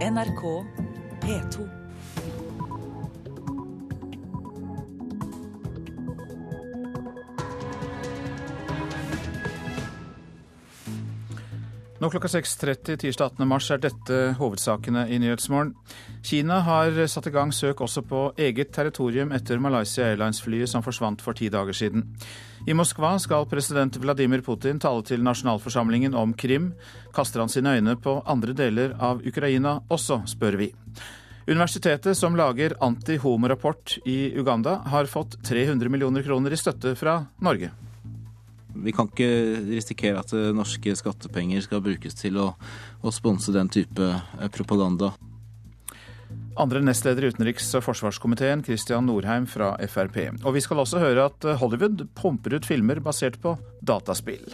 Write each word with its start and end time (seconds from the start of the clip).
NRK 0.00 0.64
P2. 1.20 1.79
Nå 12.00 12.08
klokka 12.08 12.28
6.30 12.32 12.96
tirsdag 12.96 13.34
18. 13.34 13.44
mars 13.44 13.66
er 13.74 13.80
dette 13.82 14.18
hovedsakene 14.38 15.02
i 15.12 15.18
Nyhetsmorgen. 15.20 15.74
Kina 16.24 16.62
har 16.64 16.96
satt 17.12 17.26
i 17.28 17.32
gang 17.34 17.50
søk 17.52 17.82
også 17.84 18.00
på 18.08 18.22
eget 18.40 18.70
territorium 18.72 19.34
etter 19.36 19.60
Malaysia 19.60 20.06
Airlines-flyet 20.06 20.72
som 20.72 20.80
forsvant 20.80 21.20
for 21.20 21.36
ti 21.36 21.50
dager 21.52 21.76
siden. 21.76 22.06
I 22.64 22.72
Moskva 22.72 23.10
skal 23.20 23.44
president 23.50 24.00
Vladimir 24.00 24.40
Putin 24.46 24.80
tale 24.80 25.04
til 25.04 25.20
nasjonalforsamlingen 25.28 26.16
om 26.16 26.32
Krim. 26.32 26.70
Kaster 27.12 27.44
han 27.44 27.52
sine 27.52 27.76
øyne 27.76 27.98
på 28.00 28.16
andre 28.24 28.56
deler 28.56 28.96
av 28.96 29.20
Ukraina 29.20 29.82
også, 29.92 30.22
spør 30.24 30.56
vi. 30.62 30.70
Universitetet 31.50 32.16
som 32.16 32.32
lager 32.32 32.78
anti-homo-rapport 32.80 33.98
i 34.08 34.32
Uganda, 34.40 34.78
har 34.88 35.04
fått 35.04 35.36
300 35.44 35.92
millioner 35.92 36.24
kroner 36.24 36.56
i 36.56 36.64
støtte 36.64 36.96
fra 36.96 37.20
Norge. 37.44 37.74
Vi 38.74 38.94
kan 38.94 39.10
ikke 39.10 39.30
risikere 39.68 40.22
at 40.22 40.34
eh, 40.36 40.50
norske 40.56 40.94
skattepenger 40.98 41.64
skal 41.64 41.82
brukes 41.84 42.16
til 42.18 42.38
å, 42.40 42.52
å 43.02 43.12
sponse 43.14 43.54
den 43.54 43.70
type 43.72 44.06
eh, 44.06 44.48
propaganda. 44.54 45.12
Andre 46.60 46.82
nestleder 46.84 47.24
i 47.24 47.30
utenriks- 47.32 47.70
og 47.78 47.84
forsvarskomiteen, 47.86 48.64
Christian 48.66 49.06
Norheim 49.08 49.46
fra 49.50 49.72
Frp. 49.88 50.18
Og 50.44 50.54
vi 50.56 50.62
skal 50.64 50.82
også 50.82 51.00
høre 51.02 51.30
at 51.30 51.46
Hollywood 51.62 52.04
pumper 52.18 52.58
ut 52.58 52.68
filmer 52.68 53.00
basert 53.02 53.40
på 53.42 53.56
dataspill. 53.86 54.44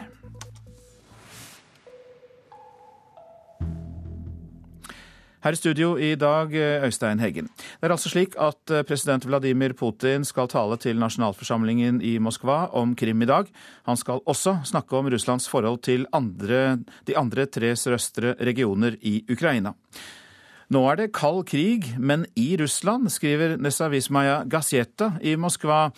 Her 5.47 5.55
i 5.55 5.59
studio 5.61 5.93
i 5.95 6.17
dag, 6.19 6.51
Øystein 6.83 7.21
Heggen. 7.23 7.47
Det 7.79 7.87
er 7.87 7.93
altså 7.95 8.11
slik 8.11 8.33
at 8.35 8.67
president 8.89 9.23
Vladimir 9.29 9.77
Putin 9.79 10.25
skal 10.27 10.49
tale 10.51 10.75
til 10.83 10.99
nasjonalforsamlingen 10.99 12.01
i 12.03 12.17
Moskva 12.19 12.65
om 12.75 12.97
Krim 12.99 13.21
i 13.23 13.29
dag. 13.31 13.47
Han 13.87 13.97
skal 13.97 14.25
også 14.27 14.57
snakke 14.67 14.97
om 14.99 15.07
Russlands 15.07 15.47
forhold 15.49 15.79
til 15.87 16.07
andre, 16.11 16.81
de 17.07 17.15
andre 17.15 17.47
tre 17.47 17.77
sørøstre 17.79 18.35
regioner 18.43 18.97
i 19.07 19.21
Ukraina. 19.31 19.71
Nå 20.69 20.83
er 20.91 20.99
det 20.99 21.13
kald 21.15 21.45
krig, 21.47 21.95
men 21.95 22.27
i 22.35 22.57
Russland, 22.59 23.07
skriver 23.15 23.55
Nesavismaja 23.57 24.41
Gazeta 24.51 25.13
i 25.23 25.37
Moskva. 25.37 25.93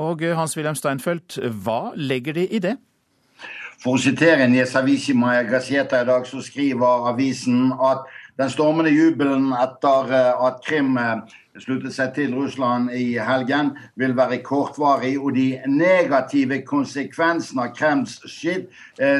Og 0.00 0.24
Hans-Wilhelm 0.24 0.78
Steinfeld, 0.80 1.36
hva 1.60 1.92
legger 1.92 2.40
de 2.40 2.46
i 2.48 2.62
det? 2.64 2.78
For 3.84 3.98
å 3.98 4.00
sitere 4.00 4.48
Nesavismaja 4.48 5.44
Gazeta 5.50 6.00
i 6.00 6.08
dag, 6.08 6.24
så 6.26 6.40
skriver 6.40 7.04
avisen 7.12 7.68
at 7.76 8.08
den 8.38 8.50
stormende 8.50 8.92
jubelen 8.94 9.50
etter 9.58 10.12
at 10.46 10.60
Krim 10.66 10.94
sluttet 11.58 11.96
seg 11.96 12.12
til 12.14 12.36
Russland 12.38 12.92
i 12.94 13.18
helgen, 13.18 13.72
vil 13.98 14.14
være 14.16 14.38
kortvarig. 14.46 15.16
Og 15.18 15.34
de 15.34 15.58
negative 15.66 16.60
konsekvensene 16.68 17.66
av 17.66 17.74
Krems 17.74 18.20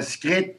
skritt 0.07 0.55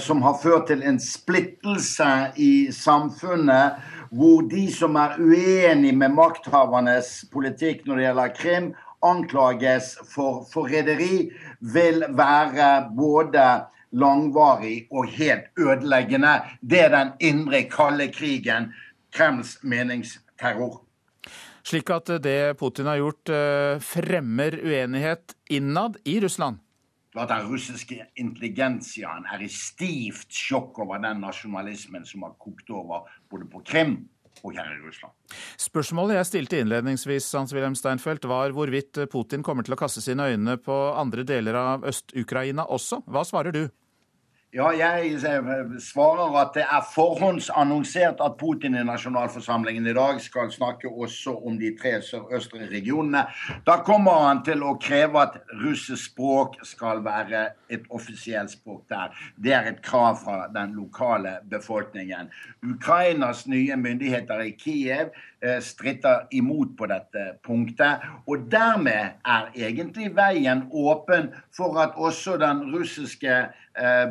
som 0.00 0.24
har 0.24 0.40
ført 0.42 0.66
til 0.68 0.82
en 0.84 0.98
splittelse 1.00 2.08
i 2.36 2.68
samfunnet, 2.72 3.78
hvor 4.10 4.44
de 4.48 4.64
som 4.72 4.96
er 4.96 5.16
uenig 5.20 5.94
med 5.96 6.16
makthavernes 6.16 7.26
politikk 7.32 7.84
når 7.84 7.96
det 7.96 8.06
gjelder 8.06 8.36
Krim, 8.36 8.68
anklages 9.04 9.92
for 10.10 10.46
forræderi, 10.52 11.28
vil 11.60 12.04
være 12.16 12.88
både 12.96 13.44
langvarig 13.92 14.88
og 14.90 15.08
helt 15.14 15.50
ødeleggende. 15.58 16.34
Det 16.60 16.84
er 16.86 16.94
den 16.94 17.12
indre 17.20 17.64
kalde 17.70 18.10
krigen, 18.12 18.72
Kremls 19.12 19.58
meningsterror. 19.62 20.82
Slik 21.64 21.90
at 21.90 22.10
det 22.24 22.56
Putin 22.60 22.86
har 22.88 23.00
gjort, 23.00 23.30
fremmer 23.84 24.56
uenighet 24.64 25.34
innad 25.50 25.96
i 26.04 26.20
Russland? 26.20 26.58
at 27.18 27.32
den 27.32 27.48
russiske 27.50 27.98
intelligensiaen 28.20 29.26
er 29.32 29.42
i 29.42 29.48
stivt 29.52 30.30
sjokk 30.34 30.78
over 30.84 31.00
den 31.02 31.22
nasjonalismen 31.24 32.06
som 32.06 32.26
har 32.26 32.36
kokt 32.40 32.70
over 32.74 33.08
både 33.30 33.48
på 33.50 33.62
Krim 33.66 33.96
og 34.44 34.54
her 34.54 34.68
i 34.70 34.82
Russland. 34.84 35.14
Spørsmålet 35.58 36.18
jeg 36.18 36.28
stilte 36.28 36.60
innledningsvis 36.62 37.26
Hans-Wilhelm 37.34 37.74
Steinfeld, 37.78 38.26
var 38.30 38.54
hvorvidt 38.54 39.00
Putin 39.10 39.42
kommer 39.42 39.66
til 39.66 39.74
å 39.74 39.80
kaste 39.80 40.02
sine 40.04 40.28
øyne 40.30 40.58
på 40.62 40.76
andre 40.94 41.24
deler 41.26 41.58
av 41.58 41.88
Øst-Ukraina 41.88 42.68
også. 42.68 43.02
Hva 43.08 43.24
svarer 43.26 43.56
du? 43.56 43.64
Ja, 44.48 44.70
jeg 44.72 45.18
svarer 45.84 46.36
at 46.40 46.54
det 46.56 46.62
er 46.64 46.84
forhåndsannonsert 46.94 48.22
at 48.24 48.38
Putin 48.40 48.78
i 48.80 48.84
nasjonalforsamlingen 48.88 49.90
i 49.90 49.92
dag 49.92 50.22
skal 50.24 50.48
snakke 50.48 50.88
også 50.88 51.34
om 51.44 51.58
de 51.60 51.74
tre 51.76 51.98
sørøstre 52.00 52.70
regionene. 52.70 53.26
Da 53.66 53.74
kommer 53.84 54.22
han 54.24 54.40
til 54.46 54.64
å 54.64 54.72
kreve 54.80 55.20
at 55.20 55.36
russisk 55.60 56.14
språk 56.14 56.56
skal 56.64 57.04
være 57.04 57.42
et 57.68 57.84
offisielt 57.92 58.54
språk 58.54 58.86
der. 58.88 59.12
Det 59.36 59.52
er 59.52 59.68
et 59.68 59.82
krav 59.84 60.16
fra 60.22 60.46
den 60.56 60.72
lokale 60.80 61.42
befolkningen. 61.52 62.32
Ukrainas 62.64 63.44
nye 63.52 63.76
myndigheter 63.76 64.46
i 64.48 64.54
Kiev 64.56 65.12
stritter 65.62 66.26
imot 66.34 66.74
på 66.78 66.88
dette 66.90 67.24
punktet. 67.46 68.04
Og 68.26 68.48
dermed 68.50 69.18
er 69.22 69.50
egentlig 69.54 70.10
veien 70.16 70.64
åpen 70.70 71.30
for 71.54 71.78
at 71.82 71.94
også 71.96 72.36
den 72.42 72.66
russiske 72.74 73.44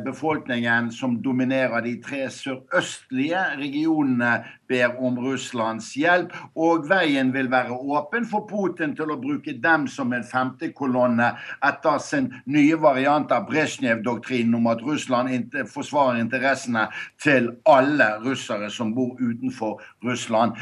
befolkningen 0.04 0.92
som 0.92 1.18
dominerer 1.22 1.82
de 1.84 1.98
tre 2.02 2.30
sørøstlige 2.32 3.40
regionene, 3.58 4.44
ber 4.68 4.98
om 5.00 5.16
Russlands 5.20 5.94
hjelp. 5.96 6.32
Og 6.56 6.88
veien 6.90 7.30
vil 7.32 7.50
være 7.50 7.72
åpen 7.72 8.26
for 8.28 8.44
Putin 8.48 8.94
til 8.96 9.12
å 9.12 9.18
bruke 9.20 9.54
dem 9.62 9.86
som 9.88 10.12
en 10.12 10.24
femtekolonne 10.24 11.30
etter 11.64 12.02
sin 12.04 12.28
nye 12.44 12.76
variant 12.80 13.32
av 13.32 13.46
Brezjnev-doktrinen 13.48 14.58
om 14.58 14.68
at 14.68 14.84
Russland 14.84 15.56
forsvarer 15.72 16.20
interessene 16.20 16.86
til 17.22 17.50
alle 17.68 18.10
russere 18.24 18.68
som 18.72 18.92
bor 18.96 19.16
utenfor 19.20 19.80
Russland. 20.04 20.56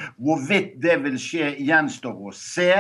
Hvorvidt 0.57 0.77
det 0.81 0.95
vil 1.05 1.17
skje, 1.21 1.49
gjenstår 1.69 2.29
å 2.29 2.31
se, 2.33 2.71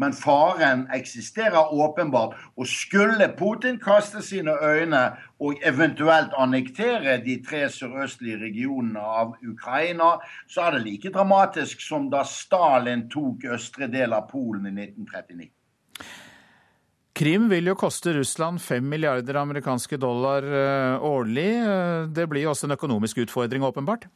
men 0.00 0.14
faren 0.16 0.86
eksisterer 0.94 1.68
åpenbart. 1.74 2.32
Og 2.56 2.68
skulle 2.70 3.28
Putin 3.36 3.76
kaste 3.82 4.22
sine 4.24 4.54
øyne 4.56 5.02
og 5.42 5.60
eventuelt 5.68 6.32
annektere 6.40 7.18
de 7.24 7.36
tre 7.44 7.66
sørøstlige 7.68 8.40
regionene 8.40 9.02
av 9.04 9.36
Ukraina, 9.44 10.14
så 10.48 10.64
er 10.64 10.78
det 10.78 10.84
like 10.86 11.12
dramatisk 11.12 11.84
som 11.84 12.08
da 12.12 12.24
Stalin 12.24 13.04
tok 13.12 13.44
østre 13.52 13.90
del 13.92 14.16
av 14.16 14.30
Polen 14.30 14.70
i 14.70 14.76
1939. 14.88 15.50
Krim 17.16 17.50
vil 17.52 17.68
jo 17.68 17.76
koste 17.76 18.16
Russland 18.16 18.60
fem 18.64 18.84
milliarder 18.88 19.36
amerikanske 19.40 20.00
dollar 20.00 20.44
årlig. 21.04 21.50
Det 22.16 22.28
blir 22.28 22.48
jo 22.48 22.52
også 22.52 22.68
en 22.68 22.76
økonomisk 22.76 23.24
utfordring, 23.24 23.64
åpenbart? 23.64 24.08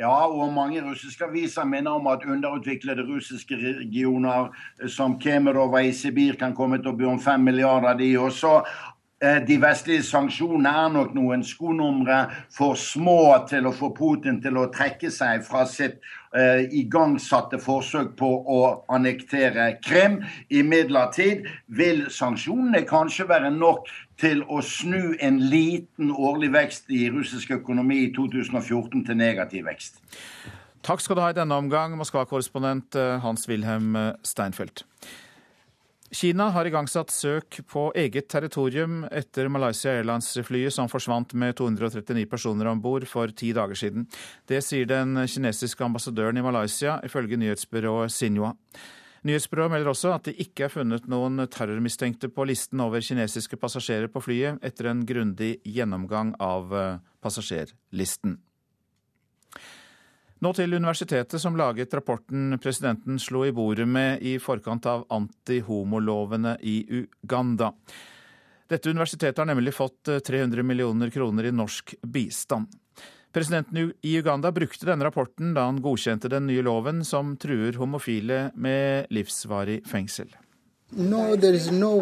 Ja, 0.00 0.26
og 0.32 0.52
mange 0.56 0.80
russiske 0.80 1.26
aviser 1.26 1.66
minner 1.68 1.98
om 1.98 2.06
at 2.08 2.22
underutviklede 2.24 3.04
russiske 3.04 3.56
regioner 3.56 4.48
som 4.88 5.18
Kemerova 5.20 5.82
i 5.84 5.90
Sibir 5.92 6.38
kan 6.40 6.54
komme 6.56 6.78
til 6.80 6.94
å 6.94 6.96
by 6.96 7.10
om 7.10 7.20
fem 7.20 7.44
milliarder, 7.44 7.98
de 7.98 8.14
også. 8.16 8.54
De 9.20 9.58
vestlige 9.60 10.00
sanksjonene 10.08 10.70
er 10.72 10.94
nok 10.94 11.10
noen 11.12 11.42
skonumre 11.44 12.22
for 12.56 12.78
små 12.80 13.44
til 13.50 13.68
å 13.68 13.74
få 13.76 13.90
Putin 13.92 14.38
til 14.40 14.56
å 14.56 14.70
trekke 14.72 15.10
seg 15.12 15.44
fra 15.44 15.66
sitt 15.68 15.98
eh, 16.32 16.64
igangsatte 16.80 17.60
forsøk 17.60 18.14
på 18.16 18.30
å 18.40 18.60
annektere 18.88 19.74
Krim. 19.84 20.22
Imidlertid 20.48 21.44
vil 21.76 22.06
sanksjonene 22.08 22.86
kanskje 22.88 23.28
være 23.28 23.52
nok 23.52 23.92
til 24.20 24.44
å 24.46 24.60
snu 24.64 25.14
en 25.20 25.40
liten 25.50 26.12
årlig 26.12 26.52
vekst 26.54 26.92
i 26.92 27.06
russisk 27.12 27.54
økonomi 27.56 28.02
i 28.06 28.12
2014 28.16 29.06
til 29.08 29.18
negativ 29.18 29.64
vekst. 29.68 30.02
Takk 30.84 31.02
skal 31.04 31.16
du 31.16 31.24
ha 31.24 31.32
i 31.32 31.36
denne 31.36 31.56
omgang, 31.60 31.96
Moskva-korrespondent 32.00 32.96
Hans-Wilhelm 33.24 33.98
Steinfeld. 34.24 34.84
Kina 36.10 36.48
har 36.50 36.66
igangsatt 36.66 37.12
søk 37.14 37.60
på 37.70 37.84
eget 37.94 38.26
territorium 38.32 39.04
etter 39.14 39.46
Malaysia 39.46 39.92
Airlines-flyet 39.94 40.74
som 40.74 40.88
forsvant 40.90 41.36
med 41.38 41.54
239 41.60 42.24
personer 42.26 42.66
om 42.66 42.80
bord 42.82 43.06
for 43.06 43.30
ti 43.30 43.52
dager 43.54 43.78
siden. 43.78 44.08
Det 44.42 44.58
sier 44.66 44.88
den 44.90 45.14
kinesiske 45.30 45.86
ambassadøren 45.86 46.40
i 46.40 46.42
Malaysia, 46.42 46.96
ifølge 47.06 47.38
nyhetsbyrået 47.38 48.10
Xinhua. 48.10 48.56
Nyhetsbyrået 49.28 49.74
melder 49.74 49.92
også 49.92 50.14
at 50.14 50.28
det 50.30 50.38
ikke 50.40 50.64
er 50.66 50.72
funnet 50.72 51.08
noen 51.10 51.42
terrormistenkte 51.52 52.30
på 52.32 52.46
listen 52.48 52.80
over 52.80 53.04
kinesiske 53.04 53.58
passasjerer 53.60 54.08
på 54.12 54.22
flyet 54.24 54.62
etter 54.64 54.88
en 54.88 55.02
grundig 55.08 55.58
gjennomgang 55.68 56.32
av 56.40 56.72
passasjerlisten. 57.20 58.38
Nå 60.40 60.54
til 60.56 60.72
universitetet 60.72 61.36
som 61.42 61.56
laget 61.60 61.92
rapporten 61.92 62.56
presidenten 62.64 63.18
slo 63.20 63.42
i 63.44 63.52
bordet 63.52 63.84
med 63.84 64.22
i 64.24 64.38
forkant 64.40 64.86
av 64.88 65.04
antihomolovene 65.12 66.54
i 66.64 66.78
Uganda. 67.02 67.74
Dette 68.70 68.88
universitetet 68.88 69.42
har 69.42 69.50
nemlig 69.50 69.74
fått 69.76 70.08
300 70.24 70.64
millioner 70.64 71.12
kroner 71.12 71.50
i 71.50 71.52
norsk 71.52 71.92
bistand. 72.00 72.72
Presidenten 73.32 73.92
i 74.02 74.18
Uganda 74.18 74.50
brukte 74.52 74.86
denne 74.86 75.04
rapporten 75.06 75.54
da 75.54 75.68
han 75.68 75.78
godkjente 75.82 76.28
den 76.28 76.48
nye 76.50 76.62
loven 76.66 77.04
som 77.06 77.36
truer 77.38 77.78
homofile 77.78 78.50
med 78.54 79.06
livsvarig 79.14 79.84
fengsel. 79.86 80.32
No, 80.90 81.36
no 81.70 82.00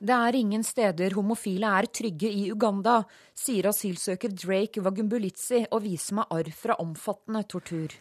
det 0.00 0.16
er 0.16 0.34
ingen 0.34 0.64
steder 0.66 1.14
homofile 1.14 1.70
er 1.78 1.86
trygge 1.86 2.26
i 2.26 2.50
Uganda, 2.50 2.96
sier 3.34 3.70
asylsøker 3.70 4.34
Drake 4.34 4.82
Wagumbulitsi 4.82 5.62
og 5.70 5.84
viser 5.86 6.18
meg 6.18 6.34
arr 6.34 6.50
fra 6.50 6.80
omfattende 6.82 7.46
tortur. 7.46 7.94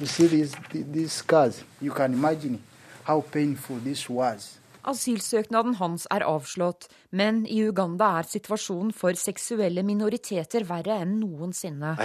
You 0.00 0.06
see 0.06 0.28
these, 0.28 0.56
these 0.72 1.12
scars. 1.12 1.64
You 1.80 1.92
can 1.92 2.12
imagine 2.12 2.60
how 3.04 3.22
painful 3.22 3.80
this 3.80 4.10
was. 4.10 4.59
Asylsøknaden 4.88 5.74
hans 5.76 6.06
er 6.10 6.24
avslått, 6.24 6.86
men 7.12 7.42
i 7.44 7.58
Uganda 7.68 8.08
er 8.20 8.28
situasjonen 8.28 8.92
for 8.96 9.18
seksuelle 9.18 9.82
minoriteter 9.84 10.64
verre 10.68 10.96
enn 11.02 11.18
noensinne. 11.20 11.96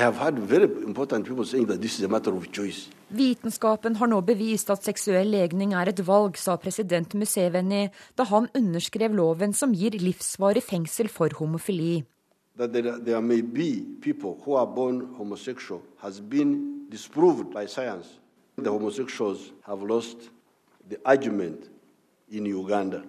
Vitenskapen 3.16 3.95
har 4.01 4.12
nå 4.12 4.19
bevist 4.27 4.74
at 4.74 4.89
seksuell 4.89 5.31
legning 5.31 5.75
er 5.77 5.94
et 5.94 6.01
valg, 6.07 6.36
sa 6.38 6.57
president 6.60 7.16
Museveni 7.16 7.86
da 8.18 8.27
han 8.31 8.50
underskrev 8.57 9.16
loven 9.16 9.54
som 9.54 9.74
gir 9.74 9.95
livsvarig 10.01 10.66
fengsel 10.66 11.07
for 11.07 11.30
homofili. 11.39 12.04
That 12.57 12.71
there, 12.71 12.98
there 13.00 13.21
may 13.21 13.42
be 13.42 13.86
people 14.01 14.39
who 14.45 14.56
are 14.56 14.68
born 14.68 15.13
homosexual 15.18 15.81
has 16.00 16.21
been 16.21 16.88
disproved 16.89 17.51
by 17.54 17.66
science. 17.68 18.19
The 18.57 18.71
homosexuals 18.71 19.51
have 19.68 19.83
lost 19.83 20.30
the 20.88 20.98
argument 21.04 21.68
in 22.27 22.48
Uganda. 22.48 23.01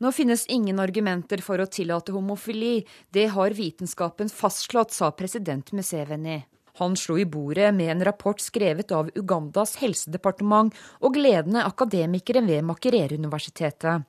Nå 0.00 0.12
finnes 0.12 0.46
ingen 0.46 0.78
argumenter 0.80 1.42
for 1.44 1.60
å 1.60 1.68
tillate 1.68 2.12
homofili. 2.14 2.86
Det 3.12 3.26
har 3.34 3.52
vitenskapen 3.52 4.30
fastslått, 4.32 4.94
sa 4.96 5.10
president 5.12 5.72
Museveni. 5.76 6.38
Han 6.80 6.94
slo 6.96 7.18
i 7.18 7.26
bordet 7.28 7.74
med 7.74 7.90
en 7.92 8.04
rapport 8.04 8.40
skrevet 8.40 8.92
av 8.96 9.10
Ugandas 9.14 9.74
helsedepartement 9.82 10.72
og 11.04 11.18
ledende 11.20 11.66
akademikere 11.68 12.40
ved 12.46 12.64
Makerere-universitetet. 12.64 14.06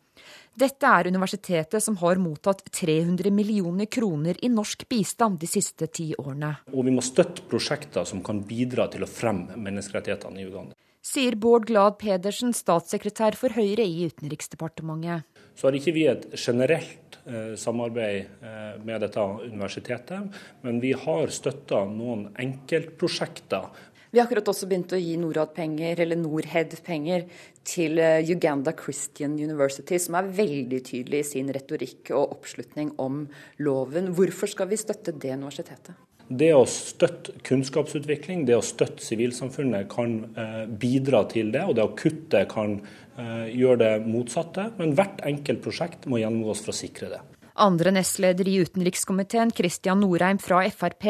Dette 0.56 0.88
er 0.88 1.10
universitetet 1.12 1.84
som 1.84 1.98
har 2.00 2.22
mottatt 2.22 2.64
300 2.72 3.32
millioner 3.32 3.90
kroner 3.92 4.40
i 4.46 4.52
norsk 4.52 4.86
bistand 4.88 5.42
de 5.42 5.50
siste 5.50 5.90
ti 5.92 6.12
årene. 6.16 6.54
Og 6.72 6.88
vi 6.88 6.96
må 6.96 7.04
støtte 7.04 7.44
prosjekter 7.52 8.08
som 8.08 8.24
kan 8.24 8.40
bidra 8.48 8.88
til 8.94 9.04
å 9.04 9.12
fremme 9.12 9.60
menneskerettighetene 9.60 10.40
i 10.40 10.48
Uganda 10.48 10.78
sier 11.02 11.36
Bård 11.36 11.66
Glad 11.70 11.98
Pedersen, 12.02 12.54
statssekretær 12.56 13.38
for 13.40 13.54
Høyre 13.58 13.86
i 13.86 14.08
Utenriksdepartementet. 14.10 15.26
Så 15.58 15.68
har 15.68 15.78
ikke 15.78 15.94
vi 15.96 16.08
et 16.10 16.28
generelt 16.38 17.18
eh, 17.26 17.54
samarbeid 17.60 18.44
eh, 18.46 18.76
med 18.86 19.02
dette 19.04 19.24
universitetet, 19.44 20.42
men 20.66 20.82
vi 20.84 20.94
har 20.98 21.34
støtta 21.34 21.84
noen 21.90 22.30
enkeltprosjekter. 22.40 23.72
Vi 24.12 24.20
har 24.20 24.28
akkurat 24.28 24.50
også 24.52 24.68
begynt 24.68 24.92
å 24.92 25.00
gi 25.00 25.14
Norad-penger, 25.16 26.02
eller 26.04 26.20
Norhead-penger, 26.20 27.26
til 27.68 28.00
eh, 28.04 28.20
Uganda 28.28 28.74
Christian 28.78 29.38
University, 29.40 30.00
som 30.04 30.20
er 30.20 30.32
veldig 30.36 30.82
tydelig 30.88 31.24
i 31.24 31.30
sin 31.34 31.52
retorikk 31.56 32.12
og 32.12 32.38
oppslutning 32.38 32.94
om 33.02 33.24
loven. 33.64 34.12
Hvorfor 34.18 34.52
skal 34.52 34.70
vi 34.72 34.80
støtte 34.82 35.16
det 35.16 35.34
universitetet? 35.38 35.96
Det 36.32 36.54
å 36.56 36.64
støtte 36.70 37.34
kunnskapsutvikling, 37.44 38.46
det 38.48 38.56
å 38.56 38.64
støtte 38.64 39.04
sivilsamfunnet 39.04 39.90
kan 39.92 40.14
eh, 40.40 40.64
bidra 40.66 41.26
til 41.32 41.52
det. 41.52 41.66
Og 41.68 41.76
det 41.76 41.84
å 41.84 41.92
kutte 41.98 42.46
kan 42.52 42.78
eh, 42.80 43.50
gjøre 43.52 43.82
det 43.82 43.92
motsatte. 44.06 44.70
Men 44.80 44.96
hvert 44.96 45.20
enkelt 45.28 45.64
prosjekt 45.66 46.08
må 46.08 46.22
gjennomgås 46.22 46.64
for 46.64 46.72
å 46.72 46.78
sikre 46.78 47.12
det. 47.12 47.22
Andre 47.62 47.92
nestleder 47.92 48.48
i 48.48 48.54
utenrikskomiteen, 48.64 49.52
Kristian 49.52 50.00
Norheim 50.00 50.40
fra 50.40 50.62
Frp, 50.72 51.10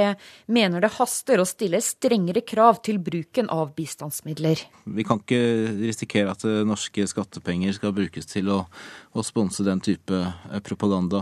mener 0.50 0.82
det 0.82 0.90
haster 0.96 1.40
å 1.40 1.46
stille 1.46 1.84
strengere 1.86 2.42
krav 2.42 2.82
til 2.88 2.98
bruken 2.98 3.52
av 3.54 3.76
bistandsmidler. 3.78 4.66
Vi 4.90 5.06
kan 5.06 5.22
ikke 5.22 5.44
risikere 5.84 6.34
at 6.34 6.48
eh, 6.50 6.64
norske 6.66 7.06
skattepenger 7.14 7.78
skal 7.78 7.94
brukes 7.94 8.26
til 8.32 8.50
å, 8.50 8.64
å 9.14 9.28
sponse 9.28 9.68
den 9.68 9.86
type 9.86 10.26
propaganda. 10.66 11.22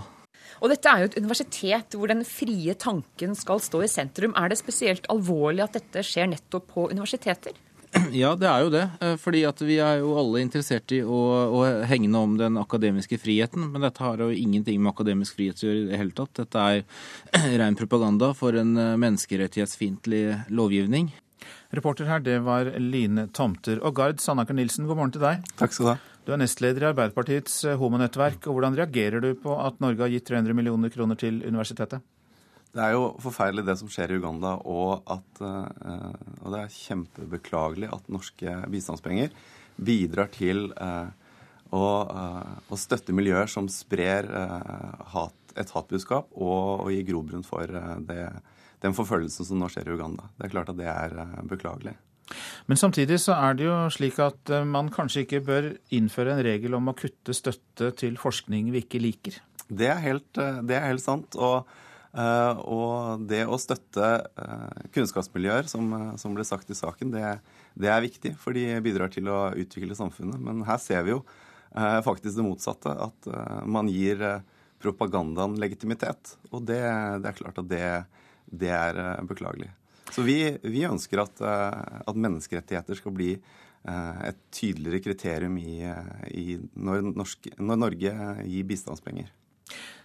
Og 0.60 0.72
dette 0.74 0.92
er 0.92 1.04
jo 1.04 1.10
et 1.10 1.18
universitet 1.22 1.96
hvor 1.98 2.12
den 2.12 2.26
frie 2.28 2.76
tanken 2.80 3.36
skal 3.38 3.62
stå 3.64 3.84
i 3.86 3.92
sentrum. 3.92 4.36
Er 4.38 4.52
det 4.52 4.60
spesielt 4.60 5.08
alvorlig 5.12 5.66
at 5.66 5.80
dette 5.80 6.04
skjer 6.06 6.32
nettopp 6.34 6.70
på 6.74 6.90
universiteter? 6.92 7.58
Ja, 8.14 8.36
det 8.38 8.46
er 8.46 8.64
jo 8.64 8.70
det. 8.74 8.84
Eh, 9.02 9.16
fordi 9.18 9.42
at 9.50 9.62
vi 9.66 9.80
er 9.82 10.04
jo 10.04 10.14
alle 10.20 10.44
interessert 10.44 10.92
i 10.94 11.00
å, 11.02 11.22
å 11.58 11.64
hegne 11.90 12.22
om 12.22 12.36
den 12.38 12.60
akademiske 12.62 13.18
friheten. 13.22 13.72
Men 13.74 13.86
dette 13.88 14.04
har 14.06 14.22
jo 14.22 14.30
ingenting 14.30 14.78
med 14.84 14.94
akademisk 14.94 15.40
frihet 15.40 15.64
å 15.64 15.70
gjøre 15.70 15.86
i 15.86 15.88
det 15.90 16.02
hele 16.02 16.16
tatt. 16.18 16.36
Dette 16.38 16.68
er 16.76 16.84
ren 17.62 17.80
propaganda 17.80 18.32
for 18.38 18.58
en 18.60 18.76
eh, 18.78 18.94
menneskerettighetsfiendtlig 19.02 20.24
lovgivning. 20.54 21.12
Reporter 21.74 22.10
her, 22.10 22.22
det 22.26 22.40
var 22.46 22.72
Line 22.82 23.30
Tomter. 23.34 23.82
Og 23.86 23.98
Gard 23.98 24.22
Sandaker 24.22 24.58
Nilsen, 24.58 24.90
god 24.90 25.02
morgen 25.02 25.18
til 25.18 25.26
deg. 25.26 25.46
Takk 25.58 25.74
skal 25.74 25.90
du 25.90 25.94
ha. 25.96 26.00
Du 26.28 26.34
er 26.36 26.40
nestleder 26.42 26.84
i 26.84 26.90
Arbeiderpartiets 26.92 27.62
eh, 27.66 27.78
homonettverk. 27.80 28.48
og 28.48 28.58
Hvordan 28.58 28.78
reagerer 28.78 29.24
du 29.24 29.32
på 29.40 29.56
at 29.60 29.80
Norge 29.84 30.04
har 30.04 30.12
gitt 30.14 30.28
300 30.30 30.58
millioner 30.58 30.92
kroner 30.94 31.20
til 31.20 31.42
universitetet? 31.46 32.04
Det 32.70 32.84
er 32.86 32.94
jo 32.94 33.16
forferdelig 33.24 33.64
det 33.66 33.80
som 33.80 33.90
skjer 33.90 34.12
i 34.14 34.20
Uganda, 34.20 34.52
og, 34.70 35.00
at, 35.10 35.42
eh, 35.42 36.36
og 36.44 36.52
det 36.54 36.60
er 36.60 36.76
kjempebeklagelig 36.76 37.90
at 37.96 38.12
norske 38.14 38.58
bistandspenger 38.70 39.34
bidrar 39.80 40.30
til 40.36 40.68
eh, 40.76 41.10
å, 41.74 41.86
å 42.70 42.78
støtte 42.78 43.16
miljøer 43.16 43.50
som 43.50 43.68
sprer 43.70 44.26
hat, 45.14 45.54
et 45.54 45.70
hatbudskap, 45.70 46.32
og, 46.34 46.86
og 46.86 46.90
gir 46.94 47.06
grobunn 47.12 47.46
for 47.46 47.70
det, 48.10 48.24
den 48.82 48.98
forfølgelsen 48.98 49.46
som 49.46 49.62
nå 49.62 49.70
skjer 49.70 49.92
i 49.92 49.94
Uganda. 49.94 50.32
Det 50.38 50.48
er 50.48 50.54
klart 50.56 50.74
at 50.74 50.80
det 50.82 50.90
er 50.90 51.14
beklagelig. 51.46 51.94
Men 52.70 52.78
samtidig 52.78 53.20
så 53.24 53.36
er 53.38 53.58
det 53.58 53.68
jo 53.68 53.76
slik 53.94 54.20
at 54.22 54.52
eh, 54.54 54.66
man 54.68 54.92
kanskje 54.94 55.26
ikke 55.26 55.44
bør 55.46 55.70
innføre 55.96 56.36
en 56.36 56.44
regel 56.46 56.78
om 56.78 56.92
å 56.92 56.98
kutte 56.98 57.36
støtte 57.36 57.92
til 58.00 58.20
forskning 58.22 58.72
vi 58.74 58.84
ikke 58.84 59.02
liker. 59.02 59.40
Det 59.70 59.90
er 59.90 60.02
helt, 60.04 60.30
eh, 60.38 60.62
det 60.66 60.78
er 60.78 60.88
helt 60.92 61.04
sant. 61.04 61.38
Og, 61.40 61.70
eh, 62.14 62.62
og, 62.62 63.26
det 63.30 63.46
å 63.46 63.60
støtte 63.62 64.12
kunnskapsmiljøer, 64.96 65.70
som, 65.72 65.90
som 66.22 66.38
ble 66.38 66.46
sagt 66.48 66.70
i 66.70 66.78
saken, 66.78 67.14
det, 67.16 67.36
det, 67.74 67.90
er 67.90 68.06
viktig. 68.06 68.36
For 68.42 68.58
de 68.58 68.68
bidrar 68.86 69.14
til 69.14 69.30
å 69.32 69.50
utvikle 69.58 69.98
samfunnet. 69.98 70.42
Men 70.42 70.66
her 70.70 70.82
ser 70.82 71.06
vi 71.08 71.18
jo 71.18 71.24
faktisk 71.70 72.34
det 72.34 72.46
motsatte. 72.48 72.90
At 72.90 73.28
man 73.70 73.92
gir 73.94 74.24
propagandaen 74.82 75.60
legitimitet. 75.62 76.34
Og 76.50 76.64
det, 76.66 76.82
det 77.22 77.30
er 77.30 77.38
klart 77.38 77.62
at 77.62 77.70
det, 77.70 77.84
det 78.50 78.74
er 78.74 79.22
beklagelig. 79.30 79.70
Så 80.12 80.26
vi, 80.26 80.38
vi 80.64 80.86
ønsker 80.88 81.22
at, 81.24 81.42
eh, 81.42 82.00
at, 82.06 82.16
menneskerettigheter 82.16 82.98
skal 82.98 83.16
bli 83.16 83.34
eh, 83.36 84.22
et 84.30 84.40
tydeligere 84.54 85.04
kriterium 85.06 85.58
i, 85.62 85.82
eh, 85.86 86.24
i 86.34 86.46
når, 86.74 87.12
norsk, 87.14 87.52
når, 87.60 87.84
Norge 87.86 88.16
gir 88.48 88.68
bistandspenger. 88.70 89.30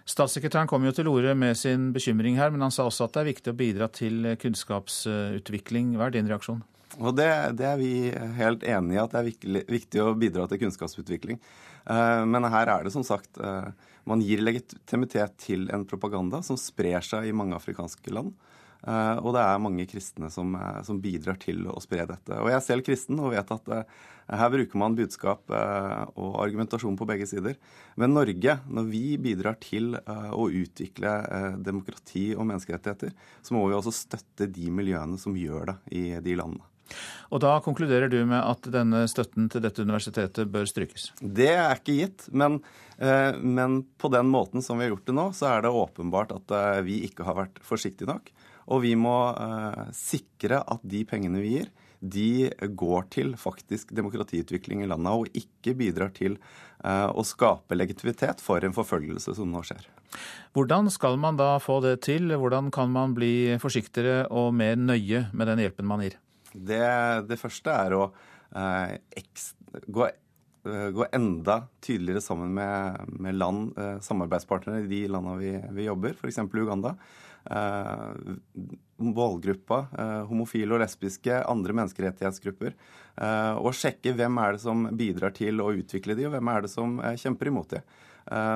Statssekretæren 0.05 0.69
kom 0.69 0.85
jo 0.85 0.93
til 0.93 1.09
orde 1.09 1.33
med 1.33 1.57
sin 1.57 1.89
bekymring 1.93 2.37
her, 2.37 2.51
men 2.53 2.61
han 2.61 2.73
sa 2.73 2.85
også 2.85 3.07
at 3.07 3.15
det 3.15 3.23
er 3.23 3.31
viktig 3.31 3.51
å 3.51 3.57
bidra 3.57 3.89
til 3.89 4.35
kunnskapsutvikling. 4.41 5.95
Hva 5.97 6.11
er 6.11 6.19
din 6.19 6.29
reaksjon? 6.29 6.61
Og 7.01 7.15
det, 7.17 7.27
det 7.57 7.65
er 7.67 7.79
vi 7.81 7.93
helt 8.37 8.61
enig 8.63 8.95
i, 8.95 8.99
at 9.01 9.15
det 9.15 9.19
er 9.19 9.25
viktig, 9.31 9.63
viktig 9.73 10.03
å 10.03 10.13
bidra 10.15 10.45
til 10.47 10.61
kunnskapsutvikling. 10.61 11.41
Men 11.85 12.47
her 12.49 12.69
er 12.71 12.85
det 12.85 12.93
som 12.95 13.03
sagt 13.05 13.37
Man 14.09 14.21
gir 14.25 14.41
legitimitet 14.41 15.35
til 15.43 15.67
en 15.73 15.83
propaganda 15.85 16.39
som 16.45 16.57
sprer 16.57 17.03
seg 17.05 17.27
i 17.29 17.35
mange 17.35 17.57
afrikanske 17.57 18.13
land. 18.13 18.31
Eh, 18.85 19.19
og 19.25 19.33
det 19.33 19.41
er 19.41 19.61
mange 19.61 19.85
kristne 19.89 20.29
som, 20.33 20.51
eh, 20.59 20.81
som, 20.85 20.99
bidrar 21.01 21.39
til 21.41 21.63
å 21.71 21.79
spre 21.81 22.05
dette. 22.05 22.37
Og 22.37 22.51
jeg 22.51 22.57
er 22.59 22.65
selv 22.65 22.85
kristen 22.85 23.21
og 23.21 23.33
vet 23.33 23.53
at 23.55 23.71
eh, 23.73 24.03
her 24.25 24.51
bruker 24.53 24.81
man 24.81 24.97
budskap 24.97 25.51
og 25.53 26.37
argumentasjon 26.41 26.95
på 26.97 27.05
begge 27.05 27.27
sider. 27.29 27.59
Men 28.01 28.15
Norge, 28.15 28.55
når 28.65 28.87
vi 28.89 29.03
bidrar 29.21 29.59
til 29.61 29.93
å 29.93 30.47
utvikle 30.49 31.11
demokrati 31.61 32.31
og 32.33 32.47
menneskerettigheter, 32.49 33.11
så 33.45 33.53
må 33.53 33.61
vi 33.69 33.75
også 33.77 33.93
støtte 33.93 34.47
de 34.49 34.71
miljøene 34.73 35.19
som 35.21 35.37
gjør 35.37 35.69
det 35.69 35.75
i 35.93 36.01
de 36.25 36.33
landene. 36.41 36.65
Og 37.29 37.43
da 37.45 37.53
konkluderer 37.61 38.09
du 38.09 38.17
med 38.25 38.41
at 38.41 38.65
denne 38.73 39.03
støtten 39.13 39.45
til 39.53 39.61
dette 39.61 39.85
universitetet 39.85 40.49
bør 40.49 40.65
strykes? 40.73 41.11
Det 41.21 41.51
er 41.53 41.77
ikke 41.77 41.99
gitt, 41.99 42.25
men, 42.33 42.57
men 42.97 43.83
på 44.01 44.09
den 44.09 44.33
måten 44.33 44.65
som 44.65 44.81
vi 44.81 44.87
har 44.87 44.95
gjort 44.95 45.05
det 45.05 45.17
nå, 45.21 45.29
så 45.37 45.53
er 45.53 45.67
det 45.67 45.75
åpenbart 45.85 46.33
at 46.33 46.57
vi 46.89 47.03
ikke 47.05 47.29
har 47.29 47.37
vært 47.43 47.61
forsiktige 47.61 48.09
nok. 48.09 48.33
Og 48.71 48.81
vi 48.85 48.95
må 48.97 49.15
eh, 49.31 49.81
sikre 49.95 50.61
at 50.61 50.85
de 50.85 51.03
pengene 51.07 51.41
vi 51.43 51.57
gir, 51.57 51.71
de 52.05 52.51
går 52.77 53.07
til 53.13 53.33
faktisk 53.39 53.93
demokratiutvikling 53.97 54.83
i 54.83 54.89
landet, 54.89 55.13
og 55.13 55.37
ikke 55.37 55.73
bidrar 55.77 56.11
til 56.15 56.37
eh, 56.37 57.07
å 57.09 57.25
skape 57.25 57.77
legitimitet 57.77 58.43
for 58.43 58.65
en 58.65 58.75
forfølgelse 58.75 59.37
som 59.37 59.53
nå 59.53 59.63
skjer. 59.65 59.87
Hvordan 60.55 60.89
skal 60.93 61.17
man 61.19 61.39
da 61.39 61.55
få 61.59 61.79
det 61.83 61.97
til? 62.05 62.29
Hvordan 62.31 62.69
kan 62.73 62.93
man 62.93 63.15
bli 63.17 63.57
forsiktigere 63.61 64.29
og 64.31 64.53
mer 64.55 64.77
nøye 64.79 65.27
med 65.33 65.51
den 65.51 65.65
hjelpen 65.65 65.89
man 65.89 66.05
gir? 66.05 66.19
Det, 66.55 66.85
det 67.27 67.39
første 67.41 67.73
er 67.73 67.97
å 67.97 68.05
eh, 68.55 68.95
ekstra, 69.23 69.81
gå 69.91 70.07
Eh, 70.65 70.89
gå 70.89 71.05
enda 71.11 71.63
tydeligere 71.81 72.21
sammen 72.21 72.53
med, 72.53 72.99
med 73.07 73.35
land, 73.35 73.77
eh, 73.77 73.99
samarbeidspartnere 74.01 74.81
i 74.81 74.87
de 74.89 75.01
landene 75.13 75.37
vi, 75.37 75.51
vi 75.77 75.85
jobber, 75.85 76.15
f.eks. 76.17 76.39
Uganda. 76.53 76.95
Målgruppa, 78.95 79.79
homofile 80.29 80.75
og 80.75 80.81
lesbiske, 80.81 81.41
andre 81.45 81.75
menneskerettighetsgrupper, 81.77 82.75
og 83.61 83.71
sjekke 83.77 84.15
hvem 84.17 84.39
er 84.41 84.55
det 84.55 84.63
som 84.63 84.85
bidrar 84.97 85.35
til 85.35 85.61
å 85.61 85.71
utvikle 85.75 86.17
de, 86.17 86.25
og 86.27 86.35
hvem 86.35 86.51
er 86.53 86.65
det 86.65 86.71
som 86.73 86.99
kjemper 87.21 87.51
imot 87.51 87.75
de. 87.75 87.81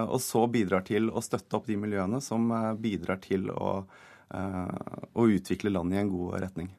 Og 0.09 0.17
så 0.23 0.45
bidrar 0.49 0.85
til 0.87 1.11
å 1.11 1.21
støtte 1.21 1.59
opp 1.59 1.67
de 1.69 1.77
miljøene 1.77 2.21
som 2.23 2.49
bidrar 2.81 3.21
til 3.21 3.51
å, 3.53 3.73
å 4.33 5.27
utvikle 5.37 5.73
landet 5.75 5.99
i 5.99 6.01
en 6.03 6.13
god 6.15 6.39
retning. 6.47 6.71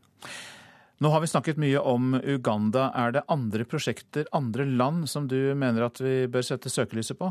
Nå 1.00 1.08
har 1.08 1.22
vi 1.22 1.30
snakket 1.32 1.56
mye 1.56 1.80
om 1.80 2.12
Uganda. 2.18 2.90
Er 2.92 3.14
det 3.14 3.22
andre 3.32 3.64
prosjekter, 3.64 4.26
andre 4.36 4.66
land, 4.68 5.06
som 5.08 5.28
du 5.30 5.54
mener 5.56 5.86
at 5.86 6.00
vi 6.02 6.26
bør 6.28 6.44
sette 6.44 6.68
søkelyset 6.72 7.16
på? 7.16 7.30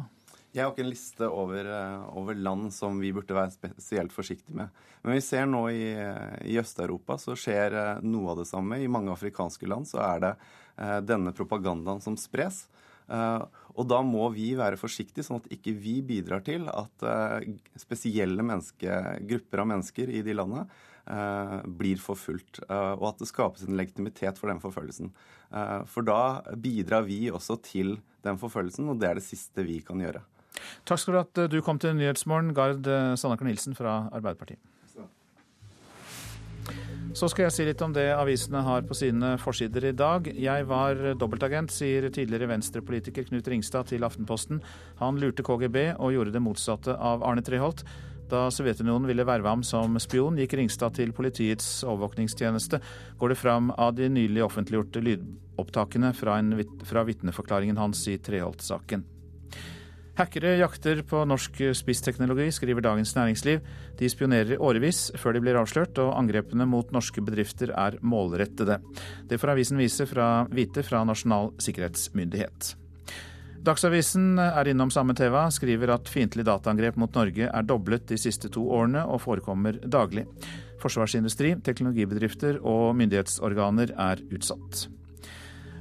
Jeg 0.49 0.65
har 0.65 0.71
ikke 0.73 0.81
en 0.81 0.89
liste 0.89 1.27
over, 1.29 1.67
eh, 1.69 2.05
over, 2.17 2.37
land 2.37 2.71
som 2.73 2.97
vi 3.01 3.11
burde 3.13 3.37
være 3.37 3.53
spesielt 3.53 4.13
forsiktige 4.13 4.55
med. 4.57 4.73
Men 5.03 5.17
vi 5.17 5.21
ser 5.21 5.45
nå 5.45 5.61
i, 5.69 5.93
i 6.49 6.57
Øst-Europa 6.57 7.19
så 7.21 7.37
skjer 7.37 7.77
eh, 7.77 8.01
noe 8.01 8.33
av 8.33 8.41
det 8.41 8.49
samme. 8.49 8.79
I 8.81 8.89
mange 8.89 9.13
afrikanske 9.13 9.69
land 9.69 9.89
så 9.89 10.01
er 10.07 10.23
det 10.25 10.33
eh, 10.33 10.99
denne 11.05 11.35
propagandaen 11.37 12.01
som 12.01 12.17
spres. 12.19 12.67
Og 13.09 13.87
da 13.89 14.03
må 14.05 14.27
vi 14.29 14.51
være 14.53 14.77
forsiktige, 14.77 15.23
sånn 15.25 15.39
at 15.39 15.47
ikke 15.55 15.71
vi 15.73 15.95
bidrar 16.05 16.43
til 16.45 16.67
at 16.69 17.05
spesielle 17.81 18.43
grupper 19.25 19.63
av 19.63 19.65
mennesker 19.71 20.11
i 20.13 20.21
de 20.21 20.35
landene 20.37 20.67
Eh, 21.09 21.61
blir 21.65 21.97
forfulgt, 21.97 22.59
eh, 22.69 22.91
og 22.93 23.07
at 23.07 23.21
det 23.23 23.27
skapes 23.31 23.63
en 23.65 23.73
legitimitet 23.79 24.37
for 24.37 24.51
den 24.51 24.59
forfølgelsen. 24.61 25.09
Eh, 25.49 25.79
for 25.89 26.05
da 26.05 26.43
bidrar 26.53 27.07
vi 27.07 27.31
også 27.33 27.57
til 27.65 27.95
den 28.21 28.37
forfølgelsen, 28.37 28.91
og 28.91 28.99
det 29.01 29.09
er 29.09 29.17
det 29.17 29.25
siste 29.25 29.65
vi 29.65 29.79
kan 29.81 29.97
gjøre. 29.97 30.21
Takk 30.87 31.01
skal 31.01 31.13
du 31.13 31.19
ha 31.19 31.27
at 31.27 31.45
du 31.51 31.59
kom 31.65 31.79
til 31.81 31.95
Nyhetsmorgen, 31.97 32.53
Gard 32.57 32.87
Sandaker 33.19 33.47
Nilsen 33.47 33.77
fra 33.77 34.01
Arbeiderpartiet. 34.09 34.61
Så 37.17 37.25
skal 37.31 37.47
jeg 37.47 37.53
si 37.55 37.65
litt 37.65 37.81
om 37.81 37.93
det 37.93 38.05
avisene 38.13 38.61
har 38.61 38.83
på 38.85 38.93
sine 38.97 39.31
forsider 39.41 39.87
i 39.89 39.95
dag. 39.97 40.27
Jeg 40.29 40.67
var 40.69 40.99
dobbeltagent, 41.17 41.73
sier 41.73 42.05
tidligere 42.13 42.51
venstrepolitiker 42.51 43.25
Knut 43.31 43.49
Ringstad 43.49 43.89
til 43.89 44.05
Aftenposten. 44.05 44.61
Han 45.01 45.17
lurte 45.21 45.45
KGB 45.45 45.95
og 45.97 46.13
gjorde 46.13 46.35
det 46.35 46.43
motsatte 46.45 46.93
av 46.93 47.25
Arne 47.25 47.41
Treholt. 47.45 47.81
Da 48.29 48.45
Sovjetunionen 48.53 49.09
ville 49.09 49.25
verve 49.25 49.49
ham 49.49 49.65
som 49.65 49.97
spion, 49.97 50.37
gikk 50.37 50.53
Ringstad 50.59 50.99
til 50.99 51.15
politiets 51.17 51.79
overvåkningstjeneste, 51.81 52.77
går 53.17 53.33
det 53.33 53.41
fram 53.41 53.73
av 53.73 53.95
de 53.97 54.05
nylig 54.13 54.45
offentliggjorte 54.45 55.01
lydopptakene 55.01 56.13
fra, 56.13 56.37
en, 56.37 56.53
fra 56.85 57.07
vitneforklaringen 57.09 57.81
hans 57.81 58.05
i 58.13 58.19
Treholt-saken. 58.21 59.18
Hackere 60.19 60.57
jakter 60.59 60.99
på 61.07 61.21
norsk 61.23 61.61
spissteknologi, 61.79 62.49
skriver 62.51 62.83
Dagens 62.83 63.13
Næringsliv. 63.15 63.61
De 63.95 64.09
spionerer 64.11 64.59
årevis 64.59 65.13
før 65.15 65.37
de 65.37 65.41
blir 65.45 65.55
avslørt, 65.55 65.95
og 66.03 66.11
angrepene 66.19 66.67
mot 66.67 66.91
norske 66.91 67.23
bedrifter 67.23 67.71
er 67.71 67.95
målrettede. 68.03 68.81
Det 69.31 69.39
får 69.39 69.53
avisen 69.53 69.79
vise 69.79 70.03
fra, 70.09 70.43
vite 70.51 70.83
fra 70.83 71.05
Nasjonal 71.07 71.53
sikkerhetsmyndighet. 71.63 72.73
Dagsavisen 73.63 74.35
er 74.43 74.73
innom 74.73 74.91
samme 74.91 75.15
TV, 75.15 75.39
skriver 75.55 75.95
at 75.95 76.11
fiendtlige 76.11 76.51
dataangrep 76.51 76.99
mot 76.99 77.15
Norge 77.15 77.47
er 77.47 77.71
doblet 77.71 78.11
de 78.11 78.19
siste 78.19 78.51
to 78.51 78.67
årene 78.75 79.07
og 79.07 79.23
forekommer 79.23 79.79
daglig. 79.87 80.27
Forsvarsindustri, 80.83 81.55
teknologibedrifter 81.63 82.59
og 82.59 82.91
myndighetsorganer 82.99 83.95
er 83.95 84.27
utsatt. 84.35 84.89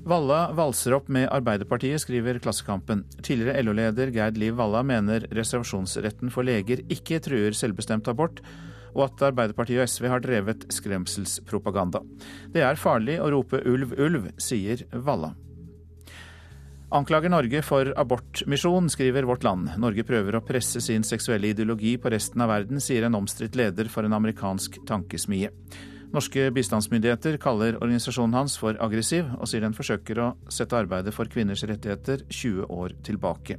Valla 0.09 0.53
valser 0.57 0.95
opp 0.97 1.11
med 1.12 1.29
Arbeiderpartiet, 1.29 2.00
skriver 2.00 2.38
Klassekampen. 2.41 3.03
Tidligere 3.21 3.61
LO-leder 3.61 4.09
Gerd 4.09 4.38
Liv 4.41 4.55
Valla 4.57 4.81
mener 4.81 5.27
reservasjonsretten 5.37 6.31
for 6.33 6.49
leger 6.49 6.81
ikke 6.88 7.19
truer 7.27 7.53
selvbestemt 7.53 8.09
abort, 8.09 8.41
og 8.95 9.03
at 9.05 9.25
Arbeiderpartiet 9.29 9.83
og 9.83 9.91
SV 9.93 10.07
har 10.09 10.23
drevet 10.25 10.65
skremselspropaganda. 10.73 12.00
Det 12.55 12.65
er 12.65 12.81
farlig 12.81 13.19
å 13.21 13.29
rope 13.35 13.61
ulv, 13.69 13.93
ulv, 14.00 14.31
sier 14.41 14.87
Valla. 14.97 15.35
Anklager 16.88 17.29
Norge 17.29 17.61
for 17.61 17.93
abortmisjon, 18.00 18.88
skriver 18.88 19.29
Vårt 19.29 19.45
Land. 19.45 19.75
Norge 19.77 20.09
prøver 20.09 20.38
å 20.38 20.45
presse 20.49 20.81
sin 20.81 21.05
seksuelle 21.05 21.53
ideologi 21.53 21.99
på 22.00 22.17
resten 22.17 22.41
av 22.41 22.55
verden, 22.55 22.81
sier 22.81 23.05
en 23.05 23.21
omstridt 23.21 23.61
leder 23.61 23.93
for 23.93 24.09
en 24.09 24.17
amerikansk 24.17 24.81
tankesmie. 24.88 25.53
Norske 26.09 26.47
bistandsmyndigheter 26.57 27.37
kaller 27.37 27.77
organisasjonen 27.83 28.37
hans 28.38 28.55
for 28.61 28.79
aggressiv, 28.81 29.27
og 29.37 29.49
sier 29.50 29.65
den 29.65 29.77
forsøker 29.77 30.21
å 30.25 30.29
sette 30.49 30.79
arbeidet 30.79 31.12
for 31.12 31.29
kvinners 31.29 31.67
rettigheter 31.69 32.25
20 32.31 32.71
år 32.73 32.95
tilbake. 33.05 33.59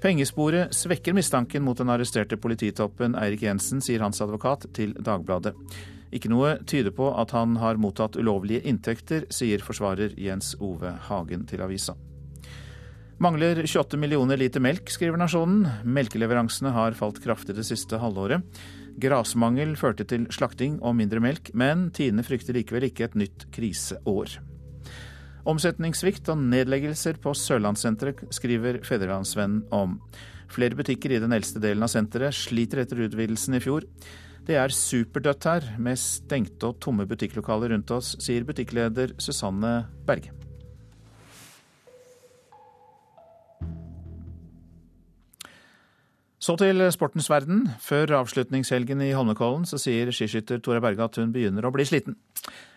Pengesporet 0.00 0.72
svekker 0.72 1.12
mistanken 1.12 1.60
mot 1.66 1.76
den 1.76 1.92
arresterte 1.92 2.38
polititoppen 2.40 3.18
Eirik 3.20 3.44
Jensen, 3.44 3.82
sier 3.84 4.00
hans 4.00 4.22
advokat 4.24 4.64
til 4.72 4.94
Dagbladet. 4.96 5.52
Ikke 6.10 6.30
noe 6.32 6.54
tyder 6.64 6.94
på 6.96 7.10
at 7.12 7.34
han 7.36 7.58
har 7.60 7.76
mottatt 7.78 8.16
ulovlige 8.16 8.64
inntekter, 8.66 9.28
sier 9.28 9.60
forsvarer 9.62 10.16
Jens 10.16 10.54
Ove 10.58 10.94
Hagen 11.10 11.44
til 11.46 11.60
avisa. 11.62 11.94
Mangler 13.20 13.60
28 13.66 14.00
millioner 14.00 14.40
liter 14.40 14.64
melk, 14.64 14.88
skriver 14.88 15.20
Nasjonen. 15.20 15.66
Melkeleveransene 15.84 16.72
har 16.72 16.96
falt 16.96 17.20
kraftig 17.20 17.58
det 17.58 17.66
siste 17.68 18.00
halvåret. 18.00 18.40
Grasmangel 19.00 19.74
førte 19.80 20.04
til 20.08 20.26
slakting 20.34 20.78
og 20.84 20.96
mindre 20.98 21.22
melk, 21.24 21.52
men 21.56 21.88
Tine 21.96 22.24
frykter 22.26 22.56
likevel 22.56 22.88
ikke 22.90 23.08
et 23.08 23.18
nytt 23.18 23.46
kriseår. 23.54 24.38
Omsetningssvikt 25.48 26.28
og 26.32 26.42
nedleggelser 26.42 27.16
på 27.22 27.32
Sørlandssenteret 27.36 28.26
skriver 28.34 28.82
Fedrelandsvennen 28.84 29.64
om. 29.72 29.96
Flere 30.50 30.76
butikker 30.76 31.14
i 31.14 31.20
den 31.22 31.32
eldste 31.32 31.62
delen 31.62 31.86
av 31.86 31.92
senteret 31.92 32.36
sliter 32.36 32.82
etter 32.82 33.06
utvidelsen 33.06 33.56
i 33.56 33.62
fjor. 33.62 33.86
Det 34.46 34.56
er 34.58 34.74
superdødt 34.74 35.46
her, 35.46 35.70
med 35.78 36.00
stengte 36.00 36.72
og 36.72 36.80
tomme 36.82 37.06
butikklokaler 37.08 37.74
rundt 37.74 37.92
oss, 37.94 38.16
sier 38.20 38.44
butikkleder 38.48 39.14
Susanne 39.22 39.84
Berge. 40.08 40.39
Så 46.40 46.56
til 46.56 46.80
sportens 46.94 47.28
verden. 47.28 47.66
Før 47.84 48.14
avslutningshelgen 48.22 49.02
i 49.04 49.12
Holmenkollen 49.12 49.66
sier 49.68 50.08
skiskytter 50.08 50.62
Tora 50.64 50.80
Berge 50.80 51.04
at 51.04 51.20
hun 51.20 51.34
begynner 51.34 51.68
å 51.68 51.72
bli 51.74 51.84
sliten. 51.84 52.16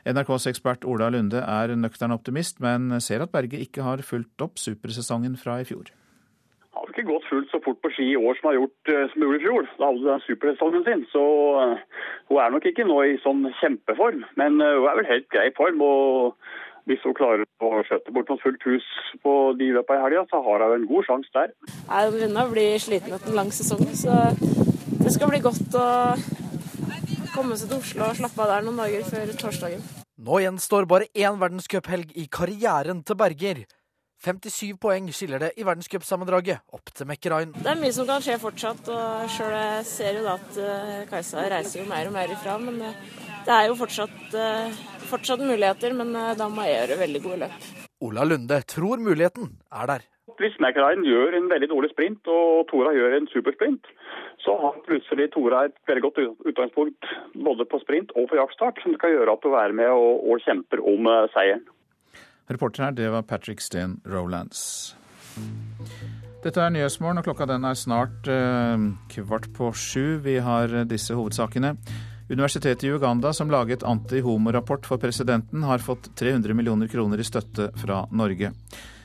NRKs 0.03 0.49
ekspert 0.51 0.83
Ola 0.83 1.07
Lunde 1.13 1.39
er 1.39 1.71
nøktern 1.79 2.11
optimist, 2.11 2.59
men 2.59 2.91
ser 2.99 3.23
at 3.23 3.31
Berge 3.31 3.63
ikke 3.63 3.87
har 3.87 4.03
fulgt 4.03 4.43
opp 4.43 4.59
supersesongen 4.59 5.39
fra 5.39 5.61
i 5.63 5.67
fjor 5.69 5.93
har 6.83 6.91
ikke 6.91 7.07
gått 7.07 7.29
fullt 7.29 7.51
så 7.51 7.59
fort 7.63 7.79
på 7.83 7.91
ski 7.95 8.09
i 8.11 8.19
år 8.19 8.35
som 8.37 8.51
gjort 8.57 8.91
eh, 8.91 9.15
gjorde 9.15 9.39
i 9.39 9.43
fjor. 9.43 9.67
Da 9.79 9.89
hadde 9.89 10.15
hun 10.17 10.25
supersesongen 10.27 10.83
sin. 10.87 11.05
Så 11.13 11.23
uh, 11.23 11.79
hun 12.29 12.41
er 12.43 12.53
nok 12.53 12.67
ikke 12.67 12.85
nå 12.87 12.97
i 13.07 13.15
sånn 13.23 13.47
kjempeform, 13.61 14.25
men 14.39 14.59
uh, 14.61 14.75
hun 14.81 14.89
er 14.91 14.99
vel 14.99 15.09
helt 15.11 15.29
grei 15.33 15.47
form. 15.57 15.81
og 15.85 16.35
hvis 16.89 17.03
hun 17.05 17.15
klarer 17.17 17.45
å 17.63 17.83
skjøtte 17.87 18.13
bort 18.15 18.31
noe 18.31 18.41
fullt 18.43 18.65
hus 18.67 18.87
på 19.23 19.33
de 19.59 19.69
i 19.71 19.99
helga, 20.03 20.25
så 20.31 20.41
har 20.45 20.65
hun 20.65 20.75
en 20.77 20.87
god 20.89 21.07
sjanse 21.07 21.35
der. 21.35 21.53
Jeg 21.71 22.13
begynner 22.15 22.47
å 22.47 22.53
bli 22.53 22.65
sliten 22.83 23.15
etter 23.15 23.31
en 23.31 23.39
lang 23.39 23.51
sesong, 23.55 23.85
så 23.95 24.17
det 25.03 25.13
skal 25.15 25.31
bli 25.31 25.43
godt 25.43 25.77
å 25.79 25.89
komme 27.33 27.57
seg 27.57 27.71
til 27.71 27.79
Oslo 27.79 28.09
og 28.09 28.17
slappe 28.19 28.43
av 28.43 28.51
der 28.51 28.65
noen 28.67 28.83
dager 28.83 29.07
før 29.07 29.31
torsdagen. 29.39 29.85
Nå 30.23 30.43
gjenstår 30.43 30.85
bare 30.87 31.09
én 31.17 31.39
verdenscuphelg 31.39 32.13
i 32.19 32.27
karrieren 32.31 33.01
til 33.03 33.19
Berger. 33.19 33.63
57 34.23 34.77
poeng 34.79 35.09
skiller 35.11 35.41
det 35.41 35.49
i 35.59 35.65
verdenscupsammendraget 35.67 36.63
opp 36.71 36.93
til 36.95 37.09
Mekkerain. 37.09 37.51
Det 37.57 37.67
er 37.67 37.79
mye 37.81 37.91
som 37.91 38.07
kan 38.07 38.23
skje 38.23 38.37
fortsatt, 38.39 38.87
og 38.87 39.25
sjøl 39.33 39.57
ser 39.87 40.19
jo 40.19 40.23
da 40.23 40.37
at 40.37 40.59
uh, 40.63 41.01
Kajsa 41.09 41.43
reiser 41.51 41.81
jo 41.81 41.89
mer 41.89 42.07
og 42.07 42.15
mer 42.15 42.31
ifra. 42.31 42.55
Men 42.61 42.79
uh, 42.87 43.19
det 43.43 43.53
er 43.57 43.67
jo 43.69 43.77
fortsatt, 43.79 44.23
uh, 44.35 44.81
fortsatt 45.09 45.43
muligheter, 45.43 45.93
men 45.97 46.13
da 46.39 46.47
må 46.49 46.65
jeg 46.67 46.79
gjøre 46.79 46.99
veldig 47.03 47.21
gode 47.25 47.43
løp. 47.45 47.69
Ola 48.03 48.25
Lunde 48.27 48.59
tror 48.67 48.99
muligheten 49.03 49.53
er 49.71 49.91
der. 49.93 50.07
Hvis 50.39 50.55
Mekkerain 50.63 51.03
gjør 51.05 51.35
en 51.37 51.49
veldig 51.51 51.69
dårlig 51.69 51.91
sprint 51.91 52.27
og 52.31 52.63
Tora 52.71 52.93
gjør 52.95 53.17
en 53.19 53.27
supersprint, 53.29 53.85
så 54.41 54.55
har 54.59 54.79
plutselig 54.87 55.29
Tora 55.35 55.65
et 55.67 55.75
veldig 55.87 56.03
godt 56.07 56.19
utgangspunkt 56.49 57.11
både 57.45 57.67
på 57.69 57.79
sprint 57.83 58.11
og 58.17 58.27
på 58.31 58.39
jaktstart, 58.39 58.81
som 58.83 58.95
skal 58.97 59.13
gjøre 59.13 59.35
at 59.37 59.45
hun 59.45 59.55
er 59.59 59.75
med 59.77 59.93
og, 59.93 60.25
og 60.25 60.41
kjemper 60.43 60.81
om 60.81 61.11
seieren. 61.35 61.63
Reporter 62.51 62.87
her, 62.87 62.91
det 62.97 63.11
var 63.11 63.21
Patrick 63.21 63.61
Steen 63.61 63.99
Rolands. 64.09 64.95
Dette 66.43 66.59
er 66.59 66.73
Nyhetsmorgen, 66.75 67.21
og 67.21 67.23
klokka 67.23 67.47
den 67.47 67.63
er 67.63 67.77
snart 67.79 68.27
eh, 68.27 68.87
kvart 69.13 69.47
på 69.55 69.69
sju. 69.71 70.17
Vi 70.25 70.35
har 70.43 70.73
disse 70.89 71.15
hovedsakene. 71.15 71.77
Universitetet 72.29 72.83
i 72.83 72.91
Uganda, 72.91 73.33
som 73.33 73.51
laget 73.51 73.83
anti-homorapport 73.83 74.85
for 74.87 74.97
presidenten, 74.97 75.63
har 75.63 75.83
fått 75.83 76.15
300 76.15 76.53
millioner 76.55 76.87
kroner 76.87 77.19
i 77.19 77.25
støtte 77.27 77.69
fra 77.75 78.05
Norge. 78.11 78.53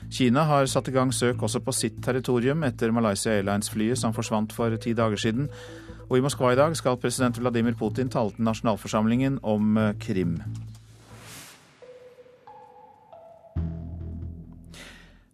Kina 0.09 0.45
har 0.47 0.65
satt 0.71 0.87
i 0.87 0.95
gang 0.95 1.11
søk 1.13 1.43
også 1.43 1.59
på 1.59 1.75
sitt 1.75 1.99
territorium 2.05 2.63
etter 2.63 2.93
Malaysia 2.95 3.35
Airlines-flyet 3.35 3.99
som 3.99 4.15
forsvant 4.15 4.55
for 4.55 4.73
ti 4.81 4.95
dager 4.97 5.19
siden. 5.19 5.49
Og 6.09 6.17
i 6.17 6.23
Moskva 6.25 6.55
i 6.55 6.57
dag 6.57 6.73
skal 6.79 6.97
president 6.97 7.37
Vladimir 7.37 7.75
Putin 7.77 8.09
tale 8.09 8.33
til 8.33 8.47
nasjonalforsamlingen 8.47 9.41
om 9.43 9.77
eh, 9.77 9.93
Krim. 10.01 10.39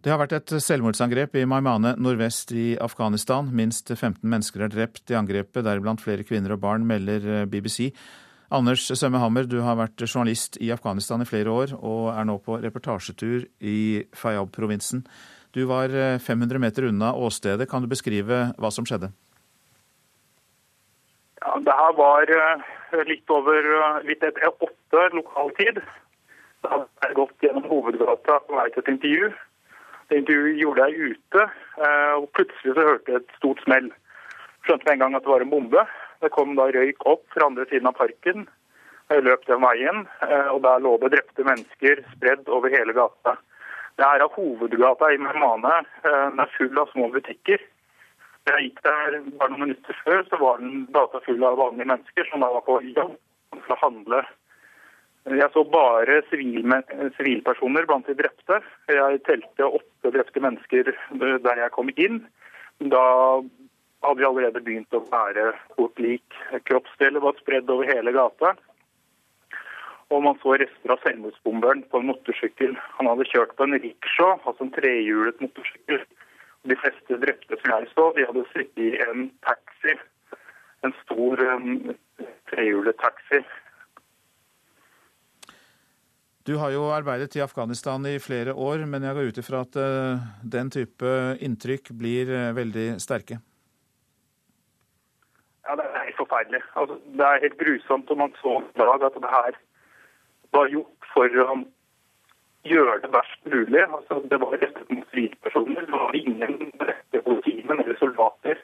Det 0.06 0.12
har 0.14 0.20
vært 0.20 0.36
et 0.36 0.52
selvmordsangrep 0.62 1.32
i 1.34 1.40
Maimane 1.50 1.96
nordvest 1.98 2.52
i 2.54 2.76
Afghanistan. 2.78 3.48
Minst 3.50 3.88
15 3.90 4.20
mennesker 4.22 4.62
er 4.62 4.70
drept 4.70 5.10
i 5.10 5.16
angrepet, 5.18 5.64
deriblant 5.66 5.98
flere 5.98 6.22
kvinner 6.22 6.52
og 6.54 6.60
barn, 6.62 6.84
melder 6.86 7.24
eh, 7.26 7.46
BBC. 7.50 7.88
Anders 8.54 8.84
Sømme 8.86 9.18
Hammer, 9.18 9.48
du 9.50 9.56
har 9.66 9.74
vært 9.80 10.04
journalist 10.06 10.60
i 10.62 10.68
Afghanistan 10.70 11.24
i 11.24 11.26
flere 11.26 11.50
år, 11.50 11.72
og 11.80 12.12
er 12.12 12.28
nå 12.28 12.36
på 12.38 12.60
reportasjetur 12.62 13.48
i 13.66 13.80
Fayab-provinsen. 14.14 15.02
Du 15.50 15.64
var 15.66 15.90
500 16.22 16.54
eh, 16.54 16.62
meter 16.68 16.86
unna 16.92 17.10
åstedet. 17.10 17.66
Kan 17.66 17.82
du 17.82 17.90
beskrive 17.90 18.40
hva 18.62 18.70
som 18.70 18.86
skjedde? 18.86 19.10
Ja, 21.42 21.58
det 21.66 21.78
her 21.82 21.98
var 21.98 22.34
eh, 22.36 22.64
litt 23.10 23.34
over 23.40 23.72
litt 24.06 24.22
etter 24.22 24.54
åtte 24.54 25.10
lokal 25.18 25.50
tid. 25.58 25.82
Da 26.62 26.76
hadde 26.76 27.10
jeg 27.10 27.18
gått 27.18 27.50
gjennom 27.50 27.66
hovedgata 27.74 28.38
på 28.46 28.62
vei 28.62 28.70
til 28.70 28.86
et 28.86 28.94
intervju. 28.94 29.34
Det 30.08 30.20
intervjuet 30.20 30.60
gjorde 30.60 30.86
jeg 30.86 31.14
ute, 31.14 31.46
eh, 31.82 32.12
og 32.14 32.28
plutselig 32.38 32.74
så 32.76 32.84
hørte 32.88 33.12
jeg 33.12 33.22
et 33.22 33.38
stort 33.40 33.62
smell. 33.64 33.88
Skjønte 34.66 34.86
med 34.86 34.92
en 34.94 35.02
gang 35.02 35.16
at 35.18 35.24
det 35.26 35.32
var 35.32 35.42
en 35.42 35.50
bombe. 35.50 35.82
Det 36.22 36.30
kom 36.34 36.54
da 36.58 36.68
røyk 36.70 37.06
opp 37.10 37.24
fra 37.34 37.48
andre 37.50 37.66
siden 37.70 37.90
av 37.90 37.98
parken. 37.98 38.46
Jeg 39.10 39.22
løp 39.22 39.44
den 39.46 39.62
veien, 39.62 40.06
eh, 40.26 40.48
og 40.54 40.62
der 40.62 40.82
lå 40.82 40.96
det 41.02 41.12
drepte 41.14 41.46
mennesker 41.46 42.02
spredd 42.14 42.48
over 42.48 42.70
hele 42.70 42.94
gata. 42.94 43.36
Det 43.96 44.04
er 44.06 44.22
av 44.22 44.34
hovedgata 44.36 45.12
i 45.14 45.18
Mehmane. 45.22 45.82
Eh, 46.04 46.24
den 46.30 46.42
er 46.42 46.54
full 46.56 46.78
av 46.78 46.90
små 46.94 47.10
butikker. 47.14 47.62
Jeg 48.46 48.62
gikk 48.62 48.82
der 48.86 49.20
bare 49.38 49.50
noen 49.50 49.62
minutter 49.66 50.02
før, 50.04 50.22
så 50.30 50.38
var 50.38 50.58
den 50.62 50.86
gata 50.94 51.18
full 51.26 51.42
av 51.42 51.58
vanlige 51.58 51.90
mennesker 51.90 52.28
som 52.30 52.44
da 52.44 52.50
var 52.54 52.62
på 52.66 52.78
jobb 52.94 53.16
for 53.56 53.74
å 53.74 53.82
handle 53.82 54.22
jeg 55.34 55.50
så 55.52 55.64
bare 55.66 56.20
sivilpersoner 56.30 57.86
blant 57.88 58.06
de 58.06 58.14
drepte. 58.14 58.60
Jeg 58.86 59.22
telte 59.26 59.66
åtte 59.66 60.12
drepte 60.14 60.42
mennesker 60.42 60.92
der 61.42 61.62
jeg 61.62 61.74
kom 61.74 61.90
inn. 61.96 62.20
Da 62.92 63.02
hadde 64.04 64.20
vi 64.20 64.28
allerede 64.28 64.62
begynt 64.62 64.94
å 64.94 65.02
bære 65.10 65.48
bort 65.74 65.98
lik. 65.98 66.38
Kroppsdeler 66.68 67.24
var 67.24 67.34
spredd 67.40 67.70
over 67.74 67.90
hele 67.90 68.14
gata. 68.14 68.54
Og 70.14 70.22
man 70.22 70.38
så 70.38 70.54
rester 70.62 70.94
av 70.94 71.02
selvmordsbomberen 71.02 71.82
på 71.90 71.98
en 71.98 72.10
motorsykkel. 72.12 72.76
Han 73.00 73.10
hadde 73.10 73.26
kjørt 73.26 73.56
på 73.58 73.66
en 73.66 73.74
rickshaw, 73.74 74.36
altså 74.46 74.68
en 74.68 74.74
trehjulet 74.78 75.42
motorsykkel. 75.42 76.04
De 76.70 76.78
fleste 76.78 77.18
drepte 77.22 77.58
som 77.58 77.72
jeg 77.72 77.90
så, 77.96 78.12
de 78.14 78.26
hadde 78.28 78.46
sittet 78.52 78.84
i 78.84 78.92
en 79.08 79.26
taxi. 79.42 79.98
En 80.86 80.94
stor 81.02 81.42
um, 81.50 81.96
trehjulet 82.52 82.94
taxi 83.02 83.42
du 86.46 86.54
har 86.62 86.70
jo 86.70 86.86
arbeidet 86.94 87.34
i 87.36 87.42
Afghanistan 87.42 88.06
i 88.06 88.18
flere 88.22 88.54
år, 88.54 88.84
men 88.86 89.02
jeg 89.02 89.18
går 89.18 89.30
ut 89.30 89.38
ifra 89.42 89.62
at 89.66 89.78
uh, 89.82 90.26
den 90.56 90.70
type 90.70 91.12
inntrykk 91.42 91.90
blir 91.98 92.30
uh, 92.30 92.54
veldig 92.54 92.86
sterke? 93.02 93.40
Ja, 95.66 95.74
det 95.74 95.86
er 95.88 96.04
helt 96.04 96.20
forferdelig. 96.20 96.60
Altså, 96.78 96.98
det 97.18 97.24
er 97.26 97.42
helt 97.42 97.58
grusomt. 97.58 98.10
om 98.10 98.18
man 98.22 98.36
så 98.42 98.60
i 98.62 98.78
dag 98.78 99.06
at 99.08 99.18
det 99.24 99.32
her 99.32 99.58
var 100.54 100.70
gjort 100.70 101.08
for 101.14 101.40
å 101.42 101.56
gjøre 102.70 103.00
det 103.02 103.10
verst 103.16 103.50
mulig. 103.50 103.82
Altså, 103.82 104.20
det 104.30 104.38
var 104.44 104.54
rettet 104.54 104.94
mot 104.94 105.10
sivilpersoner. 105.10 105.82
Det 105.88 105.98
var 105.98 106.14
ingen 106.20 106.56
rette 106.92 107.24
politimenn 107.26 107.82
eller 107.82 107.98
soldater, 107.98 108.62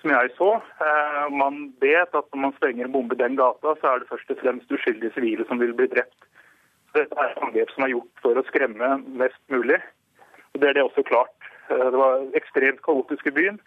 som 0.00 0.16
jeg 0.16 0.32
så. 0.40 0.50
Uh, 0.80 1.28
man 1.36 1.60
vet 1.84 2.08
at 2.16 2.32
når 2.32 2.44
man 2.46 2.56
stenger 2.56 2.88
en 2.88 2.96
bombe 2.96 3.18
i 3.18 3.20
den 3.20 3.36
gata, 3.36 3.76
så 3.76 3.92
er 3.92 4.00
det 4.00 4.10
først 4.14 4.32
og 4.32 4.40
fremst 4.40 4.72
uskyldige 4.72 5.12
sivile 5.18 5.44
som 5.52 5.60
vil 5.60 5.76
bli 5.76 5.92
drept. 5.92 6.16
Dette 6.98 7.14
er 7.14 7.32
et 7.32 7.42
angrep 7.46 7.72
som 7.74 7.86
er 7.86 7.92
gjort 7.94 8.22
for 8.24 8.38
å 8.38 8.44
skremme 8.48 8.90
mest 9.20 9.40
mulig. 9.52 9.78
Og 10.54 10.60
Det 10.62 10.70
er 10.70 10.78
det 10.78 10.86
også 10.86 11.04
klart. 11.06 11.50
Eh, 11.70 11.84
det 11.94 12.00
var 12.00 12.24
ekstremt 12.38 12.82
kaotisk 12.82 13.28
i 13.30 13.34
byen. 13.38 13.60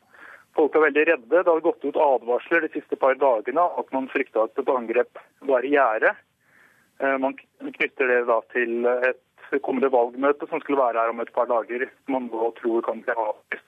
Folk 0.57 0.75
er 0.75 0.85
veldig 0.87 1.05
redde. 1.07 1.31
Det 1.31 1.47
har 1.47 1.63
gått 1.63 1.85
ut 1.85 1.95
advarsler 1.95 2.65
de 2.65 2.73
siste 2.73 2.99
par 2.99 3.15
dagene 3.15 3.63
at 3.79 3.91
man 3.95 4.09
frykta 4.11 4.47
at 4.49 4.59
et 4.59 4.71
angrep 4.75 5.21
var 5.47 5.63
i 5.63 5.75
gjære. 5.77 6.15
Eh, 6.99 7.17
man 7.23 7.37
knytter 7.37 8.11
det 8.11 8.21
da 8.27 8.41
til 8.51 8.87
et 8.91 9.61
kommende 9.63 9.91
valgmøte 9.91 10.47
som 10.49 10.59
skulle 10.61 10.79
være 10.79 10.99
her 10.99 11.11
om 11.11 11.19
et 11.23 11.33
par 11.35 11.47
dager, 11.47 11.87
man 12.07 12.29
nå 12.31 12.51
tror 12.59 12.83
kan 12.87 13.03
bli 13.03 13.15
avlyst. 13.15 13.67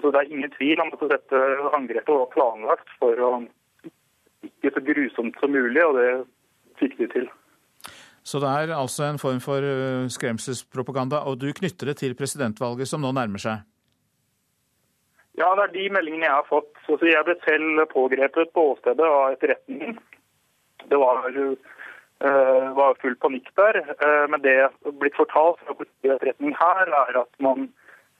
Så 0.00 0.10
Det 0.10 0.20
er 0.20 0.32
ingen 0.32 0.50
tvil 0.50 0.80
om 0.80 0.90
at 0.92 1.04
dette 1.08 1.38
angrepet 1.76 2.08
var 2.08 2.32
planlagt 2.32 2.88
for 2.98 3.20
å 3.20 3.30
ikke 4.42 4.72
så 4.74 4.80
grusomt 4.80 5.38
som 5.40 5.52
mulig, 5.52 5.84
og 5.84 5.94
det 6.00 6.08
fikk 6.80 6.96
de 6.98 7.08
til. 7.12 7.28
Så 8.22 8.38
det 8.38 8.48
er 8.48 8.74
altså 8.76 9.08
en 9.08 9.18
form 9.18 9.40
for 9.42 9.64
øh, 9.66 10.06
skremselspropaganda, 10.10 11.24
og 11.26 11.40
du 11.42 11.48
knytter 11.52 11.90
det 11.90 11.96
til 12.02 12.14
presidentvalget 12.14 12.88
som 12.88 13.02
nå 13.02 13.10
nærmer 13.12 13.42
seg? 13.42 13.64
Ja, 15.38 15.48
det 15.56 15.64
er 15.64 15.74
de 15.74 15.88
meldingene 15.96 16.28
jeg 16.28 16.38
har 16.38 16.48
fått. 16.48 16.72
Så 16.86 16.98
jeg 17.02 17.24
ble 17.26 17.34
selv 17.46 17.82
pågrepet 17.90 18.52
på 18.54 18.66
åstedet 18.74 19.06
av 19.06 19.32
etterretningen. 19.34 19.96
Det 20.90 20.98
var, 21.00 21.28
uh, 21.32 22.66
var, 22.76 22.98
full 23.00 23.16
panikk 23.22 23.48
der. 23.58 23.80
Uh, 24.02 24.26
men 24.30 24.42
det 24.44 24.58
som 24.82 24.98
blitt 25.00 25.16
fortalt 25.16 25.62
fra 25.64 25.76
etterretning 26.04 26.54
her, 26.58 26.92
er 27.06 27.22
at 27.24 27.32
man 27.42 27.70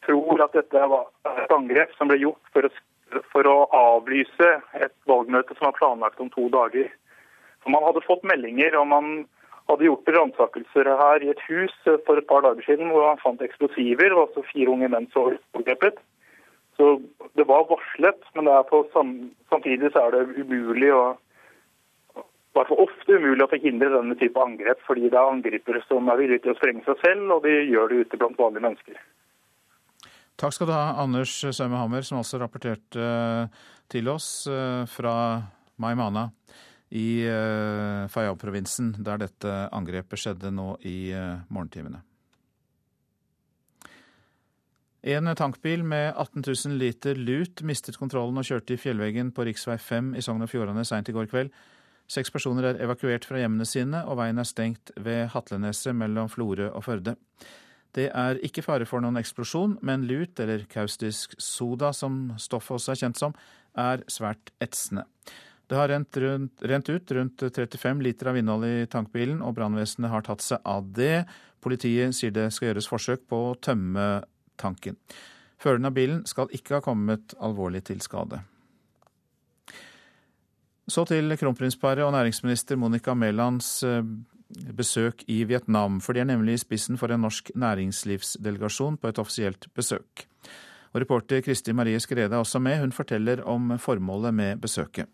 tror 0.06 0.40
at 0.42 0.56
dette 0.56 0.88
var 0.94 1.10
et 1.44 1.54
angrep 1.54 1.92
som 1.98 2.10
ble 2.10 2.18
gjort 2.22 2.54
for 2.54 2.66
å, 2.66 2.72
for 3.34 3.50
å 3.50 3.58
avlyse 3.76 4.50
et 4.80 4.96
valgmøte 5.10 5.54
som 5.58 5.68
var 5.68 5.78
planlagt 5.78 6.22
om 6.24 6.32
to 6.32 6.48
dager. 6.54 6.88
For 7.62 7.76
man 7.76 7.84
hadde 7.86 8.06
fått 8.08 8.24
meldinger, 8.26 8.74
og 8.80 8.88
man 8.90 9.12
hadde 9.70 9.86
gjort 9.86 10.10
ransakelser 10.16 10.90
her 10.98 11.24
i 11.24 11.30
et 11.32 11.42
hus 11.48 11.74
for 12.06 12.18
et 12.18 12.28
par 12.28 12.44
dager 12.46 12.64
siden 12.66 12.90
hvor 12.92 13.08
han 13.08 13.20
fant 13.22 13.42
eksplosiver. 13.44 14.14
og 14.14 14.28
altså 14.28 14.44
fire 14.52 14.72
unge 14.74 14.88
menn 14.92 15.08
så 15.12 15.28
overgrepet. 15.30 16.00
Så 16.76 17.00
det 17.38 17.46
var 17.46 17.68
varslet, 17.68 18.22
men 18.34 18.48
samtidig 19.50 19.92
så 19.92 20.06
er 20.06 20.16
det 20.16 20.40
umulig 20.40 20.90
å 20.94 21.04
i 22.52 22.58
hvert 22.58 22.68
fall 22.68 22.82
ofte 22.84 23.16
umulig 23.16 23.44
å 23.46 23.48
forhindre 23.48 23.88
denne 23.88 24.14
type 24.20 24.40
angrep, 24.40 24.80
fordi 24.84 25.06
det 25.08 25.16
er 25.16 25.30
angripere 25.30 25.80
som 25.86 26.10
er 26.12 26.18
villige 26.20 26.42
til 26.44 26.52
å 26.52 26.58
sprenge 26.58 26.82
seg 26.84 26.98
selv, 27.00 27.30
og 27.32 27.46
de 27.46 27.54
gjør 27.64 27.88
det 27.88 28.00
ute 28.02 28.18
blant 28.20 28.36
vanlige 28.36 28.66
mennesker. 28.66 28.98
Takk 30.36 30.52
skal 30.52 30.68
du 30.68 30.74
ha, 30.74 30.82
Anders 31.00 31.32
Sømme 31.56 31.80
Hammer, 31.80 32.04
som 32.04 32.20
også 32.20 32.42
rapporterte 32.42 33.06
til 33.88 34.12
oss 34.12 34.44
eh, 34.52 34.84
fra 34.90 35.14
Maimana 35.80 36.26
i 36.92 37.24
uh, 37.24 38.08
Faryab-provinsen, 38.12 38.92
der 39.00 39.22
dette 39.24 39.52
angrepet 39.72 40.20
skjedde 40.20 40.52
nå 40.52 40.74
i 40.84 41.12
uh, 41.16 41.40
morgentimene. 41.48 42.02
En 45.02 45.26
tankbil 45.34 45.82
med 45.82 46.12
18 46.12 46.44
000 46.46 46.76
liter 46.78 47.18
lut 47.18 47.64
mistet 47.66 47.96
kontrollen 47.98 48.38
og 48.38 48.46
kjørte 48.46 48.76
i 48.76 48.78
fjellveggen 48.78 49.32
på 49.34 49.48
rv. 49.48 49.78
5 49.80 50.12
i 50.14 50.22
Sogn 50.22 50.44
og 50.44 50.52
Fjordane 50.52 50.84
seint 50.86 51.08
i 51.10 51.14
går 51.16 51.26
kveld. 51.32 51.50
Seks 52.12 52.30
personer 52.30 52.68
er 52.68 52.80
evakuert 52.84 53.26
fra 53.26 53.40
hjemmene 53.40 53.66
sine, 53.66 54.04
og 54.06 54.20
veien 54.20 54.38
er 54.38 54.46
stengt 54.46 54.92
ved 55.00 55.32
Hatleneset 55.32 55.96
mellom 55.96 56.30
Florø 56.30 56.68
og 56.70 56.84
Førde. 56.86 57.16
Det 57.92 58.08
er 58.14 58.38
ikke 58.46 58.64
fare 58.64 58.86
for 58.88 59.02
noen 59.04 59.18
eksplosjon, 59.20 59.78
men 59.84 60.06
lut, 60.08 60.38
eller 60.40 60.66
kaustisk 60.70 61.34
soda 61.40 61.90
som 61.96 62.36
stoffet 62.40 62.78
også 62.78 62.94
er 62.94 63.00
kjent 63.02 63.20
som, 63.20 63.34
er 63.74 64.04
svært 64.12 64.52
etsende. 64.62 65.06
Det 65.70 65.78
har 65.78 65.88
rent, 65.88 66.16
rundt, 66.16 66.62
rent, 66.68 66.88
ut 66.88 67.12
rundt 67.16 67.42
35 67.42 68.02
liter 68.04 68.28
av 68.32 68.38
innhold 68.38 68.66
i 68.68 68.86
tankbilen, 68.90 69.40
og 69.42 69.54
brannvesenet 69.56 70.12
har 70.12 70.24
tatt 70.26 70.44
seg 70.44 70.60
av 70.68 70.88
det. 70.96 71.24
Politiet 71.62 72.16
sier 72.16 72.34
det 72.34 72.50
skal 72.52 72.70
gjøres 72.72 72.90
forsøk 72.90 73.28
på 73.30 73.38
å 73.50 73.54
tømme 73.62 74.08
tanken. 74.60 74.98
Føreren 75.62 75.88
av 75.88 75.94
bilen 75.96 76.24
skal 76.26 76.50
ikke 76.52 76.78
ha 76.78 76.84
kommet 76.84 77.36
alvorlig 77.40 77.84
til 77.88 78.02
skade. 78.02 78.42
Så 80.90 81.04
til 81.06 81.30
kronprinsparet 81.38 82.02
og 82.04 82.12
næringsminister 82.12 82.76
Monica 82.76 83.14
Mælands 83.14 83.70
eh, 83.86 84.02
besøk 84.74 85.22
i 85.30 85.44
Vietnam, 85.48 86.00
for 86.02 86.12
de 86.12 86.24
er 86.24 86.28
nemlig 86.28 86.58
i 86.58 86.62
spissen 86.64 86.98
for 87.00 87.14
en 87.14 87.22
norsk 87.22 87.54
næringslivsdelegasjon 87.54 88.98
på 88.98 89.08
et 89.08 89.22
offisielt 89.22 89.70
besøk. 89.78 90.26
Og 90.92 91.00
Reporter 91.00 91.40
Kristi 91.40 91.72
Marie 91.72 92.00
Skrede 92.02 92.34
er 92.34 92.42
også 92.42 92.60
med. 92.60 92.80
Hun 92.82 92.92
forteller 92.92 93.40
om 93.48 93.78
formålet 93.80 94.34
med 94.34 94.60
besøket. 94.60 95.08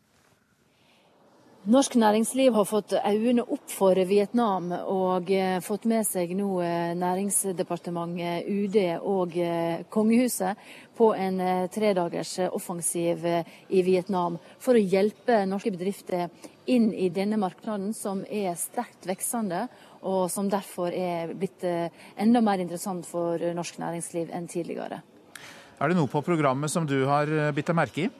Norsk 1.68 1.98
næringsliv 2.00 2.54
har 2.57 2.64
fått 2.64 2.94
øynene 2.96 3.42
opp 3.44 3.68
for 3.68 3.98
Vietnam 4.09 4.70
og 4.72 5.28
eh, 5.28 5.59
fått 5.61 5.83
med 5.90 6.07
seg 6.09 6.31
nå 6.33 6.46
eh, 6.64 6.94
Næringsdepartementet, 6.96 8.46
UD 8.48 8.76
og 9.04 9.35
eh, 9.37 9.83
kongehuset 9.92 10.57
på 10.96 11.11
en 11.12 11.42
tredagers 11.68 12.31
offensiv 12.48 13.26
i 13.68 13.83
Vietnam 13.85 14.38
for 14.57 14.78
å 14.78 14.81
hjelpe 14.81 15.42
norske 15.50 15.74
bedrifter 15.74 16.31
inn 16.72 16.88
i 16.88 17.11
denne 17.12 17.37
markedet, 17.37 17.90
som 17.98 18.22
er 18.24 18.57
sterkt 18.57 19.04
veksende, 19.11 19.66
og 20.09 20.31
som 20.33 20.48
derfor 20.48 20.88
er 20.88 21.35
blitt 21.37 21.66
enda 21.68 22.40
mer 22.40 22.64
interessant 22.64 23.04
for 23.07 23.44
norsk 23.54 23.76
næringsliv 23.83 24.33
enn 24.33 24.48
tidligere. 24.48 25.02
Er 25.78 25.92
det 25.92 26.00
noe 26.00 26.09
på 26.09 26.24
programmet 26.24 26.72
som 26.72 26.88
du 26.88 27.02
har 27.04 27.28
bitt 27.52 27.68
deg 27.68 27.78
merke 27.78 28.07
i? 28.07 28.11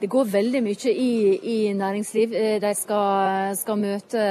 Det 0.00 0.08
går 0.08 0.30
veldig 0.32 0.60
mye 0.64 0.92
i, 0.96 1.14
i 1.44 1.56
næringsliv. 1.76 2.32
Eh, 2.32 2.54
de 2.62 2.68
skal, 2.72 3.50
skal, 3.52 3.76
møte 3.76 4.22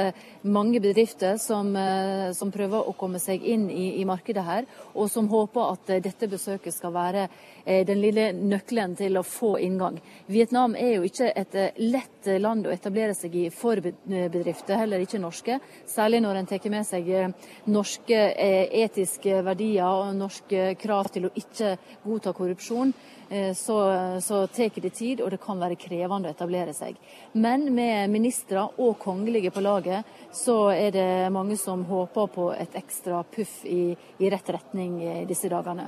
mange 0.42 0.80
bedrifter 0.82 1.36
som, 1.38 1.68
eh, 1.78 2.32
som, 2.34 2.50
prøver 2.50 2.88
å 2.90 2.94
komme 2.98 3.20
seg 3.22 3.44
inn 3.46 3.68
i, 3.70 4.00
i, 4.00 4.06
markedet 4.08 4.42
her, 4.42 4.66
og 4.98 5.06
som 5.12 5.28
håper 5.30 5.76
at 5.76 5.92
eh, 5.94 6.00
dette 6.02 6.26
besøket 6.26 6.74
skal 6.74 6.90
være 6.96 7.28
den 7.86 8.00
lille 8.00 8.30
nøkkelen 8.34 8.96
til 8.98 9.18
å 9.20 9.22
få 9.22 9.52
inngang. 9.62 10.00
Vietnam 10.26 10.72
er 10.74 10.96
jo 10.96 11.04
ikke 11.06 11.28
et 11.38 11.54
lett 11.78 12.26
land 12.40 12.66
å 12.66 12.72
etablere 12.72 13.14
seg 13.14 13.36
i 13.36 13.44
for 13.54 13.78
bedrifter, 13.84 14.80
heller 14.80 15.04
ikke 15.04 15.20
norske. 15.22 15.60
Særlig 15.86 16.22
når 16.24 16.40
en 16.40 16.48
tar 16.50 16.66
med 16.72 16.88
seg 16.88 17.12
norske 17.70 18.24
etiske 18.80 19.42
verdier 19.46 19.86
og 19.86 20.16
norske 20.18 20.72
krav 20.80 21.12
til 21.12 21.28
å 21.28 21.34
ikke 21.36 21.76
godta 22.02 22.34
korrupsjon. 22.34 22.96
Eh, 23.30 23.54
så, 23.54 23.76
så 24.20 24.46
tar 24.46 24.70
det 24.74 24.90
tid, 24.90 25.20
og 25.22 25.30
det 25.30 25.38
kan 25.38 25.60
være 25.62 25.78
krevende 25.78 26.26
å 26.26 26.34
etablere 26.34 26.74
seg. 26.74 26.96
Men 27.38 27.68
med 27.74 28.10
ministre 28.10 28.64
og 28.74 28.96
kongelige 28.98 29.52
på 29.54 29.62
laget, 29.62 30.08
så 30.34 30.72
er 30.74 30.90
det 30.90 31.10
mange 31.30 31.54
som 31.60 31.84
håper 31.86 32.26
på 32.34 32.48
et 32.56 32.74
ekstra 32.80 33.22
puff 33.22 33.60
i, 33.70 33.94
i 34.18 34.30
rett 34.34 34.50
retning 34.50 34.98
i 34.98 35.14
disse 35.30 35.50
dagene. 35.52 35.86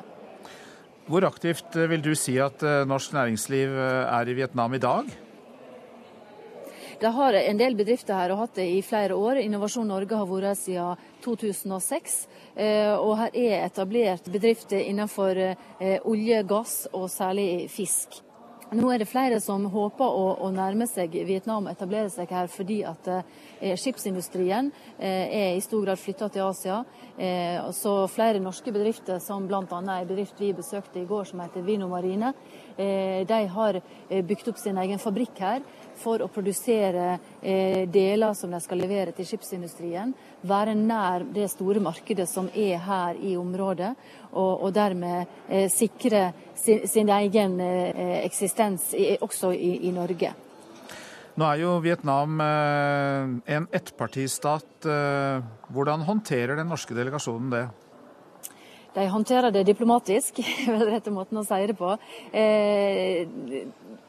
Hvor 1.11 1.27
aktivt 1.27 1.75
eh, 1.75 1.91
vil 1.91 2.07
du 2.07 2.15
si 2.15 2.39
at 2.39 2.63
eh, 2.63 2.85
norsk 2.87 3.19
næringsliv 3.19 3.75
er 3.75 4.31
i 4.31 4.39
Vietnam 4.39 4.79
i 4.79 4.83
dag? 4.87 5.11
De 7.03 7.11
har 7.11 7.35
en 7.35 7.59
del 7.59 7.75
bedrifter 7.75 8.15
her 8.15 8.31
og 8.31 8.45
hatt 8.45 8.61
det 8.61 8.69
i 8.71 8.83
flere 8.87 9.19
år. 9.19 9.41
Innovasjon 9.43 9.89
Norge 9.91 10.15
har 10.15 10.29
vært 10.31 10.53
her 10.53 10.59
siden 10.61 11.09
2006. 11.25 12.21
Eh, 12.57 12.93
og 12.93 13.17
her 13.17 13.39
er 13.39 13.65
etablert 13.67 14.29
bedrifter 14.33 14.83
innenfor 14.85 15.39
eh, 15.41 15.97
olje, 16.05 16.43
gass 16.45 16.83
og 16.93 17.09
særlig 17.11 17.71
fisk. 17.73 18.23
Nå 18.73 18.89
er 18.89 19.03
det 19.03 19.09
flere 19.11 19.37
som 19.45 19.67
håper 19.69 20.15
å, 20.17 20.29
å 20.47 20.49
nærme 20.53 20.87
seg 20.89 21.13
Vietnam 21.29 21.67
og 21.67 21.75
etablere 21.75 22.09
seg 22.09 22.31
her, 22.33 22.47
fordi 22.49 22.79
at 22.89 23.09
eh, 23.13 23.75
skipsindustrien 23.77 24.71
eh, 24.97 25.27
er 25.29 25.59
i 25.59 25.61
stor 25.61 25.83
grad 25.85 26.01
flytta 26.01 26.31
til 26.33 26.47
Asia. 26.47 26.79
Eh, 27.21 27.59
så 27.77 28.07
flere 28.09 28.41
norske 28.41 28.73
bedrifter, 28.73 29.21
som 29.21 29.45
bl.a. 29.45 29.61
en 29.61 29.93
bedrift 30.09 30.41
vi 30.41 30.55
besøkte 30.57 31.03
i 31.03 31.09
går 31.09 31.29
som 31.29 31.45
heter 31.45 31.67
Vino 31.67 31.91
Marine, 31.93 32.33
eh, 32.79 33.21
de 33.29 33.43
har 33.59 33.83
bygd 34.09 34.55
opp 34.55 34.63
sin 34.63 34.81
egen 34.81 35.03
fabrikk 35.03 35.45
her 35.45 35.61
for 36.01 36.25
å 36.25 36.31
produsere 36.33 37.19
deler 37.93 38.33
som 38.35 38.51
de 38.51 38.59
skal 38.65 38.81
levere 38.81 39.13
til 39.13 39.29
skipsindustrien. 39.29 40.15
Være 40.43 40.75
nær 40.75 41.23
det 41.35 41.49
store 41.53 41.81
markedet 41.83 42.27
som 42.31 42.49
er 42.55 42.81
her 42.83 43.19
i 43.23 43.37
området, 43.39 43.93
og, 44.33 44.65
og 44.67 44.73
dermed 44.75 45.29
eh, 45.49 45.69
sikre 45.71 46.33
sin, 46.59 46.87
sin 46.89 47.13
egen 47.15 47.61
eh, 47.63 48.25
eksistens 48.25 48.91
i, 48.99 49.17
også 49.21 49.53
i, 49.55 49.77
i, 49.87 49.93
Norge. 49.95 50.33
Nå 51.39 51.47
er 51.49 51.63
jo 51.63 51.77
Vietnam 51.85 52.43
eh, 52.43 53.37
en 53.57 53.69
ettpartistat. 53.73 54.89
Eh, 54.89 55.47
hvordan 55.73 56.09
håndterer 56.09 56.59
den 56.59 56.73
norske 56.73 56.97
delegasjonen 56.97 57.55
det? 57.55 57.67
De 58.93 59.07
håndterer 59.09 59.51
det 59.51 59.65
diplomatisk, 59.65 60.43
er 60.69 60.83
rette 60.85 61.13
måten 61.13 61.41
å 61.41 61.45
si 61.49 61.61
det 61.69 61.77
på. 61.79 61.95
Eh, 62.37 63.25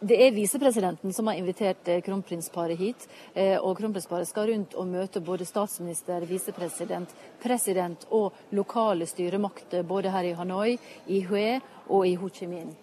det 0.03 0.17
er 0.25 0.35
visepresidenten 0.35 1.15
som 1.15 1.29
har 1.31 1.39
invitert 1.39 1.87
eh, 1.87 2.01
kronprinsparet 2.03 2.79
hit. 2.79 3.05
Eh, 3.31 3.55
og 3.55 3.77
kronprinsparet 3.79 4.27
skal 4.27 4.49
rundt 4.51 4.75
og 4.75 4.89
møte 4.91 5.23
både 5.23 5.47
statsminister, 5.47 6.25
visepresident, 6.27 7.15
president 7.43 8.03
og 8.11 8.35
lokale 8.51 9.07
styremakter 9.07 9.87
både 9.87 10.11
her 10.11 10.27
i 10.27 10.35
Hanoi, 10.35 10.75
i 11.07 11.21
Hue 11.29 11.61
og 11.87 12.03
i 12.09 12.17
Ho 12.19 12.27
Chi 12.27 12.49
Minh. 12.51 12.75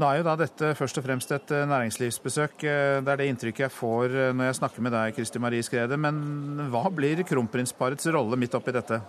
Nå 0.00 0.08
er 0.08 0.18
jo 0.18 0.26
da 0.26 0.34
dette 0.40 0.72
først 0.74 0.98
og 0.98 1.04
fremst 1.04 1.30
et 1.36 1.50
næringslivsbesøk. 1.52 2.62
Det 2.64 3.12
er 3.12 3.20
det 3.20 3.26
inntrykket 3.28 3.66
jeg 3.66 3.76
får 3.76 4.16
når 4.32 4.48
jeg 4.48 4.58
snakker 4.62 4.86
med 4.86 4.96
deg, 4.96 5.12
Kristi 5.12 5.42
Marie 5.44 5.62
Skrede. 5.62 6.00
Men 6.00 6.70
hva 6.72 6.86
blir 6.88 7.20
kronprinsparets 7.28 8.08
rolle 8.08 8.40
midt 8.40 8.56
oppi 8.56 8.72
dette? 8.72 9.02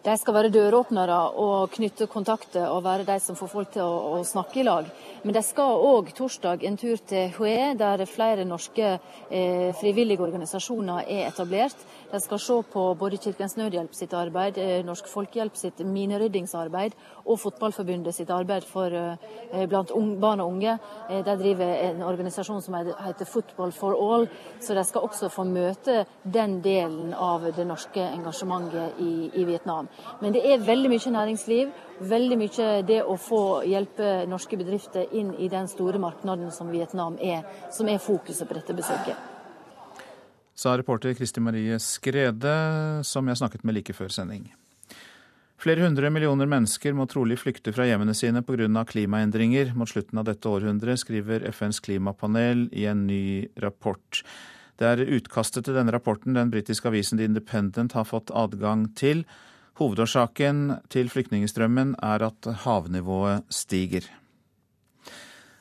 De 0.00 0.16
skal 0.16 0.32
være 0.32 0.52
døråpnere 0.54 1.16
og 1.42 1.72
knytte 1.74 2.06
kontakter 2.08 2.70
og 2.72 2.84
være 2.86 3.04
de 3.04 3.18
som 3.20 3.36
får 3.36 3.50
folk 3.52 3.72
til 3.74 3.84
å, 3.84 4.16
å 4.16 4.22
snakke 4.24 4.62
i 4.62 4.64
lag. 4.64 4.86
Men 5.22 5.34
de 5.36 5.42
skal 5.44 5.82
òg 5.84 6.14
torsdag 6.16 6.62
en 6.64 6.78
tur 6.80 6.96
til 7.04 7.32
Hue, 7.36 7.74
der 7.76 8.04
flere 8.08 8.46
norske 8.48 8.94
eh, 9.28 9.68
frivillige 9.76 10.22
organisasjoner 10.24 11.02
er 11.04 11.26
etablert. 11.28 11.76
De 12.12 12.20
skal 12.24 12.40
se 12.40 12.56
på 12.72 12.84
både 12.98 13.18
Kirkens 13.20 13.58
Nødhjelp 13.58 13.92
sitt 13.94 14.14
arbeid, 14.16 14.56
eh, 14.58 14.80
Norsk 14.86 15.10
Folkehjelp 15.12 15.58
sitt 15.60 15.82
mineryddingsarbeid 15.84 16.96
og 17.26 17.38
Fotballforbundet 17.38 18.16
sitt 18.16 18.30
arbeid 18.32 18.64
for, 18.64 18.86
eh, 18.86 19.66
blant 19.68 19.92
barn 20.20 20.40
og 20.40 20.54
unge. 20.54 20.78
Eh, 21.10 21.22
de 21.22 21.36
driver 21.36 21.68
en 21.90 22.02
organisasjon 22.02 22.62
som 22.62 22.74
heter 22.74 23.26
Football 23.26 23.72
for 23.72 23.92
all, 23.92 24.26
så 24.60 24.74
de 24.74 24.84
skal 24.84 25.02
også 25.02 25.28
få 25.28 25.44
møte 25.44 26.06
den 26.24 26.62
delen 26.62 27.12
av 27.12 27.42
det 27.42 27.66
norske 27.66 28.00
engasjementet 28.00 28.98
i, 28.98 29.30
i 29.34 29.44
Vietnam. 29.44 29.88
Men 30.22 30.32
det 30.32 30.46
er 30.46 30.64
veldig 30.64 30.88
mye 30.88 31.12
næringsliv, 31.12 31.70
veldig 32.00 32.38
mye 32.38 32.82
det 32.86 33.02
å 33.04 33.16
få 33.20 33.62
hjelpe 33.68 34.26
norske 34.26 34.56
bedrifter 34.56 35.09
inn 35.12 35.34
i 35.34 35.48
den 35.48 35.68
store 35.68 35.98
markedet 35.98 36.52
som 36.54 36.70
Vietnam 36.70 37.18
er, 37.20 37.44
som 37.72 37.88
er 37.88 37.98
fokuset 37.98 38.48
på 38.48 38.56
dette 38.58 38.76
besøket. 38.76 39.16
Sa 40.54 40.74
reporter 40.76 41.14
Kristi 41.16 41.40
Marie 41.40 41.78
Skrede, 41.80 42.56
som 43.04 43.28
jeg 43.28 43.40
snakket 43.40 43.64
med 43.64 43.78
like 43.78 43.94
før 43.96 44.12
sending. 44.12 44.50
Flere 45.60 45.84
hundre 45.84 46.08
millioner 46.08 46.48
mennesker 46.48 46.94
må 46.96 47.04
trolig 47.08 47.36
flykte 47.36 47.72
fra 47.76 47.84
hjemmene 47.84 48.14
sine 48.16 48.40
pga. 48.40 48.84
klimaendringer 48.84 49.74
mot 49.76 49.88
slutten 49.88 50.18
av 50.18 50.24
dette 50.24 50.48
århundret, 50.48 51.00
skriver 51.00 51.44
FNs 51.52 51.80
klimapanel 51.80 52.68
i 52.72 52.86
en 52.86 53.06
ny 53.06 53.48
rapport. 53.60 54.22
Det 54.80 54.86
er 54.88 55.04
utkastet 55.04 55.66
til 55.66 55.76
denne 55.76 55.92
rapporten 55.92 56.32
den 56.32 56.48
britiske 56.48 56.88
avisen 56.88 57.18
The 57.18 57.28
Independent 57.28 57.92
har 57.92 58.08
fått 58.08 58.32
adgang 58.32 58.86
til. 58.96 59.26
Hovedårsaken 59.76 60.78
til 60.88 61.12
flyktningstrømmen 61.12 61.92
er 62.00 62.24
at 62.24 62.48
havnivået 62.64 63.44
stiger. 63.52 64.08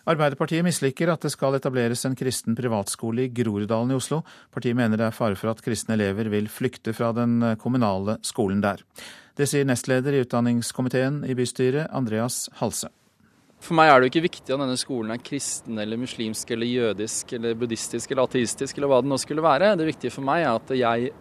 Arbeiderpartiet 0.10 0.66
misliker 0.66 1.12
at 1.14 1.22
det 1.22 1.30
skal 1.36 1.54
etableres 1.54 2.02
en 2.08 2.16
kristen 2.18 2.56
privatskole 2.58 3.28
i 3.28 3.30
Groruddalen 3.30 3.94
i 3.94 3.98
Oslo. 4.00 4.24
Partiet 4.50 4.78
mener 4.78 4.98
det 4.98 5.06
er 5.06 5.14
fare 5.14 5.38
for 5.38 5.52
at 5.52 5.62
kristne 5.62 5.94
elever 6.00 6.32
vil 6.34 6.50
flykte 6.50 6.96
fra 6.98 7.12
den 7.14 7.44
kommunale 7.62 8.18
skolen 8.26 8.64
der. 8.64 8.82
Det 9.38 9.46
sier 9.48 9.68
nestleder 9.70 10.18
i 10.18 10.24
utdanningskomiteen 10.26 11.22
i 11.30 11.36
bystyret, 11.38 11.92
Andreas 11.94 12.48
Halse. 12.58 12.90
For 13.62 13.76
meg 13.76 13.92
er 13.92 14.00
det 14.00 14.08
jo 14.08 14.14
ikke 14.14 14.26
viktig 14.26 14.56
om 14.56 14.64
denne 14.64 14.80
skolen 14.80 15.14
er 15.14 15.22
kristen 15.22 15.78
eller 15.84 16.00
muslimsk 16.00 16.56
eller 16.56 16.70
jødisk 16.70 17.34
eller 17.36 17.58
buddhistisk 17.60 18.10
eller 18.10 18.26
ateistisk 18.26 18.78
eller 18.80 18.90
hva 18.90 19.02
det 19.04 19.12
nå 19.12 19.18
skulle 19.20 19.44
være. 19.46 19.76
Det 19.78 19.88
viktige 19.92 20.16
for 20.16 20.26
meg 20.26 20.46
er 20.46 20.56
at 20.56 20.74
jeg 20.80 21.12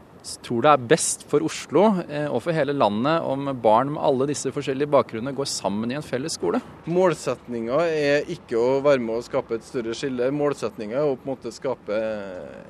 tror 0.45 0.65
det 0.65 0.73
er 0.73 0.85
best 0.91 1.25
for 1.31 1.45
Oslo 1.47 1.85
eh, 2.05 2.27
og 2.27 2.43
for 2.45 2.57
hele 2.57 2.75
landet 2.77 3.25
om 3.27 3.51
barn 3.63 3.93
med 3.95 4.03
alle 4.05 4.29
disse 4.31 4.53
forskjellige 4.55 4.91
bakgrunnene 4.93 5.35
går 5.37 5.49
sammen 5.51 5.93
i 5.93 5.99
en 5.99 6.05
felles 6.07 6.39
skole. 6.39 6.61
Målsetninga 6.91 7.81
er 7.89 8.29
ikke 8.35 8.59
å 8.61 8.79
være 8.85 9.03
med 9.05 9.19
å 9.19 9.25
skape 9.27 9.59
et 9.59 9.67
større 9.67 9.97
skille. 9.97 10.31
Målsetninga 10.35 11.01
er 11.01 11.09
å 11.09 11.17
på 11.17 11.29
en 11.29 11.33
måte 11.33 11.55
skape 11.55 11.99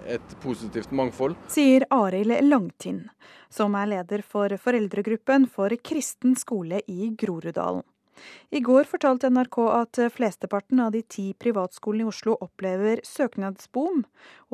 et 0.09 0.39
positivt 0.45 0.95
mangfold. 0.95 1.37
Sier 1.53 1.87
Arild 1.95 2.37
Langtind, 2.49 3.07
som 3.53 3.77
er 3.79 3.93
leder 3.97 4.25
for 4.27 4.53
foreldregruppen 4.61 5.49
for 5.53 5.73
kristen 5.83 6.37
skole 6.39 6.83
i 6.87 7.13
Groruddalen. 7.19 7.87
I 8.51 8.63
går 8.65 8.89
fortalte 8.89 9.31
NRK 9.31 9.59
at 9.75 10.01
flesteparten 10.15 10.81
av 10.81 10.95
de 10.95 11.03
ti 11.03 11.27
privatskolene 11.39 12.07
i 12.07 12.11
Oslo 12.13 12.37
opplever 12.41 13.03
søknadsboom, 13.07 14.05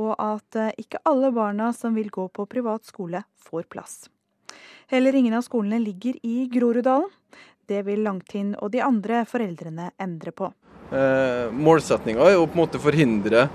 og 0.01 0.13
at 0.19 0.59
eh, 0.59 0.73
ikke 0.83 1.03
alle 1.09 1.31
barna 1.35 1.73
som 1.77 1.95
vil 1.99 2.11
gå 2.13 2.27
på 2.35 2.49
privat 2.51 2.85
skole, 2.89 3.25
får 3.45 3.69
plass. 3.71 3.97
Heller 4.91 5.15
ingen 5.15 5.35
av 5.35 5.45
skolene 5.47 5.81
ligger 5.83 6.19
i 6.23 6.49
Groruddalen. 6.53 7.11
Det 7.65 7.81
vil 7.87 8.03
Langtind 8.05 8.59
og 8.61 8.75
de 8.75 8.83
andre 8.85 9.23
foreldrene 9.29 9.89
endre 10.01 10.35
på. 10.37 10.51
Eh, 10.93 11.49
Målsettinga 11.49 12.27
er 12.29 12.37
å 12.37 12.45
på 12.45 12.59
en 12.59 12.61
måte 12.67 12.81
forhindre 12.83 13.47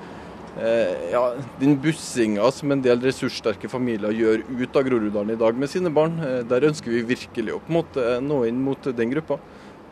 eh, 0.57 1.11
ja, 1.13 1.21
den 1.59 1.77
bussinga 1.81 2.49
som 2.55 2.73
en 2.73 2.81
del 2.81 3.01
ressurssterke 3.05 3.69
familier 3.69 4.15
gjør 4.15 4.43
ut 4.49 4.79
av 4.79 4.87
Groruddalen 4.87 5.35
i 5.35 5.39
dag 5.39 5.61
med 5.61 5.69
sine 5.71 5.93
barn. 5.93 6.17
Eh, 6.25 6.41
der 6.49 6.65
ønsker 6.71 6.93
vi 6.93 7.05
virkelig 7.13 7.55
å 7.55 7.61
på 7.61 7.69
en 7.69 7.79
måte 7.79 8.07
nå 8.25 8.41
inn 8.49 8.61
mot 8.65 8.89
den 8.89 9.13
gruppa. 9.13 9.37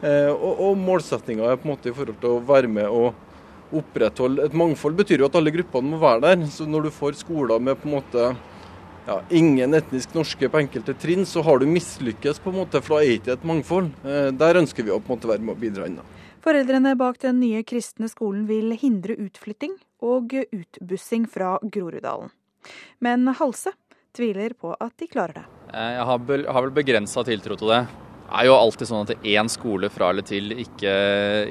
Eh, 0.05 0.29
og, 0.29 0.59
og 0.61 0.77
målsettinga 0.77 1.47
er 1.49 1.57
på 1.57 1.67
en 1.67 1.73
måte 1.73 1.89
i 1.89 1.95
forhold 1.95 2.19
til 2.21 2.35
å 2.35 2.43
være 2.45 2.69
med 2.69 2.91
og 2.91 3.77
opprettholde 3.77 4.45
et 4.45 4.53
mangfold, 4.55 4.95
betyr 4.99 5.23
jo 5.23 5.27
at 5.27 5.35
alle 5.39 5.51
gruppene 5.51 5.91
må 5.91 5.99
være 6.01 6.23
der. 6.23 6.45
Så 6.53 6.67
når 6.69 6.87
du 6.87 6.93
får 6.93 7.17
skoler 7.23 7.59
med 7.63 7.79
på 7.81 7.89
en 7.89 7.97
måte 7.97 8.27
ja, 9.07 9.17
ingen 9.29 9.73
etnisk 9.77 10.13
norske 10.15 10.49
på 10.51 10.61
enkelte 10.61 10.95
trinn, 10.99 11.25
så 11.25 11.43
har 11.45 11.59
du 11.59 11.67
mislykkes, 11.71 12.41
på 12.43 12.53
en 12.53 12.61
måte, 12.61 12.81
for 12.83 12.97
da 12.97 13.03
er 13.03 13.17
ikke 13.17 13.35
et 13.37 13.47
mangfold. 13.47 13.91
Eh, 14.05 14.29
der 14.37 14.61
ønsker 14.61 14.87
vi 14.87 14.93
å 14.93 15.01
på 15.01 15.13
en 15.13 15.17
måte 15.17 15.31
være 15.31 15.43
med 15.47 15.55
å 15.55 15.61
bidra 15.61 15.89
inn. 15.89 15.99
Foreldrene 16.45 16.93
bak 16.99 17.19
den 17.23 17.41
nye 17.41 17.63
kristne 17.67 18.07
skolen 18.11 18.45
vil 18.47 18.71
hindre 18.79 19.17
utflytting 19.19 19.73
og 20.05 20.37
utbussing 20.45 21.25
fra 21.27 21.57
Groruddalen. 21.63 22.29
Men 23.03 23.27
Halse 23.39 23.73
tviler 24.15 24.53
på 24.59 24.73
at 24.75 24.93
de 24.99 25.07
klarer 25.09 25.41
det. 25.41 25.47
Eh, 25.73 25.93
jeg 25.97 26.05
har 26.07 26.67
vel 26.67 26.75
begrensa 26.75 27.25
tiltro 27.27 27.57
til 27.59 27.73
det. 27.73 27.85
Det 28.27 28.35
er 28.41 28.49
jo 28.49 28.55
alltid 28.57 28.89
sånn 28.89 29.05
at 29.05 29.23
én 29.23 29.47
skole 29.47 29.87
fra 29.87 30.09
eller 30.11 30.25
til 30.27 30.51
ikke, 30.59 30.93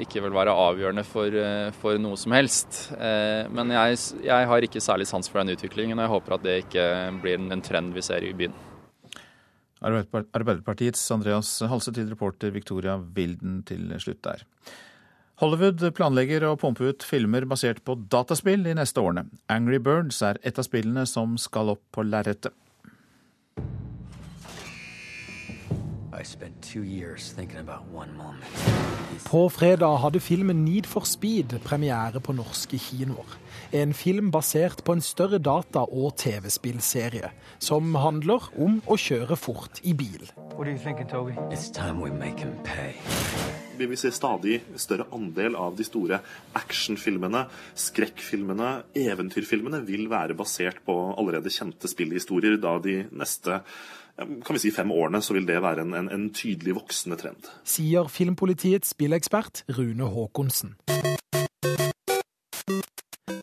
ikke 0.03 0.21
vil 0.27 0.35
være 0.37 0.53
avgjørende 0.53 1.07
for, 1.09 1.33
eh, 1.33 1.71
for 1.81 1.97
noe 1.97 2.19
som 2.21 2.35
helst. 2.37 2.91
Eh, 2.93 3.49
men 3.49 3.73
jeg, 3.73 3.97
jeg, 4.27 4.49
har 4.51 4.67
ikke 4.67 4.83
særlig 4.85 5.07
sans 5.09 5.31
for 5.33 5.41
den 5.41 5.57
utviklingen, 5.57 5.97
og 5.97 6.05
jeg 6.05 6.13
håper 6.13 6.37
at 6.37 6.45
det 6.45 6.57
ikke 6.67 6.85
blir 7.23 7.41
en 7.41 7.65
trend 7.65 7.97
vi 7.97 8.05
ser 8.05 8.27
i 8.29 8.35
byen. 8.37 8.53
Arbeiderpartiets 9.81 11.01
Andreas 11.17 11.55
Halsetid, 11.65 12.11
reporter 12.13 12.53
Victoria 12.53 12.99
Wilden 13.01 13.63
til 13.65 13.89
slutt 14.03 14.21
der. 14.29 14.45
Hollywood 15.41 15.81
planlegger 15.97 16.45
å 16.49 16.55
pumpe 16.61 16.93
ut 16.93 17.05
filmer 17.05 17.49
basert 17.49 17.83
på 17.89 17.97
dataspill 18.13 18.69
de 18.69 18.77
neste 18.77 19.01
årene. 19.01 19.27
Angry 19.53 19.81
Birds 19.81 20.21
er 20.25 20.41
et 20.45 20.61
av 20.61 20.69
spillene 20.69 21.09
som 21.09 21.37
skal 21.41 21.73
opp 21.73 21.85
på 21.93 22.05
lerretet. 22.05 22.53
På 29.27 29.49
fredag 29.51 29.97
hadde 30.03 30.21
filmen 30.21 30.65
Need 30.65 30.87
for 30.89 31.05
Speed 31.05 31.59
premiere 31.65 32.21
på 32.25 32.33
norske 32.37 32.79
kinoer. 32.81 33.37
En 33.77 33.93
film 33.95 34.31
basert 34.31 34.85
på 34.85 34.97
en 34.97 35.03
større 35.05 35.39
data- 35.39 35.85
og 35.85 36.17
TV-spillserie, 36.17 37.31
som 37.59 37.95
handler 38.01 38.49
om 38.57 38.79
å 38.87 38.97
kjøre 38.97 39.37
fort 39.37 39.81
i 39.83 39.93
bil. 39.93 40.25
Vi 43.77 43.87
vil 43.91 43.99
se 44.01 44.13
stadig 44.15 44.63
større 44.81 45.05
andel 45.13 45.57
av 45.61 45.77
de 45.77 45.85
store 45.85 46.23
actionfilmene, 46.57 47.45
skrekkfilmene, 47.77 48.71
eventyrfilmene 48.97 49.83
vil 49.85 50.09
være 50.09 50.39
basert 50.39 50.81
på 50.87 50.97
allerede 51.13 51.53
kjente 51.53 51.91
spillhistorier, 51.93 52.57
da 52.63 52.79
de 52.81 53.03
neste 53.13 53.61
kan 54.17 54.57
vi 54.57 54.63
si 54.63 54.73
fem 54.73 54.93
årene 54.93 55.21
så 55.23 55.37
vil 55.37 55.47
det 55.49 55.61
være 55.63 55.85
en, 55.85 55.95
en, 55.95 56.09
en 56.13 56.29
tydelig 56.35 56.77
voksende 56.79 57.19
trend. 57.21 57.49
Sier 57.69 58.09
filmpolitiets 58.09 58.95
spillekspert 58.97 59.65
Rune 59.77 60.09
Haakonsen. 60.09 60.77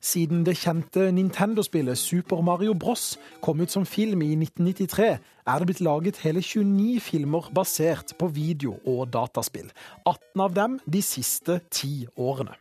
Siden 0.04 0.44
det 0.46 0.58
kjente 0.60 1.08
Nintendo-spillet 1.16 1.98
Super 1.98 2.42
Mario 2.42 2.74
Bros. 2.74 3.18
kom 3.42 3.62
ut 3.62 3.72
som 3.72 3.86
film 3.86 4.22
i 4.22 4.34
1993, 4.36 5.08
er 5.48 5.60
det 5.60 5.68
blitt 5.70 5.82
laget 5.82 6.20
hele 6.26 6.42
29 6.42 7.00
filmer 7.02 7.50
basert 7.56 8.14
på 8.20 8.28
video- 8.28 8.80
og 8.86 9.08
dataspill. 9.14 9.72
18 10.06 10.42
av 10.42 10.54
dem 10.54 10.80
de 10.86 11.02
siste 11.02 11.60
ti 11.72 12.06
årene. 12.18 12.54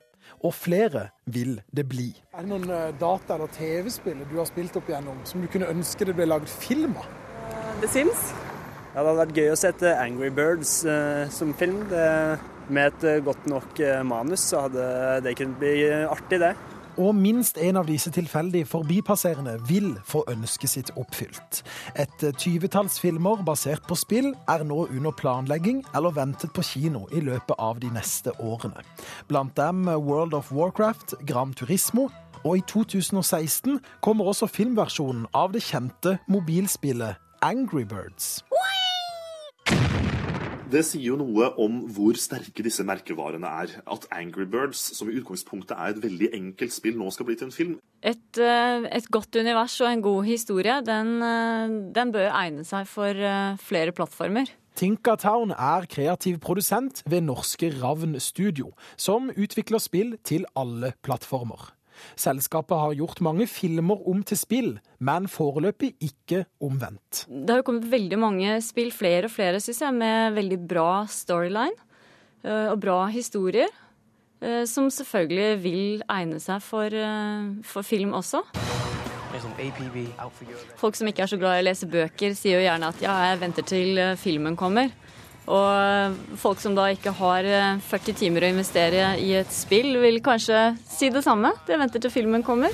Og 0.43 0.55
flere 0.55 1.09
vil 1.27 1.61
det 1.77 1.89
bli. 1.89 2.09
Er 2.35 2.47
det 2.47 2.49
noen 2.49 2.97
data- 3.01 3.35
eller 3.35 3.53
TV-spill 3.53 4.25
du 4.31 4.39
har 4.39 4.49
spilt 4.49 4.77
opp 4.77 4.89
igjennom 4.89 5.21
som 5.25 5.43
du 5.43 5.47
kunne 5.47 5.69
ønske 5.71 6.09
det 6.09 6.17
ble 6.17 6.27
laget 6.27 6.49
film 6.49 6.97
av? 6.97 7.22
The 7.81 7.89
Sims. 7.89 8.33
Ja, 8.93 9.01
det 9.01 9.07
hadde 9.07 9.21
vært 9.23 9.39
gøy 9.39 9.51
å 9.53 9.57
sette 9.57 9.95
Angry 9.97 10.29
Birds 10.35 10.83
eh, 10.85 11.25
som 11.33 11.55
film. 11.57 11.79
Det, 11.89 12.05
med 12.73 12.93
et 12.93 13.07
uh, 13.09 13.25
godt 13.25 13.47
nok 13.51 13.81
uh, 13.81 14.03
manus 14.07 14.45
så 14.53 14.67
hadde 14.67 14.85
det 15.25 15.33
kunnet 15.39 15.59
bli 15.59 15.73
artig, 16.07 16.39
det. 16.43 16.53
Og 17.01 17.15
minst 17.17 17.57
en 17.57 17.79
av 17.81 17.89
disse 17.89 18.13
tilfeldig 18.13 18.63
forbipasserende 18.69 19.57
vil 19.69 19.95
få 20.05 20.23
ønsket 20.31 20.73
sitt 20.75 20.93
oppfylt. 21.01 21.63
Et 21.97 22.27
tyvetalls 22.39 22.99
filmer 23.01 23.41
basert 23.47 23.87
på 23.89 23.97
spill 23.97 24.31
er 24.53 24.67
nå 24.69 24.85
under 24.91 25.17
planlegging 25.17 25.81
eller 25.97 26.13
ventet 26.19 26.53
på 26.53 26.65
kino 26.69 27.07
i 27.17 27.25
løpet 27.25 27.57
av 27.57 27.81
de 27.81 27.91
neste 27.97 28.37
årene. 28.39 28.85
Blant 29.33 29.57
dem 29.57 29.89
World 29.89 30.37
of 30.37 30.53
Warcraft, 30.53 31.17
Gram 31.25 31.57
Turismo 31.57 32.11
og 32.45 32.61
i 32.61 32.65
2016 32.69 33.81
kommer 34.05 34.29
også 34.29 34.51
filmversjonen 34.53 35.27
av 35.33 35.57
det 35.57 35.65
kjente 35.65 36.19
mobilspillet 36.29 37.32
Angry 37.43 37.83
Birds. 37.83 38.45
Det 40.73 40.81
sier 40.87 41.09
jo 41.11 41.17
noe 41.19 41.49
om 41.61 41.81
hvor 41.93 42.17
sterke 42.17 42.63
disse 42.65 42.85
merkevarene 42.87 43.51
er. 43.65 43.75
At 43.91 44.07
Angry 44.15 44.47
Birds, 44.49 44.81
som 44.97 45.11
i 45.11 45.17
utgangspunktet 45.19 45.75
er 45.75 45.91
et 45.91 46.01
veldig 46.05 46.31
enkelt 46.39 46.73
spill, 46.73 46.97
nå 47.01 47.11
skal 47.13 47.27
bli 47.29 47.37
til 47.37 47.51
en 47.51 47.57
film. 47.57 47.75
Et, 48.01 48.39
et 48.39 49.11
godt 49.13 49.37
univers 49.43 49.75
og 49.83 49.91
en 49.91 50.07
god 50.07 50.23
historie, 50.31 50.79
den, 50.87 51.13
den 51.93 52.15
bør 52.15 52.31
egne 52.31 52.65
seg 52.65 52.87
for 52.89 53.27
flere 53.61 53.93
plattformer. 53.93 54.55
Tinkertown 54.79 55.53
er 55.53 55.91
kreativ 55.91 56.39
produsent 56.41 57.03
ved 57.11 57.27
norske 57.27 57.69
Ravn 57.83 58.17
Studio, 58.23 58.71
som 58.97 59.29
utvikler 59.35 59.83
spill 59.83 60.17
til 60.25 60.47
alle 60.57 60.95
plattformer. 61.05 61.75
Selskapet 62.19 62.77
har 62.79 62.97
gjort 62.99 63.23
mange 63.25 63.47
filmer 63.51 64.03
om 64.09 64.23
til 64.27 64.39
spill, 64.41 64.73
men 65.01 65.29
foreløpig 65.31 65.95
ikke 66.03 66.45
omvendt. 66.63 67.25
Det 67.29 67.51
har 67.51 67.63
jo 67.63 67.69
kommet 67.71 67.89
veldig 67.93 68.19
mange 68.21 68.59
spill, 68.65 68.93
flere 68.95 69.29
og 69.31 69.35
flere, 69.35 69.61
syns 69.63 69.83
jeg, 69.85 69.97
med 69.97 70.37
veldig 70.39 70.61
bra 70.69 70.91
storyline 71.11 71.77
og 72.43 72.81
bra 72.83 73.07
historier. 73.13 73.71
Som 74.67 74.89
selvfølgelig 74.91 75.63
vil 75.63 76.01
egne 76.11 76.41
seg 76.43 76.59
for, 76.67 76.91
for 77.63 77.87
film 77.87 78.17
også. 78.19 78.41
Folk 80.81 80.99
som 80.99 81.09
ikke 81.09 81.23
er 81.23 81.31
så 81.31 81.39
glad 81.39 81.61
i 81.61 81.63
å 81.63 81.67
lese 81.69 81.87
bøker, 81.87 82.35
sier 82.35 82.59
jo 82.59 82.65
gjerne 82.67 82.91
at 82.91 83.05
ja, 83.05 83.15
jeg 83.31 83.39
venter 83.45 83.69
til 83.71 84.03
filmen 84.19 84.59
kommer. 84.59 84.91
Og 85.51 86.37
folk 86.39 86.61
som 86.63 86.77
da 86.79 86.87
ikke 86.95 87.15
har 87.19 87.49
40 87.89 88.19
timer 88.21 88.47
å 88.47 88.53
investere 88.53 89.17
i 89.19 89.33
et 89.41 89.51
spill, 89.53 89.97
vil 90.03 90.21
kanskje 90.23 90.73
si 90.87 91.11
det 91.11 91.25
samme. 91.27 91.51
Det 91.67 91.81
venter 91.81 92.03
til 92.03 92.15
filmen 92.15 92.45
kommer. 92.47 92.71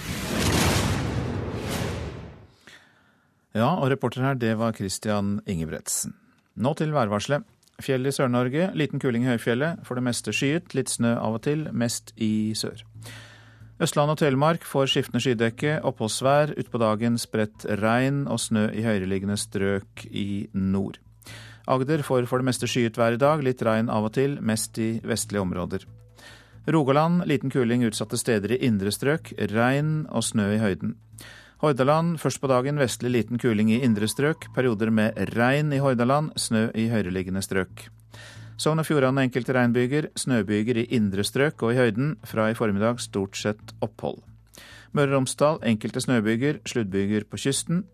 Ja, 3.57 3.73
og 3.81 3.89
reporter 3.91 4.23
her, 4.23 4.37
det 4.39 4.53
var 4.61 4.77
Christian 4.77 5.39
Ingebretsen. 5.49 6.13
Nå 6.59 6.75
til 6.79 6.93
værvarselet. 6.95 7.47
Fjell 7.79 8.07
i 8.11 8.13
Sør-Norge, 8.13 8.73
liten 8.75 8.99
kuling 8.99 9.25
i 9.25 9.33
høyfjellet. 9.33 9.85
For 9.87 9.99
det 9.99 10.05
meste 10.09 10.35
skyet, 10.35 10.75
litt 10.75 10.91
snø 10.91 11.15
av 11.17 11.39
og 11.39 11.45
til, 11.47 11.69
mest 11.73 12.13
i 12.17 12.53
sør. 12.59 12.83
Østland 13.79 14.11
og 14.11 14.19
Telemark 14.19 14.65
får 14.67 14.91
skiftende 14.91 15.23
skydekke, 15.23 15.77
oppholdsvær, 15.87 16.57
utpå 16.59 16.81
dagen 16.83 17.19
spredt 17.23 17.67
regn 17.79 18.25
og 18.27 18.43
snø 18.43 18.67
i 18.75 18.83
høyereliggende 18.83 19.39
strøk 19.39 20.09
i 20.11 20.49
nord. 20.53 20.99
Agder 21.69 22.01
får 22.03 22.25
for 22.31 22.41
det 22.41 22.49
meste 22.49 22.69
skyet 22.71 22.97
vær 22.97 23.13
i 23.13 23.21
dag, 23.21 23.43
litt 23.45 23.61
regn 23.63 23.91
av 23.93 24.07
og 24.09 24.15
til, 24.17 24.39
mest 24.41 24.79
i 24.81 24.95
vestlige 25.05 25.43
områder. 25.45 25.85
Rogaland 26.69 27.27
liten 27.29 27.53
kuling 27.53 27.85
utsatte 27.85 28.17
steder 28.21 28.55
i 28.57 28.63
indre 28.65 28.93
strøk, 28.93 29.35
regn 29.53 30.07
og 30.09 30.25
snø 30.25 30.49
i 30.55 30.63
høyden. 30.63 30.97
Hordaland 31.61 32.17
først 32.23 32.41
på 32.41 32.49
dagen 32.49 32.81
vestlig 32.81 33.11
liten 33.13 33.41
kuling 33.41 33.73
i 33.75 33.81
indre 33.85 34.09
strøk, 34.09 34.47
perioder 34.55 34.93
med 34.95 35.17
regn 35.35 35.73
i 35.75 35.81
Hordaland, 35.83 36.33
snø 36.41 36.69
i 36.73 36.87
høyereliggende 36.93 37.43
strøk. 37.45 37.89
Sogn 38.59 38.81
og 38.81 38.89
Fjordane 38.89 39.27
enkelte 39.27 39.55
regnbyger, 39.55 40.09
snøbyger 40.19 40.81
i 40.83 40.87
indre 40.97 41.25
strøk 41.27 41.63
og 41.63 41.75
i 41.75 41.79
høyden, 41.79 42.15
fra 42.27 42.49
i 42.51 42.57
formiddag 42.59 43.03
stort 43.03 43.37
sett 43.39 43.75
opphold. 43.85 44.23
Møre 44.97 45.13
og 45.13 45.19
Romsdal 45.19 45.61
enkelte 45.69 46.01
snøbyger, 46.01 46.63
sluddbyger 46.67 47.29
på 47.29 47.39
kysten. 47.45 47.85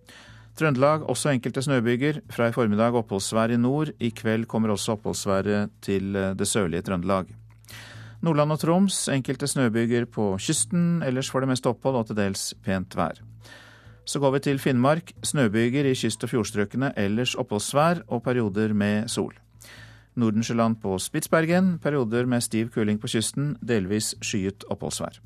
Trøndelag 0.55 1.03
også 1.11 1.33
enkelte 1.35 1.63
snøbyger. 1.67 2.21
Fra 2.31 2.49
i 2.49 2.53
formiddag 2.55 2.95
oppholdsvær 2.95 3.51
i 3.51 3.59
nord. 3.59 3.91
I 3.99 4.13
kveld 4.15 4.47
kommer 4.47 4.71
også 4.71 4.95
oppholdsværet 4.95 5.73
til 5.83 6.15
det 6.15 6.47
sørlige 6.47 6.83
Trøndelag. 6.87 7.33
Nordland 8.23 8.55
og 8.55 8.61
Troms 8.63 9.09
enkelte 9.13 9.47
snøbyger 9.51 10.07
på 10.07 10.37
kysten. 10.41 11.03
Ellers 11.03 11.31
for 11.31 11.43
det 11.43 11.51
meste 11.51 11.69
opphold 11.69 11.99
og 11.99 12.07
til 12.07 12.17
dels 12.17 12.53
pent 12.65 12.95
vær. 12.97 13.19
Så 14.07 14.21
går 14.21 14.31
vi 14.37 14.39
til 14.47 14.59
Finnmark. 14.59 15.13
Snøbyger 15.23 15.91
i 15.91 15.97
kyst- 15.99 16.23
og 16.23 16.31
fjordstrøkene. 16.31 16.93
Ellers 16.97 17.35
oppholdsvær 17.35 18.05
og 18.09 18.23
perioder 18.23 18.73
med 18.73 19.09
sol. 19.09 19.35
Nordensjøland 20.15 20.77
på 20.81 20.99
Spitsbergen. 20.99 21.79
Perioder 21.83 22.27
med 22.27 22.41
stiv 22.41 22.71
kuling 22.71 23.01
på 23.01 23.11
kysten. 23.11 23.57
Delvis 23.61 24.15
skyet 24.23 24.65
oppholdsvær. 24.71 25.19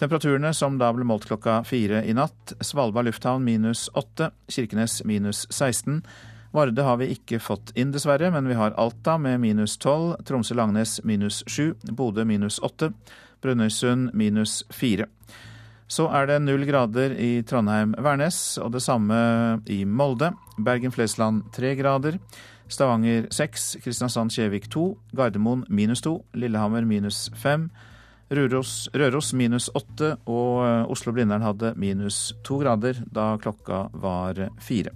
Temperaturene 0.00 0.54
som 0.56 0.78
da 0.80 0.88
ble 0.96 1.04
målt 1.04 1.26
klokka 1.28 1.58
fire 1.68 1.98
i 2.08 2.14
natt. 2.16 2.54
Svalbard 2.64 3.04
lufthavn 3.04 3.44
minus 3.44 3.84
åtte, 3.92 4.30
Kirkenes 4.48 5.02
minus 5.04 5.42
16. 5.52 5.98
Varde 6.56 6.86
har 6.86 6.96
vi 7.02 7.10
ikke 7.12 7.36
fått 7.36 7.74
inn, 7.76 7.92
dessverre, 7.92 8.30
men 8.32 8.48
vi 8.48 8.56
har 8.56 8.72
Alta 8.80 9.18
med 9.20 9.42
minus 9.42 9.76
12, 9.76 10.22
Tromsø-Langnes 10.24 11.02
minus 11.04 11.42
7, 11.46 11.74
Bodø 11.92 12.24
minus 12.24 12.56
8, 12.64 12.88
Brønnøysund 13.44 14.14
minus 14.16 14.62
4. 14.72 15.04
Så 15.90 16.08
er 16.08 16.30
det 16.32 16.40
null 16.46 16.64
grader 16.64 17.12
i 17.20 17.44
Trondheim-Værnes, 17.44 18.40
og 18.64 18.72
det 18.72 18.80
samme 18.80 19.20
i 19.68 19.82
Molde. 19.84 20.32
Bergen-Flesland 20.56 21.50
tre 21.52 21.74
grader. 21.76 22.16
Stavanger 22.72 23.28
seks, 23.34 23.74
Kristiansand-Kjevik 23.84 24.70
to, 24.72 24.94
Gardermoen 25.12 25.66
minus 25.68 26.00
to, 26.00 26.22
Lillehammer 26.32 26.88
minus 26.88 27.26
fem. 27.36 27.68
Røros, 28.30 28.88
Røros 28.94 29.32
minus 29.34 29.66
åtte, 29.74 30.14
og 30.30 30.90
Oslo-Blindern 30.92 31.42
hadde 31.42 31.72
minus 31.80 32.30
to 32.46 32.60
grader 32.62 33.02
da 33.10 33.34
klokka 33.42 33.88
var 33.90 34.38
fire. 34.62 34.94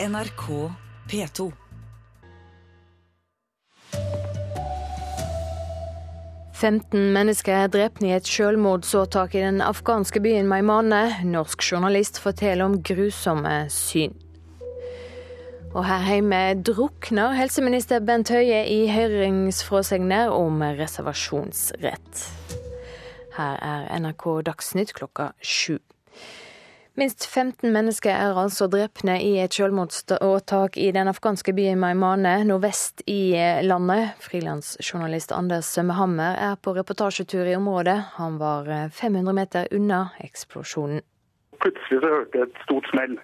NRK 0.00 0.48
P2. 1.12 1.52
15 6.64 7.12
mennesker 7.12 7.52
er 7.52 7.68
drept 7.68 8.00
i 8.00 8.14
et 8.16 8.24
selvmordsåtak 8.24 9.34
i 9.36 9.42
den 9.44 9.60
afghanske 9.60 10.22
byen 10.24 10.48
Maimane. 10.48 11.02
Norsk 11.28 11.60
journalist 11.66 12.22
forteller 12.24 12.64
om 12.64 12.78
grusomme 12.80 13.66
syn. 13.68 14.14
Og 15.74 15.82
her 15.82 16.04
hjemme 16.06 16.38
drukner 16.62 17.32
helseminister 17.34 17.98
Bent 18.06 18.30
Høie 18.30 18.60
i 18.70 18.84
høringsfråsegner 18.94 20.30
om 20.30 20.62
reservasjonsrett. 20.78 22.20
Her 23.34 23.58
er 23.58 23.88
NRK 23.98 24.28
Dagsnytt 24.46 24.92
klokka 24.94 25.32
sju. 25.42 25.80
Minst 26.94 27.26
15 27.26 27.74
mennesker 27.74 28.14
er 28.14 28.38
altså 28.38 28.68
drepne 28.70 29.16
i 29.18 29.32
et 29.42 29.58
selvmordsåtak 29.58 30.78
i 30.78 30.92
den 30.94 31.10
afghanske 31.10 31.50
byen 31.58 31.82
Maimane 31.82 32.36
nordvest 32.46 33.02
i 33.10 33.34
landet. 33.66 34.14
Frilansjournalist 34.22 35.34
Anders 35.34 35.74
Sømmehammer 35.74 36.38
er 36.52 36.54
på 36.54 36.78
reportasjetur 36.78 37.50
i 37.50 37.58
området. 37.58 37.98
Han 38.22 38.38
var 38.38 38.70
500 38.94 39.34
meter 39.34 39.66
unna 39.74 40.04
eksplosjonen. 40.22 41.02
Plutselig 41.58 41.98
så 41.98 42.14
hørte 42.14 42.38
jeg 42.38 42.52
et 42.52 42.66
stort 42.68 42.94
smell. 42.94 43.18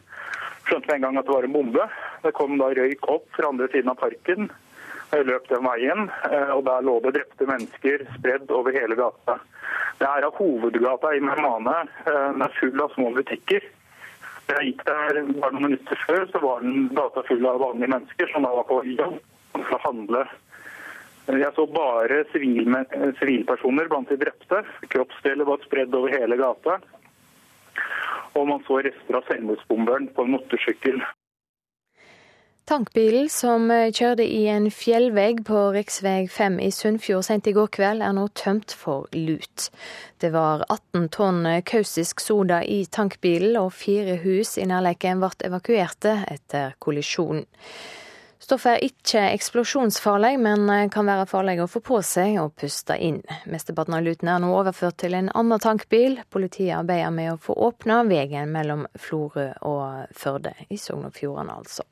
Skjønte 0.66 0.90
med 0.90 0.98
en 0.98 1.06
gang 1.06 1.22
at 1.22 1.30
det 1.30 1.38
var 1.38 1.46
en 1.46 1.54
bombe. 1.54 1.92
Det 2.22 2.34
kom 2.36 2.58
da 2.60 2.70
røyk 2.76 3.06
opp 3.08 3.28
fra 3.36 3.48
andre 3.48 3.68
siden 3.72 3.92
av 3.92 4.00
parken. 4.00 4.50
Jeg 5.10 5.26
løp 5.26 5.48
den 5.50 5.64
veien, 5.66 6.06
og 6.54 6.60
der 6.68 6.84
lå 6.86 6.98
det 7.02 7.16
drepte 7.16 7.46
mennesker 7.48 8.04
spredd 8.14 8.52
over 8.54 8.76
hele 8.76 8.94
gata. 8.98 9.40
Det 9.98 10.06
er 10.06 10.26
av 10.28 10.36
hovedgata 10.38 11.10
i 11.16 11.22
Mermane. 11.24 11.80
Den 12.06 12.44
er 12.44 12.54
full 12.60 12.78
av 12.84 12.94
små 12.94 13.10
butikker. 13.16 13.64
Da 14.46 14.60
jeg 14.60 14.70
gikk 14.70 14.84
der 14.86 15.18
bare 15.40 15.54
noen 15.56 15.66
minutter 15.66 15.98
før, 16.06 16.24
så 16.30 16.42
var 16.42 16.62
den 16.62 16.88
gata 16.94 17.24
full 17.26 17.44
av 17.46 17.58
vanlige 17.62 17.90
mennesker 17.92 18.30
som 18.32 18.46
da 18.46 18.54
var 18.54 18.68
på 18.70 18.80
jobb 18.92 19.18
for 19.56 19.76
å 19.76 19.82
handle. 19.88 20.24
Jeg 21.30 21.52
så 21.54 21.66
bare 21.70 22.24
sivilpersoner 22.32 23.90
blant 23.90 24.10
de 24.10 24.18
drepte. 24.18 24.64
Kroppsdeler 24.94 25.46
var 25.46 25.62
spredd 25.66 25.94
over 25.94 26.14
hele 26.14 26.38
gata. 26.40 26.80
Og 28.38 28.46
man 28.46 28.62
så 28.66 28.80
rester 28.86 29.18
av 29.18 29.26
selvmordsbomberen 29.28 30.10
på 30.14 30.26
en 30.26 30.34
motorsykkel. 30.38 31.02
Tankbilen 32.70 33.26
som 33.26 33.64
kjørte 33.66 34.22
i 34.22 34.44
en 34.46 34.68
fjellvegg 34.70 35.40
på 35.42 35.58
rv. 35.74 36.28
5 36.30 36.58
i 36.62 36.68
Sunnfjord 36.70 37.24
sent 37.26 37.48
i 37.50 37.54
går 37.56 37.66
kveld, 37.74 37.98
er 38.06 38.12
nå 38.14 38.28
tømt 38.38 38.70
for 38.78 39.08
lut. 39.10 39.64
Det 40.22 40.28
var 40.30 40.62
18 40.68 41.08
tonn 41.10 41.48
kaustisk 41.66 42.22
soda 42.22 42.60
i 42.62 42.84
tankbilen, 42.86 43.56
og 43.58 43.72
fire 43.74 44.20
hus 44.22 44.54
i 44.54 44.68
nærheten 44.70 45.18
ble 45.18 45.32
evakuerte 45.48 46.12
etter 46.30 46.76
kollisjonen. 46.78 47.42
Stoffet 48.38 48.76
er 48.76 48.86
ikke 48.86 49.24
eksplosjonsfarlig, 49.32 50.36
men 50.38 50.70
kan 50.94 51.10
være 51.10 51.26
farlig 51.26 51.56
å 51.64 51.66
få 51.72 51.82
på 51.82 51.98
seg 52.06 52.38
og 52.38 52.54
puste 52.54 52.94
inn. 53.02 53.18
Mesteparten 53.50 53.98
av 53.98 54.06
luten 54.06 54.30
er 54.30 54.38
nå 54.38 54.52
overført 54.54 55.00
til 55.02 55.18
en 55.18 55.32
annen 55.34 55.58
tankbil. 55.58 56.20
Politiet 56.30 56.78
arbeider 56.78 57.10
med 57.18 57.32
å 57.34 57.40
få 57.48 57.58
åpna 57.66 58.04
veien 58.06 58.54
mellom 58.54 58.86
Florø 58.94 59.50
og 59.66 60.14
Førde, 60.14 60.54
i 60.70 60.78
Sogn 60.78 61.10
og 61.10 61.18
Fjordane 61.18 61.58
altså. 61.58 61.88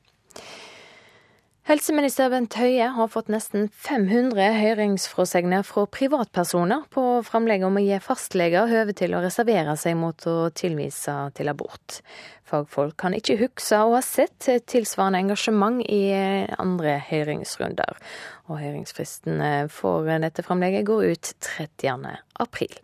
Helseminister 1.69 2.31
Bent 2.33 2.55
Høie 2.57 2.87
har 2.95 3.09
fått 3.13 3.27
nesten 3.29 3.67
500 3.85 4.55
høringsfråsegner 4.57 5.61
fra 5.67 5.83
privatpersoner 5.93 6.87
på 6.89 7.03
framlegget 7.27 7.67
om 7.67 7.77
å 7.77 7.83
gi 7.83 7.99
fastleger 8.01 8.71
høve 8.71 8.95
til 8.97 9.13
å 9.13 9.19
reservere 9.21 9.75
seg 9.77 9.93
mot 9.99 10.25
å 10.25 10.49
tilvise 10.49 11.13
til 11.37 11.53
abort. 11.53 11.99
Fagfolk 12.49 12.97
kan 12.97 13.13
ikke 13.13 13.37
huske 13.43 13.83
å 13.85 13.93
ha 13.93 14.01
sett 14.01 14.49
tilsvarende 14.65 15.21
engasjement 15.27 15.85
i 15.85 16.09
andre 16.57 16.97
høringsrunder. 17.11 18.01
Og 18.49 18.63
høringsfristen 18.65 19.69
for 19.69 20.09
dette 20.09 20.49
framlegget 20.49 20.89
går 20.89 21.11
ut 21.13 21.35
30. 21.53 22.17
april. 22.41 22.79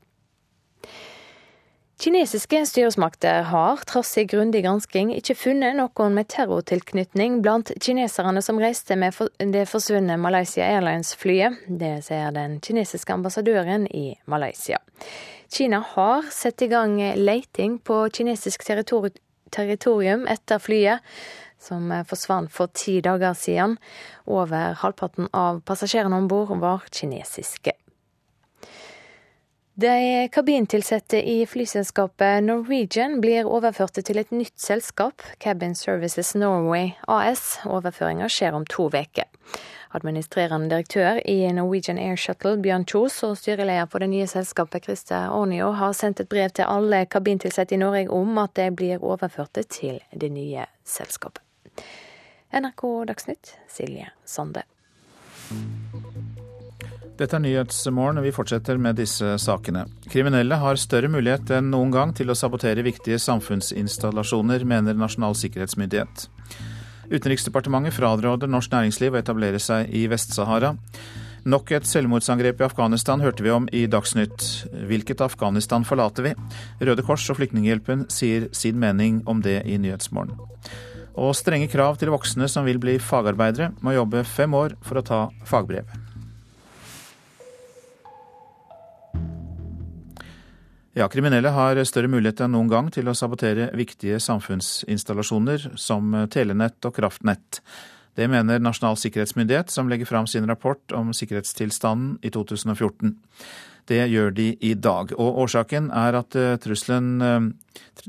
Kinesiske 1.97 2.65
styresmakter 2.65 3.41
har, 3.41 3.77
trass 3.87 4.17
i 4.17 4.25
grundig 4.27 4.65
gransking, 4.65 5.13
ikke 5.15 5.35
funnet 5.39 5.77
noen 5.77 6.17
med 6.17 6.27
terrortilknytning 6.27 7.37
blant 7.43 7.71
kineserne 7.81 8.41
som 8.43 8.59
reiste 8.59 8.97
med 8.99 9.15
det 9.53 9.63
forsvunne 9.71 10.17
Malaysia 10.19 10.67
Airlines-flyet. 10.67 11.61
Det 11.71 11.93
sier 12.03 12.35
den 12.35 12.57
kinesiske 12.59 13.15
ambassadøren 13.15 13.87
i 13.87 14.09
Malaysia. 14.27 14.81
Kina 15.47 15.79
har 15.93 16.27
satt 16.35 16.65
i 16.67 16.69
gang 16.73 16.99
leiting 17.15 17.79
på 17.79 18.01
kinesisk 18.11 18.67
territorium 18.67 20.27
etter 20.27 20.59
flyet, 20.59 20.99
som 21.63 21.87
forsvant 22.11 22.51
for 22.51 22.75
ti 22.75 22.99
dager 22.99 23.39
siden. 23.39 23.79
Over 24.27 24.75
halvparten 24.83 25.31
av 25.31 25.63
passasjerene 25.63 26.19
om 26.19 26.27
bord 26.27 26.51
var 26.59 26.83
kinesiske. 26.91 27.71
De 29.77 30.29
kabintilsatte 30.31 31.29
i 31.29 31.45
flyselskapet 31.45 32.43
Norwegian 32.43 33.17
blir 33.19 33.43
overført 33.43 33.97
til 34.07 34.21
et 34.21 34.29
nytt 34.31 34.55
selskap, 34.55 35.19
Cabin 35.43 35.73
Services 35.75 36.29
Norway 36.35 36.93
AS. 37.11 37.57
Overføringa 37.67 38.29
skjer 38.31 38.55
om 38.55 38.63
to 38.71 38.85
uker. 38.87 39.27
Administrerende 39.91 40.69
direktør 40.71 41.19
i 41.27 41.51
Norwegian 41.51 41.99
Air 41.99 42.15
Shuttle, 42.15 42.55
Bjørn 42.63 42.87
Kjos, 42.87 43.19
og 43.27 43.35
styreleder 43.35 43.91
for 43.91 43.99
det 43.99 44.13
nye 44.13 44.27
selskapet, 44.31 44.87
Christer 44.87 45.27
Ornio, 45.35 45.73
har 45.75 45.91
sendt 45.91 46.23
et 46.23 46.31
brev 46.31 46.55
til 46.55 46.71
alle 46.71 47.03
kabintilsatte 47.11 47.75
i 47.75 47.81
Norge 47.83 48.07
om 48.15 48.39
at 48.39 48.55
de 48.55 48.69
blir 48.71 49.03
overført 49.03 49.59
til 49.67 49.99
det 50.15 50.31
nye 50.31 50.69
selskapet. 50.87 51.43
NRK 52.55 52.87
Dagsnytt, 53.11 53.57
Silje 53.67 54.07
Sande. 54.23 54.63
Dette 57.15 57.37
er 57.37 57.45
Nyhetsmorgen, 57.45 58.19
vi 58.25 58.31
fortsetter 58.35 58.75
med 58.75 58.97
disse 58.99 59.37
sakene. 59.39 59.85
Kriminelle 60.11 60.57
har 60.59 60.75
større 60.75 61.07
mulighet 61.07 61.53
enn 61.55 61.69
noen 61.71 61.93
gang 61.93 62.09
til 62.11 62.27
å 62.27 62.35
sabotere 62.35 62.83
viktige 62.83 63.21
samfunnsinstallasjoner, 63.23 64.65
mener 64.67 64.97
Nasjonal 64.99 65.37
sikkerhetsmyndighet. 65.39 66.25
Utenriksdepartementet 67.07 67.95
fraråder 67.95 68.51
norsk 68.51 68.73
næringsliv 68.73 69.15
å 69.15 69.21
etablere 69.21 69.61
seg 69.63 69.93
i 69.95 70.09
Vest-Sahara. 70.11 70.73
Nok 71.47 71.71
et 71.77 71.87
selvmordsangrep 71.87 72.59
i 72.59 72.65
Afghanistan 72.67 73.23
hørte 73.23 73.45
vi 73.45 73.53
om 73.53 73.69
i 73.71 73.85
Dagsnytt. 73.87 74.65
Hvilket 74.89 75.23
Afghanistan 75.23 75.87
forlater 75.87 76.25
vi? 76.27 76.33
Røde 76.83 77.05
Kors 77.07 77.29
og 77.31 77.39
Flyktninghjelpen 77.39 78.09
sier 78.11 78.49
sin 78.51 78.81
mening 78.81 79.21
om 79.29 79.39
det 79.45 79.61
i 79.63 79.77
Nyhetsmorgen. 79.79 80.35
Og 81.15 81.31
strenge 81.39 81.71
krav 81.71 81.95
til 82.01 82.11
voksne 82.11 82.49
som 82.51 82.67
vil 82.67 82.81
bli 82.83 82.97
fagarbeidere, 82.99 83.71
må 83.79 83.95
jobbe 83.95 84.25
fem 84.27 84.57
år 84.57 84.75
for 84.83 84.99
å 84.99 85.05
ta 85.05 85.21
fagbrev. 85.47 85.87
Ja, 90.95 91.09
Kriminelle 91.11 91.49
har 91.51 91.75
større 91.83 92.07
mulighet 92.07 92.39
enn 92.45 92.53
noen 92.55 92.69
gang 92.71 92.87
til 92.87 93.09
å 93.11 93.13
sabotere 93.19 93.65
viktige 93.75 94.15
samfunnsinstallasjoner 94.23 95.73
som 95.75 96.13
telenett 96.31 96.87
og 96.87 96.95
kraftnett. 96.95 97.59
Det 98.15 98.29
mener 98.31 98.61
Nasjonal 98.63 98.95
sikkerhetsmyndighet, 99.01 99.73
som 99.75 99.91
legger 99.91 100.07
fram 100.07 100.29
sin 100.31 100.47
rapport 100.47 100.95
om 100.95 101.11
sikkerhetstilstanden 101.11 102.13
i 102.23 102.31
2014. 102.31 103.11
Det 103.91 103.99
gjør 104.07 104.31
de 104.39 104.47
i 104.63 104.71
dag. 104.87 105.11
Og 105.19 105.41
årsaken 105.43 105.91
er 105.91 106.21
at 106.21 106.39
trusselen, 106.63 107.51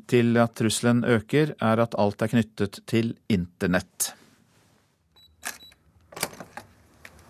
til 0.06 0.38
at 0.38 0.54
trusselen 0.54 1.02
øker, 1.02 1.56
er 1.58 1.84
at 1.88 1.98
alt 1.98 2.22
er 2.22 2.30
knyttet 2.36 2.84
til 2.86 3.16
internett. 3.26 4.12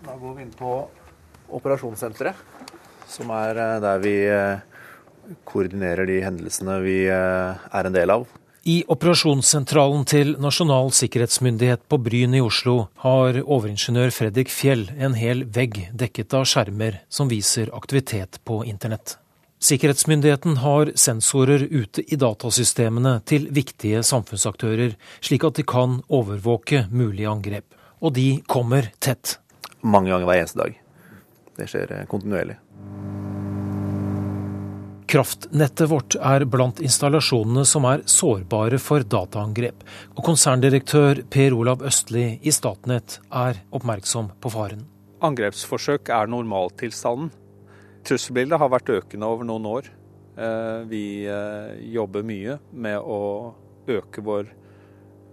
Da 0.05 0.21
går 0.21 0.37
vi 0.37 0.45
inn 0.45 0.55
på 0.61 0.77
operasjonssenteret, 1.49 2.47
som 3.09 3.33
er 3.41 3.65
der 3.81 4.05
vi 4.05 4.17
koordinerer 5.47 6.07
de 6.09 6.21
hendelsene 6.23 6.79
vi 6.83 6.99
er 7.09 7.89
en 7.89 7.95
del 7.95 8.13
av. 8.13 8.27
I 8.67 8.81
operasjonssentralen 8.91 10.01
til 10.11 10.33
Nasjonal 10.43 10.89
sikkerhetsmyndighet 10.91 11.85
på 11.87 12.01
Bryn 12.03 12.33
i 12.35 12.41
Oslo 12.43 12.89
har 12.99 13.39
overingeniør 13.39 14.11
Fredrik 14.11 14.51
Fjell 14.51 14.89
en 14.99 15.15
hel 15.15 15.45
vegg 15.55 15.85
dekket 15.95 16.35
av 16.35 16.43
skjermer 16.51 16.97
som 17.07 17.31
viser 17.31 17.71
aktivitet 17.77 18.41
på 18.43 18.59
internett. 18.67 19.15
Sikkerhetsmyndigheten 19.63 20.59
har 20.65 20.91
sensorer 20.99 21.63
ute 21.63 22.03
i 22.03 22.19
datasystemene 22.19 23.21
til 23.25 23.47
viktige 23.55 24.03
samfunnsaktører, 24.03 24.97
slik 25.23 25.47
at 25.47 25.57
de 25.57 25.63
kan 25.63 26.01
overvåke 26.11 26.85
mulige 26.91 27.31
angrep. 27.31 27.71
Og 28.03 28.13
de 28.19 28.41
kommer 28.51 28.91
tett. 28.99 29.39
Mange 29.81 30.11
ganger 30.11 30.27
hver 30.27 30.43
eneste 30.43 30.59
dag. 30.59 30.81
Det 31.57 31.71
skjer 31.71 32.03
kontinuerlig. 32.11 32.59
Kraftnettet 35.07 35.87
vårt 35.87 36.17
er 36.19 36.43
blant 36.51 36.81
installasjonene 36.83 37.61
som 37.63 37.85
er 37.87 38.01
sårbare 38.11 38.75
for 38.83 39.05
dataangrep, 39.07 39.85
og 40.17 40.25
konserndirektør 40.27 41.21
Per 41.31 41.55
Olav 41.55 41.85
Østli 41.87 42.25
i 42.43 42.51
Statnett 42.51 43.21
er 43.31 43.61
oppmerksom 43.71 44.33
på 44.43 44.51
faren. 44.51 44.83
Angrepsforsøk 45.23 46.11
er 46.11 46.27
normaltilstanden. 46.27 47.31
Trusselbildet 48.03 48.59
har 48.59 48.73
vært 48.73 48.91
økende 48.97 49.31
over 49.31 49.47
noen 49.47 49.69
år. 49.71 49.87
Vi 50.91 51.05
jobber 51.95 52.27
mye 52.27 52.59
med 52.75 52.99
å 52.99 53.21
øke 53.87 54.21
vår 54.27 54.51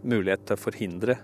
mulighet 0.07 0.47
til 0.47 0.55
å 0.55 0.65
forhindre 0.69 1.19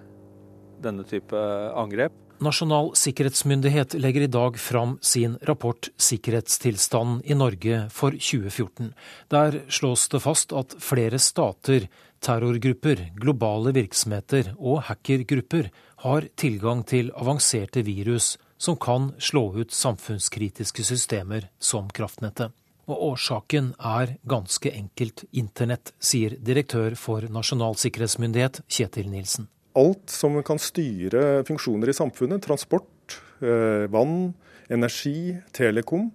denne 0.83 1.07
type 1.07 1.39
angrep. 1.79 2.20
Nasjonal 2.41 2.95
sikkerhetsmyndighet 2.97 3.95
legger 4.01 4.24
i 4.24 4.26
dag 4.32 4.59
fram 4.59 4.99
sin 5.01 5.38
rapport 5.43 5.88
'Sikkerhetstilstanden 5.97 7.20
i 7.24 7.34
Norge 7.34 7.91
for 7.91 8.11
2014'. 8.11 8.93
Der 9.28 9.61
slås 9.68 10.09
det 10.09 10.20
fast 10.20 10.53
at 10.53 10.74
flere 10.78 11.18
stater, 11.18 11.88
terrorgrupper, 12.20 13.11
globale 13.20 13.72
virksomheter 13.72 14.55
og 14.59 14.82
hackergrupper 14.88 15.70
har 15.97 16.28
tilgang 16.36 16.86
til 16.86 17.12
avanserte 17.12 17.84
virus 17.84 18.38
som 18.57 18.76
kan 18.76 19.12
slå 19.18 19.61
ut 19.61 19.72
samfunnskritiske 19.72 20.84
systemer 20.84 21.49
som 21.59 21.88
kraftnettet. 21.88 22.53
Og 22.88 23.12
årsaken 23.12 23.74
er 23.78 24.16
ganske 24.24 24.72
enkelt 24.72 25.24
internett, 25.32 25.93
sier 26.01 26.30
direktør 26.41 26.97
for 26.97 27.20
Nasjonal 27.20 27.76
sikkerhetsmyndighet 27.76 28.62
Kjetil 28.66 29.11
Nilsen. 29.11 29.49
Alt 29.79 30.11
som 30.11 30.35
kan 30.43 30.59
styre 30.59 31.45
funksjoner 31.47 31.93
i 31.93 31.95
samfunnet, 31.95 32.43
transport, 32.43 33.21
eh, 33.43 33.87
vann, 33.93 34.33
energi, 34.71 35.37
telekom, 35.55 36.11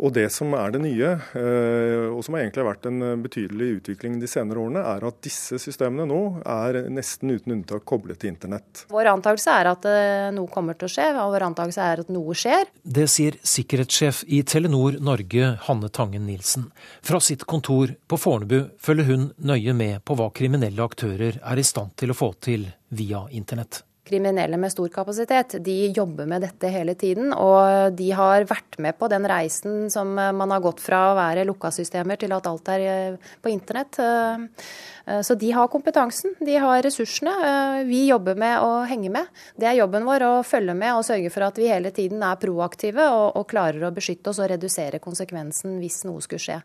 og 0.00 0.14
det 0.16 0.26
som 0.32 0.54
er 0.56 0.72
det 0.74 0.80
nye, 0.82 1.10
eh, 1.36 2.06
og 2.08 2.22
som 2.24 2.36
egentlig 2.38 2.62
har 2.62 2.70
vært 2.70 2.88
en 2.88 3.02
betydelig 3.20 3.68
utvikling 3.80 4.16
de 4.20 4.30
senere 4.30 4.62
årene, 4.62 4.82
er 4.94 5.04
at 5.06 5.18
disse 5.24 5.60
systemene 5.60 6.06
nå 6.08 6.20
er 6.40 6.80
nesten 6.92 7.34
uten 7.34 7.58
unntak 7.58 7.84
koblet 7.88 8.20
til 8.22 8.32
internett. 8.32 8.86
Vår 8.92 9.10
antakelse 9.12 9.56
er 9.60 9.70
at 9.74 9.88
eh, 9.90 10.30
noe 10.36 10.48
kommer 10.52 10.78
til 10.78 10.88
å 10.88 10.94
skje, 10.94 11.10
og 11.20 11.34
vår 11.34 11.46
antakelse 11.50 11.90
er 11.92 12.04
at 12.04 12.12
noe 12.12 12.36
skjer. 12.38 12.72
Det 12.80 13.06
sier 13.12 13.36
sikkerhetssjef 13.44 14.24
i 14.32 14.40
Telenor 14.48 14.96
Norge, 15.04 15.52
Hanne 15.68 15.92
Tangen 15.92 16.24
Nilsen. 16.28 16.70
Fra 17.04 17.20
sitt 17.20 17.44
kontor 17.50 17.92
på 18.08 18.20
Fornebu 18.20 18.72
følger 18.80 19.12
hun 19.12 19.30
nøye 19.44 19.76
med 19.76 20.00
på 20.06 20.16
hva 20.16 20.30
kriminelle 20.32 20.84
aktører 20.84 21.42
er 21.44 21.60
i 21.60 21.66
stand 21.66 21.96
til 22.00 22.14
å 22.14 22.16
få 22.16 22.32
til 22.40 22.70
via 22.96 23.26
internett 23.36 23.84
kriminelle 24.10 24.58
med 24.60 24.72
stor 24.72 24.90
kapasitet, 24.92 25.56
de 25.64 25.76
jobber 25.96 26.28
med 26.28 26.42
dette 26.44 26.70
hele 26.72 26.96
tiden. 26.98 27.32
Og 27.32 27.94
de 27.96 28.10
har 28.18 28.46
vært 28.50 28.78
med 28.82 28.98
på 28.98 29.08
den 29.12 29.26
reisen 29.30 29.88
som 29.92 30.12
man 30.14 30.50
har 30.50 30.62
gått 30.64 30.82
fra 30.82 31.10
å 31.10 31.18
være 31.18 31.46
lukka 31.48 31.72
systemer 31.74 32.20
til 32.20 32.34
at 32.36 32.48
alt 32.50 32.70
er 32.74 32.86
eh, 32.90 33.30
på 33.40 33.52
internett. 33.52 34.00
Eh, 34.02 35.20
så 35.26 35.34
de 35.38 35.50
har 35.54 35.70
kompetansen, 35.72 36.34
de 36.40 36.58
har 36.60 36.82
ressursene. 36.84 37.32
Eh, 37.50 37.80
vi 37.88 38.04
jobber 38.08 38.38
med 38.38 38.60
å 38.66 38.82
henge 38.90 39.12
med. 39.14 39.30
Det 39.56 39.70
er 39.70 39.78
jobben 39.80 40.06
vår 40.08 40.26
å 40.26 40.34
følge 40.46 40.76
med 40.76 40.94
og 40.96 41.06
sørge 41.06 41.32
for 41.32 41.46
at 41.48 41.58
vi 41.60 41.70
hele 41.70 41.94
tiden 41.94 42.22
er 42.26 42.40
proaktive 42.40 43.08
og, 43.14 43.26
og 43.40 43.48
klarer 43.50 43.86
å 43.86 43.94
beskytte 43.94 44.32
oss 44.32 44.42
og 44.42 44.50
redusere 44.52 45.02
konsekvensen 45.02 45.78
hvis 45.82 46.02
noe 46.08 46.22
skulle 46.24 46.42
skje. 46.42 46.60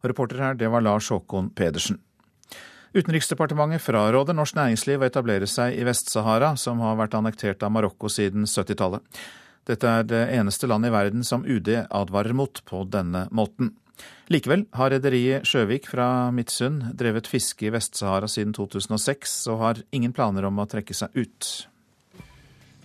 Reporter 0.00 0.40
her, 0.40 0.54
det 0.56 0.70
var 0.72 0.84
Lars 0.84 1.10
Håkon 1.12 1.52
Pedersen. 1.52 2.00
Utenriksdepartementet 2.90 3.84
fraråder 3.84 4.34
norsk 4.34 4.56
næringsliv 4.58 4.98
å 4.98 5.06
etablere 5.06 5.46
seg 5.46 5.76
i 5.78 5.84
Vest-Sahara, 5.86 6.56
som 6.58 6.80
har 6.82 6.96
vært 6.98 7.14
annektert 7.14 7.62
av 7.62 7.70
Marokko 7.70 8.10
siden 8.10 8.48
70-tallet. 8.50 9.20
Dette 9.70 9.86
er 9.86 10.08
det 10.10 10.22
eneste 10.34 10.66
landet 10.66 10.90
i 10.90 10.96
verden 10.96 11.22
som 11.26 11.44
UD 11.46 11.70
advarer 11.86 12.34
mot 12.34 12.58
på 12.66 12.82
denne 12.90 13.28
måten. 13.30 13.76
Likevel 14.32 14.64
har 14.74 14.90
rederiet 14.90 15.46
Sjøvik 15.46 15.86
fra 15.90 16.30
Midtsund 16.34 16.88
drevet 16.98 17.30
fiske 17.30 17.68
i 17.68 17.72
Vest-Sahara 17.74 18.26
siden 18.30 18.56
2006, 18.58 19.36
og 19.52 19.62
har 19.62 19.82
ingen 19.94 20.14
planer 20.16 20.48
om 20.50 20.58
å 20.58 20.66
trekke 20.70 20.96
seg 20.96 21.14
ut. 21.14 21.50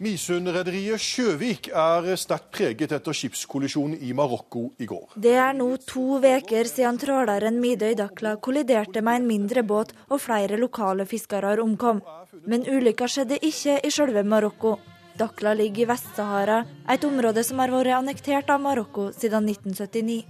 Misund-rederiet 0.04 1.00
Sjøvik 1.00 1.70
er 1.72 2.10
sterkt 2.20 2.50
preget 2.58 2.92
etter 2.92 3.16
skipskollisjonen 3.16 4.02
i 4.04 4.12
Marokko 4.18 4.66
i 4.84 4.88
går. 4.90 5.14
Det 5.16 5.36
er 5.40 5.54
nå 5.56 5.70
to 5.88 6.18
uker 6.20 6.68
siden 6.68 7.00
tråleren 7.00 7.62
Midøy 7.64 7.96
Dakla 7.96 8.36
kolliderte 8.36 9.00
med 9.02 9.22
en 9.22 9.30
mindre 9.30 9.64
båt 9.64 9.94
og 10.10 10.20
flere 10.20 10.60
lokale 10.60 11.06
fiskere 11.08 11.56
omkom. 11.64 12.02
Men 12.46 12.68
ulykka 12.68 13.08
skjedde 13.08 13.40
ikke 13.40 13.80
i 13.88 13.92
selve 13.94 14.26
Marokko. 14.28 14.76
Dakla 15.16 15.54
ligger 15.56 15.86
i 15.86 15.88
Vest-Sahara, 15.88 16.66
et 16.92 17.04
område 17.08 17.44
som 17.48 17.62
har 17.64 17.72
vært 17.72 17.96
annektert 17.96 18.50
av 18.52 18.60
Marokko 18.60 19.14
siden 19.16 19.48
1979. 19.48 20.26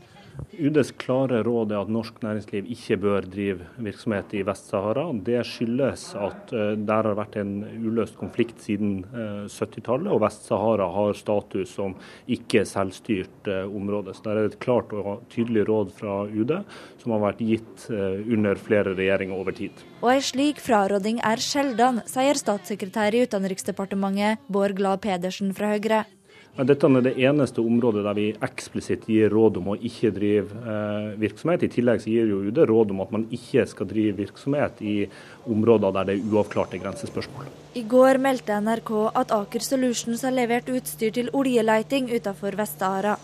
UDs 0.55 0.91
klare 0.99 1.41
råd 1.43 1.73
er 1.73 1.83
at 1.83 1.91
norsk 1.91 2.21
næringsliv 2.23 2.67
ikke 2.71 2.97
bør 3.03 3.27
drive 3.27 3.67
virksomhet 3.83 4.33
i 4.37 4.43
Vest-Sahara. 4.47 5.05
Det 5.25 5.41
skyldes 5.47 6.05
at 6.19 6.53
eh, 6.55 6.73
der 6.79 7.09
har 7.09 7.17
vært 7.17 7.37
en 7.41 7.57
uløst 7.83 8.17
konflikt 8.19 8.63
siden 8.63 9.01
70-tallet, 9.13 10.07
eh, 10.09 10.15
og 10.15 10.23
Vest-Sahara 10.23 10.87
har 10.95 11.19
status 11.19 11.75
som 11.75 11.95
ikke 12.31 12.65
selvstyrt 12.67 13.51
eh, 13.51 13.63
område. 13.67 14.15
Så 14.15 14.25
Det 14.25 14.35
er 14.35 14.49
et 14.51 14.59
klart 14.63 14.95
og 14.95 15.25
tydelig 15.33 15.67
råd 15.69 15.93
fra 15.95 16.21
UD 16.27 16.55
som 17.01 17.15
har 17.15 17.23
vært 17.27 17.43
gitt 17.45 17.87
under 17.91 18.57
flere 18.59 18.95
regjeringer 18.97 19.37
over 19.37 19.55
tid. 19.55 19.83
Og 20.01 20.09
ei 20.15 20.21
slik 20.23 20.59
fraråding 20.63 21.19
er 21.25 21.41
sjelden, 21.43 22.01
sier 22.09 22.39
statssekretær 22.39 23.15
i 23.15 23.25
Utenriksdepartementet 23.27 24.43
Bård 24.51 24.75
Glad 24.77 25.03
Pedersen 25.05 25.53
fra 25.55 25.75
Høyre. 25.75 26.05
Dette 26.55 26.87
er 26.87 27.03
det 27.03 27.17
eneste 27.19 27.59
området 27.59 28.05
der 28.05 28.15
vi 28.15 28.29
eksplisitt 28.45 29.09
gir 29.11 29.33
råd 29.33 29.57
om 29.59 29.73
å 29.73 29.75
ikke 29.75 30.07
drive 30.15 30.55
eh, 30.55 31.09
virksomhet. 31.19 31.65
I 31.67 31.71
tillegg 31.73 31.99
så 31.99 32.13
gir 32.13 32.31
jo 32.31 32.37
UD 32.47 32.61
råd 32.69 32.93
om 32.95 33.01
at 33.03 33.11
man 33.11 33.25
ikke 33.35 33.65
skal 33.67 33.89
drive 33.89 34.15
virksomhet 34.21 34.79
i 34.79 34.93
områder 35.51 35.91
der 35.97 36.07
det 36.07 36.15
er 36.15 36.31
uavklarte 36.31 36.79
grensespørsmål. 36.79 37.51
I 37.75 37.83
går 37.91 38.21
meldte 38.23 38.61
NRK 38.63 38.93
at 39.11 39.35
Aker 39.35 39.67
Solutions 39.67 40.23
har 40.23 40.31
levert 40.31 40.71
utstyr 40.71 41.11
til 41.19 41.33
oljeleiting 41.35 42.07
utenfor 42.15 42.55
Vest-Sahara. 42.55 43.19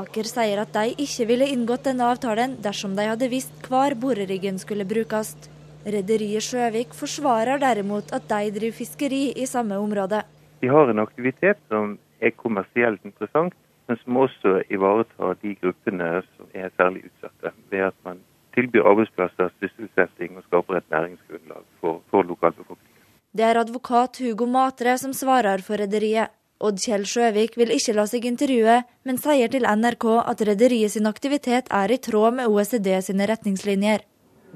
Aker 0.00 0.32
sier 0.32 0.64
at 0.64 0.72
de 0.72 0.96
ikke 1.04 1.28
ville 1.28 1.52
inngått 1.52 1.84
denne 1.84 2.08
avtalen 2.08 2.56
dersom 2.64 2.96
de 2.96 3.10
hadde 3.12 3.28
visst 3.28 3.52
hvor 3.68 3.92
boreriggen 3.92 4.56
skulle 4.62 4.88
brukes. 4.88 5.36
Rederiet 5.84 6.48
Sjøvik 6.48 6.96
forsvarer 6.96 7.60
derimot 7.60 8.08
at 8.16 8.24
de 8.30 8.54
driver 8.56 8.80
fiskeri 8.80 9.26
i 9.36 9.44
samme 9.44 9.76
område. 9.76 10.24
Vi 10.64 10.68
har 10.68 10.88
en 10.88 11.04
aktivitet 11.04 11.60
som 11.68 11.98
er 12.20 12.36
kommersielt 12.36 13.04
interessant, 13.04 13.54
men 13.88 13.98
som 14.04 14.18
også 14.22 14.60
ivaretar 14.70 15.38
de 15.42 15.54
gruppene 15.62 16.10
som 16.36 16.50
er 16.54 16.70
særlig 16.76 17.06
utsatte, 17.08 17.52
ved 17.70 17.86
at 17.90 17.96
man 18.06 18.20
tilbyr 18.54 18.86
arbeidsplasser, 18.92 19.50
sysselsetting 19.62 20.36
og 20.38 20.44
skaper 20.48 20.78
et 20.78 20.90
næringsgrunnlag 20.90 21.64
for, 21.80 22.02
for 22.10 22.22
lokalbefolkningen. 22.22 22.86
Det 23.32 23.46
er 23.46 23.60
advokat 23.60 24.18
Hugo 24.18 24.46
Matre 24.46 24.96
som 24.98 25.14
svarer 25.14 25.62
for 25.62 25.78
rederiet. 25.78 26.30
Odd 26.60 26.76
Kjell 26.82 27.06
Sjøvik 27.08 27.54
vil 27.56 27.70
ikke 27.72 27.94
la 27.96 28.04
seg 28.10 28.26
intervjue, 28.28 28.82
men 29.08 29.18
sier 29.22 29.48
til 29.48 29.64
NRK 29.64 30.06
at 30.20 30.42
rederiet 30.44 30.92
sin 30.92 31.08
aktivitet 31.08 31.70
er 31.72 31.94
i 31.94 31.96
tråd 32.04 32.36
med 32.36 32.52
OECD 32.52 32.90
sine 33.06 33.28
retningslinjer. 33.30 34.04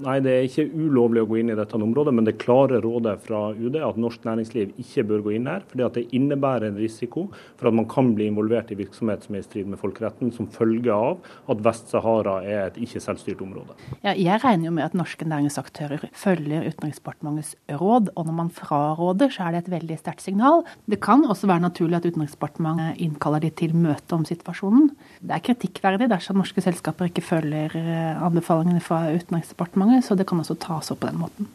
Nei, 0.03 0.17
det 0.25 0.33
er 0.33 0.47
ikke 0.49 0.65
ulovlig 0.75 1.23
å 1.23 1.29
gå 1.31 1.37
inn 1.39 1.53
i 1.53 1.57
dette 1.59 1.79
området, 1.79 2.15
men 2.17 2.27
det 2.27 2.35
klare 2.43 2.81
rådet 2.83 3.15
fra 3.23 3.53
UD 3.55 3.77
er 3.79 3.85
at 3.87 3.99
norsk 4.01 4.25
næringsliv 4.27 4.73
ikke 4.83 5.05
bør 5.07 5.23
gå 5.27 5.35
inn 5.37 5.47
her. 5.47 5.63
fordi 5.71 5.85
at 5.87 5.95
det 5.95 6.09
innebærer 6.17 6.67
en 6.69 6.81
risiko 6.81 7.29
for 7.57 7.69
at 7.69 7.75
man 7.75 7.87
kan 7.87 8.11
bli 8.15 8.27
involvert 8.27 8.73
i 8.75 8.79
virksomhet 8.79 9.23
som 9.23 9.37
er 9.37 9.45
i 9.45 9.47
strid 9.47 9.71
med 9.71 9.79
folkeretten, 9.79 10.33
som 10.35 10.49
følge 10.51 10.91
av 10.91 11.23
at 11.49 11.63
Vest-Sahara 11.63 12.41
er 12.43 12.67
et 12.67 12.81
ikke-selvstyrt 12.83 13.43
område. 13.45 13.77
Ja, 14.03 14.15
jeg 14.15 14.43
regner 14.43 14.67
jo 14.69 14.75
med 14.75 14.85
at 14.89 14.99
norske 14.99 15.29
næringsaktører 15.29 16.09
følger 16.13 16.67
Utenriksdepartementets 16.67 17.55
råd, 17.71 18.11
og 18.17 18.27
når 18.27 18.39
man 18.41 18.51
fraråder, 18.51 19.31
så 19.31 19.47
er 19.47 19.55
det 19.55 19.65
et 19.65 19.73
veldig 19.77 20.01
sterkt 20.01 20.27
signal. 20.27 20.65
Det 20.91 21.01
kan 21.05 21.25
også 21.25 21.47
være 21.51 21.67
naturlig 21.69 22.01
at 22.01 22.11
Utenriksdepartementet 22.11 22.99
innkaller 23.05 23.45
de 23.45 23.53
til 23.55 23.77
møte 23.77 24.19
om 24.19 24.27
situasjonen. 24.27 24.91
Det 25.25 25.33
er 25.33 25.45
kritikkverdig 25.45 26.11
dersom 26.13 26.37
norske 26.41 26.61
selskaper 26.61 27.09
ikke 27.09 27.25
følger 27.25 27.73
eh, 27.81 28.25
anbefalingene 28.25 28.83
fra 28.85 29.07
Utenriksdepartementet 29.15 30.05
så 30.05 30.17
det 30.19 30.27
kan 30.29 30.43
også 30.43 30.59
tas 30.61 30.93
opp 30.93 31.01
på 31.01 31.09
den 31.09 31.23
måten. 31.23 31.49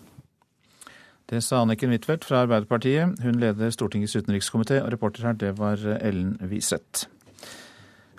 Det 1.29 1.43
sa 1.45 1.61
Anniken 1.61 1.93
Huitfeldt 1.93 2.25
fra 2.25 2.41
Arbeiderpartiet. 2.47 3.19
Hun 3.21 3.37
leder 3.37 3.69
Stortingets 3.69 4.17
utenrikskomité, 4.17 4.79
og 4.81 4.89
reporter 4.89 5.27
her 5.27 5.37
det 5.37 5.51
var 5.59 5.77
Ellen 6.01 6.39
Wiseth. 6.49 7.05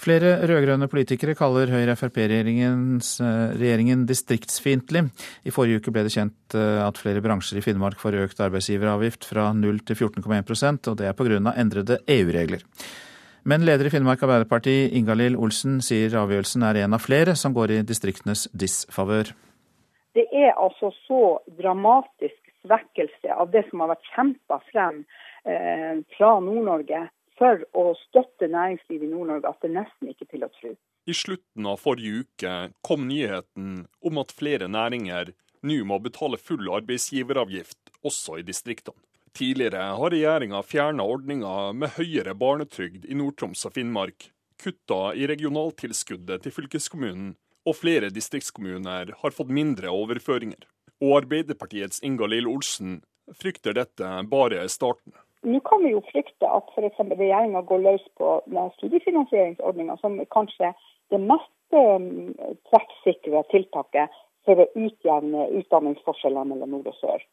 Flere 0.01 0.39
rød-grønne 0.49 0.87
politikere 0.89 1.35
kaller 1.37 1.69
Høyre-Frp-regjeringen 1.75 4.07
distriktsfiendtlig. 4.09 5.03
I 5.45 5.53
forrige 5.53 5.83
uke 5.83 5.93
ble 5.93 6.07
det 6.07 6.15
kjent 6.15 6.55
eh, 6.57 6.87
at 6.87 7.01
flere 7.01 7.21
bransjer 7.25 7.59
i 7.61 7.65
Finnmark 7.65 7.99
får 8.01 8.17
økt 8.23 8.41
arbeidsgiveravgift 8.47 9.23
fra 9.29 9.51
0 9.53 9.81
til 9.85 9.97
14,1% 9.99 10.89
og 10.89 10.95
det 11.03 11.07
er 11.11 11.17
pga. 11.19 11.53
endrede 11.53 12.01
EU-regler. 12.07 12.63
Men 13.43 13.65
leder 13.65 13.89
i 13.89 13.91
Finnmark 13.93 14.23
Arbeiderparti, 14.23 14.91
Ingalill 14.97 15.37
Olsen, 15.41 15.79
sier 15.85 16.13
avgjørelsen 16.21 16.65
er 16.67 16.83
en 16.83 16.97
av 16.97 17.01
flere 17.05 17.33
som 17.39 17.55
går 17.57 17.73
i 17.73 17.79
distriktenes 17.89 18.47
disfavør. 18.53 19.33
Det 20.17 20.27
er 20.35 20.53
altså 20.61 20.91
så 21.07 21.23
dramatisk 21.61 22.37
svekkelse 22.61 23.33
av 23.33 23.53
det 23.55 23.65
som 23.71 23.81
har 23.85 23.95
vært 23.95 24.13
kjempa 24.13 24.61
frem 24.69 25.03
eh, 25.49 26.03
fra 26.19 26.35
Nord-Norge 26.45 27.07
for 27.41 27.63
å 27.73 27.91
støtte 28.03 28.51
næringslivet 28.53 29.09
i 29.09 29.13
Nord-Norge 29.15 29.49
at 29.49 29.65
det 29.65 29.73
nesten 29.73 30.13
ikke 30.13 30.27
er 30.27 30.33
til 30.35 30.45
å 30.45 30.53
tro. 30.59 30.73
I 31.09 31.17
slutten 31.17 31.69
av 31.71 31.81
forrige 31.81 32.27
uke 32.27 32.57
kom 32.85 33.07
nyheten 33.09 33.87
om 34.05 34.21
at 34.21 34.35
flere 34.37 34.69
næringer 34.69 35.33
nå 35.65 35.79
må 35.89 35.97
betale 36.05 36.41
full 36.41 36.69
arbeidsgiveravgift 36.77 37.95
også 38.05 38.41
i 38.41 38.45
distriktene. 38.45 39.01
Tidligere 39.37 39.83
har 39.97 40.11
regjeringa 40.11 40.63
fjerna 40.67 41.05
ordninga 41.07 41.71
med 41.73 41.95
høyere 41.95 42.35
barnetrygd 42.35 43.07
i 43.07 43.17
Nord-Troms 43.19 43.63
og 43.69 43.77
Finnmark, 43.77 44.31
kutta 44.61 45.15
i 45.15 45.29
regionaltilskuddet 45.31 46.45
til 46.45 46.55
fylkeskommunen 46.57 47.37
og 47.69 47.77
flere 47.77 48.11
distriktskommuner 48.13 49.13
har 49.23 49.37
fått 49.37 49.53
mindre 49.53 49.93
overføringer. 49.93 50.67
Og 51.01 51.17
Arbeiderpartiets 51.23 52.03
Inga-Lill 52.05 52.49
Olsen 52.51 53.01
frykter 53.41 53.77
dette 53.77 54.09
bare 54.31 54.65
er 54.65 54.73
starten. 54.73 55.15
nå 55.43 55.61
kan 55.65 55.85
vi 55.85 55.95
jo 55.95 56.03
frykte 56.11 56.49
at 56.49 56.73
f.eks. 56.75 56.99
regjeringa 57.01 57.63
går 57.69 57.85
løs 57.87 58.05
på 58.19 58.33
studiefinansieringsordninga, 58.77 59.97
som 60.03 60.19
kanskje 60.35 60.73
det 61.11 61.21
mest 61.23 61.77
um, 61.77 62.35
treffsikre 62.69 63.45
tiltaket 63.53 64.19
for 64.45 64.61
å 64.61 64.69
utjevne 64.75 65.47
utdanningsforskjeller 65.61 66.49
mellom 66.51 66.77
nord 66.77 66.91
og 66.93 66.99
sør. 67.01 67.25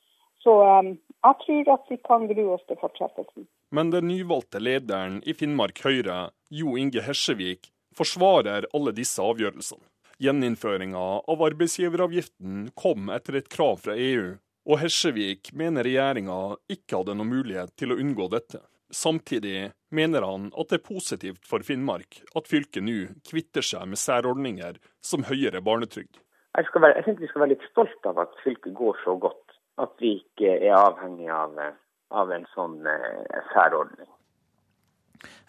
Så 0.44 0.54
um, 0.64 0.94
jeg 1.26 1.40
tror 1.44 1.74
at 1.74 1.92
vi 1.92 1.98
kan 2.08 2.28
grue 2.30 2.56
oss 2.56 2.66
til 2.70 2.80
fortsettelsen. 2.80 3.48
Men 3.76 3.92
den 3.92 4.08
nyvalgte 4.12 4.62
lederen 4.64 5.20
i 5.26 5.36
Finnmark 5.36 5.82
Høyre, 5.84 6.30
Jo 6.54 6.78
Inge 6.80 7.04
Hesjevik, 7.04 7.72
forsvarer 7.98 8.70
alle 8.78 8.94
disse 8.96 9.24
avgjørelsene. 9.24 9.84
Gjeninnføringa 10.24 11.02
av 11.30 11.44
arbeidsgiveravgiften 11.46 12.72
kom 12.80 13.12
etter 13.14 13.38
et 13.38 13.50
krav 13.54 13.84
fra 13.84 13.94
EU, 13.94 14.38
og 14.68 14.82
Hesjevik 14.82 15.52
mener 15.54 15.86
regjeringa 15.86 16.58
ikke 16.74 17.00
hadde 17.00 17.16
noen 17.20 17.34
mulighet 17.36 17.76
til 17.78 17.94
å 17.94 18.00
unngå 18.02 18.30
dette. 18.34 18.64
Samtidig 18.94 19.72
mener 19.92 20.24
han 20.24 20.48
at 20.56 20.72
det 20.72 20.80
er 20.80 20.88
positivt 20.88 21.44
for 21.48 21.64
Finnmark 21.68 22.22
at 22.40 22.48
fylket 22.50 22.86
nå 22.88 22.98
kvitter 23.28 23.66
seg 23.66 23.86
med 23.92 24.00
særordninger 24.00 24.80
som 25.04 25.28
høyere 25.28 25.62
barnetrygd. 25.64 26.22
Jeg, 26.58 26.70
være, 26.74 26.96
jeg 26.98 27.06
synes 27.06 27.22
vi 27.22 27.30
skal 27.30 27.44
være 27.44 27.54
litt 27.54 27.68
stolt 27.70 28.10
av 28.10 28.24
at 28.24 28.40
fylket 28.42 28.74
går 28.80 28.98
så 29.04 29.14
godt. 29.22 29.47
At 29.78 29.94
vi 30.02 30.18
ikke 30.22 30.58
er 30.58 30.74
avhengig 30.78 31.30
av, 31.30 31.58
av 32.10 32.32
en 32.34 32.46
sånn 32.56 32.80
eh, 32.90 33.42
særordning. 33.54 34.10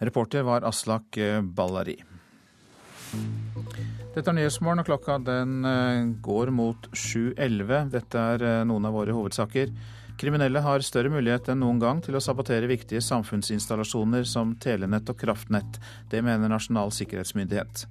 Reporter 0.05 0.45
var 0.45 0.65
Aslak 0.67 1.17
eh, 1.17 1.39
Ballari. 1.41 1.97
Dette 4.13 4.25
er 4.29 4.35
Nyhetsmorgen, 4.37 4.83
og 4.83 4.89
klokka 4.89 5.17
den 5.25 5.65
eh, 5.65 6.03
går 6.25 6.53
mot 6.53 6.89
7.11. 6.93 7.89
Dette 7.95 8.27
er 8.35 8.45
noen 8.69 8.85
av 8.89 8.97
våre 8.99 9.17
hovedsaker. 9.17 9.73
Kriminelle 10.19 10.59
har 10.59 10.83
større 10.83 11.09
mulighet 11.13 11.47
enn 11.53 11.61
noen 11.63 11.77
gang 11.79 12.01
til 12.03 12.17
å 12.19 12.21
sabotere 12.23 12.67
viktige 12.67 12.99
samfunnsinstallasjoner 13.05 14.25
som 14.27 14.51
telenett 14.59 15.07
og 15.07 15.15
kraftnett. 15.21 15.79
Det 16.11 16.19
mener 16.25 16.51
Nasjonal 16.51 16.91
sikkerhetsmyndighet. 16.91 17.85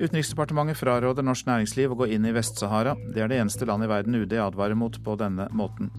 Utenriksdepartementet 0.00 0.78
fraråder 0.80 1.24
norsk 1.26 1.44
næringsliv 1.44 1.92
å 1.92 1.96
gå 2.00 2.06
inn 2.14 2.24
i 2.24 2.32
Vest-Sahara. 2.32 2.94
Det 3.12 3.20
er 3.20 3.28
det 3.28 3.36
eneste 3.42 3.66
land 3.68 3.84
i 3.84 3.88
verden 3.90 4.14
UD 4.16 4.32
advarer 4.40 4.78
mot 4.78 4.94
på 5.04 5.16
denne 5.20 5.44
måten. 5.52 5.90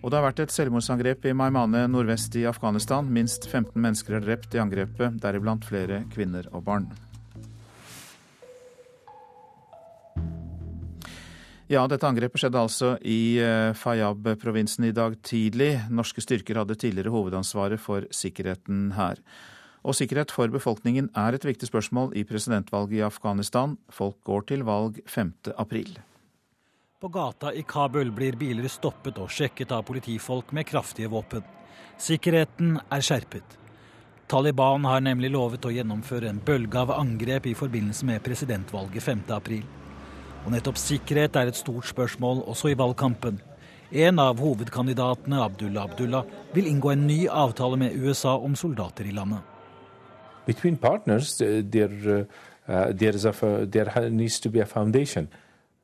Og 0.00 0.08
det 0.08 0.16
har 0.16 0.24
vært 0.24 0.40
et 0.40 0.54
selvmordsangrep 0.54 1.26
i 1.28 1.34
Maimane 1.36 1.82
nordvest 1.92 2.38
i 2.40 2.46
Afghanistan. 2.48 3.04
Minst 3.12 3.44
15 3.44 3.74
mennesker 3.76 4.16
er 4.16 4.24
drept 4.24 4.56
i 4.56 4.62
angrepet, 4.62 5.18
deriblant 5.20 5.66
flere 5.68 6.06
kvinner 6.14 6.48
og 6.54 6.64
barn. 6.64 6.88
Ja, 11.68 11.82
dette 11.90 12.08
angrepet 12.08 12.40
skjedde 12.40 12.62
altså 12.62 12.94
i 13.02 13.36
eh, 13.42 13.74
Faryab-provinsen 13.76 14.86
i 14.88 14.94
dag 14.96 15.18
tidlig. 15.26 15.74
Norske 15.92 16.24
styrker 16.24 16.62
hadde 16.62 16.78
tidligere 16.78 17.12
hovedansvaret 17.12 17.82
for 17.82 18.08
sikkerheten 18.14 18.94
her. 18.96 19.20
Og 19.86 19.94
sikkerhet 19.94 20.32
for 20.34 20.50
befolkningen 20.50 21.12
er 21.14 21.36
et 21.36 21.44
viktig 21.46 21.68
spørsmål 21.68 22.16
i 22.18 22.24
presidentvalget 22.26 22.98
i 22.98 23.04
Afghanistan. 23.06 23.76
Folk 23.88 24.18
går 24.26 24.48
til 24.48 24.64
valg 24.66 24.98
5. 25.06 25.32
april. 25.56 25.92
På 27.00 27.08
gata 27.12 27.52
i 27.54 27.62
Kabul 27.62 28.10
blir 28.10 28.34
biler 28.40 28.66
stoppet 28.72 29.20
og 29.22 29.30
sjekket 29.30 29.70
av 29.70 29.84
politifolk 29.86 30.50
med 30.56 30.66
kraftige 30.66 31.12
våpen. 31.12 31.44
Sikkerheten 32.02 32.80
er 32.90 33.04
skjerpet. 33.04 33.58
Taliban 34.26 34.84
har 34.90 35.04
nemlig 35.06 35.30
lovet 35.30 35.68
å 35.68 35.70
gjennomføre 35.70 36.32
en 36.32 36.42
bølge 36.42 36.82
av 36.82 36.90
angrep 36.96 37.46
i 37.46 37.54
forbindelse 37.54 38.08
med 38.10 38.24
presidentvalget 38.26 39.06
5. 39.06 39.26
april. 39.38 39.62
Og 40.42 40.50
nettopp 40.50 40.82
sikkerhet 40.82 41.36
er 41.38 41.52
et 41.52 41.62
stort 41.62 41.86
spørsmål 41.86 42.42
også 42.50 42.72
i 42.72 42.78
valgkampen. 42.80 43.38
En 43.94 44.18
av 44.18 44.42
hovedkandidatene, 44.42 45.44
Abdullah 45.44 45.86
Abdullah, 45.86 46.26
vil 46.56 46.66
inngå 46.72 46.90
en 46.90 47.06
ny 47.06 47.26
avtale 47.30 47.78
med 47.78 47.94
USA 47.94 48.34
om 48.34 48.58
soldater 48.58 49.06
i 49.06 49.14
landet. 49.14 49.55
Partners, 50.80 51.36
there, 51.38 52.26
uh, 52.68 52.92
a, 52.92 53.66
there 53.66 54.10
needs 54.10 54.40
to 54.40 54.50
be 54.50 54.60
a 54.60 54.66
foundation. 54.66 55.28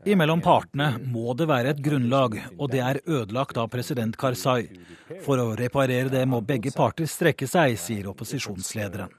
Imellom 0.02 0.40
partene 0.42 0.96
må 1.06 1.30
det 1.38 1.46
være 1.46 1.76
et 1.76 1.82
grunnlag, 1.82 2.34
og 2.58 2.72
det 2.72 2.80
er 2.82 2.98
ødelagt 3.06 3.58
av 3.60 3.68
president 3.70 4.16
Karzai. 4.18 4.66
For 5.22 5.38
å 5.38 5.52
reparere 5.54 6.10
det 6.10 6.24
må 6.26 6.40
begge 6.42 6.72
parter 6.74 7.06
strekke 7.06 7.46
seg, 7.46 7.76
sier 7.78 8.08
opposisjonslederen. 8.10 9.12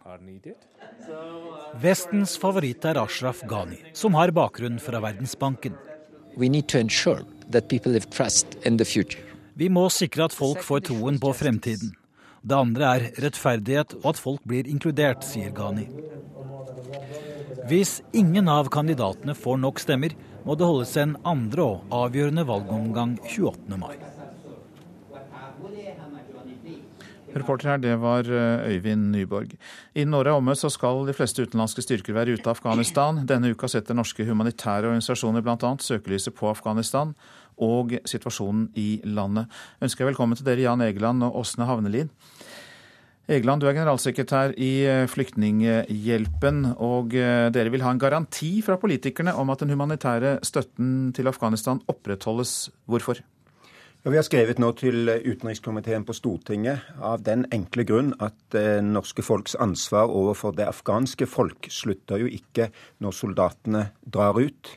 Vestens 1.80 2.36
favoritt 2.40 2.84
er 2.86 3.00
Ashraf 3.00 3.46
Ghani, 3.48 3.80
som 3.96 4.20
har 4.20 4.36
bakgrunn 4.36 4.76
fra 4.84 5.00
Verdensbanken. 5.04 5.80
Vi 9.56 9.70
må 9.70 9.88
sikre 9.94 10.28
at 10.28 10.36
folk 10.36 10.64
får 10.68 10.88
troen 10.92 11.20
på 11.22 11.32
fremtiden. 11.38 11.96
Det 12.44 12.56
andre 12.60 12.88
er 12.96 13.06
rettferdighet 13.24 13.94
og 14.02 14.10
at 14.12 14.20
folk 14.20 14.42
blir 14.48 14.68
inkludert, 14.68 15.24
sier 15.24 15.54
Ghani. 15.56 15.88
Hvis 17.70 18.02
ingen 18.12 18.50
av 18.52 18.68
kandidatene 18.68 19.36
får 19.38 19.62
nok 19.64 19.80
stemmer, 19.80 20.12
må 20.44 20.58
det 20.60 20.68
holdes 20.68 20.98
en 21.00 21.16
andre 21.24 21.64
og 21.64 21.94
avgjørende 22.04 22.44
valgomgang 22.50 23.16
28. 23.24 23.78
mai. 23.80 23.96
Reporter 27.34 27.72
her, 27.72 27.80
det 27.82 27.94
var 27.98 28.28
eh, 28.30 28.76
Øyvind 28.76 29.08
Nyborg. 29.16 29.56
Innen 29.96 30.14
året 30.14 30.30
er 30.30 30.38
omme, 30.38 30.54
så 30.60 30.70
skal 30.70 31.08
de 31.08 31.16
fleste 31.18 31.48
utenlandske 31.48 31.82
styrker 31.82 32.14
være 32.14 32.36
ute 32.36 32.46
av 32.46 32.60
Afghanistan. 32.60 33.24
Denne 33.26 33.56
uka 33.56 33.70
setter 33.72 33.98
norske 33.98 34.28
humanitære 34.28 34.92
organisasjoner 34.92 35.42
bl.a. 35.42 35.72
søkelyset 35.82 36.36
på 36.38 36.52
Afghanistan 36.52 37.16
og 37.58 37.96
situasjonen 38.10 38.70
i 38.80 39.02
landet. 39.06 39.52
Ønsker 39.84 40.04
jeg 40.04 40.14
velkommen 40.14 40.40
til 40.40 40.48
dere, 40.48 40.66
Jan 40.66 40.86
Egeland 40.86 41.26
og 41.28 41.42
Åsne 41.44 41.70
Havnelid. 41.70 42.12
Egeland, 43.32 43.62
du 43.64 43.70
er 43.70 43.76
generalsekretær 43.78 44.52
i 44.60 44.72
eh, 44.84 45.06
Flyktninghjelpen, 45.08 46.66
og 46.84 47.14
eh, 47.16 47.48
dere 47.56 47.72
vil 47.72 47.86
ha 47.86 47.94
en 47.96 48.02
garanti 48.02 48.58
fra 48.66 48.76
politikerne 48.82 49.32
om 49.40 49.54
at 49.54 49.64
den 49.64 49.72
humanitære 49.72 50.42
støtten 50.44 51.14
til 51.16 51.32
Afghanistan 51.32 51.80
opprettholdes. 51.88 52.68
Hvorfor? 52.84 53.22
Ja, 54.04 54.12
vi 54.12 54.20
har 54.20 54.26
skrevet 54.28 54.60
nå 54.60 54.74
til 54.76 55.08
utenrikskomiteen 55.08 56.04
på 56.04 56.12
Stortinget 56.12 56.84
av 57.00 57.22
den 57.24 57.46
enkle 57.56 57.86
grunn 57.88 58.12
at 58.20 58.36
det 58.52 58.66
eh, 58.82 58.84
norske 58.84 59.24
folks 59.24 59.56
ansvar 59.56 60.12
overfor 60.12 60.52
det 60.58 60.68
afghanske 60.68 61.24
folk 61.24 61.72
slutter 61.72 62.20
jo 62.20 62.28
ikke 62.28 62.68
når 63.00 63.16
soldatene 63.16 63.86
drar 64.04 64.36
ut. 64.36 64.74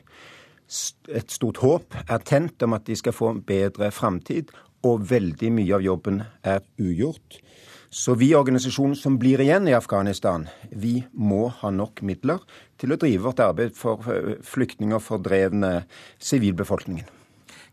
Et 0.67 1.31
stort 1.31 1.61
håp 1.63 1.95
er 2.03 2.23
tent 2.27 2.63
om 2.65 2.75
at 2.75 2.87
de 2.89 2.95
skal 2.99 3.15
få 3.15 3.31
en 3.31 3.43
bedre 3.45 3.87
framtid, 3.95 4.51
og 4.85 5.07
veldig 5.09 5.51
mye 5.55 5.75
av 5.77 5.83
jobben 5.85 6.21
er 6.45 6.61
ugjort. 6.79 7.39
Så 7.89 8.17
vi 8.19 8.33
organisasjonen 8.35 8.97
som 8.99 9.15
blir 9.19 9.39
igjen 9.41 9.67
i 9.69 9.75
Afghanistan, 9.75 10.45
vi 10.69 10.99
må 11.15 11.47
ha 11.61 11.71
nok 11.71 12.03
midler 12.05 12.43
til 12.77 12.91
å 12.91 12.97
drive 12.99 13.23
vårt 13.23 13.39
arbeid 13.41 13.77
for 13.79 14.03
eh, 14.11 14.35
flyktninger, 14.43 14.99
fordrevne, 15.01 15.71
sivilbefolkningen. 16.19 17.07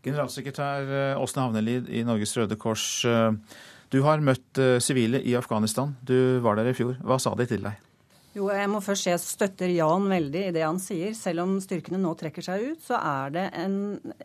Generalsekretær 0.05 0.87
eh, 0.87 1.19
Åsne 1.19 1.43
Havnelid 1.43 1.91
i 1.91 2.05
Norges 2.07 2.35
Røde 2.39 2.55
Kors. 2.59 2.87
Eh, 3.05 3.35
du 3.91 3.99
har 4.07 4.23
møtt 4.23 4.59
sivile 4.83 5.19
i 5.21 5.35
Afghanistan. 5.37 5.93
Du 6.03 6.39
var 6.43 6.57
der 6.57 6.71
i 6.71 6.75
fjor. 6.75 6.95
Hva 7.05 7.19
sa 7.21 7.35
de 7.37 7.45
til 7.47 7.61
deg? 7.67 7.77
Jo, 8.35 8.49
jeg 8.51 8.67
må 8.67 8.81
først 8.83 9.05
si 9.05 9.11
jeg 9.13 9.21
støtter 9.23 9.71
Jan 9.71 10.09
veldig 10.11 10.41
i 10.49 10.51
det 10.51 10.63
han 10.65 10.79
sier. 10.83 11.13
Selv 11.15 11.45
om 11.45 11.53
styrkene 11.63 12.01
nå 12.03 12.09
trekker 12.19 12.43
seg 12.43 12.65
ut, 12.65 12.81
så 12.83 12.97
er 12.99 13.31
det 13.31 13.43
en 13.55 13.77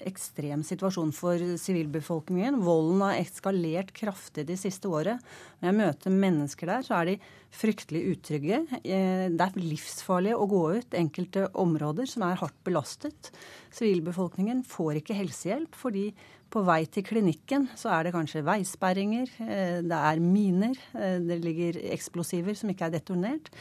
ekstrem 0.02 0.64
situasjon 0.66 1.12
for 1.14 1.38
sivilbefolkningen. 1.62 2.58
Volden 2.66 3.04
har 3.06 3.20
eskalert 3.20 3.92
kraftig 3.94 4.48
de 4.48 4.56
siste 4.58 4.90
året. 4.90 5.22
Når 5.60 5.70
jeg 5.70 5.78
møter 5.78 6.16
mennesker 6.24 6.72
der, 6.72 6.82
så 6.88 6.96
er 6.98 7.12
de 7.12 7.14
fryktelig 7.54 8.02
utrygge. 8.16 8.58
Det 8.82 9.46
er 9.46 9.62
livsfarlig 9.62 10.34
å 10.34 10.50
gå 10.50 10.64
ut 10.80 10.98
enkelte 10.98 11.46
områder 11.62 12.10
som 12.10 12.26
er 12.26 12.42
hardt 12.42 12.58
belastet. 12.66 13.30
Sivilbefolkningen 13.78 14.66
får 14.66 15.04
ikke 15.04 15.20
helsehjelp 15.20 15.78
fordi 15.78 16.08
på 16.50 16.64
vei 16.66 16.80
til 16.90 17.04
klinikken 17.06 17.68
så 17.78 17.92
er 17.94 18.08
det 18.08 18.14
kanskje 18.16 18.42
veisperringer, 18.42 19.30
eh, 19.44 19.76
det 19.86 20.00
er 20.10 20.22
miner, 20.22 20.74
eh, 20.98 21.20
det 21.22 21.38
ligger 21.44 21.78
eksplosiver 21.94 22.56
som 22.58 22.72
ikke 22.72 22.88
er 22.88 22.96
detonert. 22.96 23.52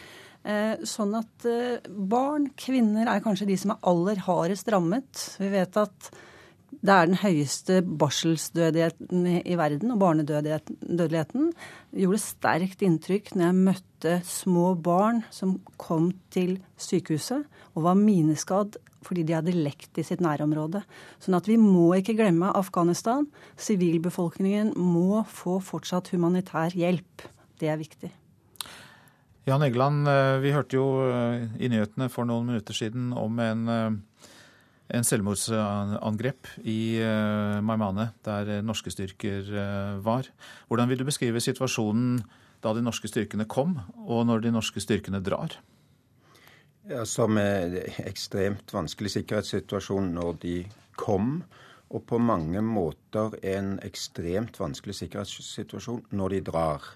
Eh, 0.47 0.79
sånn 0.87 1.13
at 1.19 1.47
barn, 1.89 2.49
kvinner, 2.59 3.09
er 3.11 3.23
kanskje 3.23 3.49
de 3.49 3.57
som 3.59 3.75
er 3.75 3.85
aller 3.91 4.21
hardest 4.25 4.71
rammet. 4.71 5.25
Vi 5.41 5.51
vet 5.51 5.79
at 5.79 6.11
det 6.79 6.93
er 6.93 7.07
den 7.09 7.19
høyeste 7.19 7.79
barselsdødigheten 7.83 9.25
i 9.41 9.55
verden, 9.59 9.91
og 9.91 9.99
barnedødeligheten. 10.03 11.49
Det 11.91 12.03
gjorde 12.05 12.21
sterkt 12.23 12.83
inntrykk 12.85 13.33
når 13.33 13.45
jeg 13.45 13.57
møtte 13.57 14.13
små 14.27 14.67
barn 14.79 15.23
som 15.33 15.57
kom 15.81 16.11
til 16.31 16.59
sykehuset 16.79 17.43
og 17.73 17.83
var 17.89 17.99
mineskadd 17.99 18.79
fordi 19.03 19.23
de 19.25 19.35
hadde 19.37 19.55
lekt 19.55 19.97
i 19.99 20.03
sitt 20.03 20.21
nærområde. 20.23 20.83
Sånn 21.23 21.37
at 21.37 21.47
vi 21.47 21.55
må 21.59 21.87
ikke 21.97 22.17
glemme 22.19 22.51
Afghanistan. 22.59 23.29
Sivilbefolkningen 23.59 24.73
må 24.75 25.23
få 25.31 25.57
fortsatt 25.63 26.11
humanitær 26.13 26.75
hjelp. 26.75 27.23
Det 27.59 27.71
er 27.71 27.79
viktig. 27.79 28.11
Jan 29.49 29.63
Egeland, 29.65 30.05
eh, 30.07 30.37
vi 30.43 30.51
hørte 30.53 30.77
jo 30.77 30.85
eh, 31.09 31.47
i 31.57 31.69
nyhetene 31.71 32.05
for 32.13 32.27
noen 32.29 32.45
minutter 32.51 32.75
siden 32.77 33.07
om 33.17 33.39
en, 33.41 33.63
eh, 33.73 34.27
en 34.93 35.05
selvmordsangrep 35.05 36.51
i 36.69 37.01
Maimane, 37.65 38.11
der 38.25 38.63
norske 38.65 38.89
styrker 38.89 39.49
var. 40.01 40.29
Hvordan 40.65 40.89
vil 40.89 41.01
du 41.01 41.05
beskrive 41.05 41.41
situasjonen 41.41 42.23
da 42.65 42.73
de 42.73 42.81
norske 42.81 43.09
styrkene 43.09 43.45
kom, 43.45 43.77
og 44.01 44.25
når 44.25 44.41
de 44.47 44.53
norske 44.53 44.81
styrkene 44.81 45.21
drar? 45.21 45.59
Ja, 46.89 47.05
Som 47.05 47.37
en 47.37 47.77
ekstremt 48.01 48.73
vanskelig 48.73 49.13
sikkerhetssituasjon 49.13 50.09
når 50.17 50.41
de 50.41 50.55
kom, 50.97 51.43
og 51.89 52.05
på 52.09 52.17
mange 52.17 52.61
måter 52.65 53.37
en 53.45 53.77
ekstremt 53.85 54.57
vanskelig 54.57 54.97
sikkerhetssituasjon 55.03 56.07
når 56.09 56.37
de 56.37 56.41
drar. 56.49 56.89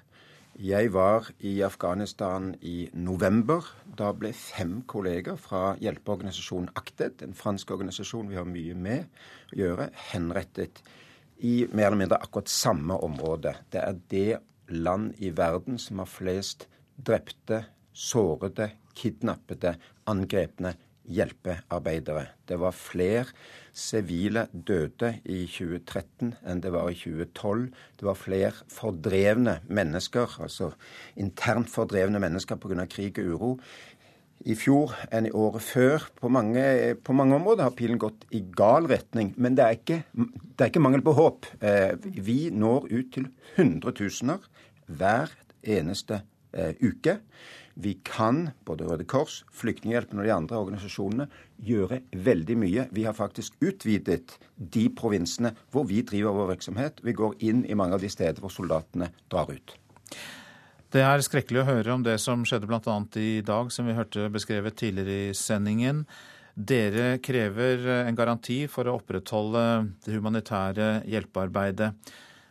Jeg 0.53 0.91
var 0.93 1.31
i 1.41 1.63
Afghanistan 1.65 2.51
i 2.61 2.85
november. 2.93 3.65
Da 3.97 4.11
ble 4.13 4.29
fem 4.37 4.83
kolleger 4.85 5.33
fra 5.41 5.73
hjelpeorganisasjonen 5.81 6.69
Acted, 6.77 7.23
en 7.25 7.33
fransk 7.33 7.71
organisasjon 7.73 8.29
vi 8.29 8.37
har 8.37 8.45
mye 8.45 8.75
med 8.77 9.07
å 9.49 9.57
gjøre, 9.57 9.87
henrettet 10.11 10.83
i 11.41 11.65
mer 11.73 11.89
eller 11.89 12.03
mindre 12.03 12.21
akkurat 12.21 12.53
samme 12.53 12.99
område. 13.01 13.55
Det 13.73 13.81
er 13.81 13.97
det 14.13 14.37
land 14.69 15.17
i 15.17 15.33
verden 15.33 15.81
som 15.81 16.03
har 16.03 16.11
flest 16.11 16.67
drepte, 17.01 17.63
sårede, 17.93 18.69
kidnappede, 18.93 19.73
angrepne 20.05 20.75
hjelpearbeidere. 21.09 22.27
Det 22.47 22.59
var 22.61 22.75
flere 22.75 23.25
sivile 23.73 24.45
døde 24.53 25.15
i 25.25 25.43
2013 25.49 26.35
enn 26.45 26.61
det 26.63 26.71
var 26.73 26.91
i 26.91 26.97
2012. 26.97 27.65
Det 27.99 28.07
var 28.07 28.19
flere 28.19 28.51
fordrevne 28.71 29.57
mennesker, 29.67 30.37
altså 30.43 30.73
internt 31.19 31.71
fordrevne 31.73 32.21
mennesker 32.21 32.59
pga. 32.61 32.85
krig 32.85 33.19
og 33.19 33.33
uro, 33.33 33.51
i 34.43 34.55
fjor 34.59 34.91
enn 35.13 35.27
i 35.29 35.31
året 35.31 35.63
før. 35.63 36.07
På 36.19 36.29
mange, 36.31 36.63
på 37.03 37.15
mange, 37.15 37.37
områder 37.37 37.63
har 37.63 37.75
pilen 37.77 37.99
gått 38.01 38.25
i 38.35 38.43
gal 38.55 38.87
retning. 38.91 39.33
Men 39.37 39.55
det 39.55 39.65
er 39.65 39.77
ikke, 39.77 40.01
det 40.13 40.65
er 40.65 40.71
ikke 40.71 40.83
mangel 40.83 41.03
på 41.05 41.15
håp. 41.15 41.47
Eh, 41.63 41.95
vi 42.03 42.49
når 42.51 42.89
ut 42.91 43.11
til 43.15 43.29
hundretusener 43.55 44.43
hver 44.87 45.31
eneste 45.63 46.23
eh, 46.51 46.75
uke. 46.83 47.19
Vi 47.74 47.95
kan, 48.05 48.51
både 48.67 48.86
Røde 48.86 49.05
Kors, 49.09 49.41
Flyktninghjelpen 49.55 50.19
og 50.21 50.28
de 50.28 50.34
andre 50.34 50.59
organisasjonene, 50.61 51.26
gjøre 51.57 52.03
veldig 52.13 52.57
mye. 52.61 52.88
Vi 52.93 53.05
har 53.07 53.17
faktisk 53.17 53.55
utvidet 53.65 54.38
de 54.57 54.88
provinsene 54.93 55.55
hvor 55.74 55.88
vi 55.89 56.03
driver 56.05 56.38
vår 56.38 56.51
virksomhet. 56.53 57.01
Vi 57.01 57.15
går 57.17 57.39
inn 57.41 57.63
i 57.65 57.78
mange 57.78 57.97
av 57.97 58.03
de 58.03 58.11
steder 58.13 58.43
hvor 58.43 58.53
soldatene 58.53 59.09
drar 59.32 59.49
ut. 59.49 59.74
Det 60.93 61.01
er 61.01 61.24
skrekkelig 61.26 61.63
å 61.63 61.69
høre 61.71 61.95
om 61.95 62.03
det 62.05 62.19
som 62.21 62.43
skjedde 62.45 62.69
bl.a. 62.69 62.97
i 63.17 63.41
dag, 63.41 63.71
som 63.74 63.89
vi 63.89 63.97
hørte 63.97 64.28
beskrevet 64.30 64.78
tidligere 64.78 65.32
i 65.32 65.38
sendingen. 65.38 66.03
Dere 66.53 67.17
krever 67.17 67.88
en 68.03 68.17
garanti 68.17 68.59
for 68.69 68.86
å 68.86 68.99
opprettholde 68.99 69.63
det 70.05 70.13
humanitære 70.13 70.91
hjelpearbeidet. 71.09 71.89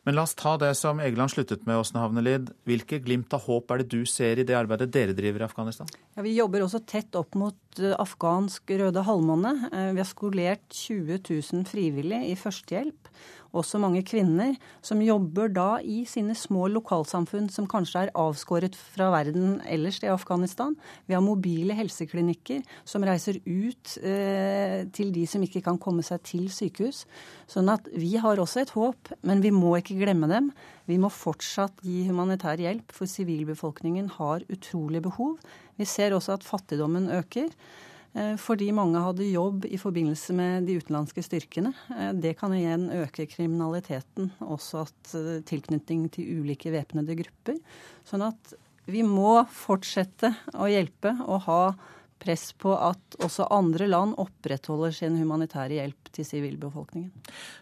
Men 0.03 0.17
la 0.17 0.25
oss 0.27 0.35
ta 0.35 0.57
det 0.59 0.73
som 0.75 0.99
Egeland 0.99 1.31
sluttet 1.31 1.63
med, 1.69 1.79
Åsne 1.79 2.01
Havnelid. 2.03 2.49
Hvilke 2.67 2.99
glimt 3.05 3.35
av 3.37 3.45
håp 3.47 3.71
er 3.71 3.83
det 3.83 3.93
du 3.93 4.03
ser 4.09 4.41
i 4.41 4.47
det 4.47 4.57
arbeidet 4.59 4.91
dere 4.95 5.15
driver 5.15 5.45
i 5.45 5.47
Afghanistan? 5.47 5.91
Ja, 6.17 6.25
vi 6.27 6.35
jobber 6.35 6.65
også 6.65 6.83
tett 6.91 7.15
opp 7.19 7.39
mot 7.39 7.79
eh, 7.79 7.95
afghansk 8.03 8.75
Røde 8.83 9.05
Halvmåne. 9.07 9.55
Eh, 9.71 9.93
vi 9.95 10.03
har 10.03 10.09
skolert 10.11 10.67
20 10.75 11.21
000 11.23 11.69
frivillige 11.71 12.33
i 12.33 12.35
førstehjelp 12.39 13.13
også 13.53 13.81
mange 13.83 14.03
kvinner, 14.07 14.55
som 14.85 15.03
jobber 15.05 15.51
da 15.53 15.69
i 15.85 16.03
sine 16.09 16.35
små 16.39 16.69
lokalsamfunn 16.73 17.51
som 17.53 17.69
kanskje 17.71 18.07
er 18.07 18.13
avskåret 18.19 18.77
fra 18.77 19.11
verden 19.13 19.61
ellers 19.69 20.01
i 20.03 20.11
Afghanistan. 20.13 20.75
Vi 21.07 21.17
har 21.17 21.25
mobile 21.25 21.77
helseklinikker 21.77 22.63
som 22.89 23.05
reiser 23.07 23.39
ut 23.45 23.97
eh, 24.01 24.89
til 24.97 25.13
de 25.15 25.27
som 25.29 25.45
ikke 25.45 25.65
kan 25.65 25.81
komme 25.83 26.05
seg 26.07 26.25
til 26.29 26.49
sykehus. 26.53 27.05
Sånn 27.51 27.69
at 27.73 27.89
vi 27.93 28.15
har 28.23 28.41
også 28.41 28.65
et 28.65 28.75
håp, 28.77 29.13
men 29.27 29.45
vi 29.45 29.53
må 29.55 29.77
ikke 29.79 30.01
glemme 30.01 30.31
dem. 30.33 30.51
Vi 30.89 30.99
må 31.01 31.13
fortsatt 31.13 31.85
gi 31.85 32.03
humanitær 32.09 32.61
hjelp, 32.61 32.93
for 32.93 33.11
sivilbefolkningen 33.11 34.15
har 34.19 34.47
utrolig 34.53 35.05
behov. 35.05 35.39
Vi 35.79 35.89
ser 35.89 36.17
også 36.17 36.39
at 36.39 36.47
fattigdommen 36.47 37.11
øker. 37.13 37.53
Eh, 38.13 38.35
fordi 38.41 38.69
mange 38.77 39.01
hadde 39.01 39.29
jobb 39.31 39.65
i 39.69 39.79
forbindelse 39.81 40.35
med 40.37 40.67
de 40.69 40.77
utenlandske 40.81 41.25
styrkene. 41.25 41.73
Eh, 41.97 42.11
det 42.13 42.35
kan 42.41 42.53
igjen 42.57 42.91
øke 43.03 43.27
kriminaliteten, 43.31 44.33
også 44.45 44.85
at 44.85 45.15
eh, 45.17 45.41
tilknytning 45.49 46.11
til 46.13 46.43
ulike 46.43 46.75
væpnede 46.75 47.17
grupper. 47.23 47.57
Sånn 48.09 48.27
at 48.29 48.55
vi 48.91 49.05
må 49.07 49.41
fortsette 49.55 50.33
å 50.59 50.69
hjelpe 50.69 51.15
og 51.25 51.45
ha 51.47 51.63
press 52.23 52.53
på 52.59 52.73
at 52.77 53.17
også 53.23 53.49
andre 53.51 53.89
land 53.89 54.15
opprettholder 54.21 54.95
sin 54.95 55.17
humanitære 55.19 55.79
hjelp 55.81 56.11
til 56.15 56.27
sivilbefolkningen. 56.27 57.11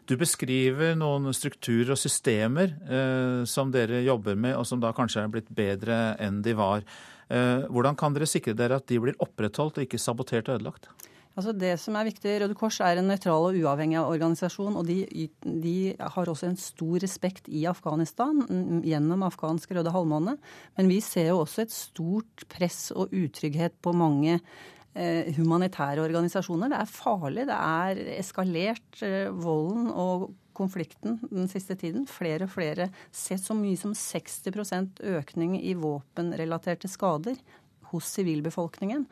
Du 0.09 0.17
beskriver 0.21 0.97
noen 0.99 1.31
strukturer 1.37 1.95
og 1.95 2.01
systemer 2.01 2.75
eh, 2.85 3.47
som 3.49 3.73
dere 3.73 4.03
jobber 4.05 4.37
med, 4.37 4.57
og 4.59 4.67
som 4.69 4.83
da 4.83 4.93
kanskje 4.97 5.25
er 5.25 5.33
blitt 5.33 5.51
bedre 5.55 6.01
enn 6.21 6.43
de 6.45 6.57
var. 6.59 6.85
Eh, 7.31 7.69
hvordan 7.71 7.99
kan 7.99 8.17
dere 8.17 8.27
sikre 8.27 8.57
dere 8.59 8.81
at 8.81 8.89
de 8.91 8.99
blir 9.03 9.19
opprettholdt 9.23 9.79
og 9.79 9.87
ikke 9.87 10.03
sabotert 10.03 10.51
og 10.51 10.59
ødelagt? 10.59 10.91
Altså 11.39 11.53
det 11.55 11.77
som 11.79 11.95
er 11.95 12.09
viktig, 12.09 12.33
Røde 12.43 12.57
Kors 12.59 12.81
er 12.83 12.99
en 12.99 13.07
nøytral 13.09 13.47
og 13.47 13.57
uavhengig 13.57 14.01
organisasjon. 14.03 14.75
og 14.77 14.89
de, 14.89 15.29
de, 15.41 15.95
har 15.99 16.29
også 16.29 16.49
en 16.49 16.59
stor 16.59 16.99
respekt 17.01 17.47
i 17.49 17.63
Afghanistan 17.71 18.43
gjennom 18.85 19.23
afghansk 19.29 19.71
Røde 19.71 19.95
Halvmåne. 19.95 20.37
Men 20.77 20.91
vi 20.91 20.99
ser 21.01 21.31
jo 21.31 21.39
også 21.45 21.63
et 21.63 21.73
stort 21.73 22.45
press 22.51 22.91
og 22.91 23.15
utrygghet 23.15 23.79
på 23.81 23.95
mange 23.95 24.41
eh, 24.95 25.31
humanitære 25.39 26.03
organisasjoner. 26.03 26.75
Det 26.75 26.83
er 26.83 26.93
farlig. 26.99 27.47
Det 27.47 27.61
er 27.63 28.05
eskalert 28.19 29.03
eh, 29.07 29.31
volden 29.31 29.87
og 29.95 30.33
konflikten 30.61 31.19
den 31.31 31.49
siste 31.51 31.77
tiden. 31.81 32.07
Flere 32.11 32.47
og 32.47 32.55
flere 32.55 32.91
Sett 33.11 33.43
så 33.43 33.57
mye 33.57 33.79
som 33.81 33.97
60% 33.97 35.03
økning 35.17 35.57
i 35.61 35.75
våpenrelaterte 35.79 36.91
skader 36.91 37.39
hos 37.91 38.11
sivilbefolkningen. 38.15 39.07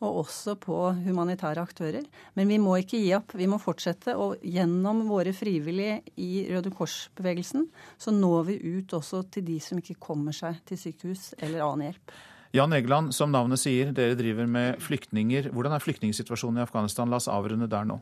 Og 0.00 0.22
også 0.22 0.54
på 0.56 0.76
humanitære 1.04 1.60
aktører. 1.60 2.06
Men 2.38 2.48
vi 2.48 2.56
må 2.62 2.78
ikke 2.80 3.00
gi 3.02 3.10
opp. 3.18 3.34
Vi 3.36 3.48
må 3.50 3.58
fortsette. 3.60 4.14
Og 4.16 4.40
gjennom 4.40 5.02
våre 5.10 5.34
frivillige 5.36 6.00
i 6.20 6.46
Røde 6.48 6.72
Kors-bevegelsen 6.72 7.66
så 8.00 8.14
når 8.14 8.46
vi 8.48 8.60
ut 8.78 8.96
også 8.96 9.26
til 9.34 9.44
de 9.50 9.58
som 9.60 9.80
ikke 9.80 9.98
kommer 10.00 10.36
seg 10.36 10.62
til 10.68 10.80
sykehus 10.80 11.34
eller 11.40 11.66
annen 11.66 11.90
hjelp. 11.90 12.14
Jan 12.56 12.72
Egeland, 12.74 13.12
som 13.14 13.30
navnet 13.30 13.60
sier, 13.62 13.92
dere 13.94 14.16
driver 14.18 14.48
med 14.50 14.80
flyktninger. 14.82 15.52
Hvordan 15.54 15.76
er 15.76 15.84
flyktningsituasjonen 15.84 16.58
i 16.58 16.64
Afghanistan? 16.64 17.12
La 17.12 17.20
oss 17.20 17.28
avrunde 17.30 17.68
der 17.70 17.86
nå. 17.86 18.00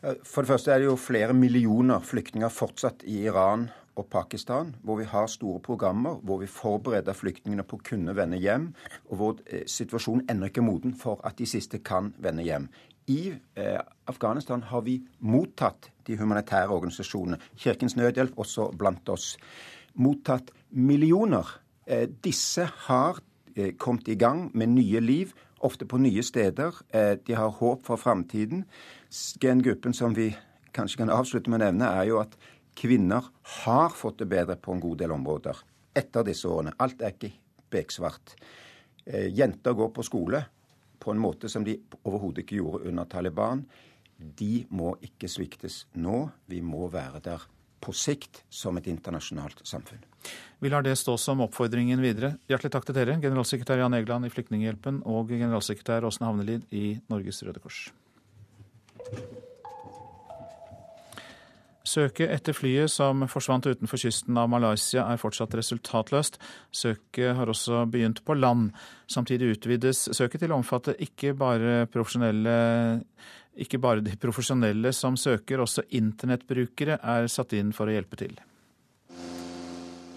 For 0.00 0.40
det 0.40 0.48
første 0.48 0.72
er 0.72 0.80
det 0.80 0.86
jo 0.88 0.96
flere 0.96 1.34
millioner 1.36 2.00
flyktninger 2.00 2.48
fortsatt 2.48 3.02
i 3.04 3.18
Iran 3.28 3.66
og 4.00 4.06
Pakistan, 4.08 4.74
hvor 4.82 4.96
vi 4.96 5.04
har 5.04 5.26
store 5.28 5.60
programmer, 5.60 6.14
hvor 6.24 6.40
vi 6.40 6.46
forbereder 6.48 7.12
flyktningene 7.16 7.66
på 7.68 7.76
å 7.76 7.84
kunne 7.84 8.14
vende 8.16 8.38
hjem, 8.40 8.70
og 9.10 9.20
hvor 9.20 9.42
eh, 9.46 9.66
situasjonen 9.68 10.24
ennå 10.30 10.48
ikke 10.48 10.62
er 10.62 10.68
moden 10.70 10.94
for 10.96 11.20
at 11.26 11.36
de 11.36 11.48
siste 11.48 11.82
kan 11.84 12.14
vende 12.22 12.46
hjem. 12.46 12.70
I 13.12 13.34
eh, 13.58 13.80
Afghanistan 14.08 14.62
har 14.70 14.86
vi 14.86 15.00
mottatt 15.20 15.90
de 16.06 16.16
humanitære 16.16 16.72
organisasjonene, 16.72 17.40
Kirkens 17.58 17.98
Nødhjelp 17.98 18.38
også 18.40 18.70
blant 18.78 19.08
oss, 19.12 19.34
mottatt 20.00 20.54
millioner. 20.70 21.58
Eh, 21.86 22.06
disse 22.24 22.64
har 22.86 23.20
eh, 23.56 23.74
kommet 23.76 24.08
i 24.08 24.16
gang 24.16 24.48
med 24.54 24.72
nye 24.78 25.04
liv, 25.04 25.36
ofte 25.60 25.84
på 25.84 26.00
nye 26.00 26.22
steder. 26.24 26.78
Eh, 26.94 27.18
de 27.26 27.36
har 27.36 27.58
håp 27.60 27.84
for 27.84 28.00
framtiden. 28.00 28.64
Den 29.42 29.62
gruppen 29.62 29.94
som 29.96 30.14
vi 30.14 30.30
kanskje 30.72 31.02
kan 31.02 31.10
avslutte 31.10 31.50
med 31.50 31.60
å 31.60 31.66
nevne, 31.66 31.90
er 31.98 32.08
jo 32.10 32.20
at 32.22 32.36
kvinner 32.78 33.26
har 33.64 33.90
fått 33.90 34.20
det 34.22 34.28
bedre 34.30 34.56
på 34.56 34.74
en 34.74 34.82
god 34.82 35.00
del 35.02 35.14
områder 35.16 35.58
etter 35.98 36.26
disse 36.26 36.48
årene. 36.48 36.76
Alt 36.78 37.02
er 37.02 37.16
ikke 37.16 37.32
beksvart. 37.74 38.36
Eh, 39.04 39.28
jenter 39.34 39.74
går 39.74 39.90
på 39.94 40.06
skole 40.06 40.44
på 41.00 41.10
en 41.10 41.22
måte 41.22 41.48
som 41.50 41.64
de 41.66 41.78
overhodet 42.04 42.44
ikke 42.44 42.60
gjorde 42.60 42.90
under 42.90 43.08
Taliban. 43.10 43.64
De 44.16 44.66
må 44.70 44.94
ikke 45.02 45.30
sviktes 45.32 45.86
nå. 45.96 46.28
Vi 46.46 46.60
må 46.62 46.86
være 46.92 47.22
der 47.24 47.46
på 47.80 47.94
sikt 47.96 48.42
som 48.52 48.76
et 48.76 48.88
internasjonalt 48.92 49.62
samfunn. 49.64 50.02
Vi 50.60 50.68
lar 50.68 50.84
det 50.84 50.98
stå 51.00 51.16
som 51.18 51.40
oppfordringen 51.40 52.02
videre. 52.04 52.34
Hjertelig 52.50 52.74
takk 52.74 52.86
til 52.86 52.98
dere, 52.98 53.16
generalsekretær 53.22 53.80
Jan 53.80 53.96
Egeland 53.96 54.28
i 54.28 54.32
Flyktninghjelpen 54.34 55.00
og 55.08 55.32
generalsekretær 55.32 56.04
Åsne 56.04 56.28
Havnelid 56.28 56.68
i 56.76 57.00
Norges 57.08 57.40
Røde 57.46 57.64
Kors. 57.64 57.88
Søket 61.90 62.30
etter 62.30 62.54
flyet 62.54 62.92
som 62.92 63.24
forsvant 63.30 63.66
utenfor 63.66 63.98
kysten 63.98 64.36
av 64.38 64.50
Malaysia 64.52 65.06
er 65.10 65.18
fortsatt 65.18 65.56
resultatløst. 65.58 66.36
Søket 66.70 67.34
har 67.38 67.50
også 67.50 67.82
begynt 67.90 68.20
på 68.26 68.36
land. 68.36 68.68
Samtidig 69.10 69.56
utvides 69.56 70.04
søket 70.14 70.44
til 70.44 70.52
å 70.52 70.60
omfatte 70.60 70.94
ikke 71.02 71.32
bare, 71.38 71.88
ikke 73.64 73.80
bare 73.82 74.04
de 74.06 74.14
profesjonelle 74.20 74.92
som 74.94 75.18
søker, 75.18 75.64
også 75.64 75.88
internettbrukere 75.98 77.00
er 77.00 77.26
satt 77.32 77.56
inn 77.58 77.74
for 77.74 77.90
å 77.90 77.96
hjelpe 77.96 78.20
til. 78.22 78.38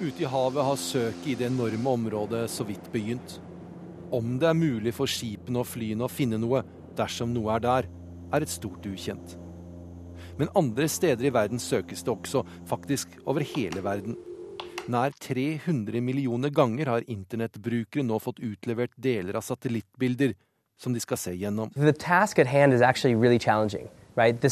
Ute 0.04 0.20
i 0.20 0.30
havet 0.30 0.68
har 0.68 0.78
søket 0.78 1.32
i 1.32 1.38
det 1.40 1.48
enorme 1.48 1.98
området 1.98 2.46
så 2.52 2.68
vidt 2.68 2.92
begynt. 2.94 3.40
Om 4.14 4.38
det 4.38 4.52
er 4.52 4.58
mulig 4.60 4.94
for 4.94 5.10
skipene 5.10 5.64
og 5.64 5.70
flyene 5.72 6.06
å 6.06 6.12
finne 6.12 6.38
noe 6.38 6.62
dersom 6.94 7.34
noe 7.34 7.56
er 7.56 7.64
der, 7.64 7.94
er 8.34 8.46
et 8.46 8.52
stort 8.52 8.86
ukjent. 8.90 9.38
Men 10.40 10.52
andre 10.58 10.88
steder 10.90 11.30
i 11.30 11.34
verden 11.34 11.62
søkes 11.62 12.04
det 12.04 12.14
også, 12.14 12.44
faktisk 12.70 13.18
over 13.26 13.46
hele 13.56 13.84
verden. 13.86 14.18
Nær 14.92 15.14
300 15.22 16.02
millioner 16.04 16.52
ganger 16.52 16.90
har 16.92 17.06
internettbrukere 17.08 18.04
nå 18.04 18.18
fått 18.20 18.42
utlevert 18.44 18.92
deler 19.00 19.38
av 19.40 19.46
satellittbilder 19.46 20.34
som 20.82 20.94
de 20.94 21.00
skal 21.00 21.20
se 21.22 21.36
gjennom. 21.38 21.70
Really. 21.78 21.94
Right? 24.16 24.44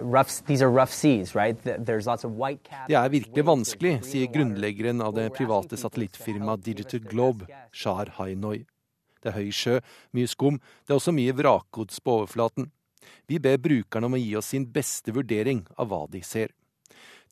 Rough, 0.00 0.92
seas, 0.92 1.34
right? 1.34 1.64
Det 1.64 2.94
er 2.94 3.08
virkelig 3.10 3.44
vanskelig, 3.48 3.94
sier 4.06 4.28
grunnleggeren 4.30 5.02
av 5.02 5.16
det 5.16 5.32
private 5.34 5.78
satellittfirmaet 5.80 6.62
Digital 6.62 7.00
Globe, 7.08 7.48
Shar 7.72 8.12
Hainoy. 8.18 8.62
Det 9.18 9.32
er 9.32 9.38
høy 9.40 9.48
sjø, 9.50 9.80
mye 10.14 10.30
skum, 10.30 10.60
det 10.86 10.94
er 10.94 11.00
også 11.00 11.16
mye 11.16 11.34
vrakgods 11.34 11.98
på 12.04 12.20
overflaten. 12.20 12.68
Vi 13.28 13.38
ber 13.42 13.60
brukerne 13.62 14.08
om 14.08 14.16
å 14.16 14.20
gi 14.20 14.34
oss 14.38 14.52
sin 14.54 14.66
beste 14.72 15.14
vurdering 15.14 15.64
av 15.76 15.90
hva 15.90 16.04
de 16.10 16.22
ser. 16.24 16.54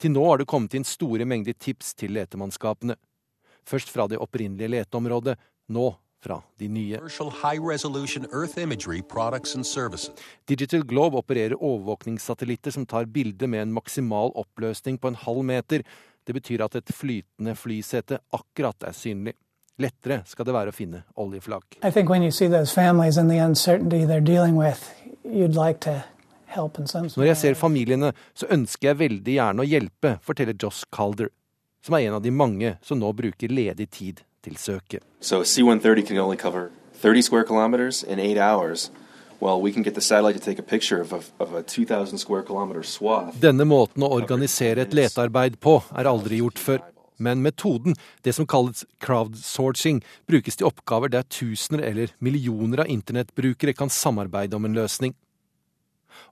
Til 0.00 0.12
nå 0.12 0.24
har 0.28 0.40
det 0.40 0.48
kommet 0.50 0.74
inn 0.76 0.84
store 0.84 1.24
mengder 1.28 1.56
tips 1.56 1.94
til 1.96 2.12
letemannskapene. 2.16 2.96
Først 3.66 3.90
fra 3.90 4.06
det 4.10 4.20
opprinnelige 4.22 4.74
leteområdet, 4.76 5.36
nå 5.72 5.86
fra 6.22 6.40
de 6.58 6.68
nye. 6.68 7.00
Digital 10.46 10.84
Globe 10.86 11.22
opererer 11.22 11.56
overvåkningssatellitter 11.56 12.76
som 12.76 12.86
tar 12.86 13.08
bilde 13.10 13.48
med 13.50 13.66
en 13.66 13.74
maksimal 13.76 14.34
oppløsning 14.34 15.00
på 15.00 15.12
en 15.12 15.18
halv 15.24 15.42
meter. 15.46 15.86
Det 16.26 16.34
betyr 16.34 16.64
at 16.66 16.78
et 16.78 16.94
flytende 16.94 17.54
flysete 17.58 18.20
akkurat 18.34 18.88
er 18.88 18.96
synlig. 18.96 19.36
Lettere 19.76 20.22
skal 20.24 20.46
det 20.48 20.54
være 20.56 20.72
å 20.72 20.74
finne 20.74 21.02
oljeflak. 21.20 21.76
Når 21.84 21.92
jeg 27.26 27.36
ser 27.36 27.52
familiene, 27.60 28.08
så 28.32 28.48
ønsker 28.56 28.88
jeg 28.88 28.96
veldig 29.02 29.34
gjerne 29.34 29.60
å 29.60 29.68
hjelpe, 29.68 30.16
forteller 30.24 30.56
Joss 30.56 30.88
Calder, 30.88 31.28
som 31.84 31.92
er 31.98 32.06
en 32.06 32.16
av 32.16 32.24
de 32.24 32.32
mange 32.32 32.80
som 32.80 32.96
nå 32.96 33.12
bruker 33.12 33.52
ledig 33.52 33.92
tid 33.92 34.24
til 34.40 34.56
søket. 34.56 35.04
So 35.20 35.44
C-130 35.44 36.08
can 36.08 36.16
only 36.24 36.40
cover 36.40 36.72
30 37.02 37.22
square 37.22 37.44
kilometers 37.44 38.02
in 38.02 38.18
eight 38.18 38.38
hours. 38.38 38.90
Well, 39.40 39.60
we 39.60 39.72
can 39.72 39.82
get 39.82 39.94
the 39.94 40.00
satellite 40.00 40.38
to 40.38 40.44
take 40.44 40.58
a 40.58 40.62
picture 40.62 41.02
of 41.02 41.12
a, 41.12 41.20
of 41.38 41.52
a 41.52 41.62
2000 41.62 42.18
square 42.18 42.42
kilometer 42.42 42.82
swath. 42.82 43.36
Denne 43.36 43.64
måten 43.68 44.02
å 44.02 44.08
organisere 44.08 44.80
et 44.88 44.94
letearbeid 44.96 45.60
på 45.60 45.82
er 45.92 46.04
aldri 46.08 46.40
gjort 46.40 46.58
før. 46.58 46.80
Men 47.16 47.42
metoden, 47.42 47.96
det 48.22 48.34
som 48.36 48.46
kalles 48.46 48.84
crowdsourcing, 49.00 50.02
brukes 50.28 50.58
til 50.58 50.68
oppgaver 50.68 51.12
der 51.12 51.24
tusener 51.28 51.84
eller 51.86 52.12
millioner 52.20 52.84
av 52.84 52.90
internettbrukere 52.92 53.76
kan 53.76 53.92
samarbeide 53.92 54.56
om 54.56 54.68
en 54.68 54.76
løsning. 54.76 55.14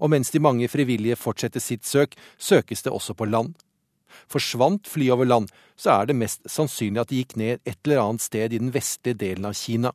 Og 0.00 0.10
mens 0.12 0.30
de 0.32 0.40
mange 0.40 0.68
frivillige 0.68 1.16
fortsetter 1.16 1.60
sitt 1.60 1.84
søk, 1.88 2.16
søkes 2.38 2.84
det 2.84 2.92
også 2.92 3.16
på 3.16 3.28
land. 3.28 3.54
Forsvant 4.30 4.88
flyet 4.88 5.12
over 5.16 5.28
land, 5.28 5.48
så 5.76 6.00
er 6.00 6.08
det 6.08 6.18
mest 6.18 6.44
sannsynlig 6.50 7.02
at 7.02 7.10
det 7.10 7.20
gikk 7.22 7.36
ned 7.40 7.62
et 7.64 7.78
eller 7.84 8.02
annet 8.02 8.24
sted 8.24 8.52
i 8.52 8.60
den 8.62 8.72
vestlige 8.74 9.18
delen 9.20 9.48
av 9.48 9.56
Kina. 9.58 9.92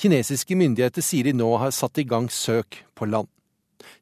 Kinesiske 0.00 0.56
myndigheter 0.56 1.04
sier 1.04 1.28
de 1.28 1.36
nå 1.36 1.50
har 1.60 1.74
satt 1.76 2.00
i 2.00 2.06
gang 2.08 2.30
søk 2.32 2.82
på 2.96 3.08
land. 3.08 3.28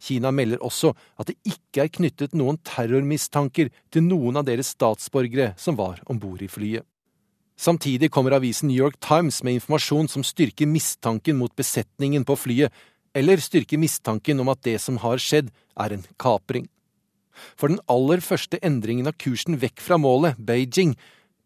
Kina 0.02 0.32
melder 0.34 0.62
også 0.64 0.92
at 1.18 1.30
det 1.30 1.38
ikke 1.46 1.84
er 1.84 1.92
knyttet 1.92 2.36
noen 2.36 2.60
terrormistanker 2.66 3.72
til 3.92 4.06
noen 4.06 4.40
av 4.40 4.46
deres 4.48 4.74
statsborgere 4.76 5.52
som 5.60 5.78
var 5.78 6.02
om 6.06 6.20
bord 6.20 6.42
i 6.44 6.50
flyet. 6.50 6.86
Samtidig 7.58 8.12
kommer 8.14 8.36
avisen 8.36 8.68
New 8.70 8.78
York 8.78 9.00
Times 9.02 9.42
med 9.42 9.58
informasjon 9.58 10.06
som 10.08 10.22
styrker 10.22 10.68
mistanken 10.70 11.40
mot 11.40 11.54
besetningen 11.58 12.22
på 12.24 12.36
flyet, 12.38 12.70
eller 13.18 13.42
styrker 13.42 13.80
mistanken 13.82 14.38
om 14.38 14.52
at 14.52 14.62
det 14.62 14.76
som 14.78 15.00
har 15.02 15.18
skjedd, 15.18 15.50
er 15.74 15.94
en 15.94 16.04
kapring. 16.22 16.68
For 17.58 17.70
den 17.70 17.80
aller 17.90 18.22
første 18.22 18.60
endringen 18.62 19.10
av 19.10 19.18
kursen 19.18 19.58
vekk 19.58 19.82
fra 19.82 19.98
målet, 19.98 20.38
Beijing, 20.38 20.94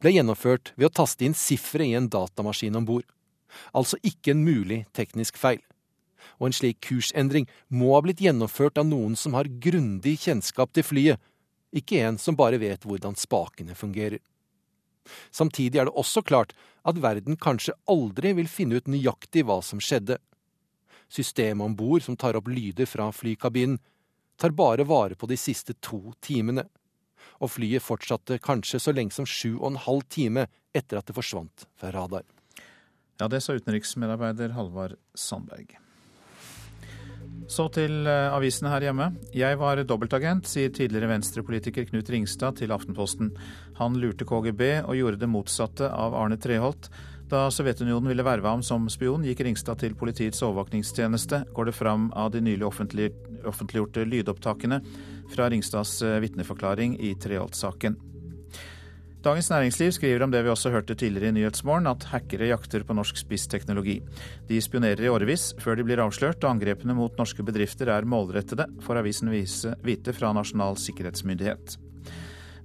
ble 0.02 0.12
gjennomført 0.16 0.74
ved 0.76 0.90
å 0.90 0.94
taste 1.00 1.24
inn 1.24 1.36
sifferet 1.38 1.92
i 1.92 1.96
en 1.96 2.10
datamaskin 2.12 2.76
om 2.76 2.88
bord. 2.88 3.06
Altså 3.76 3.96
ikke 4.04 4.34
en 4.34 4.44
mulig 4.44 4.82
teknisk 4.96 5.38
feil. 5.40 5.60
Og 6.40 6.48
en 6.48 6.56
slik 6.56 6.80
kursendring 6.84 7.48
må 7.68 7.94
ha 7.94 8.02
blitt 8.04 8.22
gjennomført 8.22 8.80
av 8.80 8.88
noen 8.88 9.16
som 9.18 9.36
har 9.38 9.50
grundig 9.62 10.18
kjennskap 10.24 10.72
til 10.74 10.86
flyet, 10.86 11.22
ikke 11.72 12.02
en 12.04 12.18
som 12.20 12.36
bare 12.36 12.60
vet 12.60 12.84
hvordan 12.84 13.16
spakene 13.16 13.76
fungerer. 13.76 14.20
Samtidig 15.30 15.80
er 15.80 15.88
det 15.88 15.96
også 15.98 16.22
klart 16.22 16.52
at 16.86 17.00
verden 17.02 17.38
kanskje 17.40 17.74
aldri 17.90 18.34
vil 18.38 18.50
finne 18.50 18.78
ut 18.78 18.90
nøyaktig 18.90 19.46
hva 19.48 19.60
som 19.64 19.80
skjedde. 19.82 20.18
Systemet 21.12 21.64
om 21.64 21.74
bord 21.76 22.04
som 22.04 22.16
tar 22.16 22.38
opp 22.38 22.48
lyder 22.48 22.88
fra 22.88 23.10
flykabinen, 23.12 23.80
tar 24.40 24.54
bare 24.56 24.86
vare 24.88 25.18
på 25.18 25.28
de 25.30 25.36
siste 25.38 25.74
to 25.84 26.14
timene. 26.24 26.64
Og 27.42 27.52
flyet 27.56 27.84
fortsatte 27.84 28.40
kanskje 28.42 28.80
så 28.82 28.94
lenge 28.94 29.14
som 29.14 29.28
sju 29.28 29.56
og 29.58 29.72
en 29.72 29.82
halv 29.84 30.06
time 30.10 30.46
etter 30.74 30.98
at 30.98 31.08
det 31.08 31.16
forsvant 31.16 31.66
fra 31.78 31.92
radar. 31.94 32.24
Ja, 33.20 33.28
det 33.28 33.42
sa 33.44 33.54
utenriksmedarbeider 33.54 34.56
Halvard 34.56 34.96
Sandberg. 35.14 35.76
Så 37.50 37.66
til 37.74 38.06
eh, 38.06 38.34
avisene 38.34 38.70
her 38.72 38.86
hjemme. 38.86 39.08
Jeg 39.34 39.58
var 39.60 39.80
dobbeltagent, 39.86 40.46
sier 40.48 40.72
tidligere 40.74 41.10
venstrepolitiker 41.10 41.88
Knut 41.88 42.10
Ringstad 42.12 42.60
til 42.60 42.74
Aftenposten. 42.74 43.32
Han 43.80 43.98
lurte 44.00 44.26
KGB 44.28 44.62
og 44.84 44.94
gjorde 44.98 45.22
det 45.22 45.30
motsatte 45.30 45.90
av 45.90 46.16
Arne 46.18 46.38
Treholt. 46.40 46.90
Da 47.32 47.46
Sovjetunionen 47.48 48.10
ville 48.10 48.26
verve 48.26 48.50
ham 48.50 48.62
som 48.66 48.86
spion, 48.92 49.24
gikk 49.24 49.40
Ringstad 49.46 49.80
til 49.80 49.96
politiets 49.96 50.42
overvåkningstjeneste, 50.44 51.46
går 51.56 51.70
det 51.70 51.76
fram 51.78 52.10
av 52.12 52.32
de 52.34 52.42
nylig 52.44 52.68
offentliggjorte 52.68 54.04
lydopptakene 54.04 54.82
fra 55.32 55.48
Ringstads 55.48 56.00
eh, 56.04 56.20
vitneforklaring 56.24 56.98
i 57.00 57.14
Treholt-saken. 57.16 58.11
Dagens 59.22 59.52
Næringsliv 59.52 59.92
skriver 59.94 60.24
om 60.24 60.32
det 60.32 60.40
vi 60.42 60.50
også 60.50 60.70
hørte 60.74 60.96
tidligere 60.98 61.30
i 61.30 61.34
Nyhetsmorgen, 61.36 61.86
at 61.86 62.08
hackere 62.10 62.48
jakter 62.48 62.82
på 62.82 62.96
norsk 62.98 63.20
spissteknologi. 63.20 64.00
De 64.48 64.58
spionerer 64.58 65.04
i 65.04 65.12
årevis 65.12 65.52
før 65.62 65.78
de 65.78 65.84
blir 65.86 66.02
avslørt, 66.02 66.42
og 66.42 66.50
angrepene 66.56 66.96
mot 66.98 67.14
norske 67.20 67.46
bedrifter 67.46 67.92
er 67.94 68.02
målrettede, 68.02 68.66
får 68.82 68.98
avisen 68.98 69.30
vite 69.30 70.16
fra 70.16 70.32
Nasjonal 70.34 70.74
sikkerhetsmyndighet. 70.74 71.78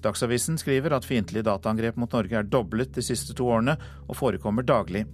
Dagsavisen 0.02 0.58
skriver 0.58 0.98
at 0.98 1.06
fiendtlige 1.06 1.46
dataangrep 1.46 2.02
mot 2.02 2.18
Norge 2.18 2.42
er 2.42 2.50
doblet 2.50 2.90
de 2.98 3.06
siste 3.06 3.38
to 3.38 3.54
årene 3.54 3.78
og 4.08 4.18
forekommer 4.18 4.66
daglig. 4.66 5.06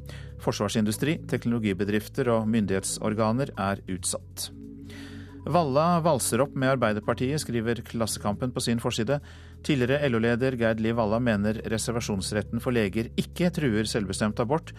Forsvarsindustri, 0.44 1.20
teknologibedrifter 1.28 2.32
og 2.38 2.48
myndighetsorganer 2.56 3.52
er 3.60 3.84
utsatt. 3.92 4.54
Valla 5.44 5.98
valser 6.00 6.40
opp 6.40 6.54
med 6.56 6.78
Arbeiderpartiet, 6.78 7.42
skriver 7.44 7.82
Klassekampen 7.84 8.54
på 8.56 8.62
sin 8.64 8.80
forside. 8.80 9.18
Tidligere 9.64 10.10
LO-leder 10.12 10.58
Gerd 10.60 10.82
Liv 10.84 10.98
Valla 11.00 11.22
mener 11.24 11.62
reservasjonsretten 11.72 12.60
for 12.64 12.76
leger 12.76 13.08
ikke 13.20 13.48
truer 13.56 13.88
selvbestemt 13.88 14.42
abort, 14.44 14.74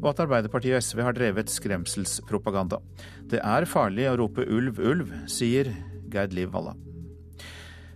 og 0.00 0.14
at 0.14 0.22
Arbeiderpartiet 0.24 0.78
og 0.78 0.84
SV 0.84 1.02
har 1.04 1.16
drevet 1.16 1.52
skremselspropaganda. 1.52 2.78
Det 3.28 3.42
er 3.44 3.68
farlig 3.68 4.08
å 4.08 4.16
rope 4.22 4.46
ulv, 4.48 4.80
ulv, 4.80 5.12
sier 5.28 5.68
Gerd 6.10 6.32
Liv 6.32 6.48
Valla. 6.54 6.72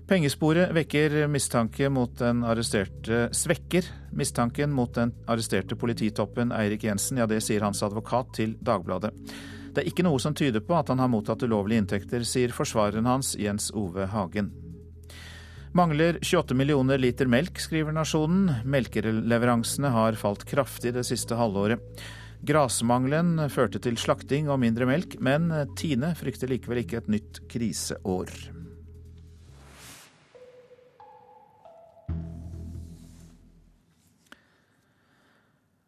Pengesporet 0.04 0.74
vekker 0.76 1.22
mistanke 1.32 1.88
mot 1.88 2.12
den 2.20 2.42
arresterte 2.44 3.30
svekker 3.32 3.86
mistanken 4.12 4.74
mot 4.76 4.92
den 4.92 5.14
arresterte 5.24 5.78
polititoppen 5.80 6.52
Eirik 6.52 6.84
Jensen. 6.84 7.22
Ja, 7.22 7.26
det 7.26 7.40
sier 7.46 7.64
hans 7.64 7.80
advokat 7.82 8.34
til 8.36 8.52
Dagbladet. 8.60 9.14
Det 9.72 9.80
er 9.80 9.88
ikke 9.88 10.04
noe 10.04 10.20
som 10.20 10.36
tyder 10.36 10.60
på 10.60 10.76
at 10.76 10.92
han 10.92 11.00
har 11.00 11.08
mottatt 11.08 11.42
ulovlige 11.48 11.86
inntekter, 11.86 12.28
sier 12.28 12.52
forsvareren 12.52 13.08
hans 13.08 13.32
Jens 13.40 13.72
Ove 13.72 14.04
Hagen. 14.12 14.52
Mangler 15.74 16.20
28 16.22 16.54
millioner 16.54 17.00
liter 17.02 17.26
melk, 17.26 17.58
skriver 17.58 17.90
Nasjonen. 17.90 18.60
Melkeleveransene 18.62 19.90
har 19.90 20.14
falt 20.14 20.44
kraftig 20.46 20.92
det 20.94 21.02
siste 21.08 21.34
halvåret. 21.34 21.82
Grasmangelen 22.46 23.40
førte 23.50 23.80
til 23.82 23.98
slakting 23.98 24.46
og 24.46 24.60
mindre 24.62 24.86
melk, 24.86 25.18
men 25.18 25.50
Tine 25.74 26.12
frykter 26.14 26.52
likevel 26.54 26.84
ikke 26.84 27.00
et 27.02 27.10
nytt 27.16 27.42
kriseår. 27.50 28.30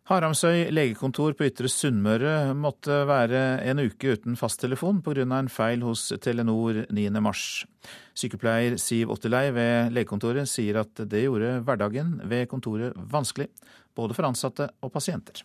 Haramsøy 0.07 0.69
legekontor 0.71 1.33
på 1.35 1.49
Ytre 1.49 1.67
Sunnmøre 1.67 2.53
måtte 2.55 3.01
være 3.09 3.41
en 3.67 3.81
uke 3.83 4.13
uten 4.15 4.37
fasttelefon 4.39 5.01
pga. 5.03 5.25
en 5.35 5.49
feil 5.51 5.83
hos 5.83 6.13
Telenor 6.23 6.85
9.3. 6.95 7.67
Sykepleier 8.15 8.77
Siv 8.79 9.11
Otterlei 9.11 9.51
ved 9.51 9.91
legekontoret 9.91 10.47
sier 10.47 10.79
at 10.79 10.95
det 10.95 11.25
gjorde 11.25 11.59
hverdagen 11.67 12.21
ved 12.23 12.47
kontoret 12.47 12.95
vanskelig, 12.95 13.49
både 13.99 14.15
for 14.15 14.31
ansatte 14.31 14.69
og 14.81 14.93
pasienter. 14.95 15.43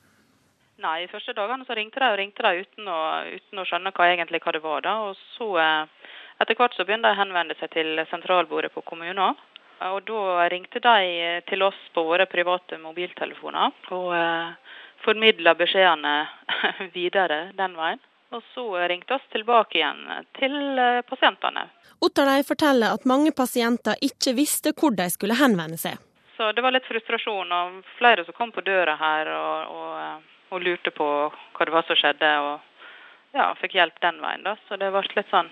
Nei, 0.77 1.09
første 1.09 1.33
dagene 1.33 1.65
så 1.65 1.73
ringte 1.73 1.97
de 1.97 2.13
og 2.13 2.21
ringte 2.21 2.45
de 2.45 2.61
uten 2.61 2.85
å, 2.85 3.01
uten 3.33 3.63
å 3.63 3.65
skjønne 3.65 3.97
hva 3.97 4.11
egentlig 4.13 4.45
hva 4.45 4.53
det 4.53 4.61
var. 4.61 4.85
da, 4.85 4.97
og 5.09 5.17
så 5.39 5.55
eh, 5.57 6.11
Etter 6.41 6.57
hvert 6.57 6.73
så 6.73 6.85
begynte 6.85 7.09
de 7.09 7.13
å 7.13 7.21
henvende 7.21 7.57
seg 7.57 7.69
til 7.73 7.99
sentralbordet 8.09 8.71
på 8.73 8.81
kommunen. 8.85 9.37
Og 9.81 10.03
da 10.05 10.49
ringte 10.49 10.79
de 10.79 11.41
til 11.49 11.63
oss 11.65 11.79
på 11.93 12.03
våre 12.05 12.27
private 12.29 12.77
mobiltelefoner 12.77 13.93
og 13.95 14.11
eh, 14.13 14.75
formidla 15.01 15.55
beskjedene 15.57 16.13
videre 16.97 17.47
den 17.57 17.73
veien. 17.79 18.01
Og 18.31 18.43
så 18.53 18.65
ringte 18.87 19.17
oss 19.17 19.25
tilbake 19.33 19.79
igjen 19.79 20.03
til 20.37 20.53
eh, 20.79 21.01
pasientene. 21.07 21.65
Otterlei 22.01 22.43
forteller 22.45 22.93
at 22.93 23.07
mange 23.09 23.33
pasienter 23.33 23.97
ikke 24.05 24.35
visste 24.37 24.75
hvor 24.77 24.93
de 24.97 25.09
skulle 25.09 25.37
henvende 25.41 25.81
seg. 25.81 25.97
Så 26.37 26.51
det 26.55 26.63
var 26.65 26.73
litt 26.73 26.87
frustrasjon, 26.87 27.51
og 27.53 27.81
flere 27.97 28.23
som 28.25 28.37
kom 28.37 28.53
på 28.53 28.63
døra 28.65 28.95
her 29.01 29.33
og, 29.33 29.73
og, 29.73 29.89
eh, 29.97 30.45
og 30.53 30.63
lurte 30.67 30.93
på 30.93 31.09
hva 31.33 31.67
det 31.67 31.75
var 31.75 31.89
som 31.89 31.97
skjedde. 31.97 32.31
Og 32.45 33.35
ja, 33.37 33.49
fikk 33.57 33.79
hjelp 33.81 33.97
den 34.05 34.21
veien, 34.21 34.45
da. 34.45 34.55
Så 34.67 34.77
det 34.77 34.93
ble 34.93 35.03
litt 35.17 35.33
sånn 35.33 35.49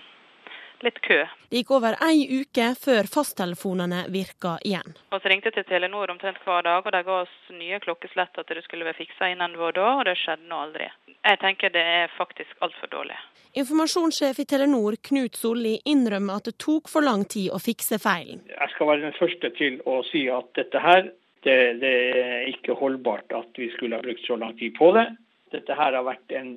litt 0.86 1.00
kø. 1.04 1.18
Det 1.50 1.60
gikk 1.62 1.72
over 1.76 1.96
ei 2.06 2.22
uke 2.40 2.70
før 2.78 3.08
fasttelefonene 3.10 4.04
virka 4.12 4.56
igjen. 4.66 4.94
Og 5.10 5.20
så 5.20 5.32
ringte 5.32 5.52
til 5.54 5.66
Telenor 5.68 6.12
omtrent 6.12 6.40
hver 6.44 6.64
dag, 6.66 6.86
og 6.86 6.94
de 6.94 7.02
ga 7.06 7.18
oss 7.24 7.36
nye 7.54 7.80
klokkeslett 7.84 8.40
at 8.40 8.52
det 8.54 8.64
skulle 8.66 8.86
være 8.88 9.00
fiksa 9.00 9.30
innen 9.32 9.58
vår 9.60 9.76
da, 9.78 9.88
og 9.98 10.04
det 10.08 10.16
skjedde 10.20 10.48
nå 10.50 10.62
aldri. 10.66 10.88
Jeg 11.20 11.40
tenker 11.42 11.74
det 11.74 11.84
er 11.84 12.12
faktisk 12.16 12.64
altfor 12.64 12.92
dårlig. 12.92 13.18
Informasjonssjef 13.60 14.38
i 14.40 14.46
Telenor, 14.46 14.96
Knut 15.08 15.36
Solli, 15.36 15.74
innrømmer 15.90 16.38
at 16.38 16.48
det 16.48 16.56
tok 16.62 16.88
for 16.88 17.04
lang 17.04 17.24
tid 17.28 17.50
å 17.50 17.58
fikse 17.60 17.98
feilen. 18.00 18.44
Jeg 18.48 18.74
skal 18.74 18.92
være 18.92 19.08
den 19.08 19.16
første 19.18 19.50
til 19.58 19.80
å 19.90 20.00
si 20.06 20.28
at 20.30 20.52
dette 20.56 20.80
her, 20.84 21.10
det, 21.44 21.58
det 21.82 21.94
er 22.20 22.48
ikke 22.52 22.78
holdbart 22.78 23.34
at 23.36 23.58
vi 23.58 23.68
skulle 23.74 23.98
ha 23.98 24.04
brukt 24.04 24.22
så 24.26 24.38
lang 24.38 24.54
tid 24.60 24.76
på 24.78 24.92
det. 24.96 25.08
Dette 25.50 25.74
her 25.74 25.98
har 25.98 26.06
vært 26.06 26.36
en 26.38 26.54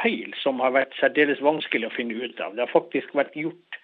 feil 0.00 0.32
som 0.42 0.60
har 0.62 0.74
vært 0.74 0.96
særdeles 1.00 1.42
vanskelig 1.44 1.88
å 1.88 1.94
finne 1.94 2.16
ut 2.18 2.40
av. 2.42 2.54
Det 2.56 2.64
har 2.64 2.72
faktisk 2.72 3.12
vært 3.14 3.36
gjort 3.38 3.78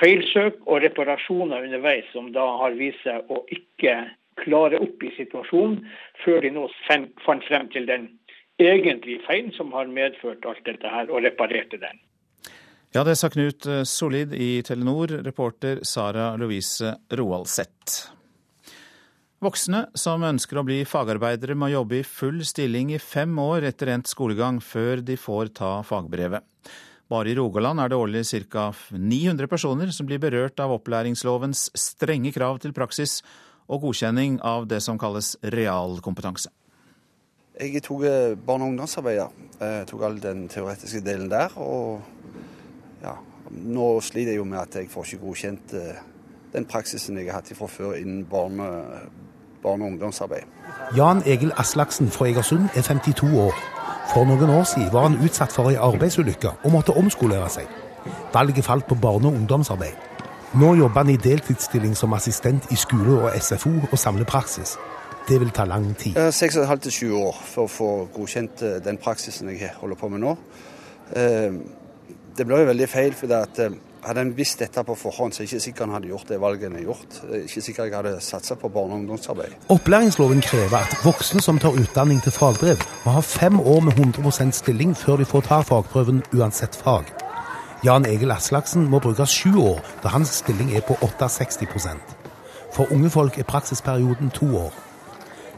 feilsøk 0.00 0.62
og 0.66 0.82
reparasjoner 0.84 1.66
underveis 1.68 2.06
som 2.12 2.30
da 2.34 2.46
har 2.62 2.76
vist 2.78 3.02
seg 3.04 3.28
å 3.32 3.42
ikke 3.52 3.98
klare 4.42 4.80
opp 4.84 5.04
i 5.04 5.12
situasjonen, 5.16 5.80
før 6.24 6.42
de 6.44 6.52
nå 6.52 6.66
fant 6.88 7.46
frem 7.48 7.70
til 7.72 7.86
den 7.88 8.10
egentlige 8.60 9.24
feilen 9.26 9.52
som 9.56 9.72
har 9.76 9.88
medført 9.88 10.44
alt 10.48 10.64
dette 10.68 10.88
her, 10.88 11.08
og 11.12 11.24
reparerte 11.24 11.80
den. 11.80 12.00
Ja, 12.94 13.02
det 13.04 13.16
sa 13.20 13.28
Knut 13.32 13.66
Solid 13.88 14.32
i 14.32 14.62
Telenor, 14.64 15.18
reporter 15.24 15.82
Sara 15.84 16.30
Louise 16.40 16.94
Roaldseth. 17.12 18.06
Voksne 19.46 19.84
som 19.94 20.24
ønsker 20.26 20.58
å 20.58 20.64
bli 20.66 20.80
fagarbeidere 20.88 21.54
må 21.54 21.68
jobbe 21.70 22.00
i 22.00 22.06
full 22.06 22.40
stilling 22.48 22.88
i 22.96 22.98
fem 22.98 23.30
år 23.38 23.68
etter 23.68 23.92
endt 23.92 24.08
skolegang 24.10 24.56
før 24.64 24.98
de 25.06 25.14
får 25.20 25.52
ta 25.54 25.68
fagbrevet. 25.86 26.42
Bare 27.06 27.30
i 27.30 27.36
Rogaland 27.38 27.78
er 27.78 27.92
det 27.92 27.98
årlig 28.00 28.24
ca. 28.50 28.72
900 28.90 29.46
personer 29.46 29.92
som 29.94 30.08
blir 30.08 30.18
berørt 30.18 30.58
av 30.58 30.72
opplæringslovens 30.74 31.68
strenge 31.78 32.32
krav 32.34 32.58
til 32.64 32.74
praksis 32.74 33.20
og 33.70 33.84
godkjenning 33.84 34.40
av 34.42 34.66
det 34.66 34.80
som 34.82 34.98
kalles 34.98 35.36
realkompetanse. 35.54 36.50
Jeg 37.60 37.84
tok 37.86 38.02
eh, 38.08 38.34
barne- 38.34 38.66
og 38.66 38.72
ungdomsarbeider. 38.72 39.36
Jeg 39.60 39.68
eh, 39.68 39.84
tok 39.86 40.02
all 40.08 40.18
den 40.24 40.48
teoretiske 40.50 41.04
delen 41.06 41.30
der. 41.30 41.54
Og 41.54 42.02
ja, 43.04 43.14
nå 43.52 43.86
sliter 44.02 44.34
jeg 44.34 44.42
jo 44.42 44.48
med 44.48 44.58
at 44.64 44.80
jeg 44.80 44.90
får 44.90 45.12
ikke 45.12 45.22
godkjent 45.28 45.76
eh, 45.78 46.02
den 46.56 46.66
praksisen 46.66 47.20
jeg 47.20 47.30
har 47.30 47.44
hatt 47.44 47.54
fra 47.54 47.70
før 47.70 47.94
innen 48.00 48.26
barne, 48.26 48.66
barne- 49.66 49.84
og 49.84 49.92
ungdomsarbeid. 49.92 50.46
Jan 50.96 51.22
Egil 51.26 51.52
Aslaksen 51.58 52.10
fra 52.14 52.26
Egersund 52.30 52.68
er 52.74 52.82
52 52.82 53.34
år. 53.46 53.54
For 54.14 54.24
noen 54.24 54.50
år 54.50 54.64
siden 54.64 54.92
var 54.92 55.08
han 55.08 55.18
utsatt 55.24 55.52
for 55.52 55.70
ei 55.70 55.78
arbeidsulykke 55.88 56.50
og 56.64 56.72
måtte 56.72 56.94
omskolere 56.96 57.48
seg. 57.50 57.66
Valget 58.34 58.64
falt 58.64 58.86
på 58.86 58.94
barne- 58.94 59.28
og 59.28 59.34
ungdomsarbeid. 59.34 59.96
Nå 60.54 60.74
jobber 60.74 61.02
han 61.02 61.10
i 61.10 61.16
deltidsstilling 61.16 61.96
som 61.96 62.12
assistent 62.12 62.70
i 62.70 62.76
skole 62.78 63.18
og 63.22 63.34
SFO 63.42 63.72
og 63.90 63.98
samler 63.98 64.24
praksis. 64.24 64.76
Det 65.28 65.40
vil 65.40 65.50
ta 65.50 65.64
lang 65.64 65.96
tid. 65.98 66.14
Seks 66.32 66.56
og 66.56 66.62
et 66.62 66.68
halvt 66.68 66.82
til 66.86 66.92
sju 66.92 67.08
år 67.18 67.40
for 67.42 67.66
å 67.66 67.72
få 67.72 67.88
godkjent 68.14 68.62
eh, 68.62 68.76
den 68.84 68.98
praksisen 69.02 69.50
jeg 69.50 69.72
holder 69.80 69.98
på 69.98 70.08
med 70.12 70.22
nå. 70.22 70.36
Eh, 71.18 71.58
det 72.38 72.46
ble 72.46 72.60
jo 72.62 72.68
veldig 72.70 72.88
feil, 72.88 73.16
for 73.18 73.34
at 73.34 73.58
eh, 73.64 73.74
hadde 74.04 74.20
en 74.20 74.32
visst 74.36 74.58
dette 74.58 74.82
på 74.84 74.94
forhånd, 74.94 75.32
så 75.34 75.42
er 75.42 75.48
ikke 75.48 75.60
sikker 75.60 75.86
han 75.86 75.94
hadde 75.96 76.10
gjort 76.10 76.28
det 76.28 76.40
valget 76.40 76.68
en 76.68 76.78
har 76.78 76.84
gjort. 76.86 77.18
Er 77.26 77.44
ikke 77.44 77.62
sikker 77.62 77.84
jeg 77.84 77.94
hadde 77.96 78.14
satsa 78.20 78.54
på 78.54 78.68
barne- 78.68 78.94
og 78.94 79.00
ungdomsarbeid. 79.00 79.56
Opplæringsloven 79.68 80.40
krever 80.40 80.78
at 80.78 80.96
voksne 81.04 81.42
som 81.42 81.58
tar 81.58 81.76
utdanning 81.76 82.22
til 82.22 82.32
fagbrev, 82.32 82.82
må 83.04 83.12
ha 83.12 83.20
fem 83.20 83.60
år 83.60 83.80
med 83.80 83.92
100% 83.92 84.50
stilling 84.52 84.96
før 84.96 85.16
de 85.16 85.24
får 85.24 85.40
ta 85.40 85.60
fagprøven 85.60 86.22
uansett 86.34 86.76
fag. 86.76 87.04
Jan 87.84 88.06
Egil 88.06 88.30
Aslaksen 88.32 88.88
må 88.90 88.98
bruke 88.98 89.26
sju 89.26 89.56
år, 89.60 89.80
da 90.02 90.08
hans 90.08 90.28
stilling 90.28 90.72
er 90.76 90.80
på 90.80 90.96
68% 91.02 92.16
For 92.72 92.92
unge 92.92 93.10
folk 93.10 93.38
er 93.38 93.44
praksisperioden 93.44 94.30
to 94.30 94.56
år. 94.56 94.72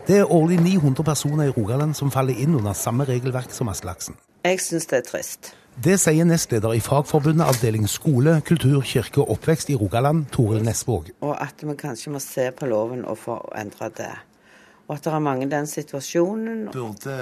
Det 0.08 0.16
er 0.18 0.32
årlig 0.32 0.60
900 0.60 1.04
personer 1.04 1.44
i 1.44 1.50
Rogaland 1.50 1.94
som 1.94 2.10
faller 2.10 2.34
inn 2.34 2.54
under 2.54 2.72
samme 2.72 3.04
regelverk 3.04 3.50
som 3.52 3.68
Aslaksen. 3.68 4.16
Jeg 4.44 4.60
syns 4.60 4.86
det 4.86 4.98
er 4.98 5.02
trist. 5.10 5.54
Det 5.78 5.94
sier 6.02 6.26
nestleder 6.26 6.72
i 6.74 6.80
Fagforbundet 6.82 7.46
avdeling 7.46 7.84
skole, 7.86 8.32
kultur, 8.42 8.80
kirke 8.82 9.20
og 9.22 9.36
oppvekst 9.36 9.68
i 9.70 9.76
Rogaland, 9.78 10.24
Toril 10.34 10.64
Nesvåg. 10.66 11.12
Og 11.22 11.36
at 11.38 11.62
vi 11.62 11.76
kanskje 11.78 12.10
må 12.10 12.18
se 12.18 12.48
på 12.50 12.66
loven 12.66 13.04
og 13.06 13.14
få 13.22 13.36
endra 13.54 13.86
det. 13.94 14.10
Og 14.88 14.96
at 14.96 15.06
det 15.06 15.12
er 15.14 15.22
mange 15.22 15.46
i 15.46 15.52
den 15.52 15.70
situasjonen. 15.70 16.64
Burde 16.74 17.14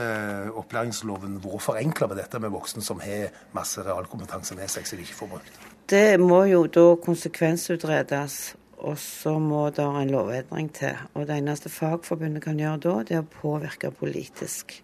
opplæringsloven 0.56 1.36
vært 1.44 1.66
forenkla 1.66 2.08
med 2.08 2.22
dette 2.22 2.40
med 2.40 2.54
voksne 2.56 2.80
som 2.86 3.04
har 3.04 3.28
masse 3.52 3.84
realkompetanse 3.84 4.56
med 4.56 4.72
seg 4.72 4.88
som 4.88 5.02
de 5.02 5.04
ikke 5.04 5.18
får 5.20 5.32
brukt? 5.34 5.60
Det 5.92 6.16
må 6.24 6.40
jo 6.48 6.64
da 6.72 6.86
konsekvensutredes, 7.04 8.40
og 8.88 8.96
så 9.04 9.36
må 9.36 9.66
det 9.68 9.84
en 9.84 10.16
lovendring 10.16 10.72
til. 10.80 10.96
Og 11.12 11.28
det 11.28 11.42
eneste 11.42 11.68
Fagforbundet 11.68 12.48
kan 12.48 12.56
gjøre 12.56 12.80
da, 12.88 12.98
det 13.04 13.20
er 13.20 13.26
å 13.26 13.30
påvirke 13.36 13.92
politisk 13.92 14.78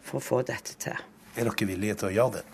for 0.00 0.22
å 0.22 0.28
få 0.32 0.42
dette 0.48 0.80
til. 0.80 1.08
Er 1.36 1.50
dere 1.50 1.74
villige 1.74 2.00
til 2.00 2.14
å 2.14 2.16
gjøre 2.16 2.38
det? 2.40 2.53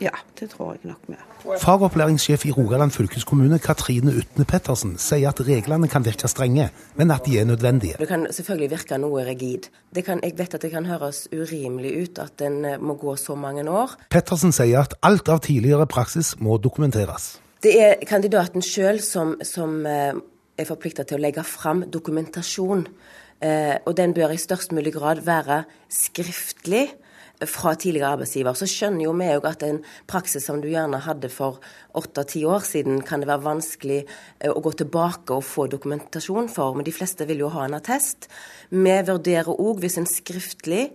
Ja, 0.00 0.14
det 0.38 0.50
tror 0.52 0.76
jeg 0.76 0.86
nok 0.86 1.08
vi 1.08 1.16
er. 1.16 1.58
Fagopplæringssjef 1.58 2.44
i 2.46 2.52
Rogaland 2.54 2.90
fylkeskommune, 2.94 3.58
Katrine 3.58 4.12
Utne 4.20 4.44
Pettersen, 4.46 4.94
sier 4.98 5.32
at 5.32 5.40
reglene 5.46 5.88
kan 5.90 6.04
virke 6.06 6.28
strenge, 6.30 6.68
men 6.98 7.10
at 7.10 7.26
de 7.26 7.38
er 7.40 7.48
nødvendige. 7.48 7.96
Det 7.98 8.08
kan 8.08 8.26
selvfølgelig 8.30 8.70
virke 8.70 8.98
noe 9.02 9.24
rigid. 9.26 9.66
Kan, 10.04 10.22
jeg 10.22 10.38
vet 10.38 10.54
at 10.54 10.62
det 10.62 10.70
kan 10.70 10.86
høres 10.86 11.26
urimelig 11.34 11.92
ut 12.02 12.22
at 12.22 12.46
en 12.46 12.64
eh, 12.64 12.78
må 12.78 12.94
gå 12.94 13.16
så 13.16 13.34
mange 13.34 13.66
år. 13.70 13.96
Pettersen 14.10 14.54
sier 14.54 14.86
at 14.86 14.94
alt 15.02 15.28
av 15.28 15.42
tidligere 15.46 15.86
praksis 15.90 16.36
må 16.38 16.60
dokumenteres. 16.62 17.38
Det 17.62 17.74
er 17.82 17.96
kandidaten 18.06 18.62
sjøl 18.62 19.00
som, 19.02 19.34
som 19.42 19.80
eh, 19.86 20.14
er 20.58 20.68
forplikta 20.68 21.02
til 21.06 21.18
å 21.18 21.24
legge 21.26 21.42
fram 21.46 21.82
dokumentasjon. 21.90 22.86
Eh, 23.42 23.74
og 23.82 23.96
den 23.98 24.14
bør 24.14 24.34
i 24.34 24.38
størst 24.38 24.74
mulig 24.74 24.94
grad 24.94 25.24
være 25.26 25.64
skriftlig 25.90 26.86
fra 27.46 27.74
tidligere 27.78 28.14
arbeidsgiver, 28.16 28.56
så 28.58 28.66
skjønner 28.66 29.04
jo 29.04 29.14
vi 29.18 29.28
òg 29.36 29.46
at 29.46 29.62
en 29.66 29.80
praksis 30.10 30.48
som 30.48 30.58
du 30.62 30.68
gjerne 30.70 30.98
hadde 31.04 31.30
for 31.30 31.60
åtte-ti 31.98 32.42
år 32.48 32.64
siden, 32.66 33.02
kan 33.06 33.22
det 33.22 33.30
være 33.30 33.46
vanskelig 33.46 34.00
eh, 34.02 34.50
å 34.50 34.62
gå 34.64 34.72
tilbake 34.80 35.36
og 35.36 35.46
få 35.46 35.68
dokumentasjon 35.70 36.50
for. 36.52 36.74
Men 36.74 36.88
de 36.88 36.94
fleste 36.94 37.28
vil 37.28 37.44
jo 37.44 37.52
ha 37.54 37.66
en 37.68 37.78
attest. 37.78 38.30
Vi 38.74 38.96
vurderer 39.10 39.52
òg, 39.54 39.82
hvis 39.84 40.00
en 40.00 40.08
skriftlig 40.10 40.88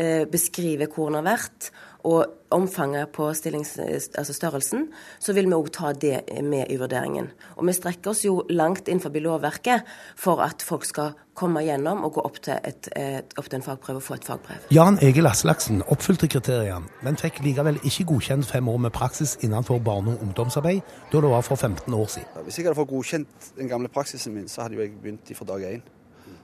eh, 0.00 0.24
beskriver 0.30 0.90
hvor 0.90 1.12
en 1.12 1.20
har 1.20 1.28
vært, 1.34 1.70
og 2.04 2.24
omfanget 2.54 3.08
på 3.08 3.26
altså 3.28 4.32
størrelsen, 4.32 4.88
så 5.18 5.32
vil 5.32 5.48
vi 5.48 5.56
òg 5.56 5.70
ta 5.72 5.92
det 5.92 6.20
med 6.44 6.70
i 6.70 6.76
vurderingen. 6.78 7.30
Og 7.56 7.66
vi 7.66 7.74
strekker 7.74 8.12
oss 8.12 8.24
jo 8.24 8.42
langt 8.50 8.88
innenfor 8.88 9.14
lovverket 9.24 9.82
for 10.16 10.42
at 10.44 10.62
folk 10.62 10.84
skal 10.84 11.14
komme 11.34 11.64
gjennom 11.64 12.04
og 12.04 12.12
gå 12.14 12.24
opp 12.28 12.36
til, 12.44 12.60
et, 12.62 12.88
et, 12.94 13.32
opp 13.38 13.48
til 13.48 13.58
en 13.58 13.64
fagprøve 13.64 13.98
og 13.98 14.06
få 14.06 14.18
et 14.18 14.28
fagbrev. 14.28 14.68
Jan 14.70 15.00
Egil 15.02 15.26
Aslaksen 15.26 15.82
oppfylte 15.90 16.28
kriteriene, 16.30 16.86
men 17.02 17.18
fikk 17.18 17.40
likevel 17.42 17.80
ikke 17.82 18.06
godkjent 18.12 18.46
fem 18.46 18.68
år 18.70 18.84
med 18.86 18.94
praksis 18.94 19.34
innenfor 19.42 19.80
barne- 19.82 20.14
og 20.14 20.22
ungdomsarbeid, 20.22 20.84
da 21.10 21.24
det 21.24 21.32
var 21.32 21.42
for 21.42 21.56
15 21.56 21.94
år 21.94 22.06
siden. 22.06 22.44
Hvis 22.44 22.58
jeg 22.58 22.68
hadde 22.68 22.78
fått 22.78 22.92
godkjent 22.92 23.50
den 23.56 23.72
gamle 23.72 23.88
praksisen 23.88 24.36
min, 24.36 24.48
så 24.48 24.62
hadde 24.62 24.78
jo 24.78 24.84
jeg 24.84 24.94
begynt 25.00 25.34
fra 25.34 25.48
dag 25.54 25.66
én. 25.72 25.82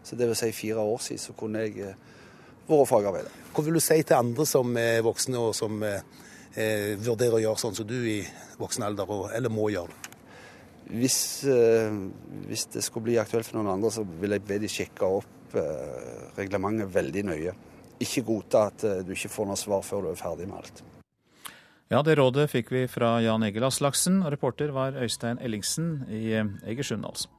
Så 0.02 0.16
det 0.16 0.26
vil 0.26 0.36
si 0.36 0.50
fire 0.52 0.80
år 0.80 0.98
siden 0.98 1.22
så 1.22 1.32
kunne 1.36 1.58
jeg 1.68 1.94
eh, 2.78 2.86
fagarbeidere. 2.88 3.46
Hva 3.54 3.64
vil 3.66 3.78
du 3.78 3.82
si 3.82 3.98
til 4.02 4.18
andre 4.18 4.46
som 4.48 4.76
er 4.78 5.02
voksne 5.06 5.40
og 5.40 5.54
som 5.58 5.82
eh, 5.86 6.04
eh, 6.54 6.94
vurderer 7.00 7.38
å 7.38 7.42
gjøre 7.44 7.62
sånn 7.64 7.76
som 7.78 7.88
du 7.88 7.98
i 7.98 8.20
voksen 8.60 8.86
alder, 8.86 9.10
eller 9.36 9.52
må 9.52 9.70
gjøre 9.74 9.92
det? 9.92 10.06
Hvis, 10.90 11.44
eh, 11.46 11.98
hvis, 12.48 12.66
det 12.74 12.82
skulle 12.82 13.10
bli 13.10 13.18
aktuelt 13.22 13.46
for 13.46 13.60
noen 13.60 13.76
andre, 13.76 13.92
så 13.94 14.02
vil 14.02 14.34
jeg 14.34 14.46
be 14.46 14.58
de 14.58 14.70
sjekke 14.70 15.10
opp 15.20 15.58
eh, 15.58 16.30
reglementet 16.38 16.90
veldig 16.90 17.26
nøye. 17.30 17.56
Ikke 18.02 18.24
godta 18.26 18.66
at 18.72 18.86
eh, 18.88 19.02
du 19.06 19.12
ikke 19.14 19.30
får 19.30 19.50
noe 19.50 19.60
svar 19.60 19.84
før 19.86 20.08
du 20.08 20.10
er 20.10 20.18
ferdig 20.18 20.48
med 20.50 20.58
alt. 20.58 20.82
Ja, 21.90 22.02
det 22.06 22.18
rådet 22.18 22.46
fikk 22.52 22.68
vi 22.74 22.84
fra 22.90 23.16
Jan 23.22 23.42
Egil 23.46 23.66
Aslaksen, 23.66 24.20
og 24.22 24.30
reporter 24.34 24.70
var 24.74 24.98
Øystein 24.98 25.40
Ellingsen 25.42 26.08
i 26.10 26.30
eh, 26.38 26.50
Egersund, 26.70 27.06
altså. 27.06 27.30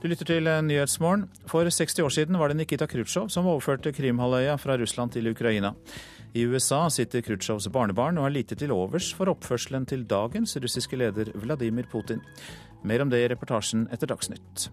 Du 0.00 0.06
lytter 0.08 0.24
til 0.24 0.48
eh, 0.48 0.62
Nyhetsmorgen. 0.64 1.26
For 1.50 1.68
60 1.68 1.98
år 2.00 2.12
siden 2.14 2.38
var 2.40 2.48
det 2.48 2.56
Nikita 2.56 2.86
Khrusjtsjov 2.88 3.26
som 3.28 3.48
overførte 3.50 3.92
Krimhalvøya 3.92 4.54
fra 4.56 4.78
Russland 4.80 5.12
til 5.12 5.28
Ukraina. 5.28 5.74
I 6.32 6.46
USA 6.48 6.86
sitter 6.88 7.20
Khrusjtsjovs 7.26 7.68
barnebarn 7.68 8.16
og 8.16 8.24
har 8.24 8.32
lite 8.32 8.56
til 8.56 8.72
overs 8.72 9.10
for 9.12 9.28
oppførselen 9.28 9.84
til 9.90 10.06
dagens 10.08 10.56
russiske 10.56 10.96
leder 10.96 11.28
Vladimir 11.34 11.84
Putin. 11.92 12.22
Mer 12.80 13.04
om 13.04 13.12
det 13.12 13.20
i 13.20 13.28
reportasjen 13.28 13.90
etter 13.92 14.08
Dagsnytt. 14.08 14.70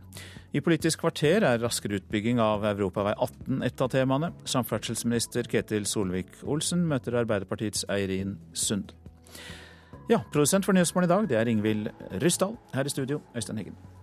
I 0.55 0.63
Politisk 0.63 1.03
kvarter 1.03 1.43
er 1.43 1.59
raskere 1.59 1.99
utbygging 1.99 2.39
av 2.39 2.63
Europavei 2.71 3.11
18 3.17 3.67
et 3.67 3.84
av 3.84 3.91
temaene. 3.91 4.32
Samferdselsminister 4.47 5.51
Ketil 5.51 5.89
Solvik-Olsen 5.91 6.88
møter 6.88 7.19
Arbeiderpartiets 7.19 7.84
Eirin 7.91 8.38
Sund. 8.55 8.95
Ja, 10.07 10.23
produsent 10.32 10.63
for 10.63 10.71
Nyhetsmorgen 10.71 11.11
i 11.11 11.13
dag, 11.17 11.28
det 11.28 11.41
er 11.41 11.51
Ingvild 11.51 11.91
Ryssdal. 12.23 12.55
Her 12.71 12.88
i 12.88 12.95
studio, 12.95 13.19
Øystein 13.36 13.59
Heggen. 13.59 13.97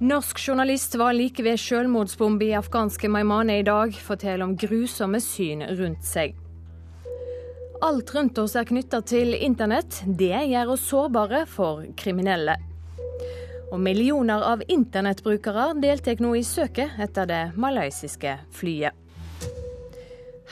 Norsk 0.00 0.38
journalist 0.48 0.94
var 0.94 1.12
like 1.12 1.42
ved 1.44 1.58
selvmordsbombe 1.60 2.46
i 2.46 2.54
afghanske 2.56 3.08
Maimane 3.12 3.58
i 3.60 3.62
dag, 3.62 3.92
forteller 3.92 4.46
om 4.46 4.54
grusomme 4.56 5.18
syn 5.20 5.60
rundt 5.76 6.06
seg. 6.08 6.38
Alt 7.84 8.14
rundt 8.16 8.40
oss 8.40 8.54
er 8.56 8.64
knytta 8.64 9.02
til 9.04 9.34
internett. 9.36 9.98
Det 10.06 10.32
gjør 10.32 10.72
oss 10.72 10.86
sårbare 10.88 11.42
for 11.44 11.84
kriminelle. 12.00 12.56
Og 13.68 13.76
millioner 13.84 14.40
av 14.40 14.64
internettbrukere 14.72 15.74
deltar 15.84 16.24
nå 16.24 16.32
i 16.38 16.46
søket 16.48 16.96
etter 16.96 17.28
det 17.28 17.42
malaysiske 17.60 18.38
flyet. 18.56 18.96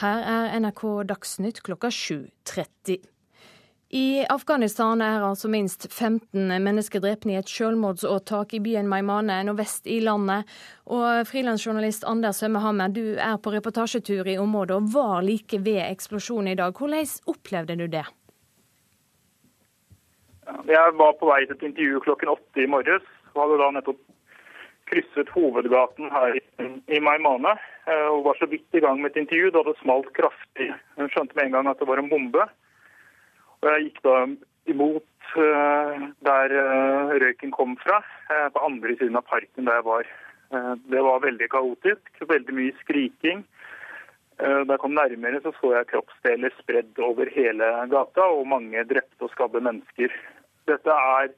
Her 0.02 0.28
er 0.28 0.58
NRK 0.60 0.84
Dagsnytt 1.08 1.64
klokka 1.64 1.88
7.30. 1.88 3.00
I 3.90 4.26
Afghanistan 4.28 5.00
er 5.00 5.22
altså 5.24 5.48
minst 5.48 5.86
15 5.88 6.50
mennesker 6.60 7.00
drept 7.00 7.24
i 7.24 7.38
et 7.38 7.48
selvmordsåtak 7.48 8.52
i 8.52 8.60
byen 8.60 8.88
Maimane 8.88 9.38
nordvest 9.48 9.88
i 9.88 9.96
landet. 10.04 10.44
Og 10.92 11.24
frilansjournalist 11.30 12.04
Anders 12.04 12.42
Sømmehammer, 12.42 12.92
du 12.92 13.16
er 13.16 13.40
på 13.40 13.54
reportasjetur 13.54 14.28
i 14.28 14.36
området 14.36 14.76
og 14.76 14.90
var 14.92 15.24
like 15.24 15.62
ved 15.64 15.80
eksplosjonen 15.86 16.52
i 16.52 16.58
dag. 16.60 16.76
Hvordan 16.76 17.08
opplevde 17.32 17.78
du 17.80 17.86
det? 17.96 18.04
Jeg 20.68 20.94
var 21.00 21.16
på 21.16 21.32
vei 21.32 21.40
til 21.46 21.56
et 21.56 21.66
intervju 21.70 22.04
klokken 22.04 22.36
åtte 22.36 22.60
i 22.60 22.68
morges. 22.68 23.08
og 23.32 23.40
hadde 23.40 23.58
da 23.62 23.72
nettopp 23.72 24.04
krysset 24.88 25.28
hovedgaten 25.32 26.12
her 26.12 26.36
i 26.36 27.00
Maimane 27.00 27.56
eh, 27.88 28.08
og 28.08 28.24
var 28.24 28.36
så 28.36 28.48
vidt 28.48 28.68
i 28.74 28.80
gang 28.84 29.00
med 29.00 29.12
et 29.12 29.20
intervju 29.24 29.50
da 29.50 29.64
det 29.64 29.78
smalt 29.80 30.12
kraftig. 30.16 30.72
Jeg 30.96 31.12
skjønte 31.12 31.36
med 31.36 31.48
en 31.48 31.56
gang 31.56 31.68
at 31.68 31.80
det 31.80 31.88
var 31.88 32.00
en 32.00 32.12
bombe. 32.12 32.48
Og 33.62 33.70
jeg 33.72 33.88
gikk 33.88 34.02
da 34.06 34.16
imot 34.70 35.30
uh, 35.36 36.08
der 36.26 36.54
uh, 36.54 37.14
røyken 37.18 37.52
kom 37.54 37.76
fra, 37.82 38.00
uh, 38.30 38.48
på 38.54 38.64
andre 38.68 38.96
siden 39.00 39.18
av 39.18 39.26
parken 39.30 39.68
der 39.68 39.80
jeg 39.80 39.88
var. 39.92 40.16
det 40.88 41.00
var 41.04 41.18
veldig 41.20 41.46
kaotisk, 41.52 42.06
veldig 42.24 42.54
mye 42.56 42.72
skriking. 42.80 43.42
da 44.38 44.70
jeg 44.70 44.80
kom 44.80 44.94
nærmere, 44.96 45.40
så 45.44 45.50
så 45.60 45.74
jeg 45.74 45.88
kroppsdeler 45.90 46.54
spredd 46.56 47.00
over 47.04 47.28
hele 47.34 47.66
gata, 47.90 48.24
og 48.32 48.46
mange 48.48 48.84
drepte 48.88 49.26
og 49.26 49.30
skadde 49.34 49.60
mennesker. 49.60 50.14
Dette 50.70 50.94
er 51.18 51.28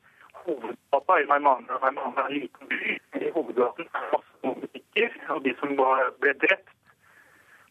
hovedgata 0.44 1.16
i 1.18 1.26
Maimane. 1.26 1.80
Maimane 1.82 2.22
er 2.22 2.28
en 2.28 2.36
liten 2.36 2.70
by. 2.70 2.98
I 3.18 3.32
hovedgaten 3.34 3.88
er 3.88 4.04
det 4.04 4.12
masse 4.14 4.54
butikker, 4.60 5.18
og 5.34 5.42
de 5.48 5.56
som 5.58 5.74
ble 6.22 6.36
drept, 6.44 6.76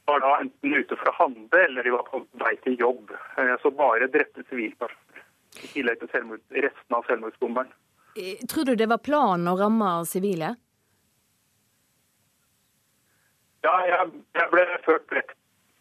var 0.10 0.24
da 0.24 0.32
enten 0.42 0.74
ute 0.74 0.98
for 0.98 1.12
å 1.12 1.18
handle 1.18 1.62
eller 1.66 1.86
de 1.86 1.94
var 1.94 2.08
på 2.08 2.24
vei 2.42 2.56
til 2.66 2.80
jobb. 2.80 3.14
Eh, 3.38 3.56
så 3.62 3.72
bare 3.72 4.10
drepte 4.12 4.46
sivilpersoner. 4.50 5.26
I 5.60 5.70
tillegg 5.74 6.02
til 6.02 6.12
selvmord, 6.14 6.42
resten 6.66 6.98
av 6.98 7.06
selvmordsbomberen. 7.10 7.72
Eh, 8.18 8.42
tror 8.50 8.70
du 8.70 8.76
det 8.80 8.90
var 8.90 9.02
planen 9.06 9.50
å 9.50 9.58
ramme 9.60 9.92
sivile? 10.10 10.56
Ja, 13.66 13.76
jeg, 13.86 14.12
jeg 14.40 14.52
ble 14.54 14.66
ført 14.86 15.14
rett 15.18 15.36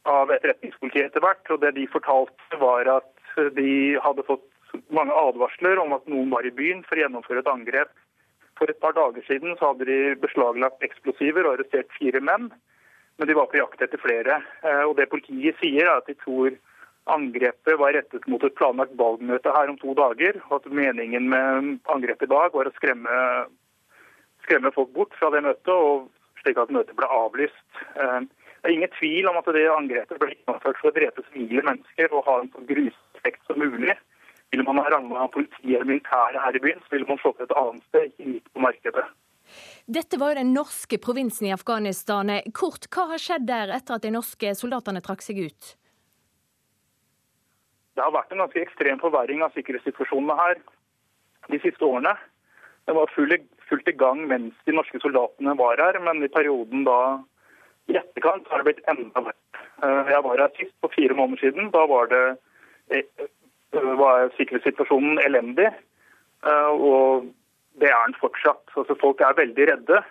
av 0.09 0.33
etterretningspolitiet 0.35 1.11
etter 1.11 1.24
hvert. 1.24 1.45
Og 1.55 1.62
det 1.62 1.74
de 1.79 1.87
fortalte, 1.93 2.61
var 2.61 2.91
at 2.99 3.12
de 3.57 3.72
hadde 4.03 4.26
fått 4.26 4.47
mange 4.95 5.14
advarsler 5.14 5.81
om 5.81 5.95
at 5.97 6.09
noen 6.11 6.33
var 6.33 6.47
i 6.47 6.55
byen 6.55 6.83
for 6.87 6.99
å 6.99 7.05
gjennomføre 7.05 7.45
et 7.45 7.53
angrep. 7.53 7.93
For 8.59 8.70
et 8.70 8.81
par 8.83 8.97
dager 8.97 9.22
siden 9.29 9.55
så 9.59 9.72
hadde 9.72 9.87
de 9.87 10.16
beslaglagt 10.18 10.83
eksplosiver 10.83 11.47
og 11.47 11.57
arrestert 11.59 11.93
fire 11.97 12.20
menn 12.24 12.51
men 13.19 13.29
de 13.29 13.35
var 13.35 13.51
på 13.51 13.59
jakt 13.59 13.83
etter 13.83 14.01
flere. 14.01 14.41
Eh, 14.62 14.85
og 14.87 14.97
Det 14.97 15.09
politiet 15.11 15.59
sier, 15.62 15.87
er 15.87 15.99
at 15.99 16.07
de 16.07 16.16
tror 16.23 16.55
angrepet 17.09 17.79
var 17.81 17.97
rettet 17.97 18.27
mot 18.29 18.43
et 18.45 18.55
planlagt 18.59 18.95
valgmøte 19.01 19.55
her 19.55 19.71
om 19.73 19.79
to 19.81 19.95
dager. 19.99 20.41
og 20.49 20.61
at 20.61 20.73
Meningen 20.73 21.29
med 21.29 21.79
angrepet 21.89 22.29
i 22.29 22.35
dag 22.35 22.55
var 22.55 22.69
å 22.69 22.75
skremme, 22.77 23.47
skremme 24.45 24.73
folk 24.75 24.93
bort 24.95 25.14
fra 25.19 25.31
det 25.35 25.43
møtet, 25.43 25.75
og 25.75 26.09
slik 26.43 26.61
at 26.61 26.71
møtet 26.71 26.97
ble 26.97 27.09
avlyst. 27.11 27.66
Eh, 27.97 28.21
det 28.59 28.71
er 28.71 28.75
ingen 28.75 28.95
tvil 28.99 29.29
om 29.31 29.39
at 29.39 29.51
det 29.55 29.66
angrepet 29.71 30.19
ble 30.21 30.35
gjennomført 30.35 30.79
for 30.81 30.91
å 30.91 30.95
drepe 30.95 31.27
sivile 31.33 31.62
mennesker 31.66 32.12
og 32.12 32.27
ha 32.27 32.41
en 32.43 32.53
så 32.55 32.62
grusom 32.71 33.05
som 33.47 33.59
mulig. 33.59 33.95
Ville 34.51 34.64
man 34.64 34.79
ha 34.81 34.91
ramma 34.91 35.29
politiet 35.29 35.75
eller 35.75 35.85
militæret 35.85 36.41
her 36.41 36.57
i 36.57 36.62
byen, 36.64 36.81
så 36.85 36.95
ville 36.95 37.09
man 37.09 37.19
slått 37.21 37.41
et 37.45 37.53
annet 37.61 37.85
sted, 37.91 38.07
ikke 38.09 38.29
midt 38.29 38.53
på 38.55 38.62
markedet. 38.64 39.05
Dette 39.89 40.18
var 40.20 40.34
jo 40.34 40.43
den 40.43 40.51
norske 40.53 40.99
provinsen 41.01 41.47
i 41.49 41.53
Afghanistan. 41.55 42.28
Kort, 42.53 42.91
hva 42.93 43.07
har 43.14 43.22
skjedd 43.22 43.47
der 43.49 43.70
etter 43.72 43.97
at 43.97 44.03
de 44.05 44.11
norske 44.12 44.51
soldatene 44.59 45.01
trakk 45.01 45.24
seg 45.24 45.41
ut? 45.49 45.70
Det 47.97 48.05
har 48.05 48.12
vært 48.12 48.34
en 48.34 48.43
ganske 48.45 48.61
ekstrem 48.61 49.01
forverring 49.01 49.41
av 49.43 49.57
sikkerhetssituasjonene 49.57 50.36
her 50.36 50.61
de 51.49 51.61
siste 51.62 51.82
årene. 51.89 52.12
Det 52.84 52.97
var 52.99 53.14
fullt 53.16 53.89
i 53.89 53.97
gang 53.97 54.20
mens 54.28 54.61
de 54.68 54.76
norske 54.76 55.01
soldatene 55.01 55.57
var 55.57 55.80
her, 55.80 55.97
men 56.05 56.20
i 56.20 56.30
perioden 56.36 56.84
da 56.84 56.99
i 57.89 57.97
etterkant 57.97 58.47
har 58.53 58.61
det 58.61 58.68
blitt 58.68 58.93
enda 58.93 59.24
verre. 59.24 59.64
Eh, 59.80 60.12
jeg 60.12 60.24
var 60.28 60.45
her 60.45 60.55
sist 60.61 60.76
for 60.84 60.93
fire 60.93 61.16
måneder 61.16 61.47
siden. 61.47 61.72
Da 61.72 61.86
var, 61.89 62.12
det, 62.12 62.22
eh, 62.93 63.26
var 64.05 64.28
sikkerhetssituasjonen 64.36 65.20
elendig. 65.24 65.72
Eh, 66.45 66.70
og 66.76 67.32
det 67.81 67.91
er 67.91 68.01
den 68.07 68.16
fortsatt. 68.20 68.64
Altså, 68.76 68.97
folk 69.01 69.20
er 69.20 69.37
veldig 69.39 69.68
redde. 69.72 70.03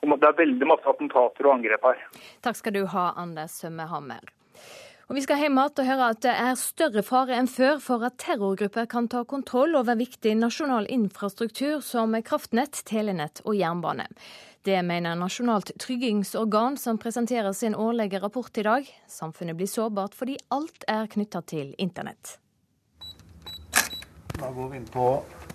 Og 0.00 0.16
Det 0.16 0.28
er 0.28 0.38
veldig 0.38 0.66
masse 0.68 0.88
attentater 0.88 1.46
og 1.46 1.58
angrep 1.58 1.82
her. 1.84 1.98
Takk 2.40 2.56
skal 2.56 2.72
du 2.72 2.86
ha, 2.88 3.10
Anders 3.20 3.58
Sømmehammer. 3.60 4.22
Og 5.10 5.16
Vi 5.16 5.24
skal 5.24 5.40
hjem 5.42 5.58
igjen 5.58 5.80
og 5.82 5.88
høre 5.88 6.08
at 6.14 6.20
det 6.22 6.32
er 6.32 6.54
større 6.56 7.02
fare 7.02 7.34
enn 7.36 7.48
før 7.50 7.80
for 7.82 8.04
at 8.06 8.16
terrorgrupper 8.22 8.86
kan 8.86 9.08
ta 9.10 9.24
kontroll 9.26 9.74
over 9.74 9.98
viktig 9.98 10.36
nasjonal 10.38 10.86
infrastruktur 10.86 11.82
som 11.82 12.14
kraftnett, 12.22 12.84
telenett 12.86 13.42
og 13.44 13.58
jernbane. 13.58 14.06
Det 14.62 14.78
mener 14.84 15.16
Nasjonalt 15.16 15.72
tryggingsorgan, 15.80 16.76
som 16.76 16.98
presenterer 17.00 17.52
sin 17.52 17.74
årlige 17.74 18.20
rapport 18.20 18.58
i 18.58 18.62
dag. 18.62 18.86
Samfunnet 19.08 19.56
blir 19.56 19.66
sårbart 19.66 20.14
fordi 20.14 20.36
alt 20.52 20.84
er 20.86 21.08
knytta 21.10 21.40
til 21.42 21.74
internett. 21.78 22.36
Da 24.36 24.50
går 24.52 24.68
vi 24.70 24.78
inn 24.78 24.88
på 24.88 25.06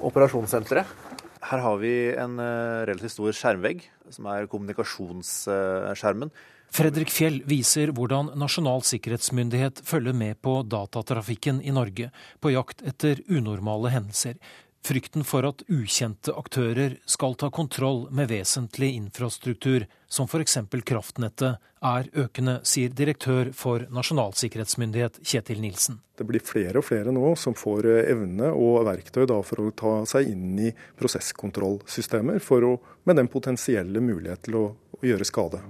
operasjonssenteret. 0.03 1.14
Her 1.45 1.61
har 1.61 1.77
vi 1.81 1.93
en 2.17 2.39
eh, 2.41 2.83
relativt 2.89 3.13
stor 3.13 3.35
skjermvegg, 3.35 3.85
som 4.13 4.27
er 4.31 4.47
kommunikasjonsskjermen. 4.49 6.33
Fredrik 6.75 7.11
Fjell 7.13 7.37
viser 7.47 7.91
hvordan 7.95 8.33
Nasjonal 8.39 8.81
sikkerhetsmyndighet 8.83 9.79
følger 9.85 10.15
med 10.17 10.39
på 10.43 10.57
datatrafikken 10.67 11.61
i 11.61 11.73
Norge 11.75 12.09
på 12.43 12.51
jakt 12.51 12.81
etter 12.89 13.21
unormale 13.29 13.93
hendelser, 13.93 14.39
Frykten 14.85 15.23
for 15.25 15.47
at 15.47 15.63
ukjente 15.65 16.29
aktører 16.37 16.99
skal 17.09 17.33
ta 17.41 17.47
kontroll 17.49 18.03
med 18.13 18.29
vesentlig 18.29 18.91
infrastruktur, 18.99 19.87
som 20.05 20.29
f.eks. 20.29 20.59
kraftnettet, 20.85 21.57
er 21.85 22.09
økende, 22.13 22.59
sier 22.69 22.93
direktør 22.93 23.49
for 23.57 23.87
Nasjonal 23.89 24.35
sikkerhetsmyndighet 24.37 25.17
Kjetil 25.25 25.63
Nilsen. 25.63 25.97
Det 26.17 26.29
blir 26.29 26.45
flere 26.45 26.83
og 26.83 26.85
flere 26.85 27.13
nå 27.13 27.33
som 27.33 27.57
får 27.57 27.89
eh, 27.89 28.13
evne 28.13 28.53
og 28.53 28.85
verktøy 28.85 29.25
for 29.25 29.65
å 29.65 29.73
ta 29.73 29.97
seg 30.09 30.29
inn 30.35 30.53
i 30.69 30.71
prosesskontrollsystemer, 31.01 32.37
for 32.37 32.69
å, 32.69 32.77
med 33.09 33.17
den 33.23 33.31
potensielle 33.31 34.05
mulighet 34.05 34.45
til 34.45 34.61
å, 34.61 34.65
å 35.01 35.05
gjøre 35.05 35.25
skade. 35.25 35.65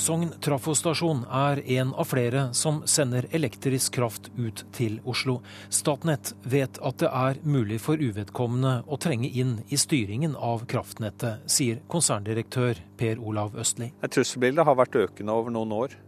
Sogn 0.00 0.30
trafostasjon 0.40 1.26
er 1.28 1.60
en 1.76 1.90
av 1.92 2.06
flere 2.08 2.46
som 2.56 2.78
sender 2.88 3.26
elektrisk 3.36 3.98
kraft 3.98 4.30
ut 4.38 4.62
til 4.72 4.96
Oslo. 5.04 5.34
Statnett 5.68 6.30
vet 6.48 6.78
at 6.80 7.02
det 7.02 7.10
er 7.12 7.40
mulig 7.44 7.82
for 7.84 8.00
uvedkommende 8.00 8.78
å 8.88 8.96
trenge 8.96 9.28
inn 9.28 9.58
i 9.68 9.76
styringen 9.76 10.38
av 10.40 10.64
kraftnettet, 10.70 11.44
sier 11.44 11.82
konserndirektør 11.92 12.80
Per 12.96 13.20
Olav 13.20 13.60
Østli. 13.60 13.90
Trusselbildet 14.00 14.64
har 14.70 14.80
vært 14.80 14.96
økende 15.02 15.36
over 15.36 15.52
noen 15.52 15.76
år. 15.76 15.98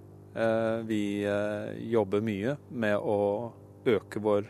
Eh, 0.40 0.80
vi 0.88 1.02
eh, 1.28 1.76
jobber 1.92 2.24
mye 2.24 2.56
med 2.72 2.96
å 2.96 3.18
øke 3.92 4.24
vår 4.24 4.48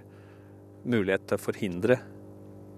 mulighet 0.86 1.26
til 1.26 1.40
å 1.40 1.46
forhindre 1.50 1.98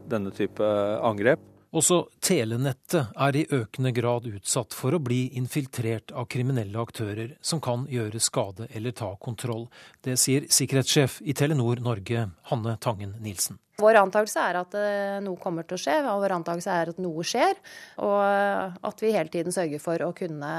denne 0.09 0.33
type 0.33 0.65
angrep. 1.05 1.45
Også 1.75 2.05
telenettet 2.22 3.16
er 3.18 3.37
i 3.37 3.43
økende 3.51 3.91
grad 3.95 4.29
utsatt 4.31 4.75
for 4.77 4.95
å 4.95 5.01
bli 5.03 5.33
infiltrert 5.41 6.12
av 6.14 6.29
kriminelle 6.31 6.79
aktører 6.79 7.33
som 7.43 7.59
kan 7.62 7.89
gjøre 7.91 8.20
skade 8.22 8.68
eller 8.70 8.95
ta 8.95 9.09
kontroll. 9.18 9.66
Det 10.05 10.14
sier 10.20 10.47
sikkerhetssjef 10.47 11.18
i 11.27 11.35
Telenor 11.35 11.83
Norge, 11.83 12.29
Hanne 12.51 12.77
Tangen 12.79 13.16
Nilsen. 13.25 13.59
Vår 13.83 13.99
antakelse 13.99 14.45
er 14.53 14.61
at 14.61 14.77
eh, 14.79 15.16
noe 15.25 15.41
kommer 15.43 15.66
til 15.66 15.75
å 15.75 15.83
skje, 15.83 15.97
og 16.07 16.22
vår 16.22 16.37
antakelse 16.37 16.77
er 16.79 16.93
at 16.93 17.03
noe 17.03 17.27
skjer. 17.27 17.59
Og 18.07 18.87
at 18.87 19.03
vi 19.03 19.11
hele 19.16 19.35
tiden 19.35 19.55
sørger 19.57 19.83
for 19.83 20.07
å 20.07 20.12
kunne 20.14 20.55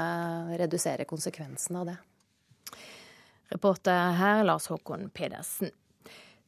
redusere 0.60 1.08
konsekvensene 1.08 1.80
av 1.80 1.94
det. 1.94 1.96
Reporter 3.56 4.12
her 4.20 4.44
Lars 4.44 4.68
Håkon 4.68 5.08
Pedersen. 5.16 5.72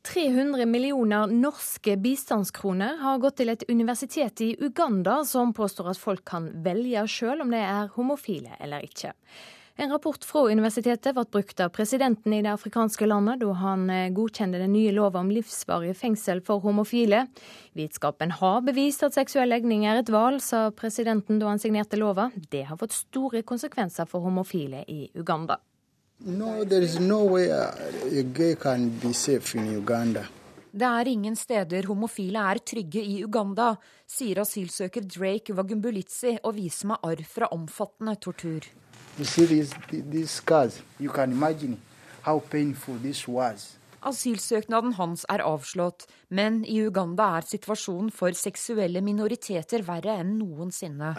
300 0.09 0.67
millioner 0.67 1.27
norske 1.27 1.97
bistandskroner 2.01 2.97
har 3.03 3.19
gått 3.21 3.37
til 3.43 3.53
et 3.53 3.65
universitet 3.69 4.41
i 4.41 4.55
Uganda 4.65 5.19
som 5.29 5.53
påstår 5.53 5.91
at 5.93 6.01
folk 6.01 6.23
kan 6.31 6.47
velge 6.65 7.03
sjøl 7.13 7.45
om 7.45 7.53
de 7.53 7.61
er 7.61 7.91
homofile 7.93 8.57
eller 8.57 8.87
ikke. 8.87 9.13
En 9.79 9.93
rapport 9.93 10.25
fra 10.25 10.47
universitetet 10.49 11.13
ble 11.15 11.27
brukt 11.29 11.61
av 11.61 11.75
presidenten 11.77 12.33
i 12.33 12.41
det 12.43 12.55
afrikanske 12.55 13.07
landet 13.07 13.45
da 13.45 13.53
han 13.61 13.85
eh, 13.93 14.09
godkjente 14.17 14.59
den 14.59 14.73
nye 14.75 14.97
lova 14.97 15.21
om 15.21 15.29
livsvarig 15.31 15.93
fengsel 16.01 16.41
for 16.47 16.65
homofile. 16.65 17.27
Vitenskapen 17.77 18.33
har 18.41 18.65
bevist 18.67 19.05
at 19.07 19.15
seksuell 19.15 19.53
legning 19.53 19.85
er 19.87 20.01
et 20.01 20.11
valg, 20.11 20.41
sa 20.43 20.71
presidenten 20.73 21.39
da 21.39 21.53
han 21.53 21.61
signerte 21.61 22.01
lova. 22.01 22.31
Det 22.51 22.65
har 22.73 22.81
fått 22.81 22.97
store 22.97 23.45
konsekvenser 23.47 24.09
for 24.09 24.25
homofile 24.25 24.83
i 24.89 25.05
Uganda. 25.15 25.61
No, 26.21 26.65
there 26.65 26.83
is 26.83 26.99
no 26.99 27.25
way 27.25 27.49
a 27.49 28.23
gay 28.23 28.57
can 28.57 28.89
be 28.89 29.13
safe 29.13 29.55
in 29.55 29.71
Uganda. 29.73 30.27
Det 30.73 30.83
er 30.83 31.07
ingen 31.07 31.37
steder 31.37 31.87
homofile 31.87 32.39
er 32.39 32.59
trygge 32.59 33.03
i 33.03 33.23
Uganda, 33.25 33.77
sier 34.07 34.41
asylsøker 34.43 35.07
Drake 35.07 35.55
Wagumbulitsi 35.55 36.35
og 36.43 36.57
viser 36.57 36.91
meg 36.91 37.07
arr 37.07 37.23
fra 37.23 37.49
omfattende 37.55 38.17
tortur. 38.17 38.67
You 39.19 39.25
see 39.25 39.47
these, 39.47 39.75
these 39.91 40.31
scars, 40.31 40.83
you 41.01 41.11
can 41.11 41.33
imagine 41.33 41.79
how 42.23 42.41
painful 42.41 42.99
this 42.99 43.29
was. 43.29 43.78
Asylsøknaden 44.07 44.95
hans 44.99 45.25
er 45.33 45.43
avslått, 45.43 46.07
men 46.31 46.61
i 46.65 46.79
Uganda 46.87 47.31
er 47.39 47.47
situasjonen 47.49 48.13
for 48.15 48.37
seksuelle 48.39 49.03
minoriteter 49.03 49.83
verre 49.87 50.19
enn 50.23 50.37
noensinne. 50.39 51.15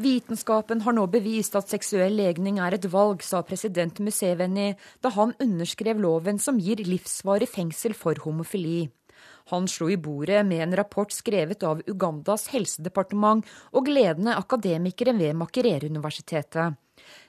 Vitenskapen 0.00 0.84
har 0.86 0.96
nå 0.96 1.06
bevist 1.12 1.58
at 1.58 1.72
seksuell 1.72 2.16
legning 2.16 2.60
er 2.62 2.78
et 2.78 2.86
valg, 2.92 3.24
sa 3.26 3.42
president 3.44 4.00
Museveni 4.00 4.70
da 5.02 5.12
han 5.16 5.34
underskrev 5.42 6.00
loven 6.00 6.40
som 6.40 6.60
gir 6.62 6.80
livsvarig 6.86 7.50
fengsel 7.50 7.96
for 7.98 8.16
homofili. 8.24 8.88
Han 9.50 9.66
slo 9.68 9.88
i 9.90 9.98
bordet 9.98 10.44
med 10.46 10.62
en 10.62 10.76
rapport 10.78 11.12
skrevet 11.12 11.64
av 11.66 11.82
Ugandas 11.90 12.46
helsedepartement 12.52 13.44
og 13.76 13.90
ledende 13.90 14.36
akademikere 14.38 15.16
ved 15.18 15.34
Makerere-universitetet. 15.36 16.78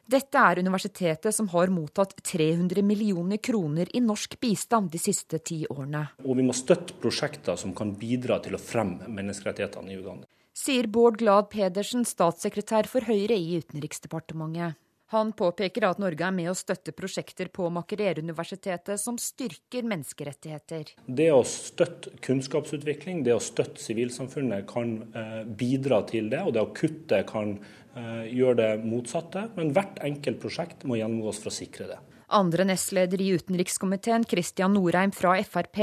Dette 0.10 0.38
er 0.38 0.60
universitetet 0.60 1.36
som 1.36 1.48
har 1.54 1.72
mottatt 1.72 2.16
300 2.24 2.82
millioner 2.84 3.38
kroner 3.38 3.88
i 3.96 4.02
norsk 4.04 4.40
bistand 4.42 4.92
de 4.92 5.00
siste 5.00 5.40
ti 5.40 5.62
årene. 5.70 6.04
Og 6.26 6.38
vi 6.40 6.46
må 6.48 6.56
støtte 6.58 6.98
prosjekter 7.00 7.60
som 7.60 7.76
kan 7.78 7.94
bidra 8.00 8.42
til 8.44 8.58
å 8.58 8.62
fremme 8.62 9.08
menneskerettighetene 9.08 9.94
i 9.94 10.00
Uganda. 10.00 10.28
Sier 10.52 10.90
Bård 10.92 11.22
Glad 11.22 11.48
Pedersen, 11.54 12.04
statssekretær 12.04 12.90
for 12.92 13.08
Høyre 13.08 13.38
i 13.40 13.62
Utenriksdepartementet. 13.62 14.76
Han 15.12 15.34
påpeker 15.36 15.84
at 15.90 16.00
Norge 16.00 16.24
er 16.24 16.32
med 16.32 16.48
å 16.48 16.56
støtte 16.56 16.94
prosjekter 16.96 17.50
på 17.52 17.66
Makerere-universitetet 17.76 19.00
som 19.02 19.18
styrker 19.20 19.84
menneskerettigheter. 19.92 20.94
Det 21.04 21.28
å 21.36 21.42
støtte 21.44 22.14
kunnskapsutvikling, 22.24 23.20
det 23.28 23.36
å 23.36 23.42
støtte 23.44 23.84
sivilsamfunnet 23.84 24.64
kan 24.72 24.94
eh, 25.12 25.42
bidra 25.44 26.00
til 26.08 26.32
det. 26.32 26.40
Og 26.48 26.56
det 26.56 26.64
å 26.64 26.72
kutte 26.78 27.20
kan 27.28 27.58
eh, 27.58 28.24
gjøre 28.32 28.56
det 28.62 28.72
motsatte. 28.86 29.50
Men 29.58 29.74
hvert 29.76 30.00
enkelt 30.08 30.40
prosjekt 30.40 30.88
må 30.88 31.02
gjennomgås 31.02 31.44
for 31.44 31.52
å 31.52 31.58
sikre 31.60 31.90
det. 31.92 32.00
Andre 32.32 32.66
nestleder 32.68 33.22
i 33.22 33.30
utenrikskomiteen, 33.36 34.24
Kristian 34.30 34.74
Norheim 34.76 35.12
fra 35.16 35.34
Frp, 35.44 35.80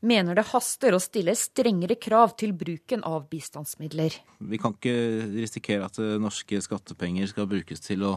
mener 0.00 0.38
det 0.38 0.48
haster 0.50 0.96
å 0.96 1.00
stille 1.02 1.34
strengere 1.38 1.96
krav 2.00 2.34
til 2.40 2.54
bruken 2.58 3.04
av 3.08 3.28
bistandsmidler. 3.30 4.18
Vi 4.38 4.60
kan 4.60 4.74
ikke 4.76 4.96
risikere 5.36 5.86
at 5.86 6.00
norske 6.22 6.60
skattepenger 6.64 7.30
skal 7.30 7.48
brukes 7.50 7.84
til 7.84 8.02
å, 8.08 8.16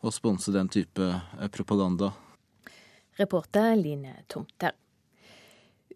å 0.00 0.14
sponse 0.14 0.54
den 0.54 0.72
type 0.72 1.12
eh, 1.12 1.48
propaganda. 1.52 2.14
Reporter 3.20 3.76
Line 3.76 4.18
Tomter. 4.28 4.74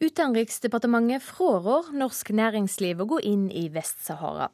Utenriksdepartementet 0.00 1.20
frår 1.20 1.90
norsk 1.92 2.30
næringsliv 2.32 3.02
å 3.02 3.08
gå 3.10 3.18
inn 3.28 3.50
i 3.52 3.66
Vest-Sahara. 3.72 4.48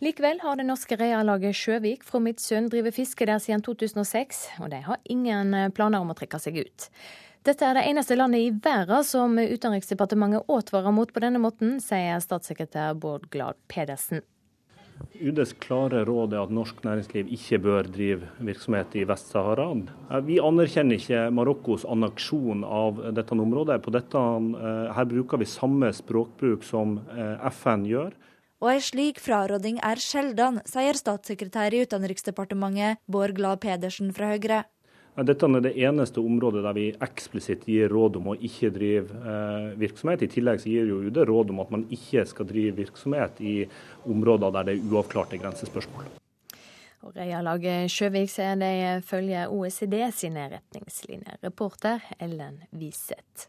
Likevel 0.00 0.38
har 0.40 0.56
det 0.56 0.64
norske 0.64 0.96
reialaget 0.96 1.52
Sjøvik 1.58 2.06
fra 2.08 2.16
Midtsund 2.24 2.70
drevet 2.72 2.96
fiske 2.96 3.26
der 3.28 3.36
siden 3.36 3.60
2006, 3.60 4.38
og 4.64 4.70
de 4.72 4.78
har 4.86 4.96
ingen 5.12 5.52
eh, 5.52 5.66
planer 5.76 6.00
om 6.00 6.08
å 6.08 6.16
trekke 6.16 6.38
seg 6.40 6.56
ut. 6.56 6.86
Dette 7.44 7.66
er 7.68 7.76
det 7.76 7.82
eneste 7.90 8.16
landet 8.16 8.46
i 8.46 8.54
verden 8.64 9.04
som 9.04 9.36
Utenriksdepartementet 9.36 10.48
advarer 10.48 10.94
mot 10.96 11.12
på 11.12 11.20
denne 11.20 11.42
måten, 11.44 11.76
sier 11.84 12.16
statssekretær 12.24 12.96
Bård 12.96 13.28
Glad 13.28 13.60
Pedersen. 13.68 14.24
UDs 15.20 15.52
klare 15.60 16.00
råd 16.08 16.32
er 16.32 16.46
at 16.46 16.56
norsk 16.56 16.80
næringsliv 16.84 17.28
ikke 17.36 17.60
bør 17.68 17.92
drive 17.92 18.32
virksomhet 18.40 18.96
i 18.96 19.04
Vest-Sahara. 19.08 19.68
Vi 20.24 20.40
anerkjenner 20.40 20.96
ikke 20.96 21.26
Marokkos 21.36 21.84
anaksjon 21.84 22.64
av 22.64 23.04
dette 23.20 23.36
området. 23.36 23.82
På 23.84 23.92
dette, 23.92 24.16
eh, 24.16 24.96
her 24.96 25.12
bruker 25.12 25.44
vi 25.44 25.52
samme 25.58 25.92
språkbruk 25.92 26.64
som 26.64 27.02
eh, 27.12 27.48
FN 27.52 27.84
gjør 27.84 28.16
og 28.60 28.68
ei 28.74 28.80
slik 28.84 29.20
fraråding 29.24 29.80
er 29.84 30.00
sjelden, 30.00 30.60
sier 30.68 30.98
statssekretær 30.98 31.74
i 31.74 31.82
Utenriksdepartementet 31.86 33.00
Bård 33.08 33.32
Glad 33.38 33.62
Pedersen 33.64 34.12
fra 34.16 34.34
Høyre. 34.34 34.64
Dette 35.20 35.48
er 35.48 35.64
det 35.64 35.74
eneste 35.76 36.22
området 36.22 36.62
der 36.64 36.76
vi 36.76 36.86
eksplisitt 37.02 37.66
gir 37.68 37.90
råd 37.92 38.20
om 38.20 38.30
å 38.32 38.36
ikke 38.36 38.70
drive 38.72 39.18
eh, 39.18 39.66
virksomhet. 39.80 40.22
I 40.24 40.30
tillegg 40.32 40.64
gir 40.64 40.88
jo 40.88 41.00
UD 41.08 41.18
råd 41.28 41.52
om 41.52 41.60
at 41.64 41.74
man 41.74 41.84
ikke 41.92 42.24
skal 42.30 42.48
drive 42.48 42.78
virksomhet 42.78 43.42
i 43.42 43.54
områder 44.08 44.54
der 44.54 44.70
det 44.70 44.78
er 44.78 44.88
uavklarte 44.88 45.40
grensespørsmål. 45.42 46.08
Og 47.00 47.16
Reialaget 47.16 47.90
Sjøvik 47.92 48.28
sier 48.28 48.58
de 48.60 49.00
følger 49.08 49.52
OECD 49.52 49.96
sine 50.12 50.50
retningslinjer. 50.52 51.40
Reporter 51.44 52.04
Ellen 52.20 52.60
Wiseth. 52.76 53.48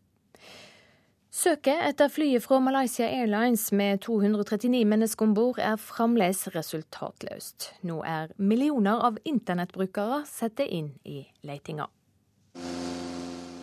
Søket 1.32 1.80
etter 1.88 2.10
flyet 2.12 2.44
fra 2.44 2.58
Malaysia 2.60 3.06
Airlines 3.08 3.70
med 3.72 4.02
239 4.04 4.82
mennesker 4.84 5.24
om 5.24 5.32
bord 5.32 5.62
er 5.64 5.78
fremdeles 5.80 6.42
resultatløst. 6.52 7.70
Nå 7.88 8.02
er 8.04 8.34
millioner 8.36 9.00
av 9.08 9.16
internettbrukere 9.24 10.26
satt 10.28 10.60
inn 10.66 10.90
i 11.08 11.22
letinga. 11.48 11.86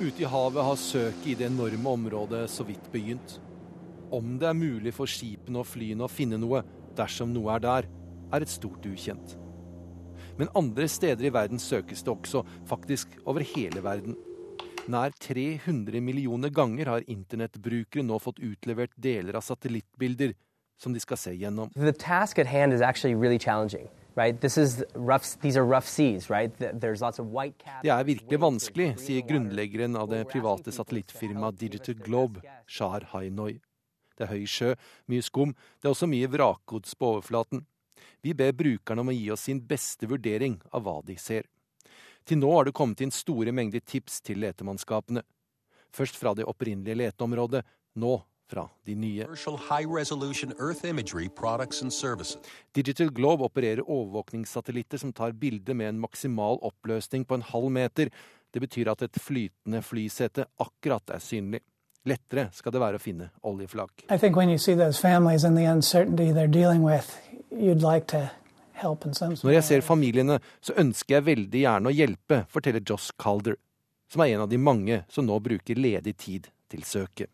Ute 0.01 0.25
i 0.25 0.31
havet 0.33 0.65
har 0.65 0.81
søket 0.81 1.27
i 1.29 1.35
det 1.37 1.51
enorme 1.51 1.93
området 1.93 2.47
så 2.49 2.65
vidt 2.65 2.89
begynt. 2.95 3.37
Om 4.17 4.39
det 4.41 4.49
er 4.49 4.57
mulig 4.57 4.95
for 4.97 5.05
skipene 5.05 5.61
og 5.61 5.69
flyene 5.69 6.07
å 6.07 6.09
finne 6.09 6.39
noe 6.41 6.63
dersom 6.97 7.37
noe 7.37 7.53
er 7.59 7.67
der, 7.67 7.91
er 8.33 8.47
et 8.47 8.55
stort 8.55 8.89
ukjent. 8.89 9.37
Men 10.41 10.49
andre 10.57 10.89
steder 10.89 11.29
i 11.29 11.35
verden 11.37 11.61
søkes 11.61 12.01
det 12.01 12.17
også, 12.17 12.47
faktisk 12.65 13.13
over 13.27 13.45
hele 13.45 13.85
verden. 13.85 14.17
Nær 14.89 15.13
300 15.21 16.01
millioner 16.01 16.49
ganger 16.49 16.89
har 16.89 17.05
internettbrukere 17.13 18.03
nå 18.07 18.17
fått 18.25 18.39
utlevert 18.41 18.95
deler 18.97 19.37
av 19.37 19.45
satellittbilder 19.45 20.33
som 20.81 20.95
de 20.95 21.03
skal 21.03 21.19
se 21.21 21.35
gjennom. 21.37 21.69
Really 21.77 21.93
right? 24.17 24.45
rough, 24.95 25.87
seas, 25.87 26.31
right? 26.31 26.59
Det 26.59 27.91
er 27.93 28.05
virkelig 28.05 28.41
vanskelig, 28.41 28.89
sier 29.03 29.27
grunnleggeren 29.29 29.97
av 29.97 30.09
det 30.09 30.25
private 30.33 30.73
satellittfirmaet 30.73 31.59
Digital 31.61 31.95
Globe, 32.01 32.41
Shahar 32.67 33.11
Hainoi. 33.13 33.61
Det 34.17 34.27
er 34.27 34.33
høy 34.33 34.47
sjø, 34.51 34.73
mye 35.07 35.23
skum, 35.23 35.53
det 35.79 35.87
er 35.87 35.93
også 35.93 36.09
mye 36.11 36.31
vrakgods 36.33 36.97
på 36.99 37.13
overflaten. 37.13 37.67
Vi 38.25 38.33
ber 38.35 38.57
brukerne 38.57 39.05
om 39.05 39.13
å 39.13 39.15
gi 39.15 39.29
oss 39.31 39.47
sin 39.47 39.61
beste 39.61 40.09
vurdering 40.11 40.59
av 40.73 40.87
hva 40.87 40.99
de 41.07 41.15
ser. 41.21 41.45
Til 42.29 42.41
nå 42.43 42.49
har 42.53 42.67
det 42.69 42.77
kommet 42.77 43.01
inn 43.01 43.13
store 43.15 43.55
mengder 43.57 43.81
tips 43.81 44.21
til 44.21 44.43
letemannskapene. 44.43 45.23
Først 45.97 46.19
fra 46.21 46.35
det 46.37 46.45
opprinnelige 46.45 46.99
leteområdet, 47.01 47.63
nå 47.97 48.19
fra 48.49 48.67
de 48.85 48.95
nye. 48.95 49.25
Digital 52.73 53.11
Globe 53.17 53.45
opererer 53.45 53.85
overvåkningssatellitter 53.85 55.01
som 55.01 55.13
tar 55.13 55.33
bilde 55.33 55.75
med 55.75 55.89
en 55.89 56.01
maksimal 56.01 56.61
oppløsning 56.69 57.25
på 57.25 57.39
en 57.39 57.49
halv 57.49 57.73
meter. 57.73 58.13
Det 58.53 58.61
betyr 58.61 58.93
at 58.93 59.03
et 59.09 59.21
flytende 59.21 59.83
flysete 59.85 60.47
akkurat 60.61 61.17
er 61.17 61.25
synlig. 61.25 61.61
Lettere 62.09 62.49
skal 62.53 62.73
det 62.73 62.81
være 62.81 62.97
å 62.97 63.03
finne 63.03 63.31
oljeflak. 63.45 64.05
I 64.09 64.17
think 64.17 64.37
when 64.37 64.49
you 64.49 64.59
see 64.59 64.75
those 64.75 65.01
families 65.01 65.45
and 65.45 65.57
the 65.57 65.65
uncertainty 65.65 66.33
they're 66.33 66.47
dealing 66.47 66.83
with, 66.85 67.17
you'd 67.51 67.83
like 67.83 68.07
to 68.07 68.31
når 68.83 69.53
jeg 69.53 69.65
ser 69.67 69.87
familiene, 69.87 70.39
så 70.61 70.77
ønsker 70.79 71.19
jeg 71.19 71.27
veldig 71.29 71.65
gjerne 71.65 71.91
å 71.91 71.95
hjelpe, 71.95 72.45
forteller 72.53 72.85
Joss 72.87 73.11
Calder, 73.19 73.59
som 74.11 74.23
er 74.25 74.35
en 74.35 74.45
av 74.47 74.53
de 74.53 74.61
mange 74.61 75.03
som 75.13 75.27
nå 75.27 75.39
bruker 75.45 75.79
ledig 75.79 76.17
tid 76.21 76.49
til 76.71 76.85
søket. 76.87 77.31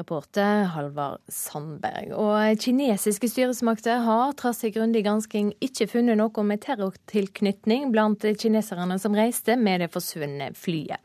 Reporter 0.00 0.64
Halvard 0.74 1.20
Sandberg. 1.28 2.14
Og 2.16 2.62
kinesiske 2.62 3.28
styresmakter 3.30 4.00
har 4.06 4.32
trass 4.40 4.62
i 4.64 4.72
grundig 4.74 5.04
gransking 5.06 5.52
ikke 5.62 5.88
funnet 5.90 6.18
noe 6.20 6.44
med 6.46 6.62
terrortilknytning 6.64 7.90
blant 7.94 8.24
kineserne 8.40 8.96
som 9.02 9.16
reiste 9.16 9.58
med 9.60 9.84
det 9.84 9.90
forsvunne 9.92 10.50
flyet. 10.56 10.98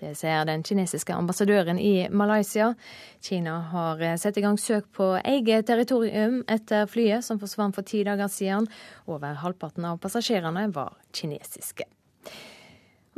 Det 0.00 0.16
sier 0.18 0.48
den 0.48 0.64
kinesiske 0.66 1.14
ambassadøren 1.14 1.78
i 1.78 2.08
Malaysia. 2.10 2.72
Kina 3.22 3.60
har 3.70 4.02
satt 4.20 4.40
i 4.40 4.44
gang 4.44 4.58
søk 4.58 4.90
på 4.96 5.12
eget 5.20 5.68
territorium 5.70 6.42
etter 6.50 6.90
flyet 6.90 7.26
som 7.26 7.40
forsvant 7.40 7.78
for 7.78 7.86
ti 7.86 8.02
dager 8.06 8.30
siden. 8.32 8.68
Over 9.06 9.38
halvparten 9.44 9.86
av 9.86 10.02
passasjerene 10.02 10.68
var 10.74 10.96
kinesiske. 11.14 11.88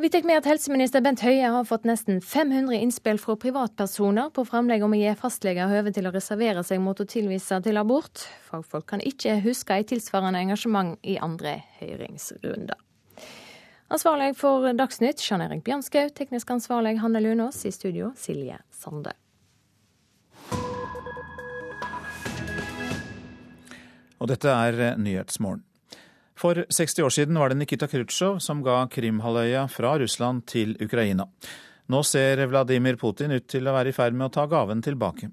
Vi 0.02 0.08
tar 0.10 0.22
med 0.22 0.40
at 0.40 0.46
Helseminister 0.50 0.98
Bent 1.00 1.20
Høie 1.22 1.46
har 1.54 1.62
fått 1.62 1.84
nesten 1.86 2.16
500 2.18 2.74
innspill 2.74 3.20
fra 3.22 3.36
privatpersoner 3.38 4.32
på 4.34 4.42
framlegg 4.48 4.82
om 4.82 4.96
å 4.96 4.98
gi 4.98 5.12
fastleger 5.14 5.70
høve 5.70 5.92
til 5.94 6.08
å 6.08 6.12
reservere 6.16 6.64
seg 6.66 6.82
mot 6.82 6.98
å 6.98 7.06
tilvise 7.06 7.60
til 7.62 7.78
abort. 7.78 8.24
Fagfolk 8.48 8.88
kan 8.90 9.04
ikke 9.06 9.36
huske 9.44 9.78
et 9.78 9.92
tilsvarende 9.92 10.42
engasjement 10.42 10.98
i 11.06 11.14
andre 11.22 11.54
høringsrunder. 11.78 12.82
Ansvarlig 13.94 14.32
for 14.42 14.74
Dagsnytt, 14.74 15.22
Jan 15.22 15.46
Erik 15.46 15.62
Bjørnskau. 15.70 16.10
Teknisk 16.18 16.50
ansvarlig, 16.50 16.96
Hanne 16.98 17.22
Lunås. 17.22 17.62
I 17.62 17.70
studio, 17.70 18.10
Silje 18.18 18.58
Sande. 18.74 19.14
Og 24.18 24.34
dette 24.34 24.50
er 24.50 24.96
Nyhetsmorgen. 24.98 25.62
For 26.42 26.64
60 26.68 27.02
år 27.06 27.10
siden 27.14 27.38
var 27.38 27.52
det 27.52 27.60
Nikita 27.60 27.86
Khrusjtsjov 27.86 28.40
som 28.42 28.64
ga 28.66 28.80
Krimhalvøya 28.90 29.68
fra 29.70 29.92
Russland 30.02 30.42
til 30.50 30.74
Ukraina. 30.82 31.28
Nå 31.86 32.00
ser 32.02 32.42
Vladimir 32.50 32.98
Putin 32.98 33.36
ut 33.36 33.46
til 33.46 33.68
å 33.68 33.74
være 33.76 33.92
i 33.92 33.94
ferd 33.94 34.16
med 34.18 34.26
å 34.26 34.34
ta 34.34 34.48
gaven 34.50 34.82
tilbake. 34.82 35.30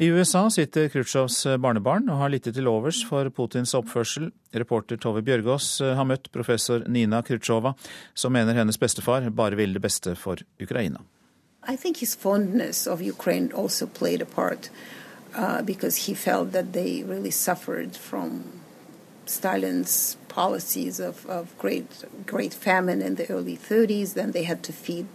I 0.00 0.06
USA 0.14 0.44
sitter 0.54 0.86
Khrusjtsjovs 0.92 1.58
barnebarn 1.58 2.06
og 2.12 2.22
har 2.22 2.30
lite 2.30 2.54
til 2.54 2.70
overs 2.70 3.02
for 3.08 3.26
Putins 3.34 3.74
oppførsel. 3.74 4.30
Reporter 4.54 5.02
Tove 5.02 5.24
Bjørgaas 5.26 5.72
har 5.98 6.06
møtt 6.06 6.30
professor 6.30 6.86
Nina 6.86 7.24
Khrusjtsjova, 7.26 7.74
som 8.14 8.32
mener 8.32 8.54
hennes 8.54 8.78
bestefar 8.78 9.26
bare 9.34 9.58
vil 9.58 9.74
det 9.74 9.82
beste 9.82 10.14
for 10.14 10.38
Ukraina. 10.62 11.02
I 11.66 11.76
think 11.76 11.98
his 11.98 12.14
fondness 12.14 12.86
of 12.86 13.02
Ukraine 13.02 13.50
also 13.52 13.86
played 13.86 14.22
a 14.22 14.30
part, 14.30 14.70
uh, 15.34 15.60
because 15.62 16.06
he 16.06 16.14
felt 16.14 16.52
that 16.52 16.72
they 16.72 17.02
really 17.02 17.30
suffered 17.30 17.96
from 17.96 18.59
Stalin's 19.30 20.16
policies 20.28 21.00
of, 21.00 21.26
of 21.26 21.46
great, 21.58 22.04
great 22.26 22.54
famine 22.54 23.02
in 23.02 23.14
the 23.16 23.26
early 23.30 23.56
30s. 23.56 24.14
Then 24.14 24.32
they 24.32 24.44
had 24.44 24.62
to 24.62 24.72
feed 24.72 25.06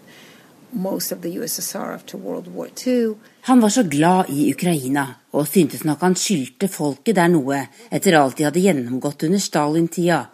most 0.71 1.11
of 1.11 1.21
the 1.21 1.35
USSR 1.37 1.93
after 1.93 2.17
World 2.17 2.47
War 2.47 2.67
II. 2.87 3.15
Han 3.41 3.61
var 3.61 3.69
så 3.69 3.83
glad 3.83 4.25
i 4.29 4.53
Ukraina, 4.53 5.07
og 5.31 5.47
syntes 5.47 5.83
nok 5.83 6.01
han 6.01 6.15
skyldte 6.15 6.67
folket 6.67 7.15
der 7.15 7.27
noe 7.31 7.67
etter 7.91 8.17
alt 8.19 8.37
de 8.37 8.47
hadde 8.47 8.63
gjennomgått 8.63 9.23
under 9.27 9.39
Stalin-tida. 9.39 10.25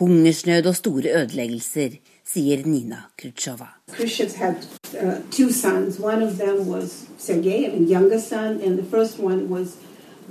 Hungersnød 0.00 0.66
og 0.66 0.76
store 0.76 1.12
ødeleggelser, 1.22 1.90
sier 2.24 2.66
Nina 2.66 2.96
Khrusjtsjova. 3.18 3.68
had 4.38 4.56
uh, 4.94 5.20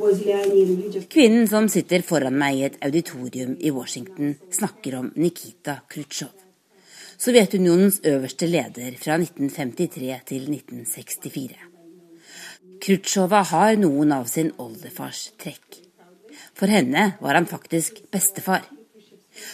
Kvinnen 0.01 1.47
som 1.47 1.67
sitter 1.69 2.01
foran 2.01 2.33
meg 2.41 2.57
i 2.57 2.63
et 2.65 2.77
auditorium 2.81 3.53
i 3.61 3.69
Washington, 3.73 4.33
snakker 4.49 4.95
om 4.97 5.11
Nikita 5.15 5.75
Khrusjtsjov. 5.91 6.31
Sovjetunionens 7.21 7.99
øverste 8.09 8.49
leder 8.49 8.97
fra 8.97 9.19
1953 9.21 10.17
til 10.25 10.49
1964. 10.49 11.59
Khrusjtsjova 12.81 13.43
har 13.51 13.77
noen 13.77 14.15
av 14.17 14.25
sin 14.31 14.49
oldefars 14.57 15.27
trekk. 15.37 15.77
For 16.57 16.71
henne 16.71 17.11
var 17.21 17.37
han 17.37 17.45
faktisk 17.45 18.01
bestefar. 18.09 18.65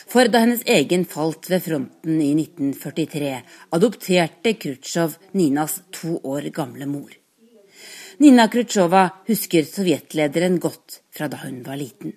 For 0.07 0.31
da 0.31 0.45
hennes 0.45 0.63
egen 0.63 1.03
falt 1.05 1.51
ved 1.51 1.65
fronten 1.67 2.21
i 2.23 2.31
1943, 2.39 3.35
adopterte 3.75 4.55
Khrusjtsjov 4.55 5.19
Ninas 5.35 5.81
to 5.91 6.21
år 6.23 6.47
gamle 6.55 6.87
mor. 6.87 7.11
Nina 8.19 8.47
Khrusjtsjova 8.49 9.09
husker 9.27 9.65
sovjetlederen 9.69 10.59
godt 10.59 11.01
fra 11.13 11.27
da 11.27 11.37
hun 11.43 11.61
var 11.65 11.77
liten. 11.77 12.13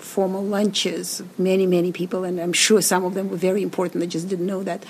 formal 0.00 0.44
lunches, 0.44 1.22
many, 1.36 1.66
many 1.66 1.92
people, 1.92 2.24
and 2.24 2.40
I'm 2.40 2.54
sure 2.54 2.80
some 2.80 3.04
of 3.04 3.14
them 3.14 3.28
were 3.28 3.36
very 3.36 3.62
important. 3.62 4.02
I 4.02 4.06
just 4.06 4.28
didn't 4.28 4.46
know 4.46 4.62
that. 4.62 4.84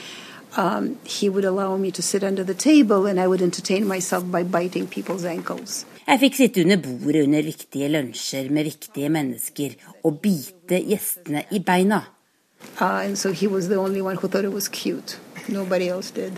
Um, 0.57 0.99
he 1.05 1.29
would 1.29 1.45
allow 1.45 1.77
me 1.77 1.91
to 1.93 2.03
sit 2.03 2.23
under 2.25 2.45
the 2.45 2.55
table, 2.55 3.07
and 3.07 3.21
I 3.21 3.27
would 3.27 3.43
entertain 3.43 3.87
myself 3.87 4.25
by 4.31 4.43
biting 4.43 4.87
people's 4.87 5.25
ankles. 5.25 5.85
Jeg 6.07 6.19
fikk 6.19 6.35
sitte 6.35 6.63
under 6.63 6.77
bordet 6.77 7.23
under 7.27 7.43
viktige 7.43 7.89
lunsjer 7.89 8.51
med 8.51 8.65
viktige 8.67 9.09
mennesker 9.09 9.77
og 10.05 10.19
bite 10.23 10.81
gjestene 10.89 11.45
i 11.51 11.61
beina. 11.63 12.01
Uh, 12.81 13.07
and 13.07 13.17
so 13.17 13.33
he 13.33 13.47
was 13.47 13.69
the 13.69 13.77
only 13.77 14.01
one 14.01 14.17
who 14.17 14.29
thought 14.29 14.45
it 14.45 14.53
was 14.53 14.69
cute. 14.69 15.19
Nobody 15.49 15.89
else 15.89 16.11
did. 16.11 16.33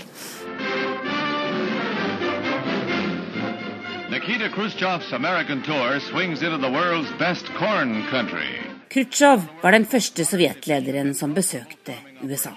Nikita 4.22 4.48
Khrushchev's 4.50 5.12
American 5.12 5.62
tour 5.62 5.98
swings 5.98 6.42
into 6.42 6.56
the 6.56 6.70
world's 6.70 7.10
best 7.18 7.44
corn 7.58 8.04
country. 8.10 8.46
Khrusjtsjov 8.88 9.40
var 9.62 9.74
den 9.74 9.86
første 9.90 10.22
sovjetlederen 10.22 11.08
som 11.18 11.32
besøkte 11.34 11.96
USA. 12.22 12.52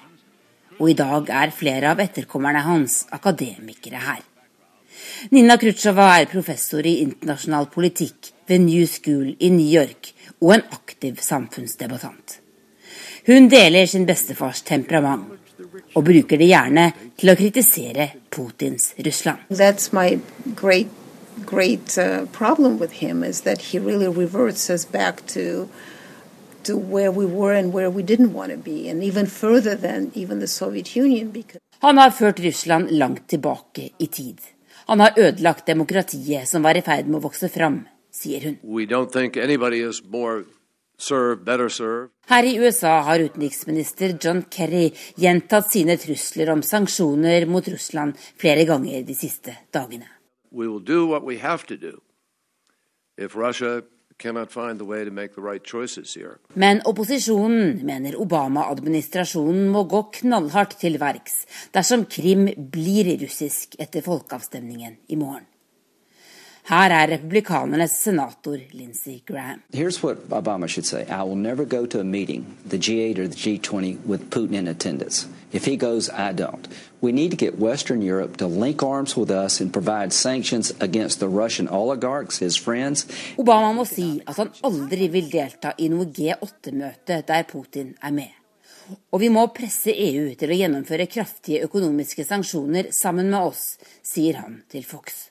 Og 0.77 0.91
i 0.91 0.93
dag 0.93 1.31
er 1.33 1.53
flere 1.57 1.89
av 1.89 2.03
etterkommerne 2.03 2.61
hans 2.67 2.99
akademikere 3.17 3.97
her. 3.97 4.19
Nina 5.33 5.55
Khrusjtsjova 5.57 6.05
er 6.19 6.29
professor 6.29 6.85
i 6.85 6.99
internasjonal 7.01 7.65
politikk 7.73 8.29
ved 8.45 8.61
New 8.67 8.85
School 8.85 9.31
i 9.33 9.49
New 9.55 9.65
York 9.65 10.11
og 10.43 10.51
en 10.59 10.65
aktiv 10.77 11.17
samfunnsdebattant. 11.17 12.35
Hun 13.25 13.49
deler 13.49 13.89
sin 13.89 14.05
bestefars 14.05 14.61
temperament 14.61 15.33
og 15.95 16.05
bruker 16.05 16.37
det 16.37 16.51
gjerne 16.51 16.85
til 17.17 17.33
å 17.33 17.35
kritisere 17.41 18.11
Putins 18.29 18.91
Russland. 19.01 19.49
That's 19.49 19.89
my 19.97 20.19
great, 20.53 20.93
great 21.45 21.97
uh, 21.97 22.25
problem 22.31 22.79
with 22.79 22.91
him 22.91 23.23
is 23.23 23.41
that 23.41 23.61
he 23.61 23.79
really 23.79 24.07
reverts 24.07 24.69
us 24.69 24.85
back 24.85 25.25
to 25.27 25.69
to 26.63 26.75
where 26.77 27.11
we 27.11 27.25
were 27.25 27.53
and 27.53 27.73
where 27.73 27.91
we 27.91 28.01
didn't 28.01 28.33
want 28.33 28.51
to 28.51 28.57
be, 28.57 28.89
and 28.89 29.03
even 29.03 29.27
further 29.27 29.75
than 29.75 30.11
even 30.15 30.39
the 30.39 30.47
Soviet 30.47 30.95
Union. 30.95 31.31
Because 31.31 31.61
Han 31.79 31.97
har 31.97 32.09
ført 32.09 32.39
Russland 32.39 32.91
langt 32.91 33.27
tilbake 33.27 33.89
i 33.97 34.07
tid. 34.07 34.39
Han 34.85 34.99
har 34.99 35.13
ødelagt 35.17 35.67
demokratiet 35.67 36.47
som 36.47 36.63
var 36.63 36.77
i 36.77 36.81
ferd 36.81 37.05
med 37.05 37.19
å 37.19 37.27
vokse 37.27 37.49
fram, 37.49 37.85
sier 38.11 38.41
hun. 38.41 38.57
We 38.63 38.85
don't 38.85 39.11
think 39.11 39.37
anybody 39.37 39.81
is 39.89 40.01
more 40.09 40.45
her 42.27 42.43
i 42.43 42.55
USA 42.57 43.01
har 43.01 43.19
utenriksminister 43.19 44.17
John 44.21 44.43
Kerry 44.49 44.91
gjentatt 45.15 45.71
sine 45.71 45.97
trusler 45.97 46.49
om 46.53 46.63
sanksjoner 46.63 47.45
mot 47.45 47.67
Russland 47.67 48.15
flere 48.39 48.63
ganger 48.65 49.03
de 49.03 49.15
siste 49.15 49.57
dagene. 49.75 50.14
Men 56.55 56.81
opposisjonen 56.87 57.81
mener 57.83 58.15
Obama-administrasjonen 58.15 59.67
må 59.73 59.83
gå 59.91 60.01
knallhardt 60.21 60.77
til 60.79 60.99
verks 61.01 61.41
dersom 61.75 62.05
Krim 62.07 62.47
blir 62.71 63.11
russisk 63.25 63.75
etter 63.79 64.05
folkeavstemningen 64.05 64.95
i 65.11 65.19
morgen. 65.19 65.45
Her 66.65 66.89
er 66.89 67.07
republikanernes 67.07 67.91
senator 67.91 68.57
Lindsey 68.73 69.21
Graham. 69.27 69.61
Here's 69.71 70.01
what 70.01 70.29
Obama 70.29 70.67
should 70.67 70.85
say. 70.85 71.05
I 71.09 71.21
will 71.21 71.35
never 71.35 71.63
go 71.63 71.85
to 71.85 71.99
a 71.99 72.03
meeting, 72.03 72.57
the 72.65 72.79
G8 72.79 73.19
or 73.19 73.27
the 73.27 73.35
G20, 73.35 74.03
with 74.03 74.31
Putin 74.31 74.55
in 74.55 74.67
attendance. 74.67 75.27
If 75.53 75.65
he 75.65 75.77
goes, 75.77 76.09
I 76.09 76.33
don't. 76.33 76.67
We 77.01 77.11
need 77.11 77.29
to 77.29 77.37
get 77.37 77.59
Western 77.59 78.01
Europe 78.01 78.37
to 78.37 78.47
link 78.47 78.81
arms 78.81 79.15
with 79.15 79.29
us 79.29 79.61
and 79.61 79.71
provide 79.71 80.11
sanctions 80.11 80.73
against 80.79 81.19
the 81.19 81.29
Russian 81.29 81.67
oligarchs, 81.67 82.39
his 82.39 82.55
friends. 82.57 83.05
Obama 83.37 83.71
må 83.71 83.85
si 83.85 84.23
at 84.25 84.37
han 84.37 84.49
aldri 84.63 85.11
vil 85.13 85.29
delta 85.29 85.75
i 85.77 85.91
noe 85.93 86.09
G8-møte 86.09 87.21
der 87.27 87.45
Putin 87.45 87.93
er 88.01 88.17
med. 88.17 88.33
Og 89.13 89.21
vi 89.21 89.29
må 89.29 89.45
presse 89.53 89.93
EU 89.93 90.33
til 90.33 90.49
å 90.49 90.59
gjennomføre 90.63 91.05
kraftige 91.05 91.61
økonomiske 91.69 92.25
sanksjoner 92.25 92.89
sammen 92.89 93.29
med 93.29 93.53
oss, 93.53 93.77
sier 94.01 94.41
han 94.41 94.63
til 94.73 94.81
Fox. 94.81 95.27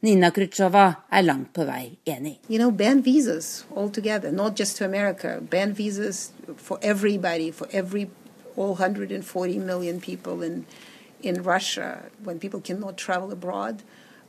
Nina 0.00 0.30
Khrusjtsjova 0.30 0.84
er 1.10 1.24
langt 1.24 1.52
på 1.54 1.64
vei 1.66 1.98
enig. 2.06 2.38
You 2.48 2.58
know, 2.58 2.70
ban 2.70 3.02
visas 3.02 3.64
altogether, 3.74 4.30
not 4.32 4.56
just 4.56 4.76
to 4.78 4.84
America. 4.84 5.40
Ban 5.40 5.74
visas 5.74 6.30
for 6.56 6.78
everybody, 6.82 7.50
for 7.50 7.66
every 7.72 8.08
all 8.56 8.74
140 8.74 9.58
million 9.58 10.00
people 10.00 10.42
in 10.42 10.66
in 11.22 11.42
Russia 11.42 12.10
when 12.24 12.38
people 12.38 12.60
cannot 12.60 12.96
travel 12.96 13.32
abroad. 13.32 13.82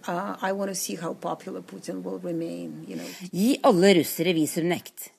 Uh, 0.07 0.35
I 0.41 0.51
want 0.53 0.69
to 0.71 0.75
see 0.75 0.95
how 0.95 1.13
popular 1.13 1.61
Putin 1.61 2.03
will 2.03 2.19
remain. 2.19 2.85
You 2.87 2.95
know. 2.95 3.09
Gi 3.31 3.59
alle 3.63 3.93
russere 3.93 4.33
visumnekt. 4.33 5.11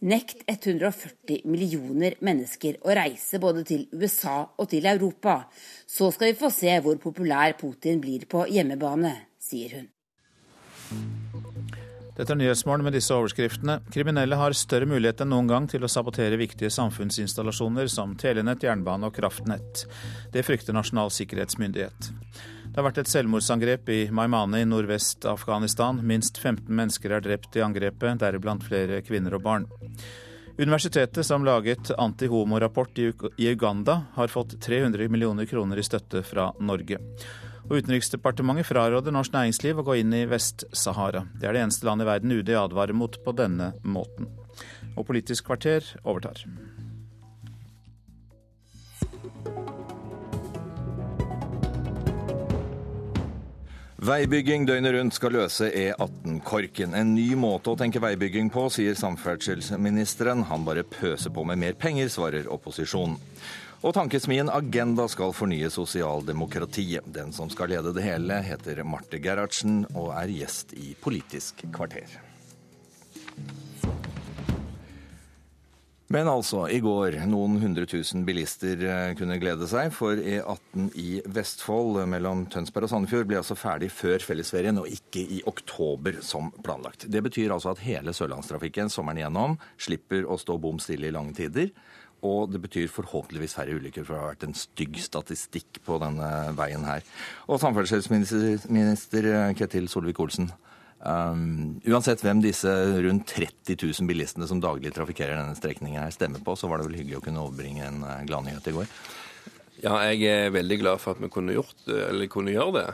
Nekt 0.00 0.44
140 0.46 1.40
millioner 1.50 2.14
mennesker 2.22 2.76
å 2.86 2.94
reise 2.94 3.40
både 3.42 3.64
til 3.66 3.80
USA 3.98 4.44
og 4.46 4.68
til 4.70 4.86
Europa. 4.86 5.40
Så 5.86 6.12
skal 6.14 6.30
vi 6.30 6.38
få 6.38 6.52
se 6.54 6.76
hvor 6.84 7.00
populær 7.02 7.56
Putin 7.58 7.98
blir 7.98 8.28
på 8.30 8.44
hjemmebane, 8.46 9.10
sier 9.48 9.78
hun. 9.78 9.88
Dette 12.18 12.34
er 12.34 12.38
Nyhetsmorgen 12.40 12.82
med 12.82 12.96
disse 12.96 13.14
overskriftene. 13.14 13.76
Kriminelle 13.94 14.34
har 14.40 14.56
større 14.58 14.88
mulighet 14.90 15.20
enn 15.22 15.30
noen 15.30 15.46
gang 15.46 15.68
til 15.70 15.84
å 15.86 15.90
sabotere 15.92 16.40
viktige 16.40 16.72
samfunnsinstallasjoner 16.74 17.86
som 17.92 18.16
telenett, 18.18 18.66
jernbane 18.66 19.06
og 19.06 19.14
kraftnett. 19.14 19.84
Det 20.34 20.42
frykter 20.42 20.74
Nasjonal 20.74 21.14
sikkerhetsmyndighet. 21.14 22.10
Det 22.66 22.74
har 22.74 22.88
vært 22.88 22.98
et 23.04 23.12
selvmordsangrep 23.12 23.88
i 23.94 24.00
Maimane 24.10 24.64
i 24.64 24.66
nordvest 24.66 25.28
Afghanistan. 25.30 26.02
Minst 26.02 26.42
15 26.42 26.66
mennesker 26.66 27.14
er 27.14 27.22
drept 27.22 27.54
i 27.54 27.62
angrepet, 27.62 28.18
deriblant 28.18 28.66
flere 28.66 28.98
kvinner 29.06 29.38
og 29.38 29.46
barn. 29.46 29.70
Universitetet 30.58 31.22
som 31.22 31.46
laget 31.46 31.92
anti-homo-rapport 31.94 32.98
i 32.98 33.46
Uganda, 33.46 34.00
har 34.18 34.30
fått 34.30 34.58
300 34.58 35.06
millioner 35.06 35.46
kroner 35.46 35.78
i 35.78 35.86
støtte 35.86 36.24
fra 36.26 36.50
Norge. 36.58 36.98
Og 37.68 37.82
Utenriksdepartementet 37.82 38.64
fraråder 38.64 39.12
norsk 39.12 39.34
næringsliv 39.34 39.82
å 39.82 39.84
gå 39.84 39.98
inn 40.00 40.14
i 40.16 40.24
Vest-Sahara. 40.28 41.26
Det 41.36 41.50
er 41.50 41.56
det 41.56 41.66
eneste 41.66 41.84
landet 41.84 42.06
i 42.06 42.10
verden 42.14 42.32
UD 42.32 42.52
advarer 42.56 42.96
mot 42.96 43.20
på 43.24 43.36
denne 43.36 43.74
måten. 43.84 44.30
Og 44.96 45.04
Politisk 45.10 45.50
kvarter 45.50 45.84
overtar. 46.00 46.46
Veibygging 53.98 54.64
døgnet 54.64 54.94
rundt 54.94 55.16
skal 55.18 55.34
løse 55.36 55.68
E18-korken. 55.68 56.94
En 56.96 57.12
ny 57.12 57.34
måte 57.36 57.74
å 57.74 57.76
tenke 57.76 58.00
veibygging 58.00 58.48
på, 58.54 58.68
sier 58.72 58.96
samferdselsministeren. 58.96 60.46
Han 60.48 60.64
bare 60.64 60.86
pøser 60.86 61.34
på 61.34 61.44
med 61.44 61.60
mer 61.60 61.76
penger, 61.76 62.08
svarer 62.08 62.48
opposisjonen. 62.48 63.18
Og 63.78 63.92
tankesmien 63.94 64.48
Agenda 64.50 65.04
skal 65.06 65.30
fornye 65.30 65.68
sosialdemokratiet. 65.70 67.06
Den 67.14 67.30
som 67.32 67.50
skal 67.52 67.70
lede 67.70 67.92
det 67.94 68.02
hele, 68.02 68.40
heter 68.42 68.82
Marte 68.82 69.20
Gerhardsen 69.22 69.84
og 69.92 70.10
er 70.18 70.32
gjest 70.34 70.74
i 70.74 70.96
Politisk 70.98 71.62
kvarter. 71.70 72.18
Men 76.08 76.24
altså, 76.32 76.62
i 76.72 76.80
går 76.80 77.18
noen 77.28 77.58
hundre 77.60 77.84
tusen 77.86 78.22
bilister 78.24 78.80
eh, 78.80 79.10
kunne 79.14 79.36
glede 79.38 79.66
seg, 79.68 79.92
for 79.92 80.16
E18 80.16 80.86
i 80.96 81.18
Vestfold 81.36 82.00
mellom 82.08 82.46
Tønsberg 82.48 82.88
og 82.88 82.92
Sandefjord 82.94 83.28
ble 83.28 83.38
altså 83.42 83.54
ferdig 83.60 83.90
før 83.92 84.24
fellesferien, 84.24 84.80
og 84.80 84.88
ikke 84.88 85.20
i 85.36 85.42
oktober 85.46 86.22
som 86.24 86.48
planlagt. 86.64 87.04
Det 87.12 87.22
betyr 87.28 87.52
altså 87.52 87.74
at 87.74 87.84
hele 87.84 88.16
sørlandstrafikken 88.16 88.88
sommeren 88.90 89.20
igjennom 89.20 89.58
slipper 89.76 90.24
å 90.24 90.40
stå 90.40 90.56
bom 90.58 90.80
stille 90.82 91.12
i 91.12 91.14
lange 91.14 91.36
tider. 91.36 91.70
Og 92.26 92.50
det 92.50 92.60
betyr 92.64 92.88
forhåpentligvis 92.90 93.54
færre 93.54 93.76
ulykker, 93.78 94.02
for 94.06 94.14
det 94.14 94.22
har 94.22 94.32
vært 94.32 94.46
en 94.48 94.56
stygg 94.58 94.96
statistikk 94.98 95.78
på 95.86 96.00
denne 96.02 96.30
veien 96.58 96.86
her. 96.88 97.04
Og 97.46 97.60
samferdselsminister 97.62 99.28
Ketil 99.58 99.86
Solvik-Olsen. 99.92 100.50
Um, 100.98 101.76
uansett 101.86 102.24
hvem 102.26 102.40
disse 102.42 102.72
rundt 103.04 103.30
30 103.30 103.76
000 103.78 104.08
bilistene 104.10 104.48
som 104.50 104.58
daglig 104.58 104.90
trafikkerer 104.96 105.36
denne 105.38 105.54
strekningen 105.54 106.02
her 106.02 106.10
stemmer 106.10 106.42
på, 106.42 106.56
så 106.58 106.66
var 106.66 106.80
det 106.80 106.88
vel 106.88 106.98
hyggelig 106.98 107.20
å 107.20 107.22
kunne 107.28 107.44
overbringe 107.44 107.86
en 107.86 108.02
uh, 108.02 108.16
gladnyhet 108.26 108.66
i 108.66 108.74
går? 108.80 108.90
Ja, 109.78 109.94
jeg 110.10 110.26
er 110.26 110.50
veldig 110.50 110.80
glad 110.80 110.98
for 110.98 111.14
at 111.14 111.22
vi 111.22 111.30
kunne, 111.30 111.54
gjort, 111.54 111.86
kunne 112.34 112.50
gjøre 112.50 112.80
det. 112.80 112.88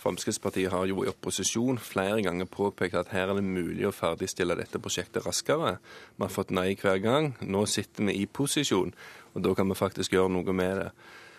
Fremskrittspartiet 0.00 0.72
har 0.72 0.86
jo 0.88 1.02
i 1.04 1.10
opposisjon 1.10 1.78
flere 1.82 2.22
ganger 2.24 2.48
påpekt 2.48 2.96
at 2.96 3.10
her 3.12 3.28
er 3.28 3.36
det 3.36 3.44
mulig 3.44 3.84
å 3.84 3.92
ferdigstille 3.92 4.56
dette 4.56 4.80
prosjektet 4.80 5.26
raskere. 5.26 5.74
Vi 6.16 6.24
har 6.24 6.32
fått 6.32 6.54
nei 6.56 6.72
hver 6.80 7.02
gang. 7.04 7.34
Nå 7.44 7.66
sitter 7.68 8.08
vi 8.08 8.16
i 8.22 8.26
posisjon, 8.26 8.94
og 9.34 9.44
da 9.44 9.52
kan 9.58 9.68
vi 9.68 9.76
faktisk 9.76 10.16
gjøre 10.16 10.32
noe 10.38 10.56
med 10.56 10.80
det. 10.80 10.90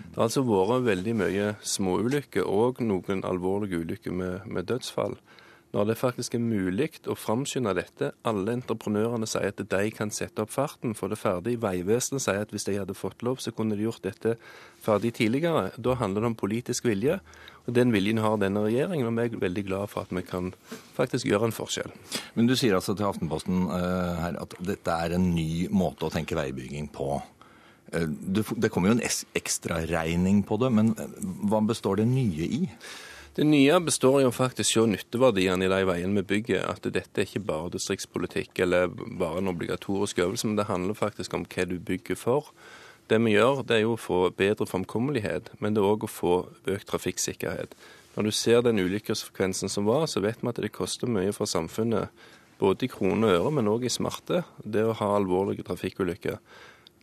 Det 0.01 0.17
har 0.17 0.27
altså 0.27 0.45
vært 0.45 0.85
veldig 0.85 1.17
mye 1.17 1.49
småulykker 1.65 2.45
og 2.45 2.81
noen 2.85 3.25
alvorlige 3.25 3.81
ulykker 3.81 4.13
med, 4.13 4.45
med 4.45 4.69
dødsfall 4.69 5.17
når 5.71 5.87
det 5.87 5.99
faktisk 5.99 6.35
er 6.35 6.43
mulig 6.43 6.89
å 7.07 7.15
framskynde 7.15 7.71
dette. 7.77 8.09
Alle 8.27 8.57
entreprenørene 8.57 9.27
sier 9.29 9.53
at 9.53 9.61
de 9.71 9.91
kan 9.95 10.11
sette 10.11 10.43
opp 10.43 10.51
farten, 10.51 10.95
få 10.97 11.07
det 11.11 11.19
ferdig. 11.21 11.57
Vegvesenet 11.63 12.23
sier 12.25 12.43
at 12.43 12.51
hvis 12.51 12.67
de 12.67 12.75
hadde 12.75 12.97
fått 12.97 13.23
lov, 13.23 13.39
så 13.39 13.53
kunne 13.55 13.77
de 13.79 13.85
gjort 13.87 14.03
dette 14.03 14.35
ferdig 14.83 15.13
tidligere. 15.21 15.69
Da 15.79 15.95
handler 16.01 16.25
det 16.25 16.31
om 16.33 16.39
politisk 16.41 16.89
vilje, 16.89 17.21
og 17.63 17.75
den 17.77 17.93
viljen 17.95 18.19
har 18.19 18.35
denne 18.41 18.65
regjeringen. 18.65 19.07
Og 19.07 19.15
vi 19.15 19.29
er 19.29 19.43
veldig 19.45 19.63
glad 19.69 19.91
for 19.93 20.03
at 20.03 20.11
vi 20.11 20.25
kan 20.27 20.51
faktisk 20.97 21.29
gjøre 21.29 21.47
en 21.49 21.55
forskjell. 21.55 21.93
Men 22.35 22.49
du 22.51 22.57
sier 22.59 22.75
altså 22.75 22.97
til 22.97 23.07
Aftenposten 23.07 23.69
uh, 23.71 24.17
her 24.25 24.41
at 24.41 24.57
dette 24.59 24.97
er 25.05 25.15
en 25.15 25.29
ny 25.35 25.69
måte 25.71 26.09
å 26.09 26.11
tenke 26.11 26.35
veibygging 26.35 26.91
på. 26.91 27.13
Uh, 27.95 28.09
det 28.11 28.73
kommer 28.73 28.91
jo 28.91 28.97
en 28.97 29.05
ekstraregning 29.39 30.43
på 30.47 30.59
det, 30.59 30.73
men 30.75 30.91
eh, 30.99 31.15
hva 31.47 31.63
består 31.63 32.01
det 32.01 32.09
nye 32.11 32.51
i? 32.59 32.61
Det 33.31 33.45
nye 33.47 33.77
består 33.79 34.25
faktisk 34.35 34.75
å 34.75 34.83
se 34.83 34.89
nytteverdiene 34.91 35.63
i 35.63 35.71
de 35.71 35.85
veiene 35.87 36.19
vi 36.19 36.27
bygger. 36.33 36.65
At 36.67 36.83
dette 36.83 37.21
er 37.21 37.27
ikke 37.29 37.45
bare 37.47 37.71
distriktspolitikk 37.71 38.59
eller 38.65 38.91
bare 38.91 39.39
en 39.39 39.47
obligatorisk 39.47 40.19
øvelse, 40.19 40.49
men 40.49 40.57
det 40.59 40.67
handler 40.67 40.99
faktisk 40.99 41.37
om 41.37 41.45
hva 41.47 41.63
du 41.69 41.77
bygger 41.79 42.19
for. 42.19 42.49
Det 43.07 43.21
vi 43.23 43.37
gjør, 43.37 43.63
det 43.63 43.77
er 43.77 43.85
jo 43.85 43.95
å 43.95 44.01
få 44.01 44.19
bedre 44.35 44.67
framkommelighet, 44.67 45.53
men 45.63 45.75
det 45.75 45.79
er 45.79 45.87
òg 45.93 46.03
å 46.03 46.11
få 46.11 46.33
økt 46.75 46.89
trafikksikkerhet. 46.91 47.77
Når 48.17 48.27
du 48.27 48.31
ser 48.35 48.65
den 48.67 48.83
ulykkesfrekvensen 48.83 49.71
som 49.71 49.87
var, 49.87 50.05
så 50.11 50.19
vet 50.23 50.43
vi 50.43 50.51
at 50.51 50.59
det 50.59 50.73
koster 50.75 51.07
mye 51.07 51.31
for 51.35 51.47
samfunnet. 51.47 52.11
Både 52.59 52.85
i 52.85 52.91
kroner 52.91 53.31
og 53.31 53.37
øre, 53.37 53.55
men 53.55 53.71
òg 53.71 53.87
i 53.87 53.95
smerte, 53.95 54.43
det 54.59 54.83
å 54.83 54.97
ha 54.99 55.13
alvorlige 55.15 55.63
trafikkulykker. 55.71 56.35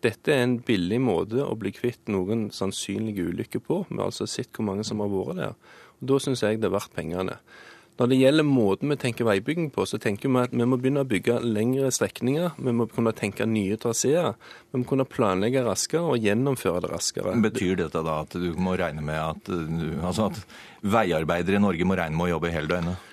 Dette 0.04 0.30
er 0.30 0.44
en 0.44 0.60
billig 0.62 1.00
måte 1.02 1.40
å 1.42 1.56
bli 1.58 1.72
kvitt 1.74 2.12
noen 2.12 2.50
sannsynlige 2.54 3.32
ulykker 3.32 3.64
på. 3.64 3.82
Vi 3.88 3.96
har 3.96 4.12
altså 4.12 4.28
sett 4.30 4.52
hvor 4.52 4.68
mange 4.68 4.84
som 4.86 5.00
har 5.02 5.10
vært 5.10 5.40
der. 5.40 5.56
Da 6.00 6.20
syns 6.22 6.44
jeg 6.44 6.60
det 6.62 6.70
er 6.70 6.76
verdt 6.76 6.94
pengene. 6.94 7.38
Når 7.98 8.12
det 8.12 8.18
gjelder 8.20 8.46
måten 8.46 8.92
vi 8.92 8.96
tenker 9.00 9.26
veibygging 9.26 9.72
på, 9.74 9.82
så 9.90 9.98
tenker 9.98 10.30
vi 10.30 10.38
at 10.44 10.52
vi 10.54 10.66
må 10.70 10.76
begynne 10.78 11.02
å 11.02 11.08
bygge 11.08 11.40
lengre 11.42 11.90
strekninger. 11.90 12.52
Vi 12.54 12.74
må 12.78 12.86
kunne 12.92 13.10
tenke 13.16 13.46
nye 13.48 13.74
traseer. 13.80 14.36
Vi 14.70 14.78
må 14.78 14.86
kunne 14.86 15.06
planlegge 15.08 15.64
raskere 15.66 16.14
og 16.14 16.22
gjennomføre 16.22 16.84
det 16.84 16.92
raskere. 16.92 17.34
Betyr 17.42 17.80
dette 17.82 18.04
da 18.06 18.20
at 18.22 18.38
du 18.38 18.52
må 18.54 18.76
regne 18.78 19.02
med 19.02 19.18
at, 19.18 19.50
altså 19.98 20.28
at 20.30 20.38
veiarbeidere 20.86 21.58
i 21.58 21.64
Norge 21.64 21.90
må 21.90 21.98
regne 21.98 22.14
med 22.14 22.28
å 22.28 22.36
jobbe 22.36 22.54
hele 22.54 22.70
døgnet? 22.70 23.04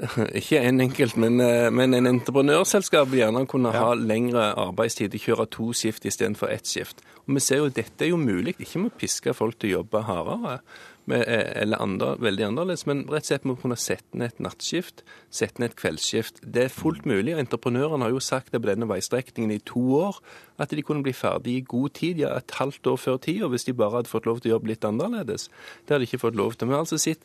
Ikke 0.40 0.62
en 0.64 0.80
enkelt, 0.80 1.18
men, 1.20 1.36
eh, 1.44 1.68
men 1.68 1.92
en 1.92 2.08
entreprenørselskap 2.08 3.10
vil 3.10 3.26
gjerne 3.26 3.44
kunne 3.50 3.72
ha 3.74 3.90
lengre 4.00 4.46
arbeidstid, 4.56 5.12
kjøre 5.20 5.44
to 5.52 5.74
skift 5.76 6.08
istedenfor 6.08 6.48
ett 6.48 6.64
skift. 6.64 7.04
Og 7.26 7.36
Vi 7.36 7.44
ser 7.44 7.60
jo 7.60 7.68
at 7.68 7.76
dette 7.76 8.06
er 8.06 8.14
jo 8.14 8.20
mulig, 8.20 8.56
ikke 8.56 8.80
med 8.80 8.94
å 8.94 8.98
piske 9.02 9.36
folk 9.36 9.60
til 9.60 9.74
å 9.74 9.76
jobbe 9.80 10.02
hardere 10.08 10.62
eller 11.12 11.82
andre, 11.82 12.14
veldig 12.22 12.46
annerledes, 12.46 12.86
men 12.88 13.02
rett 13.10 13.24
og 13.24 13.30
slett 13.30 13.46
med 13.48 13.56
å 13.56 13.60
kunne 13.62 13.78
sette 13.80 14.18
ned 14.18 14.32
et 14.32 14.42
nattskift, 14.46 15.02
sette 15.34 15.62
ned 15.62 15.72
et 15.72 15.78
kveldsskift. 15.80 16.40
Det 16.42 16.66
er 16.66 16.72
fullt 16.74 17.06
mulig. 17.08 17.34
og 17.34 17.42
Entreprenørene 17.44 18.06
har 18.06 18.14
jo 18.14 18.22
sagt 18.24 18.52
det 18.52 18.60
på 18.62 18.70
denne 18.70 18.88
veistrekningen 18.90 19.54
i 19.54 19.62
to 19.66 19.82
år, 20.00 20.20
at 20.60 20.74
de 20.76 20.84
kunne 20.84 21.02
bli 21.02 21.14
ferdig 21.16 21.56
i 21.56 21.64
god 21.64 21.94
tid, 21.96 22.20
ja 22.20 22.34
et 22.36 22.56
halvt 22.58 22.86
år 22.92 23.00
før 23.00 23.16
tida, 23.24 23.48
hvis 23.48 23.64
de 23.64 23.76
bare 23.76 23.96
hadde 23.98 24.12
fått 24.12 24.28
lov 24.28 24.40
til 24.40 24.50
å 24.50 24.54
jobbe 24.56 24.72
litt 24.72 24.84
annerledes. 24.84 25.48
Det 25.86 25.94
hadde 25.94 26.04
de 26.04 26.10
ikke 26.10 26.24
fått 26.26 26.38
lov 26.38 26.54
til. 26.54 26.68
Men 26.68 26.82
altså 26.82 27.00
sitt, 27.00 27.24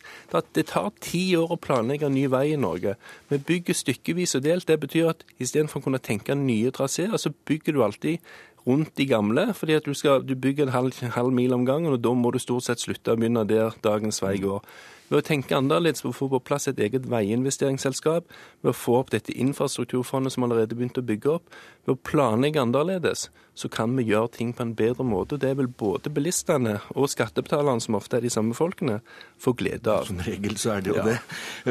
det 0.56 0.68
tar 0.72 0.92
ti 1.04 1.26
år 1.36 1.52
å 1.52 1.60
planlegge 1.60 2.08
en 2.08 2.16
ny 2.16 2.26
vei 2.32 2.48
i 2.54 2.60
Norge. 2.60 2.96
Vi 3.30 3.42
bygger 3.52 3.76
stykkevis 3.76 4.38
og 4.40 4.46
delt. 4.48 4.68
Det 4.70 4.80
betyr 4.80 5.12
at 5.12 5.26
istedenfor 5.36 5.84
å 5.84 5.90
kunne 5.90 6.04
tenke 6.04 6.38
nye 6.40 6.72
traseer, 6.76 7.18
så 7.20 7.34
bygger 7.46 7.76
du 7.76 7.84
alltid 7.84 8.24
rundt 8.68 8.98
de 8.98 9.06
gamle. 9.06 9.54
fordi 9.54 9.74
at 9.74 9.86
du, 9.86 9.94
skal, 9.94 10.24
du 10.28 10.36
bygger 10.36 10.66
en 10.66 10.72
halv, 10.74 10.94
halv 11.02 11.32
mil 11.32 11.54
om 11.54 11.66
gangen, 11.66 11.94
og 11.94 12.04
da 12.04 12.14
må 12.14 12.32
du 12.32 12.40
stort 12.40 12.64
sett 12.64 12.80
slutte 12.80 13.14
å 13.14 13.20
begynne 13.20 13.46
der 13.48 13.78
dagens 13.84 14.22
vei 14.24 14.38
går. 14.42 14.64
Ved 15.10 15.22
å 15.22 15.26
tenke 15.26 15.58
annerledes, 15.58 16.04
ved 16.04 16.14
å 16.14 16.18
få 16.18 16.30
på 16.34 16.42
plass 16.48 16.70
et 16.72 16.80
eget 16.82 17.06
veiinvesteringsselskap, 17.12 18.30
ved 18.66 18.72
å 18.72 18.78
få 18.78 19.00
opp 19.04 19.14
dette 19.14 19.36
infrastrukturfondet 19.38 20.34
som 20.34 20.48
allerede 20.48 20.78
begynte 20.78 21.04
å 21.04 21.10
bygge 21.10 21.36
opp, 21.38 21.58
ved 21.86 21.94
å 21.94 22.02
planlegge 22.10 22.64
annerledes, 22.64 23.28
så 23.56 23.70
kan 23.72 23.94
vi 23.96 24.04
gjøre 24.10 24.34
ting 24.36 24.52
på 24.52 24.66
en 24.66 24.74
bedre 24.76 25.06
måte. 25.08 25.38
Det 25.40 25.54
vil 25.56 25.70
både 25.70 26.12
bilistene 26.12 26.80
og 26.92 27.08
skattebetalerne, 27.12 27.80
som 27.84 27.96
ofte 27.96 28.18
er 28.18 28.26
de 28.26 28.32
samme 28.34 28.56
folkene, 28.58 28.98
få 29.40 29.54
glede 29.56 29.94
av. 29.94 30.10
Som 30.10 30.20
regel 30.26 30.58
så 30.60 30.74
er 30.76 30.84
det 30.84 30.92
jo 30.92 30.98
ja. 30.98 31.06
det. 31.08 31.16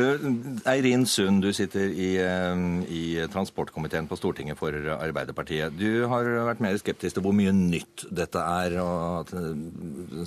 Eh, 0.00 0.24
Eirin 0.72 1.04
Sund, 1.10 1.42
du 1.44 1.52
sitter 1.56 1.92
i, 1.92 2.14
eh, 2.22 2.64
i, 2.88 3.04
transportkomiteen 3.34 4.08
på 4.08 4.16
Stortinget 4.16 4.60
for 4.60 4.72
Arbeiderpartiet. 4.72 5.76
Du 5.76 6.06
har 6.08 6.30
vært 6.48 6.62
mer 6.64 6.78
skeptisk 6.80 7.18
til 7.18 7.26
hvor 7.26 7.36
mye 7.36 7.52
nytt 7.52 8.06
dette 8.14 8.40
er, 8.40 8.78
og 8.80 9.26
at, 9.26 9.34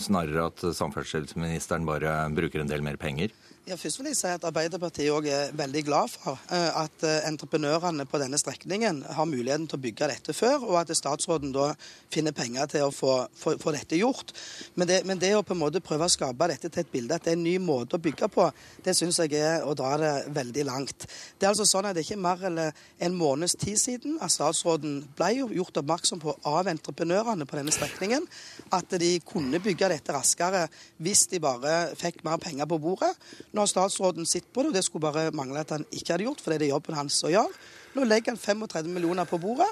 snarere 0.03 0.49
at 0.51 0.67
samferdselsministeren 0.77 1.87
bare 1.87 2.19
bruker 2.37 2.61
en 2.61 2.69
del 2.69 2.85
mer 2.85 2.96
penger? 2.97 3.29
Ja, 3.67 3.75
først 3.75 3.99
vil 3.99 4.07
jeg 4.07 4.15
si 4.15 4.29
at 4.31 4.45
Arbeiderpartiet 4.47 5.11
også 5.11 5.31
er 5.35 5.49
veldig 5.59 5.81
glad 5.83 6.07
for 6.07 6.39
eh, 6.55 6.69
at 6.79 7.01
eh, 7.03 7.25
entreprenørene 7.27 8.05
på 8.07 8.19
denne 8.21 8.37
strekningen 8.39 9.01
har 9.11 9.25
muligheten 9.27 9.65
til 9.67 9.75
å 9.75 9.81
bygge 9.83 10.07
dette 10.07 10.35
før, 10.35 10.61
og 10.69 10.77
at 10.79 10.93
statsråden 10.95 11.51
da 11.51 11.73
finner 12.07 12.31
penger 12.31 12.69
til 12.71 12.85
å 12.85 12.93
få, 12.95 13.15
få, 13.35 13.57
få 13.59 13.73
dette 13.75 13.99
gjort. 13.99 14.31
Men 14.79 14.87
det, 14.87 15.01
men 15.09 15.19
det, 15.19 15.33
å 15.35 15.41
på 15.43 15.51
en 15.51 15.59
måte 15.59 15.81
prøve 15.83 16.07
å 16.07 16.13
skape 16.13 16.47
dette 16.47 16.71
til 16.71 16.85
et 16.85 16.93
bilde 16.93 17.17
at 17.17 17.25
det 17.27 17.33
er 17.33 17.35
en 17.35 17.43
ny 17.43 17.57
måte 17.59 17.99
å 17.99 18.05
bygge 18.05 18.29
på, 18.31 18.45
det 18.85 18.93
syns 18.95 19.19
jeg 19.25 19.35
er 19.35 19.67
å 19.67 19.75
dra 19.75 19.91
det 19.99 20.13
veldig 20.37 20.65
langt. 20.69 21.03
Det 21.35 21.43
er 21.43 21.51
altså 21.51 21.67
sånn 21.67 21.89
at 21.89 21.97
det 21.97 22.05
er 22.05 22.07
ikke 22.07 22.23
mer 22.23 22.47
enn 22.47 22.63
en 22.63 23.19
måneds 23.19 23.57
tid 23.59 23.75
siden 23.83 24.15
at 24.23 24.31
statsråden 24.31 25.01
ble 25.19 25.33
gjort 25.57 25.81
oppmerksom 25.83 26.23
på 26.23 26.37
av 26.47 26.71
entreprenørene 26.71 27.43
på 27.43 27.59
denne 27.59 27.75
strekningen 27.75 28.31
at 28.79 28.95
de 29.03 29.11
kunne 29.27 29.59
bygge 29.59 29.91
dette 29.97 30.15
raskere 30.15 30.69
hvis 31.03 31.27
de 31.35 31.43
bare 31.43 31.75
fikk 31.99 32.23
mer 32.23 32.39
penger 32.39 32.71
på 32.71 32.79
bordet. 32.87 33.11
Nå 33.57 33.63
har 33.65 33.71
statsråden 33.71 34.27
sett 34.29 34.51
på 34.53 34.61
det, 34.61 34.69
og 34.69 34.75
det 34.75 34.83
skulle 34.85 35.07
bare 35.07 35.31
mangle 35.33 35.63
at 35.63 35.71
han 35.73 35.85
ikke 35.89 36.13
hadde 36.13 36.27
gjort, 36.27 36.41
for 36.43 36.53
det 36.53 36.67
er 36.67 36.75
jobben 36.75 36.93
hans 36.93 37.15
å 37.25 37.31
gjøre. 37.33 37.55
Nå 37.95 38.03
legger 38.05 38.35
han 38.35 38.37
35 38.37 38.91
millioner 38.93 39.25
på 39.25 39.39
bordet, 39.41 39.65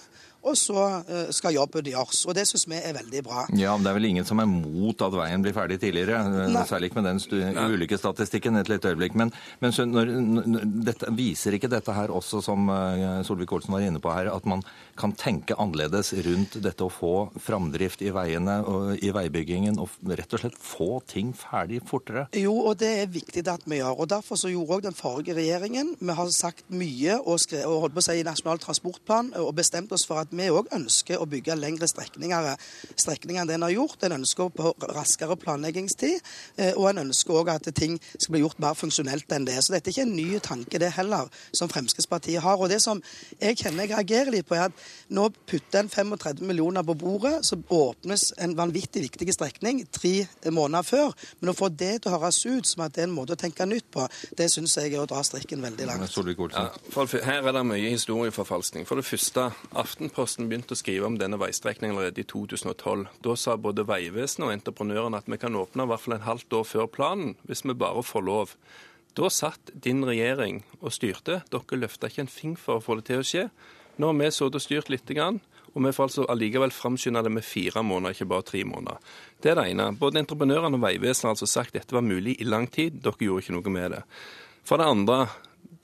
og 0.45 0.57
så 0.59 0.81
eh, 1.09 1.30
skal 1.35 1.55
jobben 1.55 1.89
gjøres. 1.89 2.23
Og 2.30 2.35
det 2.38 2.45
syns 2.49 2.67
vi 2.69 2.77
er 2.77 2.95
veldig 2.97 3.23
bra. 3.26 3.45
Ja, 3.57 3.73
men 3.76 3.85
Det 3.85 3.91
er 3.91 3.97
vel 3.97 4.09
ingen 4.11 4.27
som 4.27 4.41
er 4.41 4.49
mot 4.49 5.01
at 5.01 5.15
veien 5.15 5.43
blir 5.45 5.55
ferdig 5.55 5.80
tidligere? 5.81 6.22
Eh, 6.22 6.51
Nei. 6.53 6.65
Særlig 6.69 6.91
ikke 6.91 7.01
med 7.01 7.09
den 7.09 7.73
ulykkesstatistikken 7.76 8.59
et 8.61 8.69
lite 8.69 8.93
øyeblikk. 8.93 9.17
Men, 9.17 9.34
men 9.63 9.76
når, 9.91 10.11
når, 10.22 10.67
dette, 10.89 11.11
viser 11.17 11.57
ikke 11.57 11.72
dette 11.72 11.95
her 11.95 12.13
også, 12.13 12.43
som 12.45 12.69
eh, 12.69 13.22
Solvik-Olsen 13.26 13.73
var 13.73 13.85
inne 13.85 14.01
på 14.03 14.13
her, 14.13 14.30
at 14.34 14.45
man 14.49 14.63
kan 14.99 15.15
tenke 15.17 15.57
annerledes 15.59 16.13
rundt 16.26 16.59
dette 16.63 16.85
å 16.85 16.93
få 16.93 17.13
framdrift 17.41 18.03
i 18.05 18.13
veiene 18.15 18.59
og 18.69 19.03
i 19.03 19.11
veibyggingen, 19.15 19.80
og 19.81 20.13
rett 20.15 20.38
og 20.38 20.43
slett 20.43 20.59
få 20.61 20.99
ting 21.09 21.34
ferdig 21.35 21.81
fortere? 21.89 22.27
Jo, 22.38 22.53
og 22.69 22.77
det 22.81 22.91
er 23.01 23.11
viktig 23.11 23.45
at 23.49 23.65
vi 23.65 23.81
gjør. 23.81 23.97
og 24.05 24.11
Derfor 24.13 24.39
så 24.39 24.51
gjorde 24.51 24.77
òg 24.77 24.85
den 24.85 24.95
forrige 24.95 25.35
regjeringen 25.38 25.95
Vi 25.99 26.13
har 26.17 26.30
sagt 26.34 26.65
mye 26.73 27.17
og, 27.22 27.39
skrevet, 27.41 27.67
og 27.69 27.85
holdt 27.85 27.97
på 27.97 28.03
å 28.03 28.05
si 28.07 28.17
i 28.19 28.26
Nasjonal 28.26 28.61
transportplan 28.61 29.34
og 29.41 29.53
bestemt 29.57 29.93
oss 29.95 30.05
for 30.07 30.22
at 30.22 30.34
vi 30.37 30.49
òg 30.53 30.71
ønsker 30.75 31.21
å 31.21 31.27
bygge 31.29 31.57
lengre 31.59 31.87
strekninger, 31.89 32.51
strekninger 32.95 33.43
enn 33.43 33.49
det 33.49 33.57
en 33.57 33.67
har 33.67 33.75
gjort. 33.75 34.03
En 34.05 34.17
ønsker 34.19 34.51
på 34.55 34.73
raskere 34.95 35.37
planleggingstid, 35.39 36.21
eh, 36.57 36.73
og 36.75 36.89
en 36.91 37.03
ønsker 37.05 37.39
òg 37.39 37.53
at 37.55 37.69
ting 37.75 37.97
skal 38.17 38.35
bli 38.35 38.43
gjort 38.43 38.59
mer 38.63 38.77
funksjonelt 38.77 39.31
enn 39.35 39.47
det. 39.47 39.57
Så 39.63 39.75
dette 39.75 39.89
er 39.89 39.95
ikke 39.95 40.07
en 40.07 40.15
ny 40.15 40.39
tanke, 40.39 40.79
det 40.81 40.91
heller, 40.97 41.29
som 41.55 41.71
Fremskrittspartiet 41.71 42.43
har. 42.43 42.59
Og 42.59 42.69
det 42.69 42.81
som 42.83 43.01
jeg 43.39 43.59
kjenner 43.61 43.85
jeg 43.85 43.95
reagerer 43.95 44.33
litt 44.35 44.49
på, 44.49 44.57
er 44.57 44.69
at 44.69 44.85
nå 45.09 45.29
putter 45.47 45.83
en 45.83 45.89
35 45.89 46.43
millioner 46.45 46.85
på 46.85 46.97
bordet, 46.99 47.37
så 47.45 47.57
åpnes 47.57 48.31
en 48.41 48.55
vanvittig 48.57 49.05
viktig 49.05 49.33
strekning 49.35 49.83
tre 49.91 50.27
måneder 50.51 50.85
før. 50.85 51.13
Men 51.39 51.53
å 51.53 51.57
få 51.57 51.69
det 51.69 51.93
til 52.03 52.11
å 52.11 52.19
høres 52.19 52.41
ut 52.45 52.67
som 52.69 52.85
at 52.85 52.95
det 52.95 53.05
er 53.05 53.09
en 53.09 53.15
måte 53.15 53.35
å 53.35 53.39
tenke 53.39 53.67
nytt 53.69 53.87
på, 53.93 54.07
det 54.37 54.49
syns 54.51 54.77
jeg 54.79 54.93
er 54.93 55.03
å 55.03 55.09
dra 55.09 55.21
strikken 55.25 55.63
veldig 55.63 55.89
langt. 55.89 56.17
Ja, 56.55 56.69
her 57.25 57.49
er 57.49 57.55
det 57.55 57.65
mye 57.67 57.93
historieforfalskning. 57.93 58.87
For 58.87 58.99
det 58.99 59.07
første, 59.07 59.49
Aftenposten 59.75 60.14
Aftenposten 60.15 60.47
begynte 60.47 60.71
å 60.71 60.79
skrive 60.79 61.07
om 61.09 61.17
denne 61.19 61.35
veistrekningen 61.35 61.91
allerede 61.91 62.21
i 62.23 62.27
2012. 62.31 63.01
Da 63.19 63.33
sa 63.35 63.57
både 63.59 63.83
Vegvesenet 63.83 64.45
og 64.47 64.53
entreprenørene 64.53 65.19
at 65.19 65.25
vi 65.27 65.35
kan 65.41 65.57
åpne 65.59 65.83
i 65.83 65.89
hvert 65.91 65.99
fall 65.99 66.15
et 66.15 66.23
halvt 66.23 66.53
år 66.55 66.63
før 66.69 66.85
planen, 66.87 67.33
hvis 67.43 67.65
vi 67.67 67.75
bare 67.75 67.99
får 67.99 68.23
lov. 68.23 68.53
Da 69.11 69.27
satt 69.27 69.73
din 69.75 70.05
regjering 70.07 70.61
og 70.79 70.93
styrte. 70.95 71.41
Dere 71.51 71.79
løfta 71.81 72.07
ikke 72.07 72.23
en 72.23 72.31
fing 72.31 72.55
for 72.55 72.79
å 72.79 72.85
få 72.85 72.95
det 72.95 73.09
til 73.09 73.19
å 73.19 73.25
skje. 73.27 73.43
Nå 73.99 74.13
har 74.13 74.15
vi 74.21 74.29
sittet 74.31 74.55
og 74.55 74.63
styrt 74.63 74.93
litt, 74.93 75.11
og 75.11 75.83
vi 75.83 75.91
får 75.97 76.07
altså 76.07 76.29
allikevel 76.31 76.71
framskynde 76.71 77.25
det 77.27 77.35
med 77.35 77.43
fire 77.43 77.83
måneder, 77.83 78.15
ikke 78.15 78.31
bare 78.31 78.47
tre 78.47 78.63
måneder. 78.63 79.03
Det 79.43 79.51
er 79.51 79.59
det 79.59 79.67
ene. 79.73 79.89
Både 79.99 80.23
entreprenørene 80.23 80.79
og 80.79 80.85
Vegvesenet 80.85 81.27
har 81.27 81.35
altså 81.35 81.51
sagt 81.57 81.75
at 81.75 81.81
dette 81.81 81.97
var 81.97 82.07
mulig 82.07 82.37
i 82.39 82.47
lang 82.47 82.71
tid. 82.71 83.01
Dere 83.03 83.19
gjorde 83.19 83.43
ikke 83.43 83.57
noe 83.57 83.75
med 83.81 83.97
det. 83.97 84.05
For 84.63 84.79
det 84.79 84.87
andre, 84.95 85.25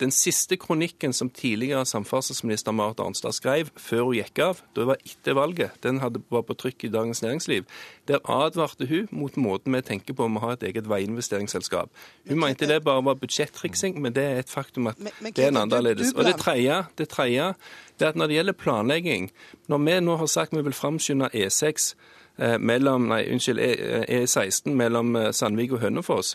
den 0.01 0.11
siste 0.11 0.57
kronikken 0.57 1.13
som 1.13 1.29
tidligere 1.29 1.85
samferdselsminister 1.85 2.73
Marit 2.75 2.99
Arnstad 2.99 3.35
skrev 3.37 3.69
før 3.77 4.07
hun 4.07 4.17
gikk 4.17 4.41
av, 4.43 4.61
da 4.75 4.87
var 4.89 5.01
etter 5.05 5.37
valget, 5.37 5.75
den 5.85 6.01
hadde, 6.01 6.23
var 6.33 6.43
på 6.47 6.57
trykk 6.57 6.87
i 6.87 6.91
Dagens 6.93 7.21
Næringsliv, 7.21 7.67
der 8.09 8.23
advarte 8.25 8.87
hun 8.89 9.07
mot 9.11 9.37
måten 9.37 9.75
vi 9.77 9.83
tenker 9.85 10.17
på 10.17 10.25
om 10.25 10.39
å 10.39 10.45
ha 10.45 10.55
et 10.55 10.65
eget 10.71 10.89
veiinvesteringsselskap. 10.89 11.91
Hun 12.29 12.41
mente 12.41 12.69
det 12.69 12.81
bare 12.85 13.05
var 13.05 13.19
budsjettriksing, 13.21 13.99
men 14.01 14.15
det 14.17 14.25
er 14.25 14.41
et 14.41 14.49
faktum 14.51 14.89
at 14.91 14.97
det 15.01 15.45
er 15.45 15.51
en 15.53 15.61
annerledes. 15.63 16.15
Og 16.15 16.25
det 16.25 16.37
tredje, 16.41 16.81
det 16.97 17.09
tredje 17.13 17.53
det 17.99 18.07
er 18.07 18.15
at 18.15 18.17
når 18.17 18.31
det 18.31 18.39
gjelder 18.39 18.57
planlegging, 18.57 19.29
når 19.69 19.85
vi 19.85 19.99
nå 20.01 20.17
har 20.17 20.31
sagt 20.31 20.57
vi 20.57 20.63
vil 20.65 20.73
framskynde 20.73 21.29
E6 21.37 21.93
eh, 22.41 22.57
mellom, 22.57 23.05
nei, 23.11 23.21
unnskyld, 23.29 23.61
E16 24.09 24.71
e 24.71 24.75
mellom 24.75 25.15
eh, 25.15 25.29
Sandvik 25.31 25.77
og 25.77 25.83
Hønefoss, 25.85 26.33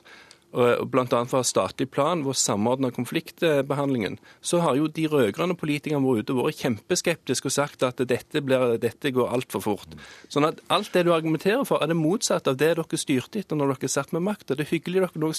bl.a. 0.52 1.24
fra 1.28 1.42
statlig 1.44 1.90
plan, 1.90 2.22
hvor 2.24 2.36
samordna 2.38 2.90
konfliktbehandlingen, 2.94 4.18
så 4.40 4.60
har 4.64 4.76
jo 4.78 4.86
de 4.88 5.06
rød-grønne 5.10 5.56
politikerne 5.58 6.04
vært 6.04 6.26
ute 6.26 6.36
og 6.36 6.46
vært 6.46 6.62
kjempeskeptiske 6.62 7.50
og 7.50 7.54
sagt 7.54 7.84
at 7.86 8.00
dette, 8.08 8.42
blir, 8.44 8.76
dette 8.80 9.12
går 9.12 9.32
altfor 9.36 9.64
fort. 9.64 9.96
Sånn 10.32 10.48
at 10.48 10.62
alt 10.72 10.92
det 10.94 11.04
du 11.06 11.12
argumenterer 11.14 11.64
for, 11.68 11.82
er 11.82 11.90
det 11.90 11.98
motsatte 11.98 12.52
av 12.52 12.60
det 12.60 12.72
dere 12.78 13.00
styrte 13.00 13.42
etter 13.42 13.58
når 13.58 13.74
dere 13.74 13.90
satt 13.92 14.14
med 14.16 14.24
makta. 14.26 14.56
Det 14.56 14.66
er 14.66 14.72
hyggelig 14.72 15.04
dere 15.04 15.22
nå 15.22 15.32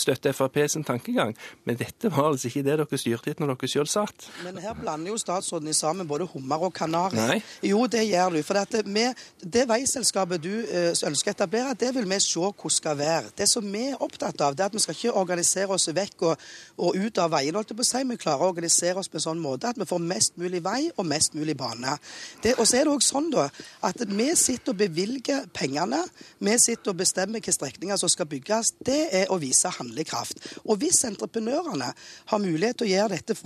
støtter 0.00 0.36
Frp 0.36 0.60
sin 0.72 0.86
tankegang, 0.86 1.34
men 1.68 1.78
dette 1.80 2.10
var 2.12 2.30
altså 2.32 2.48
ikke 2.48 2.64
det 2.66 2.78
dere 2.80 3.00
styrte 3.00 3.32
etter 3.32 3.44
når 3.44 3.56
dere 3.56 3.72
selv 3.74 3.92
satt. 3.92 4.28
Men 4.46 4.60
her 4.62 4.76
blander 4.78 5.12
jo 5.12 5.20
statsråden 5.20 5.70
i 5.70 5.76
sammen 5.76 6.08
både 6.08 6.28
hummer 6.32 6.68
og 6.68 6.74
kanari. 6.76 7.18
Nei. 7.18 7.38
Jo, 7.66 7.84
det 7.90 8.06
gjør 8.08 8.38
du. 8.38 8.42
For 8.46 8.58
det, 8.72 8.84
med 8.86 9.18
det 9.42 9.66
veiselskapet 9.68 10.42
du 10.42 10.52
eh, 10.62 10.92
ønsker 11.08 11.32
å 11.32 11.36
etablere, 11.36 11.76
det 11.78 11.92
vil 11.96 12.08
vi 12.08 12.20
se 12.22 12.40
hvordan 12.40 12.72
skal 12.72 12.98
være. 12.98 13.32
Det 13.36 13.48
som 13.50 13.66
vi 13.68 13.88
er 13.90 14.00
opptatt 14.02 14.40
av, 14.44 14.51
det 14.58 14.66
at 14.68 14.76
vi 14.76 14.82
skal 14.82 14.96
ikke 14.96 15.14
organisere 15.22 15.76
oss 15.76 15.88
vekk 15.92 16.26
og, 16.28 16.46
og 16.78 16.98
ut 16.98 17.20
av 17.22 17.32
veien. 17.34 17.54
holdt 17.54 17.72
jeg 17.72 17.78
på 17.78 17.86
å 17.86 17.90
si. 17.90 18.02
Vi 18.12 18.18
klarer 18.20 18.44
å 18.46 18.52
organisere 18.52 19.00
oss 19.00 19.10
på 19.12 19.20
en 19.20 19.26
sånn 19.26 19.42
måte 19.42 19.70
at 19.70 19.80
vi 19.80 19.88
får 19.88 20.02
mest 20.04 20.38
mulig 20.40 20.62
vei 20.64 20.80
og 20.96 21.06
mest 21.08 21.36
mulig 21.38 21.56
bane. 21.58 21.96
Det, 22.42 22.54
og 22.58 22.66
så 22.68 22.80
er 22.80 22.88
det 22.88 22.94
også 22.94 23.16
sånn 23.16 23.30
da, 23.32 23.48
at 23.88 24.04
vi 24.08 24.28
sitter 24.38 24.74
og 24.74 24.80
bevilger 24.80 25.46
pengene. 25.54 26.02
Vi 26.42 26.56
sitter 26.60 26.92
og 26.92 27.00
bestemmer 27.00 27.38
hvilke 27.38 27.54
strekninger 27.54 28.00
som 28.00 28.10
skal 28.12 28.28
bygges. 28.30 28.74
Det 28.84 29.00
er 29.22 29.32
å 29.32 29.38
vise 29.42 29.70
handlekraft. 29.78 30.40
Og 30.66 30.80
hvis 30.82 31.02
entreprenørene 31.08 31.92
har 32.32 32.42
mulighet 32.42 32.80
til 32.80 32.88
å 32.88 32.92
gjøre 32.92 33.18
dette 33.18 33.36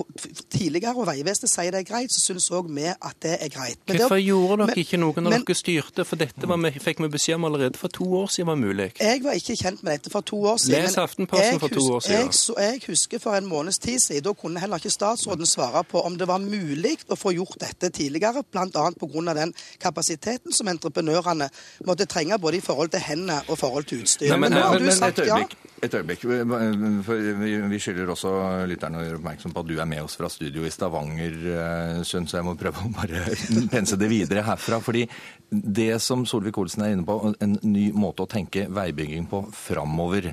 tidligere, 0.53 0.95
og 0.97 1.09
Vegvesenet 1.11 1.53
sier 1.53 1.75
det 1.75 1.83
er 1.83 1.89
greit, 1.89 2.15
så 2.15 2.23
syns 2.23 2.49
òg 2.55 2.71
vi 2.73 2.87
at 2.91 3.17
det 3.23 3.37
er 3.41 3.53
greit. 3.53 3.81
Men 3.87 4.01
Hvorfor 4.01 4.19
det, 4.19 4.27
gjorde 4.27 4.59
dere 4.63 4.71
men, 4.73 4.83
ikke 4.83 5.01
noe 5.01 5.23
når 5.23 5.37
men, 5.37 5.47
dere 5.47 5.59
styrte? 5.59 6.07
For 6.09 6.21
dette 6.21 6.51
var, 6.51 6.81
fikk 6.87 7.03
vi 7.05 7.11
beskjed 7.13 7.41
om 7.41 7.49
allerede 7.51 7.81
for 7.81 7.93
to 7.93 8.07
år 8.21 8.33
siden 8.33 8.51
var 8.51 8.61
mulig. 8.61 8.89
Jeg 9.01 9.23
var 9.25 9.39
ikke 9.39 9.57
kjent 9.59 9.83
med 9.87 9.99
dette 9.99 10.13
for 10.13 10.27
to 10.27 10.41
år 10.53 10.61
siden. 10.63 10.96
Les 10.97 11.03
Aftenposten 11.03 11.61
for 11.61 11.69
to 11.69 11.83
år 11.93 12.01
siden. 12.01 12.31
Jeg, 12.57 12.73
jeg, 12.73 12.81
husker 12.89 13.21
for 13.21 13.37
en 13.37 13.47
måneds 13.47 13.79
tid 13.79 13.99
siden, 14.01 14.25
da 14.25 14.33
kunne 14.33 14.61
heller 14.61 14.81
ikke 14.81 14.91
statsråden 14.91 15.47
svare 15.47 15.85
på 15.85 16.01
om 16.01 16.17
det 16.19 16.29
var 16.29 16.41
mulig 16.41 16.97
å 17.13 17.19
få 17.19 17.35
gjort 17.37 17.59
dette 17.61 17.91
tidligere, 17.93 18.43
bl.a. 18.51 18.67
pga. 18.73 19.35
den 19.37 19.55
kapasiteten 19.83 20.53
som 20.53 20.69
entreprenørene 20.73 21.51
måtte 21.87 22.09
trenge 22.09 22.39
både 22.39 22.61
i 22.61 22.65
forhold 22.65 22.95
til 22.95 23.05
hendene 23.05 23.43
og 23.49 23.59
forhold 23.61 23.85
til 23.91 24.05
utstyr. 24.07 24.33
Nei, 24.33 24.41
men, 24.41 24.57
men, 24.57 24.65
men, 24.73 24.89
men 24.89 25.09
et 25.11 25.25
øyeblikk. 25.27 25.57
Ja. 25.57 25.76
Et 25.85 25.93
øyeblikk. 25.93 26.23
Vi 26.25 27.79
skylder 27.83 28.09
også 28.09 28.31
lytterne 28.69 29.01
å 29.01 29.05
gjøre 29.05 29.19
oppmerksom 29.19 29.53
på 29.53 29.61
at 29.61 29.69
du 29.69 29.75
er 29.77 29.89
med 29.89 30.07
oss 30.07 30.17
fra 30.17 30.31
studio 30.33 30.65
i 30.65 30.73
Stavanger, 30.73 31.37
eh, 31.53 31.99
Sund, 32.07 32.31
så 32.31 32.39
jeg 32.39 32.47
må 32.47 32.55
prøve 32.57 32.81
å 32.81 32.93
bare 32.95 33.27
pense 33.75 33.99
det 34.01 34.09
videre 34.09 34.45
herfra. 34.47 34.81
fordi 34.81 35.05
det 35.51 36.01
som 36.03 36.25
Solvik-Olsen 36.27 36.87
er 36.87 36.95
inne 36.95 37.05
på, 37.07 37.19
en 37.45 37.59
ny 37.63 37.91
måte 37.93 38.25
å 38.25 38.31
tenke 38.31 38.67
veibygging 38.73 39.29
på 39.31 39.45
framover, 39.53 40.33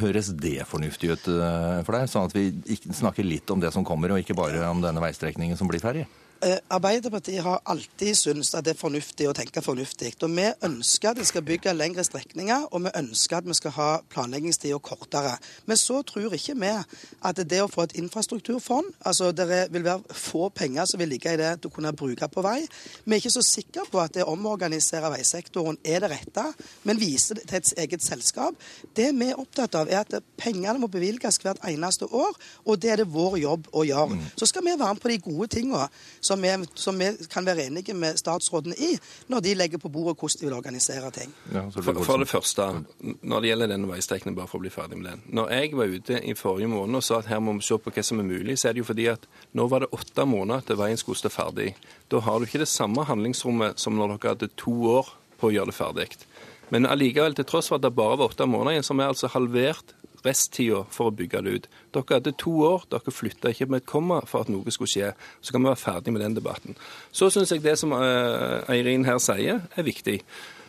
høres 0.00 0.30
det 0.38 0.60
fornuftig 0.70 1.10
ut 1.10 1.30
eh, 1.32 1.80
for 1.82 1.98
deg? 1.98 2.10
Sånn 2.10 2.30
at 2.30 2.36
vi 2.38 2.78
snakker 2.94 3.26
litt 3.26 3.50
om 3.50 3.60
det 3.60 3.74
som 3.74 3.86
kommer, 3.86 4.14
og 4.14 4.22
ikke 4.22 4.38
bare 4.38 4.62
om 4.70 4.84
denne 4.84 5.02
veistrekningen 5.02 5.58
som 5.58 5.70
blir 5.70 5.82
ferdig? 5.82 6.06
Eh, 6.42 6.58
Arbeiderpartiet 6.70 7.42
har 7.42 7.60
alltid 7.64 8.16
syntes 8.16 8.54
at 8.54 8.64
det 8.66 8.74
er 8.74 8.78
fornuftig 8.78 9.28
å 9.30 9.34
tenke 9.36 9.62
fornuftig. 9.64 10.12
Og 10.26 10.32
vi 10.34 10.48
ønsker 10.66 11.12
at 11.12 11.20
vi 11.20 11.26
skal 11.28 11.44
bygge 11.46 11.72
lengre 11.76 12.04
strekninger, 12.04 12.66
og 12.70 12.84
vi 12.84 12.92
ønsker 12.98 13.38
at 13.38 13.46
vi 13.48 13.56
skal 13.56 13.74
ha 13.76 13.88
planleggingstida 14.12 14.78
kortere. 14.84 15.36
Men 15.66 15.80
så 15.80 16.02
tror 16.02 16.34
ikke 16.34 16.56
vi 16.58 16.72
at 16.74 17.42
det 17.50 17.60
å 17.62 17.70
få 17.70 17.86
et 17.86 17.96
infrastrukturfond 18.00 18.92
Altså 19.04 19.30
det 19.36 19.46
vil 19.72 19.84
være 19.84 20.16
få 20.16 20.48
penger 20.54 20.86
som 20.88 21.00
vil 21.00 21.10
ligge 21.12 21.32
i 21.32 21.38
det 21.38 21.52
å 21.66 21.70
kunne 21.72 21.92
bruke 21.96 22.28
på 22.28 22.42
vei. 22.44 22.58
Vi 23.04 23.14
er 23.14 23.22
ikke 23.22 23.32
så 23.32 23.44
sikre 23.44 23.84
på 23.90 24.00
at 24.02 24.14
det 24.16 24.24
å 24.24 24.32
omorganisere 24.34 25.10
veisektoren 25.12 25.78
er 25.84 26.02
det 26.02 26.10
rette, 26.12 26.44
men 26.84 27.00
vise 27.00 27.36
det 27.36 27.46
til 27.48 27.60
et 27.60 27.72
eget 27.84 28.04
selskap. 28.04 28.58
Det 28.96 29.10
vi 29.14 29.30
er 29.30 29.40
opptatt 29.40 29.76
av, 29.78 29.90
er 29.90 30.02
at 30.02 30.28
pengene 30.40 30.80
må 30.82 30.90
bevilges 30.92 31.38
hvert 31.42 31.62
eneste 31.68 32.08
år, 32.10 32.36
og 32.64 32.80
det 32.82 32.92
er 32.92 33.02
det 33.02 33.10
vår 33.12 33.38
jobb 33.42 33.68
å 33.72 33.84
gjøre. 33.86 34.18
Mm. 34.18 34.26
Så 34.40 34.48
skal 34.50 34.64
vi 34.66 34.76
være 34.76 34.96
med 34.96 35.04
på 35.04 35.12
de 35.12 35.20
gode 35.24 35.50
tingene 35.56 35.88
som 36.24 36.42
vi, 36.42 36.52
som 36.74 36.98
vi, 36.98 37.10
kan 37.30 37.46
være 37.46 37.66
enige 37.68 37.94
med 37.94 38.18
statsråden 38.18 38.74
i, 38.78 38.94
når 39.28 39.44
de 39.44 39.54
legger 39.58 39.82
på 39.82 39.90
bordet 39.92 40.16
hvordan 40.18 40.40
de 40.40 40.46
vil 40.46 40.56
organisere 40.56 41.10
ting. 41.14 41.32
Ja, 41.52 41.66
for, 41.68 42.00
for, 42.04 42.22
det 42.22 42.28
første, 42.28 42.68
når 43.22 43.40
det 43.40 43.50
gjelder 43.50 43.72
denne 43.74 43.90
veistrekningen, 43.90 44.36
bare 44.38 44.48
for 44.50 44.60
å 44.60 44.64
bli 44.64 44.72
ferdig 44.72 45.00
med 45.00 45.10
den. 45.10 45.24
Når 45.36 45.52
jeg 45.52 45.74
var 45.76 45.96
ute 45.96 46.20
i 46.20 46.36
forrige 46.38 46.70
måned 46.72 47.00
og 47.00 47.04
sa 47.04 47.20
at 47.20 47.28
her 47.30 47.42
må 47.44 47.56
vi 47.58 47.66
se 47.66 47.78
på 47.78 47.92
hva 47.94 48.06
som 48.06 48.22
er 48.22 48.28
mulig, 48.28 48.56
så 48.58 48.70
er 48.70 48.76
det 48.76 48.84
jo 48.84 48.88
fordi 48.92 49.08
at 49.12 49.28
nå 49.52 49.68
var 49.70 49.84
det 49.84 49.92
åtte 49.96 50.26
måneder 50.28 50.64
til 50.68 50.80
veien 50.80 51.00
skulle 51.00 51.20
stå 51.20 51.32
ferdig. 51.32 51.74
Da 52.12 52.22
har 52.24 52.38
du 52.38 52.48
ikke 52.48 52.62
det 52.64 52.70
samme 52.72 53.04
handlingsrommet 53.08 53.82
som 53.82 53.98
når 53.98 54.16
dere 54.16 54.34
hadde 54.34 54.52
to 54.60 54.74
år 54.96 55.12
på 55.40 55.50
å 55.50 55.54
gjøre 55.54 55.72
det 55.72 55.76
ferdig. 55.76 56.08
Men 56.72 56.88
allikevel, 56.88 57.36
til 57.36 57.46
tross 57.46 57.68
for 57.68 57.78
at 57.78 57.84
det 57.84 57.92
bare 57.94 58.16
var 58.16 58.32
åtte 58.32 58.48
måneder 58.48 58.78
igjen, 58.78 58.86
så 58.86 58.94
har 58.94 59.02
vi 59.02 59.10
altså 59.12 59.30
halvert 59.34 59.94
resttida 60.24 60.82
for 60.90 61.10
å 61.10 61.14
bygge 61.14 61.42
det 61.44 61.54
ut. 61.54 61.68
Dere 61.94 62.18
hadde 62.18 62.34
to 62.40 62.54
år, 62.66 62.86
dere 62.92 63.14
flytta 63.14 63.52
ikke 63.52 63.68
med 63.70 63.82
et 63.82 63.88
komma 63.90 64.20
for 64.28 64.44
at 64.44 64.52
noe 64.52 64.74
skulle 64.74 64.90
skje. 64.90 65.12
Så 65.44 65.54
kan 65.54 65.64
vi 65.64 65.70
være 65.70 65.82
ferdig 65.82 66.14
med 66.14 66.24
den 66.24 66.36
debatten. 66.38 66.78
Så 67.12 67.30
syns 67.32 67.52
jeg 67.52 67.64
det 67.64 67.76
som 67.80 67.94
eh, 67.96 68.72
Eirin 68.72 69.06
her 69.08 69.20
sier, 69.22 69.64
er 69.76 69.86
viktig. 69.86 70.20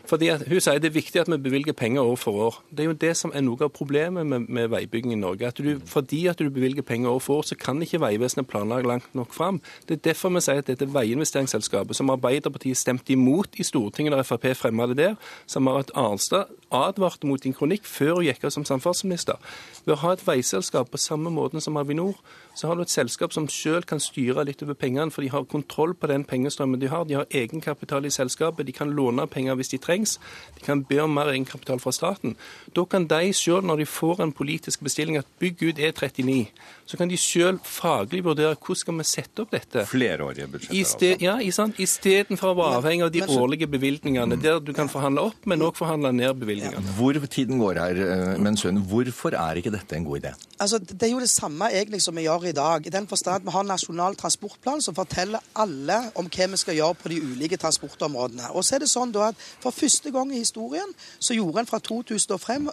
Fordi 0.06 0.30
Hun 0.30 0.62
sier 0.62 0.80
det 0.80 0.90
er 0.92 0.96
viktig 0.96 1.22
at 1.22 1.30
vi 1.32 1.38
bevilger 1.42 1.74
penger 1.74 2.02
år 2.02 2.16
for 2.16 2.32
år. 2.48 2.60
Det 2.70 2.80
er 2.80 2.90
jo 2.90 2.98
det 3.02 3.14
som 3.18 3.32
er 3.34 3.42
noe 3.42 3.58
av 3.66 3.72
problemet 3.74 4.26
med, 4.26 4.48
med 4.50 4.70
veibygging 4.70 5.14
i 5.14 5.20
Norge. 5.20 5.48
At 5.48 5.58
du, 5.58 5.80
fordi 5.86 6.28
at 6.28 6.40
du 6.40 6.50
bevilger 6.50 6.86
penger 6.86 7.10
år 7.10 7.20
for 7.20 7.40
år, 7.40 7.48
så 7.50 7.56
kan 7.56 7.82
ikke 7.82 8.02
Vegvesenet 8.02 8.48
planlegge 8.48 8.88
langt 8.88 9.16
nok 9.16 9.34
fram. 9.34 9.62
Det 9.88 9.98
er 9.98 10.04
derfor 10.12 10.30
vi 10.36 10.44
sier 10.46 10.62
at 10.62 10.70
dette 10.70 10.88
veiinvesteringsselskapet, 10.94 11.96
som 11.96 12.10
Arbeiderpartiet 12.14 12.78
stemte 12.78 13.14
imot 13.14 13.58
i 13.58 13.66
Stortinget 13.66 14.14
da 14.14 14.22
Frp 14.22 14.52
fremma 14.58 14.88
det 14.92 14.98
der, 14.98 15.16
som 15.48 15.66
Marit 15.66 15.92
Arnstad 15.96 16.52
advarte 16.72 17.28
mot 17.28 17.44
din 17.44 17.54
kronikk 17.54 17.86
før 17.90 18.20
hun 18.20 18.28
gikk 18.28 18.46
av 18.46 18.54
som 18.54 18.66
samferdselsminister. 18.68 19.40
Å 19.86 20.02
ha 20.02 20.14
et 20.14 20.26
veiselskap 20.28 20.92
på 20.92 21.02
samme 21.02 21.34
måten 21.34 21.64
som 21.64 21.78
Avinor, 21.82 22.18
så 22.56 22.70
har 22.70 22.76
du 22.80 22.84
et 22.86 22.92
selskap 22.94 23.34
som 23.36 23.48
selv 23.52 23.86
kan 23.90 24.00
styre 24.00 24.46
litt 24.48 24.64
over 24.64 24.78
pengene, 24.80 25.12
for 25.12 25.22
de 25.26 25.32
har 25.34 25.46
kontroll 25.52 25.94
på 25.94 26.08
den 26.12 26.24
pengestrømmen 26.28 26.80
de 26.82 26.90
har. 26.92 27.06
De 27.06 27.18
har 27.20 27.28
egenkapital 27.30 28.08
i 28.08 28.14
selskapet, 28.14 28.66
de 28.66 28.76
kan 28.76 28.94
låne 28.96 29.28
penger 29.32 29.58
hvis 29.60 29.74
de 29.74 29.80
trengs. 29.84 30.18
De 30.58 30.64
kan 30.66 30.84
be 30.88 31.02
om 31.04 31.14
mer 31.14 31.34
egenkapital 31.34 31.82
fra 31.84 31.92
staten. 31.96 32.36
Da 32.76 32.86
kan 32.90 33.08
de 33.12 33.34
selv, 33.36 33.66
når 33.68 33.84
de 33.84 33.90
får 33.90 34.24
en 34.24 34.34
politisk 34.36 34.82
bestilling 34.88 35.20
at 35.20 35.28
bygg 35.42 35.62
ut 35.68 35.82
E39, 35.90 36.38
så 36.86 36.98
kan 36.98 37.10
de 37.10 37.18
selv 37.18 37.60
faglig 37.66 38.24
vurdere 38.26 38.56
hvordan 38.56 38.82
skal 38.82 38.98
vi 39.00 39.08
sette 39.10 39.44
opp 39.44 39.52
dette. 39.56 39.86
Flerårige 39.90 40.48
budsjetter, 40.54 41.16
altså. 41.20 41.22
Ja, 41.26 41.36
istedenfor 41.86 42.54
å 42.54 42.58
være 42.60 42.80
avhengig 42.80 43.06
av 43.08 43.14
de 43.14 43.24
årlige 43.36 43.70
bevilgningene, 43.72 44.38
der 44.42 44.62
du 44.64 44.72
kan 44.78 44.90
forhandle 44.92 45.28
opp, 45.32 45.46
men 45.50 45.64
òg 45.66 45.76
forhandle 45.80 46.14
ned 46.16 46.40
bevilgningene. 46.40 46.96
Hvor 47.00 47.20
tiden 47.26 47.60
går 47.60 47.82
her, 47.82 48.02
men 48.42 48.58
sønnen, 48.60 48.86
hvorfor 48.88 49.36
er 49.36 49.60
ikke 49.60 49.74
dette 49.74 49.98
en 49.98 50.06
god 50.08 50.24
idé? 50.24 50.36
Altså, 50.62 50.80
Det 50.80 51.04
er 51.04 51.12
jo 51.12 51.20
det 51.20 51.30
samme 51.30 51.68
egentlig 51.74 52.02
som 52.06 52.16
vi 52.16 52.24
gjør 52.28 52.45
i 52.50 52.56
dag. 52.56 52.86
I 52.88 52.94
den 52.94 53.08
forstand 53.08 53.46
vi 53.46 53.54
har 53.54 53.64
en 53.64 53.72
nasjonal 53.74 54.16
transportplan 54.16 54.82
som 54.82 54.96
forteller 54.98 55.44
alle 55.56 55.98
om 56.20 56.30
hva 56.30 56.48
vi 56.52 56.60
skal 56.62 56.78
gjøre 56.78 56.98
på 57.02 57.12
de 57.12 57.20
ulike 57.24 57.58
transportområdene. 57.62 58.52
Og 58.54 58.66
så 58.66 58.76
er 58.76 58.86
det 58.86 58.92
sånn 58.92 59.14
da 59.16 59.30
at 59.32 59.42
For 59.64 59.74
første 59.74 60.12
gang 60.12 60.32
i 60.34 60.42
historien 60.42 60.92
så 61.20 61.34
gjorde 61.34 61.64
en 61.64 61.70
fra 61.70 61.80
2005 61.80 62.68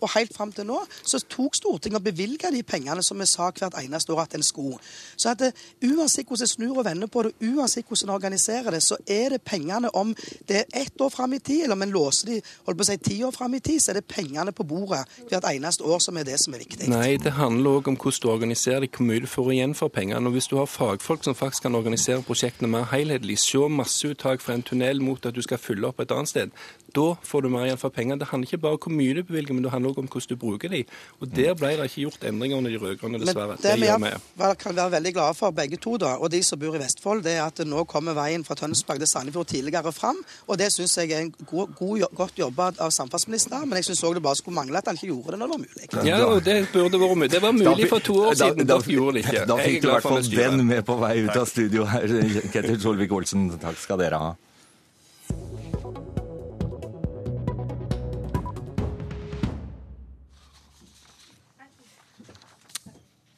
og 0.00 0.10
helt 0.14 0.34
fram 0.34 0.52
til 0.52 0.66
nå, 0.68 0.78
så 1.02 1.20
tok 1.22 1.56
Stortinget 1.56 2.00
og 2.00 2.04
bevilga 2.04 2.50
de 2.52 2.62
pengene 2.66 3.02
som 3.04 3.18
vi 3.20 3.26
sa 3.30 3.50
hvert 3.50 3.78
eneste 3.80 4.12
år 4.12 4.24
at 4.26 4.36
en 4.36 4.44
skulle. 4.44 4.78
Så 5.16 5.30
at 5.32 5.40
det, 5.40 5.52
uansett 5.84 6.28
hvordan 6.28 6.44
en 6.44 6.52
snur 6.52 6.80
og 6.80 6.84
vender 6.84 7.10
på 7.10 7.22
det, 7.26 7.32
uansett 7.46 7.86
hvordan 7.86 8.10
en 8.10 8.14
organiserer 8.16 8.74
det, 8.74 8.82
så 8.82 8.98
er 9.06 9.36
det 9.36 9.42
pengene 9.46 9.90
om 9.96 10.14
det 10.48 10.62
er 10.62 10.82
ett 10.82 11.00
år 11.00 11.10
fram 11.12 11.32
i 11.32 11.38
tid, 11.38 11.64
eller 11.64 11.78
om 11.78 11.86
en 11.86 11.94
låser 11.94 12.32
de 12.32 12.40
holdt 12.66 12.78
på 12.78 12.86
å 12.86 12.88
si 12.90 12.98
ti 13.02 13.18
år 13.24 13.34
fram 13.34 13.54
i 13.56 13.62
tid, 13.64 13.80
så 13.82 13.92
er 13.92 14.00
det 14.00 14.08
pengene 14.10 14.52
på 14.56 14.66
bordet 14.68 15.04
hvert 15.30 15.48
eneste 15.50 15.86
år 15.86 16.02
som 16.02 16.18
er 16.18 16.28
det 16.28 16.38
som 16.42 16.54
er 16.56 16.64
viktig. 16.64 16.90
Nei, 16.92 17.16
det 17.22 17.36
handler 17.38 17.80
òg 17.80 17.90
om 17.92 17.98
hvordan 18.00 18.22
du 18.22 18.30
organiserer 18.32 18.84
det 18.84 18.92
mye 19.06 19.22
du 19.22 19.28
får 19.30 19.52
igjen 19.54 19.74
for 19.74 19.92
pengene. 19.92 20.26
Og 20.26 20.32
Hvis 20.36 20.48
du 20.50 20.56
har 20.58 20.66
fagfolk 20.70 21.24
som 21.24 21.34
faktisk 21.34 21.66
kan 21.66 21.74
organisere 21.74 22.22
prosjektene 22.22 22.70
mer 22.70 22.88
helhetlig, 22.92 23.38
se 23.38 23.68
masseuttak 23.68 24.40
fra 24.44 24.54
en 24.54 24.62
tunnel 24.66 25.02
mot 25.02 25.26
at 25.26 25.34
du 25.34 25.42
skal 25.42 25.58
fylle 25.62 25.86
opp 25.88 26.00
et 26.00 26.12
annet 26.12 26.28
sted, 26.28 26.50
da 26.96 27.06
får 27.28 27.44
du 27.44 27.48
mer 27.52 27.66
igjen 27.68 27.80
for 27.80 27.94
pengene. 27.94 28.18
Det 28.20 28.28
handler 28.30 28.48
ikke 28.50 28.62
bare 28.64 28.78
om 28.78 28.82
hvor 28.86 28.94
mye 28.96 29.16
du 29.16 29.22
bevilger, 29.28 29.54
men 29.56 29.64
det 29.64 29.72
handler 29.72 29.92
også 29.92 30.04
om 30.04 30.08
hvordan 30.12 30.30
du 30.32 30.36
bruker 30.44 30.72
dem. 30.72 30.94
Og 31.20 31.36
Der 31.36 31.54
ble 31.58 31.72
det 31.76 31.88
ikke 31.90 32.04
gjort 32.06 32.26
endringer 32.30 32.56
under 32.56 32.70
de 32.70 32.80
rød-grønne, 32.82 33.20
dessverre. 33.22 33.56
Men 33.56 33.62
det, 33.62 33.74
det 33.80 33.88
gjør 33.88 34.02
vi. 34.04 34.54
kan 34.62 34.76
være 34.76 34.92
veldig 34.96 35.12
glade 35.18 35.34
for, 35.34 35.50
begge 35.50 35.76
to, 35.76 35.96
da, 35.96 36.14
og 36.16 36.30
de 36.32 36.42
som 36.42 36.60
bor 36.60 36.76
i 36.76 36.82
Vestfold, 36.82 37.22
det 37.26 37.36
er 37.36 37.44
at 37.46 37.62
nå 37.66 37.84
kommer 37.90 38.16
veien 38.16 38.44
fra 38.46 38.56
Tønsberg 38.58 39.02
til 39.02 39.10
Sandefjord 39.10 39.50
tidligere 39.52 39.92
fram. 39.92 40.18
Og 40.46 40.58
det 40.58 40.70
syns 40.74 40.96
jeg 40.98 41.12
er 41.12 41.26
en 41.26 41.34
god, 41.44 41.74
god, 41.78 42.06
godt 42.16 42.38
jobba 42.38 42.70
av 42.80 42.94
samferdselsministeren, 42.94 43.68
men 43.68 43.80
jeg 43.80 43.90
syns 43.90 44.04
òg 44.06 44.16
det 44.18 44.24
bare 44.24 44.40
skulle 44.40 44.56
mangle 44.56 44.80
at 44.80 44.88
han 44.90 44.98
ikke 44.98 45.12
gjorde 45.12 45.36
det 45.36 45.42
når 45.42 45.46
det 45.46 45.56
var 45.56 45.64
mulig. 45.66 46.08
Ja, 46.08 46.22
og 46.24 46.44
det 46.44 46.56
burde 46.72 47.02
vært 47.02 47.20
mulig. 47.20 47.30
Det 47.36 47.42
var 47.42 47.54
mulig 47.56 47.90
for 47.92 48.08
to 48.08 48.18
år 48.24 48.34
siden. 48.40 48.64
Da, 48.64 48.78
da, 48.78 48.96
gjorde 48.96 49.18
det 49.18 49.26
ikke. 49.26 49.44
Da 49.50 49.60
fikk 49.60 49.82
du 49.82 49.88
i 49.88 49.92
hvert 49.92 50.08
fall 50.08 50.32
den 50.32 50.66
med 50.66 50.82
på 50.86 50.98
vei 51.00 51.14
ut 51.26 51.36
av 51.36 51.46
studio 51.50 51.86
her, 51.90 52.18
Ketil 52.52 52.80
Solvik-Olsen. 52.82 53.48
Takk 53.62 53.78
skal 53.80 54.00
dere 54.00 54.20
ha. 54.22 54.34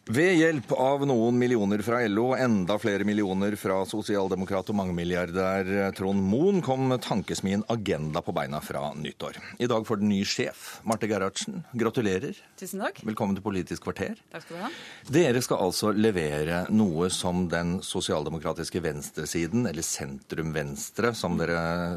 Ved 0.08 0.38
hjelp 0.38 0.70
av 0.72 1.02
noen 1.04 1.36
millioner 1.36 1.82
fra 1.84 1.98
LO 2.08 2.30
og 2.30 2.40
enda 2.40 2.78
flere 2.80 3.04
millioner 3.04 3.52
fra 3.60 3.82
sosialdemokrat 3.84 4.70
og 4.72 4.78
mangemilliardær 4.78 5.68
Trond 5.98 6.22
Moen 6.24 6.62
kom 6.64 6.94
tankesmien 7.04 7.60
Agenda 7.68 8.22
på 8.24 8.32
beina 8.32 8.56
fra 8.64 8.86
nyttår. 8.96 9.36
I 9.60 9.68
dag 9.68 9.84
får 9.84 10.00
den 10.00 10.08
ny 10.08 10.22
sjef. 10.24 10.78
Marte 10.88 11.10
Gerhardsen, 11.10 11.60
gratulerer. 11.76 12.40
Tusen 12.56 12.80
takk. 12.86 13.02
Velkommen 13.04 13.36
til 13.36 13.44
Politisk 13.44 13.84
kvarter. 13.84 14.16
Takk 14.32 14.46
skal 14.46 14.56
du 14.56 14.62
ha. 14.64 14.72
Dere 15.12 15.44
skal 15.44 15.60
altså 15.66 15.92
levere 15.92 16.62
noe 16.72 17.12
som 17.12 17.44
den 17.52 17.76
sosialdemokratiske 17.84 18.80
venstresiden, 18.80 19.68
eller 19.68 19.84
sentrum-venstre 19.84 21.12
som, 21.12 21.36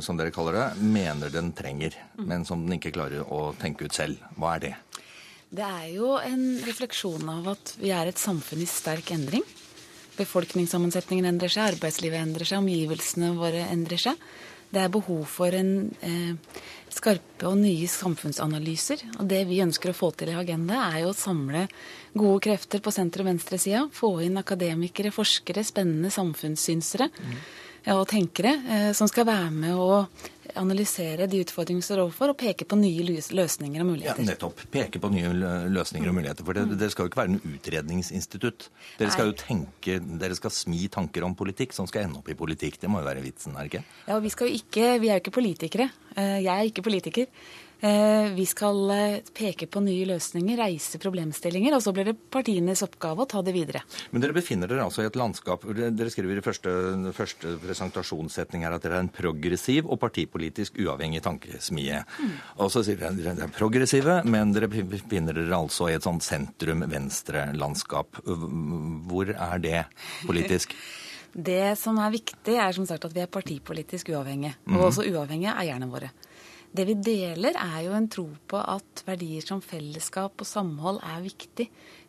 som, 0.04 0.20
dere 0.20 0.36
kaller 0.36 0.60
det, 0.60 0.68
mener 0.84 1.32
den 1.32 1.56
trenger, 1.56 1.96
men 2.20 2.44
som 2.44 2.68
den 2.68 2.76
ikke 2.76 2.92
klarer 3.00 3.24
å 3.24 3.54
tenke 3.64 3.88
ut 3.88 3.96
selv. 3.96 4.20
Hva 4.36 4.58
er 4.58 4.68
det? 4.68 4.76
Det 5.52 5.66
er 5.68 5.88
jo 5.98 6.14
en 6.16 6.46
refleksjon 6.64 7.28
av 7.28 7.50
at 7.58 7.74
vi 7.82 7.92
er 7.92 8.08
et 8.08 8.20
samfunn 8.20 8.62
i 8.64 8.70
sterk 8.70 9.12
endring. 9.12 9.44
Befolkningssammensetningen 10.16 11.28
endrer 11.28 11.52
seg, 11.52 11.74
arbeidslivet 11.74 12.22
endrer 12.22 12.48
seg, 12.48 12.62
omgivelsene 12.64 13.34
våre 13.36 13.66
endrer 13.68 14.00
seg. 14.00 14.22
Det 14.72 14.80
er 14.80 14.94
behov 14.94 15.26
for 15.28 15.52
en 15.52 15.90
eh, 16.08 16.62
skarpe 16.92 17.50
og 17.50 17.58
nye 17.60 17.90
samfunnsanalyser. 17.92 19.04
Og 19.20 19.28
det 19.28 19.42
vi 19.50 19.60
ønsker 19.64 19.92
å 19.92 19.98
få 19.98 20.14
til 20.16 20.32
i 20.32 20.38
Agenda, 20.40 20.86
er 20.88 21.02
jo 21.04 21.12
å 21.12 21.18
samle 21.18 21.66
gode 22.16 22.46
krefter 22.48 22.80
på 22.84 22.94
senter- 22.96 23.26
og 23.26 23.28
venstresida. 23.34 23.84
Få 23.92 24.14
inn 24.24 24.40
akademikere, 24.40 25.12
forskere, 25.12 25.66
spennende 25.68 26.14
samfunnssynsere. 26.16 27.10
Mm. 27.12 27.36
Og 27.90 28.06
tenkere 28.10 28.54
eh, 28.70 28.92
som 28.94 29.10
skal 29.10 29.26
være 29.26 29.50
med 29.56 29.74
å 29.74 30.06
analysere 30.60 31.28
de 31.32 31.40
utfordringene 31.42 31.82
vi 31.82 31.88
står 31.88 32.02
overfor, 32.04 32.34
og 32.34 32.40
peke 32.40 32.66
på 32.68 32.78
nye 32.80 33.06
løsninger 33.08 33.84
og 33.84 33.88
muligheter. 33.88 34.22
Ja, 34.22 34.28
nettopp. 34.34 34.64
Peke 34.74 35.00
på 35.02 35.12
nye 35.14 35.32
løsninger 35.72 36.12
og 36.12 36.18
muligheter. 36.18 36.46
For 36.48 36.58
det, 36.58 36.66
mm. 36.68 36.76
dere 36.82 36.94
skal 36.94 37.08
jo 37.08 37.12
ikke 37.12 37.22
være 37.22 37.34
noe 37.36 37.54
utredningsinstitutt. 37.56 38.68
Dere 39.00 39.16
skal 39.16 39.32
jo 39.32 39.38
tenke, 39.40 39.98
dere 40.22 40.38
skal 40.38 40.54
smi 40.56 40.86
tanker 40.92 41.26
om 41.28 41.36
politikk 41.40 41.76
som 41.78 41.90
skal 41.90 42.08
ende 42.08 42.22
opp 42.22 42.30
i 42.32 42.38
politikk. 42.38 42.82
Det 42.82 42.92
må 42.92 43.02
jo 43.02 43.10
være 43.10 43.26
vitsen, 43.26 43.56
er 43.56 43.66
det 43.66 43.74
ikke? 43.74 43.84
Ja, 44.12 44.22
vi, 44.22 44.34
skal 44.36 44.52
jo 44.52 44.62
ikke, 44.62 44.94
vi 45.02 45.12
er 45.12 45.20
jo 45.20 45.26
ikke 45.26 45.38
politikere. 45.40 45.90
Eh, 46.16 46.38
jeg 46.44 46.54
er 46.54 46.72
ikke 46.72 46.86
politiker. 46.86 47.32
Eh, 47.82 48.34
vi 48.34 48.46
skal 48.46 48.92
eh, 48.94 49.16
peke 49.34 49.66
på 49.66 49.82
nye 49.82 50.06
løsninger, 50.06 50.60
reise 50.60 51.00
problemstillinger, 51.02 51.74
og 51.74 51.82
så 51.82 51.94
blir 51.96 52.12
det 52.12 52.14
partienes 52.30 52.84
oppgave 52.86 53.26
å 53.26 53.30
ta 53.30 53.42
det 53.42 53.56
videre. 53.56 53.82
Men 54.14 54.22
dere 54.22 54.36
befinner 54.38 54.70
dere 54.70 54.86
altså 54.86 55.02
i 55.02 55.08
et 55.10 55.18
landskap 55.18 55.66
Dere 55.66 56.12
skriver 56.14 56.38
i 56.38 56.44
første, 56.46 56.72
første 57.18 57.56
presentasjonssetning 57.64 58.68
her 58.68 58.78
at 58.78 58.86
dere 58.86 59.00
er 59.00 59.08
en 59.08 59.12
progressiv 59.14 59.90
og 59.90 59.98
partipolitisk 60.04 60.78
uavhengig 60.78 61.24
tankesmie. 61.26 62.04
Mm. 62.06 62.38
Og 62.62 62.70
så 62.70 62.86
sier 62.86 63.02
dere 63.02 63.16
at 63.16 63.20
dere 63.20 63.50
er 63.50 63.58
progressive, 63.58 64.22
men 64.30 64.54
dere 64.54 64.70
befinner 64.70 65.34
dere 65.34 65.58
altså 65.58 65.90
i 65.90 65.98
et 65.98 66.06
sånt 66.06 66.26
sentrum-venstre-landskap. 66.28 68.22
Hvor 69.10 69.34
er 69.34 69.64
det 69.64 69.80
politisk? 70.28 70.78
Det 71.32 71.78
som 71.80 71.96
er 72.04 72.12
viktig, 72.12 72.58
er 72.60 72.74
som 72.76 72.84
sagt 72.84 73.06
at 73.08 73.14
vi 73.16 73.22
er 73.24 73.30
partipolitisk 73.32 74.10
uavhengige. 74.12 74.58
Og 74.68 74.74
mhm. 74.76 74.88
også 74.90 75.06
uavhengige 75.08 75.54
er 75.54 75.62
eierne 75.64 75.88
våre. 75.88 76.10
Det 76.72 76.86
vi 76.88 76.96
deler, 77.04 77.58
er 77.60 77.82
jo 77.84 77.96
en 77.98 78.08
tro 78.12 78.30
på 78.48 78.60
at 78.60 79.04
verdier 79.08 79.44
som 79.44 79.60
fellesskap 79.64 80.40
og 80.40 80.48
samhold 80.48 81.02
er 81.04 81.26
viktig 81.26 81.68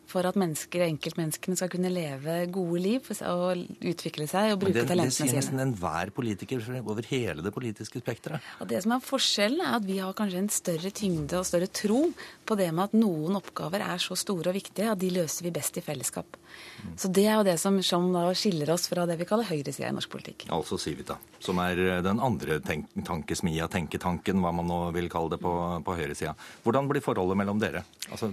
for 0.09 0.27
at 0.27 0.37
mennesker, 0.39 0.83
enkeltmenneskene 0.85 1.57
skal 1.57 1.69
kunne 1.71 1.91
leve 1.91 2.35
gode 2.53 2.81
liv 2.83 3.07
og 3.27 3.63
utvikle 3.87 4.27
seg 4.29 4.53
og 4.53 4.61
bruke 4.63 4.75
det, 4.81 4.85
talentene 4.89 5.15
sine. 5.15 5.29
Det 5.29 5.33
sier 5.33 5.39
nesten 5.39 5.63
enhver 5.63 6.11
politiker 6.15 6.63
over 6.81 7.07
hele 7.09 7.45
det 7.45 7.53
politiske 7.55 8.01
spekteret. 8.03 8.43
Det 8.69 8.81
som 8.83 8.95
er 8.95 9.03
forskjellen, 9.03 9.63
er 9.63 9.77
at 9.79 9.87
vi 9.87 9.99
har 10.03 10.15
kanskje 10.17 10.43
en 10.43 10.51
større 10.53 10.91
tyngde 10.95 11.39
og 11.39 11.47
større 11.47 11.71
tro 11.71 12.01
på 12.45 12.57
det 12.59 12.69
med 12.75 12.89
at 12.89 12.95
noen 12.97 13.37
oppgaver 13.39 13.83
er 13.85 14.01
så 14.01 14.17
store 14.19 14.51
og 14.51 14.57
viktige 14.57 14.91
at 14.91 14.99
de 15.01 15.09
løser 15.15 15.47
vi 15.47 15.53
best 15.55 15.77
i 15.79 15.83
fellesskap. 15.85 16.37
Mm. 16.83 16.95
Så 16.99 17.11
det 17.13 17.25
er 17.27 17.37
jo 17.37 17.45
det 17.47 17.55
som, 17.61 17.79
som 17.85 18.09
skiller 18.37 18.73
oss 18.73 18.89
fra 18.91 19.05
det 19.09 19.17
vi 19.21 19.27
kaller 19.29 19.47
høyresida 19.49 19.89
i 19.89 19.95
norsk 19.95 20.11
politikk. 20.11 20.47
Altså 20.53 20.79
Civita, 20.81 21.17
som 21.43 21.61
er 21.63 21.81
eh, 21.85 22.01
den 22.05 22.21
andre 22.23 22.59
tenk 22.65 22.91
tankesmia, 23.07 23.69
tenketanken, 23.71 24.43
hva 24.43 24.53
man 24.55 24.69
nå 24.69 24.81
vil 24.95 25.09
kalle 25.11 25.35
det 25.35 25.41
på, 25.43 25.53
på 25.85 25.97
høyresida. 25.97 26.35
Hvordan 26.65 26.91
blir 26.91 27.05
forholdet 27.05 27.39
mellom 27.39 27.61
dere? 27.61 27.85
Altså, 28.11 28.29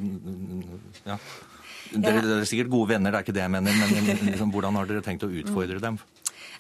ja. 1.07 1.19
Dere, 1.91 2.20
dere, 2.23 2.43
er 2.43 2.47
sikkert 2.47 2.70
gode 2.70 2.93
venner, 2.93 3.11
det 3.11 3.19
er 3.19 3.27
ikke 3.27 3.35
det 3.35 3.43
jeg 3.43 3.53
mener, 3.53 3.78
men 3.81 4.27
liksom, 4.28 4.53
hvordan 4.55 4.77
har 4.78 4.87
dere 4.87 5.03
tenkt 5.03 5.27
å 5.27 5.32
utfordre 5.41 5.81
dem? 5.82 5.99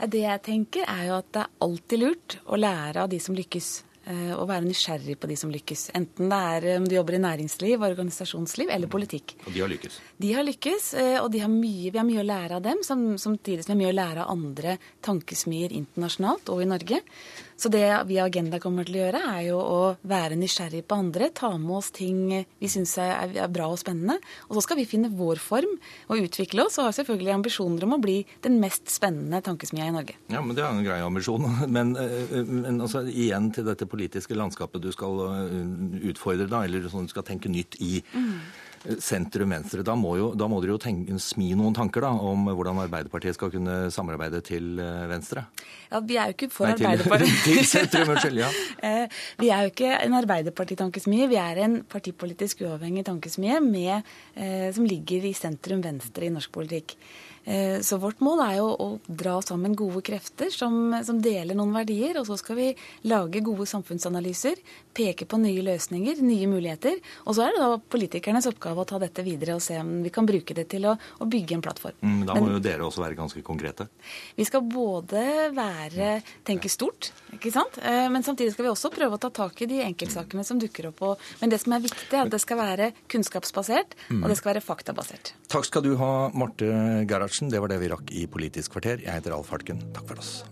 Det 0.00 0.22
jeg 0.24 0.40
tenker 0.46 0.88
er 0.88 1.06
jo 1.10 1.18
at 1.18 1.28
det 1.34 1.44
er 1.44 1.54
alltid 1.66 2.00
lurt 2.00 2.36
å 2.48 2.58
lære 2.58 3.04
av 3.04 3.10
de 3.12 3.20
som 3.22 3.36
lykkes. 3.36 3.70
Eh, 4.10 4.30
å 4.34 4.46
være 4.48 4.66
nysgjerrig 4.66 5.14
på 5.20 5.28
de 5.30 5.36
som 5.38 5.50
lykkes. 5.52 5.90
Enten 5.94 6.30
det 6.32 6.38
er 6.54 6.64
om 6.80 6.86
du 6.88 6.96
jobber 6.96 7.14
i 7.14 7.22
næringsliv, 7.22 7.82
organisasjonsliv 7.86 8.72
eller 8.74 8.90
politikk. 8.90 9.36
Og 9.44 9.52
de 9.54 9.62
har 9.62 9.70
lykkes? 9.70 9.98
De 10.18 10.32
har 10.34 10.46
lykkes, 10.46 10.88
eh, 10.98 11.18
og 11.20 11.36
har 11.38 11.52
mye, 11.52 11.92
vi 11.92 11.98
har 11.98 12.08
mye 12.08 12.24
å 12.24 12.26
lære 12.26 12.58
av 12.58 12.62
dem, 12.62 12.82
samtidig 12.82 13.64
som 13.64 13.76
vi 13.78 13.84
har 13.84 13.92
mye 13.92 13.92
å 13.92 14.00
lære 14.00 14.24
av 14.24 14.32
andre 14.34 14.78
tankesmier 15.06 15.70
internasjonalt 15.70 16.50
og 16.50 16.62
i 16.62 16.70
Norge. 16.72 17.00
Så 17.60 17.68
det 17.68 17.84
vi 18.08 18.16
i 18.16 18.22
Agenda 18.22 18.56
kommer 18.62 18.86
til 18.88 18.96
å 18.96 19.02
gjøre, 19.02 19.20
er 19.34 19.42
jo 19.50 19.58
å 19.60 19.80
være 20.08 20.38
nysgjerrig 20.40 20.80
på 20.88 20.96
andre, 20.96 21.28
ta 21.36 21.50
med 21.60 21.74
oss 21.76 21.90
ting 21.92 22.22
vi 22.32 22.70
syns 22.72 22.94
er, 23.02 23.34
er 23.36 23.50
bra 23.52 23.66
og 23.68 23.76
spennende. 23.82 24.16
Og 24.48 24.56
så 24.56 24.62
skal 24.64 24.80
vi 24.80 24.86
finne 24.88 25.10
vår 25.12 25.42
form 25.44 25.74
og 26.08 26.22
utvikle 26.24 26.64
oss, 26.64 26.78
og 26.80 26.88
har 26.88 26.96
selvfølgelig 26.96 27.34
ambisjoner 27.34 27.84
om 27.84 27.98
å 27.98 28.00
bli 28.00 28.16
den 28.46 28.56
mest 28.62 28.88
spennende 28.88 29.42
tankesmia 29.44 29.90
i 29.90 29.94
Norge. 29.98 30.16
Ja, 30.32 30.40
men 30.40 30.56
Det 30.56 30.64
er 30.64 30.72
en 30.72 30.86
grei 30.86 31.02
ambisjon. 31.04 31.44
Men, 31.80 31.92
eh, 32.00 32.32
men 32.44 32.80
altså, 32.82 33.04
igjen 33.06 33.50
til 33.54 33.64
dette 33.68 33.86
politiske 33.88 34.34
landskapet 34.34 34.82
du 34.82 34.88
skal 34.94 35.20
eh, 35.28 35.54
utfordre, 36.10 36.48
da, 36.50 36.64
eller 36.64 36.88
sånn 36.90 37.06
du 37.06 37.12
skal 37.12 37.26
tenke 37.28 37.52
nytt 37.52 37.76
i. 37.84 38.00
Mm 38.16 38.40
sentrum-venstre. 38.80 39.84
Da, 39.84 39.94
da, 39.94 40.48
må 40.48 40.60
dere 40.62 40.74
jo 40.74 40.80
tenke, 40.80 41.16
smi 41.20 41.50
noen 41.58 41.76
tanker 41.76 42.04
da, 42.06 42.12
om 42.14 42.48
hvordan 42.48 42.80
Arbeiderpartiet 42.86 43.36
skal 43.36 43.52
kunne 43.52 43.76
samarbeide 43.92 44.40
til 44.46 44.80
eh, 44.80 45.06
venstre? 45.10 45.44
Ja, 45.90 46.00
Vi 46.00 46.16
er 46.16 46.30
jo 46.30 46.36
ikke 46.38 46.50
for 46.54 46.70
Nei, 46.70 46.76
Arbeiderpartiet. 46.78 47.42
til 47.48 47.62
sentrum, 47.68 48.14
unnskyld. 48.14 48.42
ja. 48.44 48.50
Eh, 48.90 49.12
vi 49.36 49.50
er 49.52 49.66
jo 49.66 49.70
ikke 49.74 49.90
en 49.92 50.14
Arbeiderparti-tankesmie. 50.16 51.26
Vi 51.28 51.36
er 51.36 51.58
en 51.66 51.80
partipolitisk 51.84 52.62
uavhengig 52.64 53.04
tankesmie 53.04 53.58
med, 53.60 54.06
eh, 54.34 54.70
som 54.74 54.86
ligger 54.88 55.26
i 55.28 55.34
sentrum-venstre 55.36 56.26
i 56.26 56.32
norsk 56.32 56.52
politikk. 56.54 56.96
Eh, 57.44 57.80
så 57.80 57.96
vårt 57.96 58.20
mål 58.20 58.42
er 58.44 58.56
jo 58.58 58.66
å 58.68 58.86
dra 59.06 59.38
sammen 59.42 59.72
gode 59.76 60.02
krefter 60.04 60.52
som, 60.52 60.92
som, 61.06 61.20
deler 61.22 61.56
noen 61.56 61.72
verdier. 61.74 62.18
Og 62.20 62.28
så 62.28 62.36
skal 62.40 62.58
vi 62.58 62.68
lage 63.08 63.42
gode 63.44 63.66
samfunnsanalyser, 63.70 64.60
peke 64.96 65.26
på 65.28 65.40
nye 65.40 65.64
løsninger, 65.64 66.20
nye 66.24 66.48
muligheter. 66.50 67.00
Og 67.24 67.36
så 67.36 67.46
er 67.46 67.56
det 67.56 67.62
da 67.64 67.80
politikernes 67.80 68.48
oppgave 68.50 68.84
å 68.84 68.88
ta 68.88 69.00
dette 69.02 69.24
videre 69.26 69.56
og 69.56 69.64
se 69.64 69.78
om 69.80 70.00
vi 70.04 70.12
kan 70.14 70.28
bruke 70.28 70.56
det 70.56 70.66
til 70.72 70.88
å, 70.90 70.96
å 70.96 71.28
bygge 71.30 71.56
en 71.56 71.64
plattform. 71.64 71.96
Mm, 72.02 72.20
da 72.28 72.36
må 72.36 72.44
Men, 72.44 72.58
jo 72.58 72.64
dere 72.64 72.86
også 72.86 73.04
være 73.04 73.18
ganske 73.18 73.44
konkrete? 73.46 73.88
Vi 74.36 74.46
skal 74.48 74.64
både 74.66 75.24
være, 75.56 76.12
tenke 76.46 76.70
stort, 76.72 77.10
ikke 77.34 77.52
sant? 77.54 77.80
Eh, 77.80 78.06
men 78.12 78.26
samtidig 78.26 78.54
skal 78.54 78.68
vi 78.68 78.74
også 78.74 78.92
prøve 78.92 79.16
å 79.16 79.22
ta 79.22 79.32
tak 79.40 79.64
i 79.64 79.70
de 79.70 79.80
enkeltsakene 79.86 80.44
som 80.46 80.60
dukker 80.60 80.90
opp. 80.92 81.02
Men 81.40 81.52
det 81.52 81.62
som 81.62 81.72
er 81.72 81.82
viktig, 81.82 82.10
er 82.12 82.26
at 82.26 82.32
det 82.34 82.42
skal 82.42 82.60
være 82.60 82.90
kunnskapsbasert, 83.10 83.96
og 84.20 84.26
det 84.28 84.36
skal 84.36 84.52
være 84.52 84.64
faktabasert. 84.64 85.32
Takk 85.50 85.64
skal 85.66 85.84
du 85.86 85.94
ha, 85.98 86.12
Marte 86.36 86.68
Gerhardsen. 87.08 87.29
Gerhardsen. 87.30 87.50
Det 87.50 87.60
var 87.60 87.68
det 87.68 87.80
vi 87.80 87.88
rakk 87.88 88.10
i 88.10 88.26
Politisk 88.26 88.72
kvarter. 88.74 89.00
Jeg 89.04 89.12
heter 89.12 89.32
Alf 89.32 89.50
Hartken. 89.50 89.80
Takk 89.94 90.08
for 90.08 90.18
oss. 90.18 90.44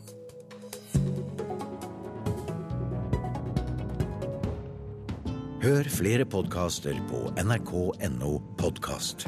Hør 5.58 5.90
flere 5.90 6.24
podkaster 6.24 6.94
på 7.10 7.26
nrk.no 7.42 8.38
podkast. 8.58 9.26